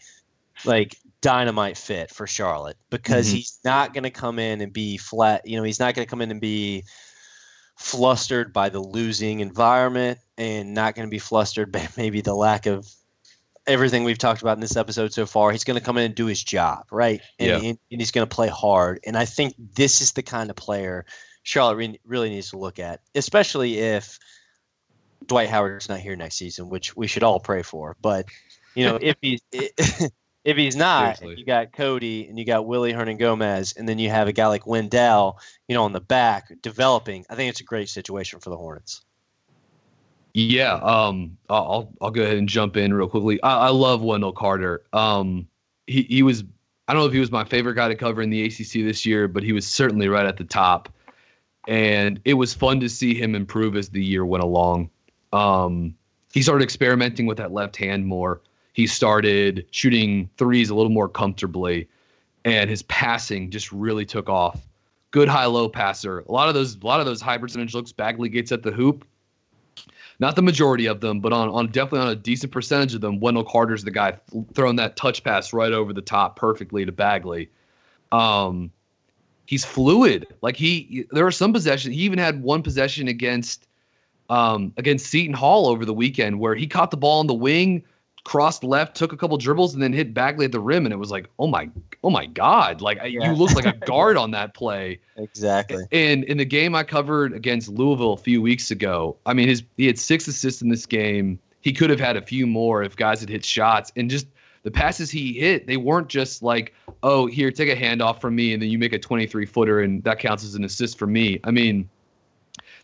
like 0.63 0.95
dynamite 1.21 1.77
fit 1.77 2.11
for 2.11 2.27
Charlotte 2.27 2.77
because 2.89 3.29
Mhm. 3.29 3.35
he's 3.35 3.59
not 3.63 3.93
going 3.93 4.03
to 4.03 4.11
come 4.11 4.39
in 4.39 4.61
and 4.61 4.71
be 4.71 4.97
flat. 4.97 5.47
You 5.47 5.57
know, 5.57 5.63
he's 5.63 5.79
not 5.79 5.95
going 5.95 6.05
to 6.05 6.09
come 6.09 6.21
in 6.21 6.31
and 6.31 6.41
be 6.41 6.83
flustered 7.81 8.53
by 8.53 8.69
the 8.69 8.79
losing 8.79 9.39
environment 9.39 10.19
and 10.37 10.73
not 10.73 10.95
going 10.95 11.07
to 11.07 11.11
be 11.11 11.19
flustered 11.19 11.71
by 11.71 11.87
maybe 11.97 12.21
the 12.21 12.33
lack 12.33 12.65
of 12.67 12.87
everything 13.67 14.03
we've 14.03 14.17
talked 14.17 14.41
about 14.41 14.55
in 14.57 14.61
this 14.61 14.75
episode 14.77 15.13
so 15.13 15.25
far. 15.25 15.51
He's 15.51 15.63
going 15.63 15.79
to 15.79 15.83
come 15.85 15.97
in 15.97 16.05
and 16.05 16.15
do 16.15 16.27
his 16.27 16.43
job, 16.43 16.85
right? 16.91 17.21
And, 17.39 17.49
Yeah. 17.49 17.69
and, 17.69 17.79
and 17.91 18.01
he's 18.01 18.11
going 18.11 18.27
to 18.27 18.33
play 18.35 18.47
hard. 18.47 18.99
And 19.05 19.17
I 19.17 19.25
think 19.25 19.55
this 19.75 20.01
is 20.01 20.11
the 20.11 20.23
kind 20.23 20.49
of 20.49 20.55
player 20.55 21.05
Charlotte 21.43 21.75
re- 21.75 21.99
really 22.05 22.29
needs 22.29 22.51
to 22.51 22.57
look 22.57 22.79
at, 22.79 23.01
especially 23.15 23.79
if 23.79 24.19
Dwight 25.25 25.49
Howard's 25.49 25.89
not 25.89 25.99
here 25.99 26.15
next 26.15 26.35
season, 26.35 26.69
which 26.69 26.95
we 26.95 27.07
should 27.07 27.23
all 27.23 27.39
pray 27.39 27.63
for. 27.63 27.95
But 28.01 28.25
you 28.75 28.85
know, 28.85 28.99
if 29.01 29.15
he's 29.21 29.41
if 30.43 30.57
he's 30.57 30.75
not, 30.75 31.17
Seriously. 31.17 31.39
you 31.39 31.45
got 31.45 31.71
Cody 31.71 32.27
and 32.27 32.37
you 32.37 32.45
got 32.45 32.65
Willy 32.65 32.93
Hernangomez, 32.93 33.77
and 33.77 33.87
then 33.87 33.99
you 33.99 34.09
have 34.09 34.27
a 34.27 34.31
guy 34.31 34.47
like 34.47 34.65
Wendell, 34.65 35.39
you 35.67 35.75
know, 35.75 35.83
on 35.83 35.93
the 35.93 36.01
back 36.01 36.51
developing. 36.61 37.25
I 37.29 37.35
think 37.35 37.49
it's 37.49 37.61
a 37.61 37.65
great 37.65 37.89
situation 37.89 38.39
for 38.39 38.49
the 38.49 38.57
Hornets. 38.57 39.01
Yeah, 40.33 40.75
um, 40.75 41.37
I'll 41.49 41.91
I'll 42.01 42.11
go 42.11 42.23
ahead 42.23 42.37
and 42.37 42.47
jump 42.47 42.77
in 42.77 42.93
real 42.93 43.07
quickly. 43.07 43.41
I, 43.43 43.67
I 43.67 43.69
love 43.69 44.01
Wendell 44.01 44.31
Carter. 44.31 44.81
Um, 44.93 45.47
he 45.87 46.03
he 46.03 46.23
was 46.23 46.43
I 46.87 46.93
don't 46.93 47.03
know 47.03 47.07
if 47.07 47.13
he 47.13 47.19
was 47.19 47.31
my 47.31 47.43
favorite 47.43 47.75
guy 47.75 47.87
to 47.87 47.95
cover 47.95 48.21
in 48.21 48.29
the 48.29 48.43
ACC 48.45 48.85
this 48.85 49.05
year, 49.05 49.27
but 49.27 49.43
he 49.43 49.53
was 49.53 49.67
certainly 49.67 50.07
right 50.07 50.25
at 50.25 50.37
the 50.37 50.43
top. 50.43 50.89
And 51.67 52.19
it 52.25 52.33
was 52.33 52.53
fun 52.53 52.79
to 52.79 52.89
see 52.89 53.13
him 53.13 53.35
improve 53.35 53.75
as 53.75 53.89
the 53.89 54.03
year 54.03 54.25
went 54.25 54.43
along. 54.43 54.89
Um, 55.31 55.95
he 56.33 56.41
started 56.41 56.63
experimenting 56.63 57.27
with 57.27 57.37
that 57.37 57.51
left 57.51 57.77
hand 57.77 58.05
more. 58.05 58.41
He 58.73 58.87
started 58.87 59.65
shooting 59.71 60.29
threes 60.37 60.69
a 60.69 60.75
little 60.75 60.91
more 60.91 61.09
comfortably, 61.09 61.87
and 62.45 62.69
his 62.69 62.83
passing 62.83 63.51
just 63.51 63.71
really 63.71 64.05
took 64.05 64.29
off. 64.29 64.65
Good 65.11 65.27
high 65.27 65.45
low 65.45 65.67
passer. 65.67 66.19
A 66.19 66.31
lot 66.31 66.47
of 66.47 66.55
those 66.55 66.75
a 66.75 66.85
lot 66.85 66.99
of 66.99 67.05
those 67.05 67.21
high 67.21 67.37
percentage 67.37 67.73
looks 67.73 67.91
Bagley 67.91 68.29
gets 68.29 68.51
at 68.51 68.63
the 68.63 68.71
hoop. 68.71 69.05
Not 70.19 70.35
the 70.35 70.41
majority 70.43 70.85
of 70.85 71.01
them, 71.01 71.19
but 71.19 71.33
on, 71.33 71.49
on 71.49 71.67
definitely 71.67 72.01
on 72.01 72.09
a 72.09 72.15
decent 72.15 72.51
percentage 72.51 72.93
of 72.93 73.01
them, 73.01 73.19
Wendell 73.19 73.43
Carter's 73.43 73.83
the 73.83 73.91
guy 73.91 74.17
throwing 74.53 74.75
that 74.75 74.95
touch 74.95 75.23
pass 75.23 75.51
right 75.51 75.71
over 75.71 75.93
the 75.93 76.01
top 76.01 76.35
perfectly 76.35 76.85
to 76.85 76.91
Bagley. 76.91 77.49
Um, 78.11 78.71
he's 79.47 79.65
fluid. 79.65 80.27
Like 80.41 80.55
he, 80.55 81.05
there 81.11 81.25
are 81.25 81.31
some 81.31 81.51
possessions. 81.51 81.95
He 81.95 82.01
even 82.01 82.19
had 82.19 82.43
one 82.43 82.61
possession 82.61 83.07
against 83.07 83.67
um, 84.29 84.73
against 84.77 85.07
Seton 85.07 85.33
Hall 85.33 85.67
over 85.67 85.83
the 85.83 85.93
weekend 85.93 86.39
where 86.39 86.55
he 86.55 86.65
caught 86.65 86.91
the 86.91 86.97
ball 86.97 87.19
on 87.19 87.27
the 87.27 87.33
wing, 87.33 87.83
crossed 88.23 88.63
left, 88.63 88.95
took 88.95 89.13
a 89.13 89.17
couple 89.17 89.37
dribbles, 89.37 89.73
and 89.73 89.81
then 89.81 89.93
hit 89.93 90.13
Bagley 90.13 90.45
at 90.45 90.51
the 90.51 90.59
rim, 90.59 90.85
and 90.85 90.93
it 90.93 90.97
was 90.97 91.11
like, 91.11 91.27
oh 91.39 91.47
my, 91.47 91.69
oh 92.03 92.09
my 92.09 92.25
god, 92.25 92.81
like 92.81 92.97
yeah. 92.97 93.29
you 93.29 93.33
look 93.33 93.53
like 93.53 93.65
a 93.65 93.73
guard 93.85 94.17
on 94.17 94.31
that 94.31 94.53
play. 94.53 94.99
Exactly. 95.17 95.85
And 95.91 96.23
in 96.25 96.37
the 96.37 96.45
game 96.45 96.75
I 96.75 96.83
covered 96.83 97.33
against 97.33 97.69
Louisville 97.69 98.13
a 98.13 98.17
few 98.17 98.41
weeks 98.41 98.71
ago, 98.71 99.17
I 99.25 99.33
mean, 99.33 99.47
his 99.47 99.63
he 99.77 99.87
had 99.87 99.97
six 99.97 100.27
assists 100.27 100.61
in 100.61 100.69
this 100.69 100.85
game. 100.85 101.39
He 101.61 101.73
could 101.73 101.89
have 101.89 101.99
had 101.99 102.17
a 102.17 102.21
few 102.21 102.47
more 102.47 102.83
if 102.83 102.95
guys 102.95 103.19
had 103.19 103.29
hit 103.29 103.45
shots, 103.45 103.91
and 103.95 104.09
just 104.09 104.27
the 104.63 104.71
passes 104.71 105.09
he 105.09 105.33
hit, 105.33 105.67
they 105.67 105.77
weren't 105.77 106.07
just 106.07 106.43
like, 106.43 106.73
oh, 107.03 107.25
here, 107.25 107.51
take 107.51 107.69
a 107.69 107.75
handoff 107.75 108.21
from 108.21 108.35
me, 108.35 108.53
and 108.53 108.61
then 108.61 108.69
you 108.69 108.77
make 108.77 108.93
a 108.93 108.99
23 108.99 109.45
footer, 109.45 109.81
and 109.81 110.03
that 110.03 110.19
counts 110.19 110.43
as 110.43 110.55
an 110.55 110.63
assist 110.63 110.99
for 110.99 111.07
me. 111.07 111.39
I 111.43 111.51
mean, 111.51 111.89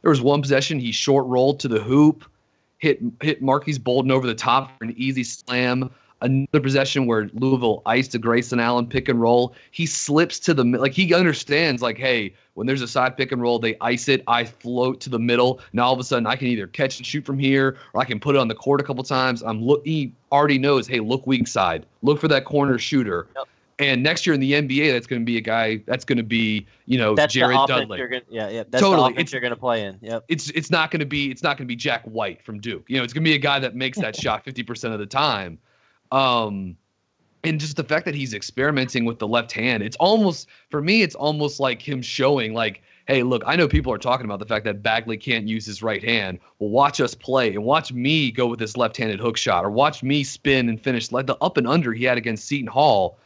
there 0.01 0.09
was 0.09 0.21
one 0.21 0.41
possession 0.41 0.79
he 0.79 0.91
short 0.91 1.25
rolled 1.27 1.59
to 1.61 1.67
the 1.67 1.79
hoop, 1.79 2.25
hit 2.77 2.99
hit 3.21 3.41
Marques 3.41 3.77
Bolden 3.77 4.11
over 4.11 4.27
the 4.27 4.35
top 4.35 4.77
for 4.77 4.85
an 4.85 4.93
easy 4.97 5.23
slam. 5.23 5.89
Another 6.21 6.61
possession 6.61 7.05
where 7.05 7.29
Louisville 7.33 7.83
iced 7.85 8.15
a 8.15 8.17
Grayson 8.17 8.59
Allen 8.59 8.87
pick 8.87 9.07
and 9.07 9.21
roll. 9.21 9.53
He 9.69 9.85
slips 9.85 10.39
to 10.39 10.53
the 10.55 10.63
like 10.63 10.93
he 10.93 11.13
understands 11.13 11.83
like, 11.83 11.97
hey, 11.97 12.33
when 12.55 12.65
there's 12.65 12.81
a 12.81 12.87
side 12.87 13.15
pick 13.15 13.31
and 13.31 13.39
roll, 13.39 13.59
they 13.59 13.77
ice 13.81 14.07
it. 14.07 14.23
I 14.25 14.43
float 14.45 14.99
to 15.01 15.11
the 15.11 15.19
middle. 15.19 15.59
Now 15.73 15.85
all 15.85 15.93
of 15.93 15.99
a 15.99 16.03
sudden, 16.03 16.25
I 16.25 16.35
can 16.35 16.47
either 16.47 16.65
catch 16.65 16.97
and 16.97 17.05
shoot 17.05 17.23
from 17.23 17.37
here, 17.37 17.77
or 17.93 18.01
I 18.01 18.05
can 18.05 18.19
put 18.19 18.35
it 18.35 18.39
on 18.39 18.47
the 18.47 18.55
court 18.55 18.81
a 18.81 18.83
couple 18.83 19.03
times. 19.03 19.43
I'm 19.43 19.61
look. 19.63 19.85
He 19.85 20.11
already 20.31 20.57
knows. 20.57 20.87
Hey, 20.87 21.01
look 21.01 21.27
weak 21.27 21.47
side. 21.47 21.85
Look 22.01 22.19
for 22.19 22.27
that 22.29 22.45
corner 22.45 22.79
shooter. 22.79 23.27
Yep. 23.35 23.47
And 23.79 24.01
next 24.01 24.25
year 24.25 24.33
in 24.33 24.39
the 24.39 24.53
NBA, 24.53 24.91
that's 24.91 25.05
going 25.05 25.21
to 25.21 25.25
be 25.25 25.37
a 25.37 25.41
guy 25.41 25.83
that's 25.85 26.03
going 26.03 26.17
to 26.17 26.23
be, 26.23 26.65
you 26.87 26.97
know, 26.97 27.13
that's 27.13 27.33
Jared 27.33 27.59
Dudley. 27.67 27.99
Gonna, 27.99 28.21
yeah, 28.27 28.49
yeah, 28.49 28.63
that's 28.67 28.81
totally. 28.81 29.13
it's, 29.17 29.31
you're 29.31 29.41
going 29.41 29.53
to 29.53 29.59
play 29.59 29.83
in. 29.83 29.99
Yep. 30.01 30.25
It's 30.29 30.49
it's 30.51 30.71
not 30.71 30.89
going 30.89 30.99
to 30.99 31.05
be 31.05 31.29
it's 31.29 31.43
not 31.43 31.57
going 31.57 31.67
to 31.67 31.71
be 31.71 31.75
Jack 31.75 32.03
White 32.05 32.43
from 32.43 32.59
Duke. 32.59 32.85
You 32.87 32.97
know, 32.97 33.03
it's 33.03 33.13
going 33.13 33.23
to 33.23 33.29
be 33.29 33.35
a 33.35 33.39
guy 33.39 33.59
that 33.59 33.75
makes 33.75 33.99
that 33.99 34.15
shot 34.15 34.43
50% 34.43 34.93
of 34.93 34.99
the 34.99 35.05
time. 35.05 35.59
Um, 36.11 36.75
and 37.43 37.59
just 37.59 37.75
the 37.75 37.83
fact 37.83 38.05
that 38.05 38.15
he's 38.15 38.33
experimenting 38.33 39.05
with 39.05 39.19
the 39.19 39.27
left 39.27 39.51
hand, 39.51 39.83
it's 39.83 39.97
almost 39.97 40.47
for 40.71 40.81
me, 40.81 41.03
it's 41.03 41.15
almost 41.15 41.59
like 41.59 41.79
him 41.79 42.01
showing 42.01 42.55
like, 42.55 42.81
hey, 43.07 43.21
look, 43.21 43.43
I 43.45 43.55
know 43.55 43.67
people 43.67 43.93
are 43.93 43.99
talking 43.99 44.25
about 44.25 44.39
the 44.39 44.45
fact 44.45 44.65
that 44.65 44.81
Bagley 44.81 45.17
can't 45.17 45.47
use 45.47 45.67
his 45.67 45.83
right 45.83 46.03
hand. 46.03 46.39
Well, 46.57 46.71
watch 46.71 46.99
us 46.99 47.13
play 47.13 47.53
and 47.53 47.63
watch 47.63 47.93
me 47.93 48.31
go 48.31 48.47
with 48.47 48.57
this 48.57 48.75
left-handed 48.75 49.19
hook 49.19 49.37
shot, 49.37 49.63
or 49.63 49.69
watch 49.69 50.01
me 50.01 50.23
spin 50.23 50.67
and 50.67 50.81
finish 50.81 51.11
like 51.11 51.27
the 51.27 51.37
up 51.41 51.57
and 51.57 51.67
under 51.67 51.93
he 51.93 52.05
had 52.05 52.17
against 52.17 52.45
Seton 52.47 52.67
Hall 52.67 53.19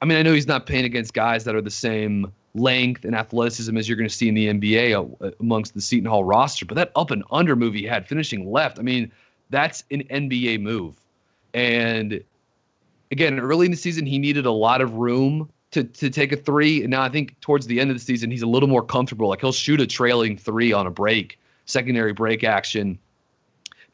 I 0.00 0.04
mean, 0.04 0.18
I 0.18 0.22
know 0.22 0.32
he's 0.32 0.46
not 0.46 0.66
playing 0.66 0.84
against 0.84 1.12
guys 1.12 1.44
that 1.44 1.54
are 1.54 1.60
the 1.60 1.70
same 1.70 2.32
length 2.54 3.04
and 3.04 3.14
athleticism 3.14 3.76
as 3.76 3.88
you're 3.88 3.96
going 3.96 4.08
to 4.08 4.14
see 4.14 4.28
in 4.28 4.34
the 4.34 4.46
NBA 4.48 5.16
uh, 5.20 5.30
amongst 5.40 5.74
the 5.74 5.80
Seton 5.80 6.08
Hall 6.08 6.24
roster, 6.24 6.64
but 6.64 6.74
that 6.76 6.92
up 6.96 7.10
and 7.10 7.24
under 7.30 7.56
move 7.56 7.74
he 7.74 7.84
had 7.84 8.06
finishing 8.06 8.50
left, 8.50 8.78
I 8.78 8.82
mean, 8.82 9.10
that's 9.50 9.84
an 9.90 10.04
NBA 10.04 10.60
move. 10.60 10.96
And 11.54 12.22
again, 13.10 13.38
early 13.40 13.66
in 13.66 13.70
the 13.70 13.76
season, 13.76 14.06
he 14.06 14.18
needed 14.18 14.46
a 14.46 14.52
lot 14.52 14.80
of 14.80 14.94
room 14.94 15.50
to, 15.70 15.84
to 15.84 16.10
take 16.10 16.32
a 16.32 16.36
three. 16.36 16.82
And 16.82 16.90
now 16.90 17.02
I 17.02 17.08
think 17.08 17.38
towards 17.40 17.66
the 17.66 17.80
end 17.80 17.90
of 17.90 17.96
the 17.96 18.02
season, 18.02 18.30
he's 18.30 18.42
a 18.42 18.46
little 18.46 18.68
more 18.68 18.82
comfortable. 18.82 19.28
Like 19.28 19.40
he'll 19.40 19.52
shoot 19.52 19.80
a 19.80 19.86
trailing 19.86 20.36
three 20.36 20.72
on 20.72 20.86
a 20.86 20.90
break, 20.90 21.38
secondary 21.66 22.12
break 22.12 22.44
action. 22.44 22.98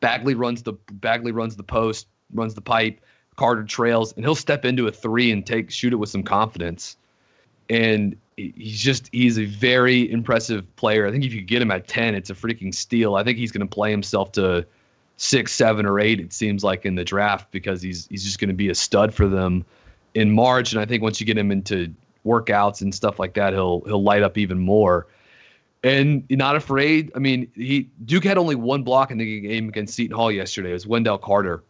Bagley 0.00 0.34
runs 0.34 0.62
the 0.62 0.74
Bagley 0.92 1.32
runs 1.32 1.56
the 1.56 1.62
post, 1.62 2.08
runs 2.32 2.54
the 2.54 2.60
pipe. 2.60 3.00
Carter 3.36 3.64
trails, 3.64 4.12
and 4.12 4.24
he'll 4.24 4.34
step 4.34 4.64
into 4.64 4.86
a 4.86 4.92
three 4.92 5.30
and 5.30 5.44
take 5.44 5.70
shoot 5.70 5.92
it 5.92 5.96
with 5.96 6.08
some 6.08 6.22
confidence. 6.22 6.96
And 7.68 8.16
he's 8.36 8.80
just 8.80 9.08
he's 9.12 9.38
a 9.38 9.44
very 9.44 10.10
impressive 10.10 10.64
player. 10.76 11.06
I 11.06 11.10
think 11.10 11.24
if 11.24 11.32
you 11.32 11.40
get 11.40 11.62
him 11.62 11.70
at 11.70 11.88
ten, 11.88 12.14
it's 12.14 12.30
a 12.30 12.34
freaking 12.34 12.74
steal. 12.74 13.16
I 13.16 13.24
think 13.24 13.38
he's 13.38 13.52
going 13.52 13.66
to 13.66 13.72
play 13.72 13.90
himself 13.90 14.32
to 14.32 14.66
six, 15.16 15.52
seven, 15.52 15.86
or 15.86 15.98
eight. 16.00 16.20
It 16.20 16.32
seems 16.32 16.64
like 16.64 16.84
in 16.84 16.94
the 16.94 17.04
draft 17.04 17.50
because 17.50 17.82
he's 17.82 18.06
he's 18.08 18.24
just 18.24 18.38
going 18.38 18.48
to 18.48 18.54
be 18.54 18.68
a 18.68 18.74
stud 18.74 19.14
for 19.14 19.28
them 19.28 19.64
in 20.14 20.30
March. 20.30 20.72
And 20.72 20.80
I 20.80 20.86
think 20.86 21.02
once 21.02 21.20
you 21.20 21.26
get 21.26 21.38
him 21.38 21.50
into 21.50 21.92
workouts 22.24 22.82
and 22.82 22.94
stuff 22.94 23.18
like 23.18 23.34
that, 23.34 23.52
he'll 23.52 23.80
he'll 23.82 24.02
light 24.02 24.22
up 24.22 24.38
even 24.38 24.58
more. 24.58 25.06
And 25.82 26.24
not 26.30 26.56
afraid. 26.56 27.12
I 27.14 27.18
mean, 27.18 27.50
he 27.54 27.90
Duke 28.06 28.24
had 28.24 28.38
only 28.38 28.54
one 28.54 28.82
block 28.82 29.10
in 29.10 29.18
the 29.18 29.40
game 29.40 29.68
against 29.68 29.94
Seton 29.94 30.16
Hall 30.16 30.32
yesterday. 30.32 30.70
It 30.70 30.74
was 30.74 30.86
Wendell 30.86 31.18
Carter 31.18 31.62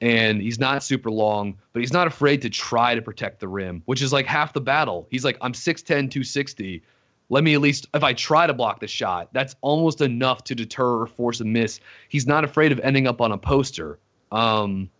and 0.00 0.40
he's 0.40 0.58
not 0.58 0.82
super 0.82 1.10
long, 1.10 1.56
but 1.72 1.80
he's 1.80 1.92
not 1.92 2.06
afraid 2.06 2.42
to 2.42 2.50
try 2.50 2.94
to 2.94 3.02
protect 3.02 3.40
the 3.40 3.48
rim, 3.48 3.82
which 3.86 4.02
is 4.02 4.12
like 4.12 4.26
half 4.26 4.52
the 4.52 4.60
battle. 4.60 5.06
He's 5.10 5.24
like, 5.24 5.38
I'm 5.40 5.52
6'10, 5.52 5.86
260. 5.86 6.82
Let 7.28 7.42
me 7.42 7.54
at 7.54 7.60
least, 7.60 7.88
if 7.94 8.04
I 8.04 8.12
try 8.12 8.46
to 8.46 8.54
block 8.54 8.80
the 8.80 8.86
shot, 8.86 9.32
that's 9.32 9.56
almost 9.60 10.00
enough 10.00 10.44
to 10.44 10.54
deter 10.54 11.00
or 11.00 11.06
force 11.06 11.40
a 11.40 11.44
miss. 11.44 11.80
He's 12.08 12.26
not 12.26 12.44
afraid 12.44 12.72
of 12.72 12.80
ending 12.80 13.06
up 13.06 13.20
on 13.20 13.32
a 13.32 13.38
poster. 13.38 13.98
Um, 14.30 14.90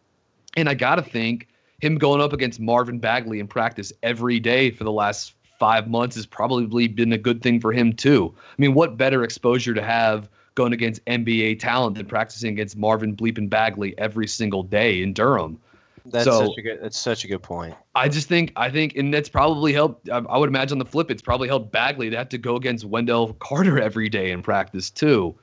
and 0.56 0.68
I 0.68 0.74
got 0.74 0.96
to 0.96 1.02
think 1.02 1.48
him 1.80 1.98
going 1.98 2.20
up 2.20 2.32
against 2.32 2.58
Marvin 2.58 2.98
Bagley 2.98 3.38
in 3.38 3.46
practice 3.46 3.92
every 4.02 4.40
day 4.40 4.70
for 4.70 4.84
the 4.84 4.92
last 4.92 5.34
five 5.58 5.88
months 5.88 6.16
has 6.16 6.26
probably 6.26 6.88
been 6.88 7.12
a 7.12 7.18
good 7.18 7.42
thing 7.42 7.60
for 7.60 7.72
him, 7.72 7.92
too. 7.92 8.34
I 8.36 8.54
mean, 8.58 8.74
what 8.74 8.96
better 8.96 9.22
exposure 9.22 9.74
to 9.74 9.82
have 9.82 10.28
going 10.56 10.72
against 10.72 11.04
NBA 11.04 11.60
talent 11.60 11.96
than 11.96 12.06
practicing 12.06 12.52
against 12.52 12.76
Marvin 12.76 13.14
Bleepin 13.14 13.48
Bagley 13.48 13.96
every 13.98 14.26
single 14.26 14.64
day 14.64 15.02
in 15.02 15.12
Durham. 15.12 15.60
That's 16.06 16.24
so, 16.24 16.46
such 16.46 16.58
a 16.58 16.62
good. 16.62 16.78
That's 16.82 16.98
such 16.98 17.24
a 17.24 17.28
good 17.28 17.42
point. 17.42 17.74
I 17.94 18.08
just 18.08 18.28
think 18.28 18.52
I 18.56 18.70
think, 18.70 18.96
and 18.96 19.12
that's 19.12 19.28
probably 19.28 19.72
helped. 19.72 20.08
I, 20.08 20.18
I 20.18 20.38
would 20.38 20.48
imagine 20.48 20.76
on 20.76 20.78
the 20.78 20.90
flip, 20.90 21.10
it's 21.10 21.22
probably 21.22 21.48
helped 21.48 21.72
Bagley 21.72 22.10
to 22.10 22.16
have 22.16 22.28
to 22.30 22.38
go 22.38 22.56
against 22.56 22.84
Wendell 22.84 23.34
Carter 23.34 23.80
every 23.80 24.08
day 24.08 24.30
in 24.30 24.42
practice 24.42 24.90
too. 24.90 25.34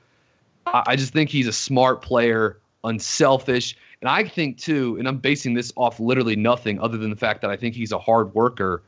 I, 0.66 0.82
I 0.88 0.96
just 0.96 1.12
think 1.12 1.30
he's 1.30 1.46
a 1.46 1.52
smart 1.52 2.02
player, 2.02 2.60
unselfish, 2.82 3.76
and 4.00 4.08
I 4.08 4.24
think 4.24 4.58
too. 4.58 4.96
And 4.98 5.06
I'm 5.06 5.18
basing 5.18 5.54
this 5.54 5.72
off 5.76 6.00
literally 6.00 6.36
nothing 6.36 6.80
other 6.80 6.96
than 6.96 7.10
the 7.10 7.16
fact 7.16 7.42
that 7.42 7.50
I 7.50 7.56
think 7.56 7.74
he's 7.74 7.92
a 7.92 7.98
hard 7.98 8.34
worker. 8.34 8.82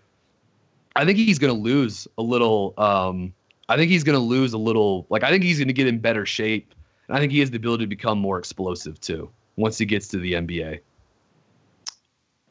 I 0.95 1.05
think 1.05 1.19
he's 1.19 1.39
going 1.39 1.55
to 1.55 1.61
lose 1.61 2.09
a 2.17 2.23
little 2.23 2.73
um, 2.79 3.35
I 3.69 3.77
think 3.77 3.91
he's 3.91 4.05
going 4.05 4.19
to 4.19 4.25
lose 4.25 4.53
a 4.53 4.59
little. 4.59 5.07
Like 5.11 5.23
I 5.23 5.31
think 5.31 5.43
he's 5.43 5.59
going 5.59 5.69
to 5.69 5.75
get 5.75 5.87
in 5.87 5.99
better 5.99 6.27
shape, 6.27 6.75
and 7.09 7.17
I 7.17 7.21
think 7.21 7.33
he 7.33 7.41
has 7.41 7.51
the 7.51 7.57
ability 7.57 7.85
to 7.85 7.89
become 7.89 8.19
more 8.19 8.39
explosive 8.39 9.01
too 9.01 9.31
once 9.57 9.79
he 9.79 9.87
gets 9.87 10.09
to 10.09 10.19
the 10.19 10.35
NBA. 10.35 10.81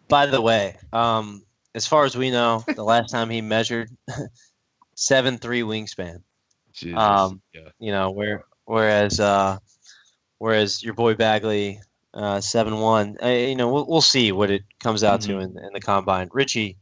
By 0.08 0.26
the 0.26 0.42
way, 0.42 0.78
um, 0.94 1.44
as 1.74 1.88
far 1.88 2.06
as 2.06 2.16
we 2.16 2.32
know, 2.32 2.64
the 2.76 2.84
last 2.84 3.12
time 3.12 3.30
he 3.30 3.42
measured 3.42 3.90
seven 4.96 5.38
three 5.38 5.62
wingspan. 5.62 6.22
Jesus. 6.74 7.00
Um, 7.00 7.42
yeah. 7.54 7.70
You 7.80 7.92
know 7.92 8.12
where 8.12 8.44
whereas 8.66 9.20
uh, 9.20 9.58
whereas 10.40 10.84
your 10.84 10.94
boy 10.94 11.16
Bagley 11.16 11.80
uh, 12.14 12.42
seven 12.42 12.80
one. 12.80 13.18
Uh, 13.22 13.28
you 13.28 13.56
know 13.56 13.72
we'll, 13.72 13.86
we'll 13.88 14.02
see 14.02 14.32
what 14.32 14.52
it 14.52 14.64
comes 14.80 15.04
out 15.04 15.22
mm-hmm. 15.22 15.32
to 15.32 15.40
in, 15.40 15.58
in 15.58 15.74
the 15.74 15.82
combine. 15.82 16.30
Richie, 16.34 16.78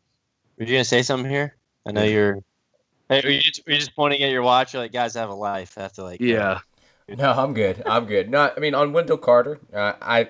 were 0.58 0.66
you 0.66 0.74
gonna 0.74 0.86
say 0.86 1.02
something 1.02 1.30
here? 1.30 1.56
I 1.86 1.92
know 1.92 2.04
you're 2.04 2.40
Hey, 3.10 3.22
are 3.22 3.30
you, 3.30 3.42
just, 3.42 3.68
are 3.68 3.72
you 3.72 3.78
just 3.78 3.96
pointing 3.96 4.24
at 4.24 4.32
your 4.32 4.44
watch? 4.44 4.74
You're 4.74 4.84
like, 4.84 4.92
guys 4.92 5.14
have 5.16 5.30
a 5.30 5.36
life. 5.36 5.78
I 5.78 5.82
have 5.82 5.94
to 5.94 6.04
like. 6.04 6.22
Yeah. 6.22 6.60
No, 7.08 7.32
I'm 7.32 7.54
good. 7.54 7.84
I'm 7.86 8.06
good. 8.06 8.30
No, 8.30 8.52
I 8.56 8.60
mean 8.60 8.74
on 8.74 8.94
Wendell 8.94 9.18
Carter, 9.18 9.60
uh, 9.74 9.94
I 10.02 10.30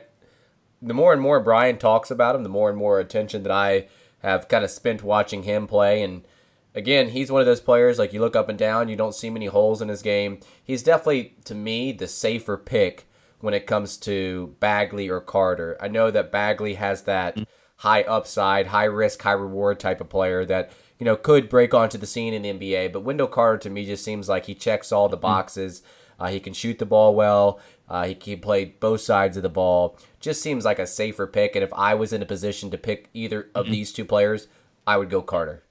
the 0.82 0.94
more 0.94 1.14
and 1.14 1.22
more 1.22 1.40
Brian 1.40 1.78
talks 1.78 2.12
about 2.12 2.36
him, 2.36 2.44
the 2.44 2.50
more 2.50 2.70
and 2.70 2.78
more 2.78 3.00
attention 3.00 3.44
that 3.44 3.52
I 3.52 3.88
have 4.20 4.48
kind 4.48 4.64
of 4.64 4.72
spent 4.72 5.04
watching 5.04 5.44
him 5.44 5.68
play. 5.68 6.02
And 6.02 6.28
again, 6.74 7.10
he's 7.10 7.32
one 7.32 7.42
of 7.42 7.46
those 7.46 7.62
players 7.62 8.00
like 8.00 8.12
you 8.12 8.20
look 8.20 8.36
up 8.36 8.50
and 8.50 8.58
down, 8.58 8.90
you 8.90 8.96
don't 8.96 9.16
see 9.16 9.30
many 9.30 9.46
holes 9.46 9.82
in 9.82 9.88
his 9.88 10.02
game. 10.02 10.40
He's 10.64 10.84
definitely 10.84 11.36
to 11.46 11.56
me 11.56 11.92
the 11.92 12.08
safer 12.08 12.58
pick 12.58 13.08
when 13.40 13.54
it 13.54 13.68
comes 13.68 13.98
to 13.98 14.56
Bagley 14.60 15.10
or 15.10 15.22
Carter. 15.22 15.78
I 15.80 15.90
know 15.90 16.10
that 16.10 16.32
Bagley 16.32 16.74
has 16.76 17.04
that 17.04 17.38
high 17.78 18.02
upside, 18.04 18.68
high 18.68 18.86
risk, 18.86 19.22
high 19.22 19.34
reward 19.34 19.80
type 19.80 20.02
of 20.02 20.10
player 20.10 20.44
that 20.46 20.72
you 21.04 21.10
know, 21.10 21.18
could 21.18 21.50
break 21.50 21.74
onto 21.74 21.98
the 21.98 22.08
scene 22.08 22.34
in 22.34 22.44
the 22.44 22.54
NBA. 22.54 22.94
But 22.94 23.02
Wendell 23.02 23.28
Carter 23.28 23.58
to 23.58 23.70
me 23.70 23.86
just 23.86 24.06
seems 24.06 24.30
like 24.30 24.46
he 24.46 24.56
checks 24.56 24.90
all 24.90 25.10
the 25.10 25.18
mm-hmm. 25.18 25.24
boxes. 25.24 25.82
Uh, 26.18 26.30
he 26.30 26.40
can 26.40 26.54
shoot 26.54 26.80
the 26.80 26.86
ball 26.86 27.14
well. 27.14 27.60
Uh, 27.90 28.06
he 28.06 28.16
can 28.16 28.40
play 28.40 28.64
both 28.64 29.02
sides 29.02 29.36
of 29.36 29.44
the 29.44 29.50
ball. 29.50 29.98
Just 30.22 30.42
seems 30.42 30.64
like 30.64 30.80
a 30.80 30.88
safer 30.88 31.28
pick. 31.28 31.58
And 31.58 31.64
if 31.64 31.74
I 31.74 31.94
was 31.94 32.14
in 32.14 32.22
a 32.22 32.26
position 32.26 32.72
to 32.72 32.78
pick 32.78 33.10
either 33.14 33.50
of 33.54 33.66
these 33.66 33.92
two 33.92 34.06
players, 34.06 34.48
I 34.88 34.96
would 34.96 35.10
go 35.10 35.22
Carter. 35.22 35.66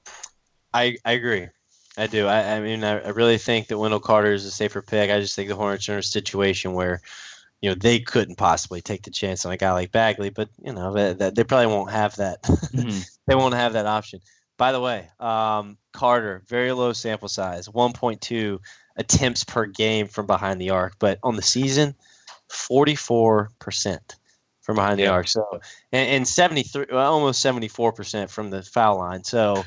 I, 0.75 0.99
I 1.03 1.13
agree. 1.13 1.49
I 1.97 2.09
do. 2.09 2.27
I, 2.27 2.57
I 2.57 2.61
mean, 2.61 2.85
I, 2.85 2.99
I 2.99 3.09
really 3.09 3.39
think 3.39 3.69
that 3.69 3.79
Wendell 3.79 4.01
Carter 4.01 4.35
is 4.35 4.45
a 4.45 4.51
safer 4.51 4.83
pick. 4.83 5.11
I 5.11 5.19
just 5.19 5.35
think 5.35 5.49
the 5.49 5.57
Hornets 5.57 5.89
are 5.89 5.95
in 5.95 6.01
a 6.01 6.03
situation 6.03 6.75
where, 6.75 7.01
you 7.63 7.71
know, 7.71 7.75
they 7.75 8.01
couldn't 8.01 8.37
possibly 8.37 8.83
take 8.83 9.05
the 9.05 9.11
chance 9.11 9.47
on 9.47 9.53
a 9.53 9.57
guy 9.57 9.73
like 9.73 9.93
Bagley, 9.93 10.29
but 10.29 10.51
you 10.63 10.75
know, 10.75 10.93
they, 10.93 11.15
they- 11.15 11.31
they 11.31 11.45
probably 11.45 11.69
won't 11.69 11.91
have 11.91 12.17
that. 12.17 12.43
they 13.27 13.35
won't 13.35 13.55
have 13.55 13.73
that 13.73 13.87
option. 13.87 14.21
By 14.59 14.73
the 14.73 14.81
way, 14.81 15.09
um, 15.19 15.77
Carter, 15.93 16.43
very 16.47 16.73
low 16.73 16.93
sample 16.93 17.29
size, 17.29 17.69
1.2 17.69 18.59
attempts 18.97 19.45
per 19.45 19.67
game 19.67 20.07
from 20.07 20.27
behind 20.27 20.61
the 20.61 20.71
arc, 20.71 20.95
but 20.99 21.19
on 21.23 21.37
the 21.37 21.43
season, 21.43 21.95
44% 22.51 23.99
from 24.61 24.77
behind 24.77 24.99
the 24.99 25.07
arc. 25.07 25.27
So, 25.29 25.61
and, 25.91 26.09
and 26.09 26.29
73, 26.29 26.87
well, 26.93 27.13
almost 27.15 27.45
74% 27.45 28.31
from 28.31 28.51
the 28.51 28.63
foul 28.63 28.99
line. 28.99 29.25
So, 29.25 29.65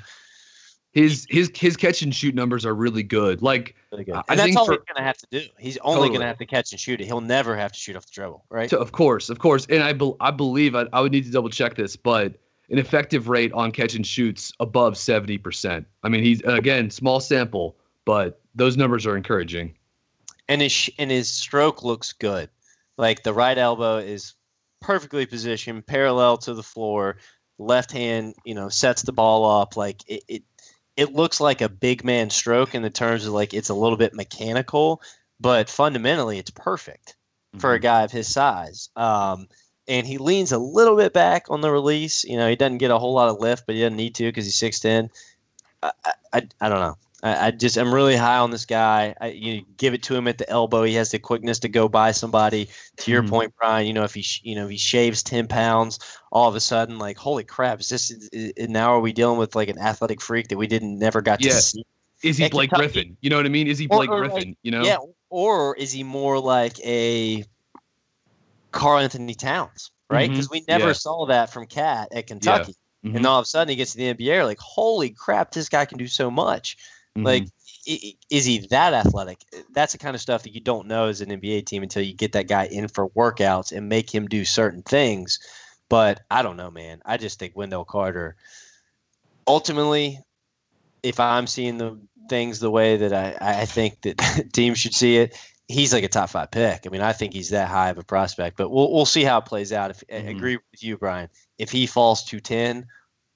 His 0.94 1.28
his 1.30 1.52
his 1.54 1.76
catch 1.76 2.02
and 2.04 2.16
shoot 2.16 2.34
numbers 2.36 2.66
are 2.66 2.74
really 2.74 3.04
good. 3.04 3.42
Like 3.42 3.76
really 3.92 4.06
good. 4.06 4.16
I 4.30 4.36
that's 4.36 4.44
think 4.44 4.58
all 4.58 4.66
for- 4.66 4.72
he's 4.74 4.82
going 4.88 4.96
to 4.96 5.04
have 5.04 5.18
to 5.18 5.28
do. 5.30 5.42
He's 5.60 5.78
only 5.80 6.08
gonna 6.10 6.26
have 6.26 6.38
to 6.38 6.46
catch 6.46 6.72
and 6.72 6.80
shoot 6.80 7.02
it. 7.02 7.06
He'll 7.06 7.20
never 7.20 7.54
have 7.58 7.74
to 7.74 7.80
shoot 7.80 7.98
off 7.98 8.06
the 8.06 8.14
dribble, 8.14 8.46
right? 8.50 8.70
So, 8.70 8.78
of 8.78 8.94
course, 8.94 9.30
of 9.30 9.40
course, 9.40 9.66
and 9.70 9.84
I 9.84 9.92
bel 9.92 10.16
I 10.22 10.32
believe 10.32 10.74
I, 10.74 10.86
I 10.94 11.02
would 11.02 11.12
need 11.12 11.26
to 11.26 11.32
double 11.32 11.50
check 11.50 11.76
this, 11.76 11.98
but 11.98 12.36
an 12.70 12.78
effective 12.80 13.30
rate 13.30 13.52
on 13.54 13.72
catch 13.72 13.96
and 13.96 14.06
shoots 14.06 14.52
above 14.60 14.98
seventy 14.98 15.38
percent. 15.38 15.86
I 16.04 16.10
mean, 16.10 16.24
he's 16.24 16.42
again 16.42 16.90
small 16.90 17.20
sample, 17.20 17.76
but 18.06 18.40
those 18.56 18.78
numbers 18.78 19.06
are 19.06 19.16
encouraging. 19.18 19.76
and 20.48 20.62
his 20.62 20.72
sh- 20.72 20.90
and 20.98 21.12
his 21.12 21.30
stroke 21.30 21.84
looks 21.84 22.14
good. 22.14 22.50
Like 22.98 23.24
the 23.24 23.34
right 23.34 23.58
elbow 23.58 23.98
is 23.98 24.34
perfectly 24.82 25.26
positioned, 25.26 25.86
parallel 25.88 26.38
to 26.40 26.54
the 26.54 26.64
floor. 26.64 27.18
Left 27.58 27.92
hand, 27.92 28.36
you 28.46 28.54
know, 28.54 28.70
sets 28.70 29.02
the 29.04 29.14
ball 29.14 29.46
up. 29.62 29.76
Like 29.78 30.02
it, 30.08 30.24
it, 30.28 30.44
it 30.98 31.14
looks 31.14 31.40
like 31.40 31.62
a 31.62 31.70
big 31.70 32.04
man 32.04 32.30
stroke 32.30 32.76
in 32.76 32.82
the 32.82 32.90
terms 32.90 33.26
of 33.26 33.34
like 33.34 33.54
it's 33.54 33.70
a 33.70 33.74
little 33.74 33.98
bit 33.98 34.14
mechanical, 34.14 35.02
but 35.40 35.70
fundamentally 35.70 36.38
it's 36.38 36.52
perfect 36.52 37.16
for 37.58 37.74
a 37.74 37.80
guy 37.80 38.04
of 38.04 38.12
his 38.12 38.32
size. 38.32 38.90
Um, 38.98 39.48
and 39.88 40.06
he 40.08 40.18
leans 40.18 40.52
a 40.52 40.58
little 40.58 40.96
bit 40.96 41.14
back 41.14 41.46
on 41.50 41.62
the 41.62 41.72
release. 41.72 42.24
You 42.24 42.38
know, 42.38 42.50
he 42.50 42.56
doesn't 42.56 42.80
get 42.80 42.92
a 42.92 42.98
whole 42.98 43.14
lot 43.14 43.30
of 43.30 43.40
lift, 43.40 43.66
but 43.66 43.76
he 43.76 43.82
doesn't 43.82 43.98
need 43.98 44.16
to 44.16 44.24
because 44.26 44.46
he's 44.46 44.56
six 44.56 44.80
ten. 44.80 45.10
I, 45.84 45.92
I, 46.34 46.48
I 46.62 46.70
don't 46.70 46.80
know. 46.80 46.96
I, 47.24 47.48
I 47.48 47.52
just 47.52 47.78
I'm 47.78 47.94
really 47.94 48.16
high 48.16 48.38
on 48.38 48.52
this 48.52 48.66
guy. 48.66 49.16
I, 49.22 49.28
you 49.28 49.64
give 49.78 49.94
it 49.94 50.04
to 50.04 50.16
him 50.16 50.28
at 50.28 50.38
the 50.38 50.50
elbow. 50.50 50.84
He 50.84 50.94
has 50.96 51.12
the 51.12 51.20
quickness 51.20 51.60
to 51.60 51.70
go 51.70 51.88
by 51.88 52.12
somebody. 52.12 52.68
To 52.98 53.12
your 53.12 53.24
Mhm. 53.24 53.30
point, 53.30 53.54
Brian, 53.60 53.88
you 53.88 53.94
know 53.94 54.04
if 54.04 54.14
he 54.14 54.22
sh- 54.22 54.42
you 54.44 54.56
know 54.56 54.66
if 54.66 54.72
he 54.72 54.78
shaves 54.78 55.22
ten 55.24 55.48
pounds, 55.48 56.00
all 56.32 56.50
of 56.50 56.56
a 56.56 56.60
sudden 56.60 56.98
like 57.00 57.18
holy 57.18 57.44
crap, 57.44 57.80
is 57.80 57.90
this 57.90 58.12
is, 58.12 58.30
is, 58.34 58.70
now 58.70 58.92
are 58.94 59.00
we 59.00 59.14
dealing 59.14 59.38
with 59.38 59.56
like 59.56 59.70
an 59.70 59.80
athletic 59.80 60.22
freak 60.22 60.48
that 60.50 60.58
we 60.58 60.68
didn't 60.68 60.98
never 61.00 61.22
got 61.22 61.40
to 61.42 61.52
see? 61.52 61.86
Is 62.24 62.38
he 62.38 62.50
Blake 62.50 62.72
Griffin? 62.72 63.16
You 63.22 63.30
know 63.30 63.38
what 63.38 63.46
I 63.46 63.50
mean? 63.50 63.68
Is 63.68 63.78
he 63.78 63.86
Or- 63.88 63.98
Blake 63.98 64.10
or 64.10 64.20
Griffin? 64.22 64.50
like- 64.50 64.58
you 64.64 64.72
know? 64.72 64.84
Yeah, 64.84 64.98
or 65.30 65.76
is 65.76 65.92
he 65.92 66.04
more 66.04 66.40
like 66.40 66.80
a 66.84 67.44
Karl-Anthony 68.76 69.34
Towns, 69.34 69.90
right? 70.10 70.30
Because 70.30 70.50
we 70.50 70.64
never 70.68 70.88
Yeah. 70.88 70.94
saw 70.94 71.26
that 71.28 71.52
from 71.52 71.66
KAT 71.66 72.10
at 72.12 72.28
Kentucky, 72.28 72.76
Mhm. 73.06 73.16
and 73.16 73.26
all 73.26 73.40
of 73.40 73.44
a 73.44 73.48
sudden 73.48 73.70
he 73.70 73.76
gets 73.76 73.94
to 73.94 73.98
the 73.98 74.14
NBA, 74.14 74.44
like 74.44 74.60
holy 74.60 75.10
crap, 75.12 75.52
this 75.52 75.70
guy 75.70 75.86
can 75.86 75.98
do 75.98 76.08
so 76.08 76.30
much. 76.30 76.76
Mhm. 77.18 77.24
Like, 77.24 77.48
is 78.30 78.46
he 78.46 78.68
that 78.70 78.94
athletic? 78.94 79.40
That's 79.74 79.94
the 79.94 79.98
kind 79.98 80.14
of 80.14 80.22
stuff 80.22 80.44
that 80.44 80.54
you 80.54 80.60
don't 80.60 80.88
know 80.88 81.08
as 81.08 81.22
an 81.22 81.32
NBA 81.32 81.66
team 81.66 81.84
until 81.84 82.04
you 82.04 82.14
get 82.14 82.34
that 82.34 82.50
guy 82.50 82.66
in 82.66 82.90
for 82.90 83.10
workouts 83.12 83.72
and 83.72 83.88
make 83.88 84.14
him 84.14 84.28
do 84.28 84.44
certain 84.44 84.84
things. 84.84 85.40
But 85.88 86.22
I 86.30 86.42
don't 86.42 86.58
know, 86.58 86.72
man. 86.72 87.02
I 87.06 87.16
just 87.18 87.40
think 87.40 87.56
Wendell 87.56 87.86
Carter. 87.86 88.36
Ultimately, 89.48 90.20
if 91.02 91.20
I'm 91.20 91.48
seeing 91.48 91.78
the 91.78 91.98
things 92.28 92.60
the 92.60 92.72
way 92.72 92.98
that 92.98 93.14
I, 93.14 93.62
I 93.62 93.66
think 93.66 94.02
that 94.02 94.18
teams 94.54 94.80
should 94.80 94.96
see 94.96 95.18
it, 95.18 95.38
he's 95.68 95.94
like 95.94 96.04
a 96.04 96.08
top 96.08 96.30
five 96.30 96.52
pick. 96.52 96.86
I 96.86 96.90
mean, 96.90 97.02
I 97.02 97.14
think 97.14 97.34
he's 97.34 97.50
that 97.50 97.68
high 97.68 97.90
of 97.90 97.98
a 97.98 98.04
prospect. 98.04 98.58
But 98.58 98.70
we'll 98.70 98.92
we'll 98.94 99.06
see 99.06 99.24
how 99.24 99.40
it 99.40 99.46
plays 99.46 99.72
out. 99.74 99.92
If 99.92 100.04
I 100.12 100.16
Mhm. 100.16 100.30
agree 100.30 100.58
with 100.58 100.84
you, 100.84 100.98
Brian, 100.98 101.30
if 101.58 101.72
he 101.72 101.88
falls 101.88 102.24
to 102.26 102.40
ten, 102.40 102.86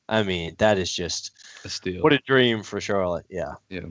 I 0.08 0.24
mean, 0.24 0.56
that 0.60 0.78
is 0.78 0.92
just 0.94 1.32
a 1.66 1.70
steal. 1.70 2.02
what 2.04 2.14
a 2.14 2.20
dream 2.20 2.64
for 2.64 2.80
Charlotte. 2.82 3.26
Yeah. 3.30 3.54
yeah. 3.70 3.82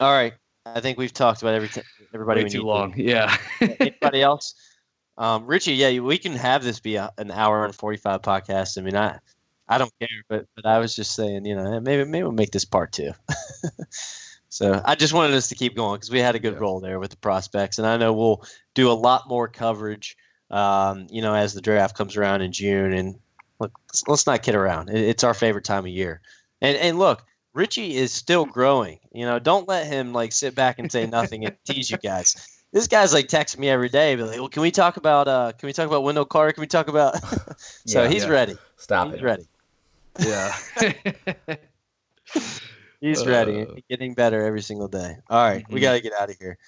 All 0.00 0.12
right. 0.12 0.34
I 0.66 0.80
think 0.80 0.98
we've 0.98 1.12
talked 1.12 1.42
about 1.42 1.54
everything. 1.54 1.84
Everybody 2.12 2.40
Way 2.40 2.44
we 2.44 2.50
too 2.50 2.58
need 2.58 2.62
to. 2.64 2.66
long. 2.68 2.94
Yeah. 2.96 3.36
Anybody 3.60 4.22
else? 4.22 4.54
Um, 5.18 5.46
Richie, 5.46 5.74
yeah, 5.74 5.98
we 6.00 6.18
can 6.18 6.32
have 6.32 6.62
this 6.64 6.80
be 6.80 6.96
a, 6.96 7.10
an 7.18 7.30
hour 7.30 7.64
and 7.64 7.74
forty-five 7.74 8.22
podcast. 8.22 8.76
I 8.76 8.82
mean, 8.82 8.96
I, 8.96 9.18
I 9.68 9.78
don't 9.78 9.92
care, 10.00 10.08
but 10.28 10.46
but 10.54 10.66
I 10.66 10.78
was 10.78 10.94
just 10.94 11.14
saying, 11.14 11.46
you 11.46 11.54
know, 11.56 11.80
maybe 11.80 12.04
maybe 12.04 12.22
we'll 12.24 12.32
make 12.32 12.50
this 12.50 12.64
part 12.66 12.92
two. 12.92 13.12
so 14.56 14.80
I 14.84 14.94
just 14.94 15.12
wanted 15.12 15.34
us 15.34 15.48
to 15.48 15.54
keep 15.54 15.76
going 15.76 15.96
because 15.96 16.10
we 16.10 16.18
had 16.18 16.34
a 16.34 16.38
good 16.38 16.54
Yeah. 16.54 16.60
roll 16.60 16.80
there 16.80 16.98
with 16.98 17.10
the 17.10 17.16
prospects, 17.18 17.78
and 17.78 17.86
I 17.86 17.96
know 17.96 18.12
we'll 18.12 18.42
do 18.74 18.90
a 18.90 18.94
lot 18.94 19.28
more 19.28 19.48
coverage. 19.48 20.16
Um, 20.50 21.06
you 21.10 21.20
know, 21.20 21.34
as 21.34 21.52
the 21.52 21.60
draft 21.60 21.96
comes 21.96 22.16
around 22.16 22.40
in 22.40 22.52
June, 22.52 22.92
and 22.92 23.18
look, 23.58 23.72
let's, 23.88 24.08
let's 24.08 24.26
not 24.26 24.42
kid 24.42 24.54
around. 24.54 24.88
It's 24.90 25.24
our 25.24 25.34
favorite 25.34 25.64
time 25.64 25.84
of 25.84 25.90
year, 25.90 26.20
and 26.60 26.76
and 26.78 26.98
look. 26.98 27.24
Richie 27.52 27.96
is 27.96 28.12
still 28.12 28.44
growing. 28.44 28.98
You 29.12 29.24
know, 29.24 29.38
don't 29.38 29.66
let 29.66 29.86
him 29.86 30.12
like 30.12 30.32
sit 30.32 30.54
back 30.54 30.78
and 30.78 30.92
say 30.92 31.06
nothing 31.06 31.46
and 31.46 31.56
tease 31.64 31.90
you 31.90 31.96
guys 31.96 32.36
this 32.72 32.86
guy's 32.86 33.14
like 33.14 33.26
texting 33.28 33.58
me 33.60 33.70
every 33.70 33.88
day, 33.88 34.16
but 34.16 34.26
like, 34.26 34.38
well, 34.38 34.50
can 34.50 34.60
we 34.60 34.70
talk 34.70 34.98
about 34.98 35.26
uh, 35.28 35.52
can 35.58 35.66
we 35.66 35.72
talk 35.72 35.86
about 35.86 36.02
Wendell 36.02 36.26
Carter? 36.26 36.52
Can 36.52 36.60
we 36.60 36.66
talk 36.66 36.88
about? 36.88 37.14
so 37.86 38.02
Yeah, 38.02 38.08
he's 38.08 38.24
yeah. 38.24 38.30
ready. 38.30 38.56
Stop 38.76 39.08
he's 39.12 39.20
it. 39.20 39.22
ready. 39.22 39.46
yeah. 40.18 41.56
He's 43.00 43.26
ready. 43.26 43.62
Uh. 43.62 43.74
Getting 43.88 44.14
better 44.14 44.44
every 44.44 44.62
single 44.62 44.88
day. 44.88 45.16
All 45.28 45.42
right, 45.42 45.64
we 45.70 45.80
Mhm. 45.80 45.82
got 45.82 45.92
to 45.94 46.00
get 46.00 46.12
out 46.12 46.30
of 46.30 46.36
here. 46.38 46.58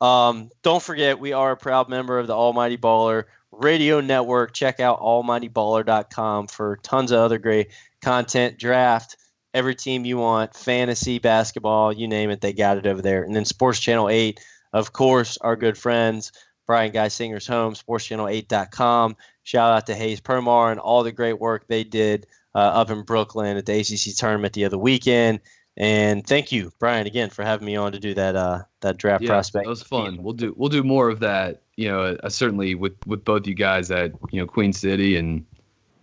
Um, 0.00 0.50
don't 0.62 0.82
forget, 0.82 1.18
we 1.18 1.32
are 1.32 1.52
a 1.52 1.56
proud 1.56 1.88
member 1.88 2.18
of 2.18 2.26
the 2.26 2.34
Almighty 2.34 2.76
Baller 2.76 3.24
Radio 3.50 4.00
Network. 4.00 4.52
Check 4.52 4.78
out 4.80 5.00
almightyballer.com 5.00 6.48
for 6.48 6.78
tons 6.82 7.12
of 7.12 7.20
other 7.20 7.38
great 7.38 7.68
content, 8.02 8.58
draft, 8.58 9.16
every 9.54 9.74
team 9.74 10.04
you 10.04 10.18
want, 10.18 10.54
fantasy, 10.54 11.18
basketball, 11.18 11.92
you 11.92 12.06
name 12.08 12.28
it, 12.30 12.40
they 12.42 12.52
got 12.52 12.76
it 12.76 12.86
over 12.86 13.00
there. 13.00 13.22
And 13.22 13.34
then 13.34 13.44
Sports 13.46 13.80
Channel 13.80 14.10
8, 14.10 14.38
of 14.74 14.92
course, 14.92 15.38
our 15.38 15.56
good 15.56 15.78
friends, 15.78 16.30
Brian 16.66 16.92
Guy 16.92 17.08
Singer's 17.08 17.46
home, 17.46 17.74
sportschannel8.com. 17.74 19.16
Shout 19.44 19.72
out 19.72 19.86
to 19.86 19.94
Hayes 19.94 20.20
Permar 20.20 20.72
and 20.72 20.80
all 20.80 21.02
the 21.02 21.12
great 21.12 21.38
work 21.40 21.66
they 21.68 21.84
did 21.84 22.26
uh, 22.54 22.58
up 22.58 22.90
in 22.90 23.02
Brooklyn 23.02 23.56
at 23.56 23.66
the 23.66 23.78
ACC 23.80 24.14
tournament 24.16 24.52
the 24.54 24.64
other 24.64 24.78
weekend. 24.78 25.40
And 25.78 26.26
thank 26.26 26.52
you, 26.52 26.72
Brian, 26.78 27.06
again 27.06 27.28
for 27.28 27.44
having 27.44 27.66
me 27.66 27.76
on 27.76 27.92
to 27.92 27.98
do 27.98 28.14
that 28.14 28.34
uh, 28.34 28.62
that 28.80 28.96
draft 28.96 29.24
yeah, 29.24 29.28
prospect. 29.28 29.66
That 29.66 29.70
was 29.70 29.82
fun. 29.82 30.22
We'll 30.22 30.32
do 30.32 30.54
we'll 30.56 30.70
do 30.70 30.82
more 30.82 31.10
of 31.10 31.20
that. 31.20 31.62
You 31.76 31.88
know, 31.88 32.16
uh, 32.22 32.28
certainly 32.30 32.74
with 32.74 32.94
with 33.06 33.24
both 33.24 33.46
you 33.46 33.54
guys 33.54 33.90
at 33.90 34.12
you 34.30 34.40
know 34.40 34.46
Queen 34.46 34.72
City, 34.72 35.16
and 35.16 35.44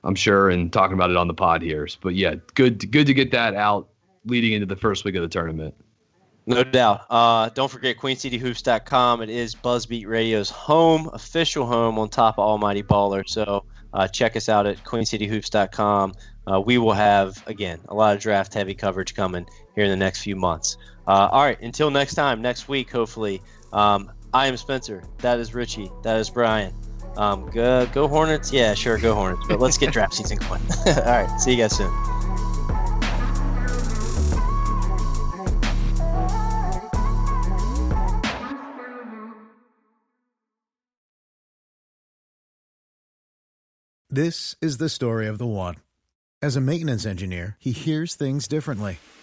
I'm 0.04 0.16
sure 0.16 0.50
and 0.50 0.72
talking 0.72 0.94
about 0.94 1.10
it 1.10 1.18
on 1.18 1.28
the 1.28 1.34
pod 1.34 1.64
here. 1.64 1.88
But 2.02 2.14
yeah, 2.14 2.36
good 2.54 2.92
good 2.92 3.08
to 3.08 3.14
get 3.16 3.32
that 3.32 3.56
out 3.56 3.90
leading 4.26 4.54
into 4.54 4.68
the 4.68 4.76
first 4.76 5.06
week 5.06 5.16
of 5.16 5.24
the 5.24 5.28
tournament. 5.28 5.74
No 6.46 6.64
doubt. 6.64 7.06
Uh, 7.10 7.50
don't 7.50 7.72
forget 7.72 7.98
QueenCityHoops.com. 7.98 9.22
It 9.22 9.30
is 9.30 9.56
Buzzbeat 9.56 10.08
Radio's 10.08 10.50
home, 10.50 11.10
official 11.14 11.66
home 11.66 11.98
on 11.98 12.10
top 12.10 12.38
of 12.38 12.44
Almighty 12.44 12.84
Baller. 12.84 13.28
So 13.28 13.64
uh, 13.94 14.10
check 14.10 14.36
us 14.36 14.50
out 14.50 14.68
at 14.68 14.84
QueenCityHoops.com. 14.84 16.14
Uh, 16.46 16.60
we 16.60 16.78
will 16.78 16.94
have, 16.94 17.42
again, 17.48 17.80
a 17.88 17.96
lot 17.96 18.14
of 18.14 18.22
draft 18.22 18.54
heavy 18.54 18.74
coverage 18.74 19.16
coming 19.16 19.48
here 19.76 19.84
in 19.84 19.90
the 19.90 19.98
next 19.98 20.22
few 20.22 20.36
months. 20.36 20.78
Uh, 21.08 21.30
all 21.32 21.44
right. 21.44 21.60
Until 21.62 21.92
next 21.92 22.16
time, 22.16 22.42
next 22.42 22.68
week, 22.68 22.92
hopefully. 22.92 23.42
Um, 23.72 24.12
I 24.34 24.48
am 24.48 24.58
Spencer. 24.58 25.04
That 25.20 25.40
is 25.40 25.54
Richie. 25.54 25.92
That 26.04 26.20
is 26.20 26.30
Brian. 26.30 26.74
Um, 27.18 27.50
go, 27.52 27.86
go 27.88 28.08
Hornets. 28.08 28.52
Yeah, 28.52 28.74
sure, 28.74 28.98
go 28.98 29.14
Hornets. 29.14 29.46
But 29.48 29.60
let's 29.60 29.78
get 29.78 29.94
draft 29.94 30.14
season 30.16 30.38
going. 30.38 30.62
all 30.88 31.04
right. 31.04 31.40
See 31.40 31.52
you 31.52 31.58
guys 31.58 31.76
soon. 31.76 31.92
This 44.10 44.56
is 44.62 44.78
the 44.78 44.90
story 44.90 45.26
of 45.26 45.40
the 45.40 45.48
one. 45.48 45.78
As 46.40 46.56
a 46.56 46.62
maintenance 46.62 47.04
engineer, 47.04 47.58
he 47.58 47.72
hears 47.72 48.14
things 48.14 48.48
differently. 48.48 49.00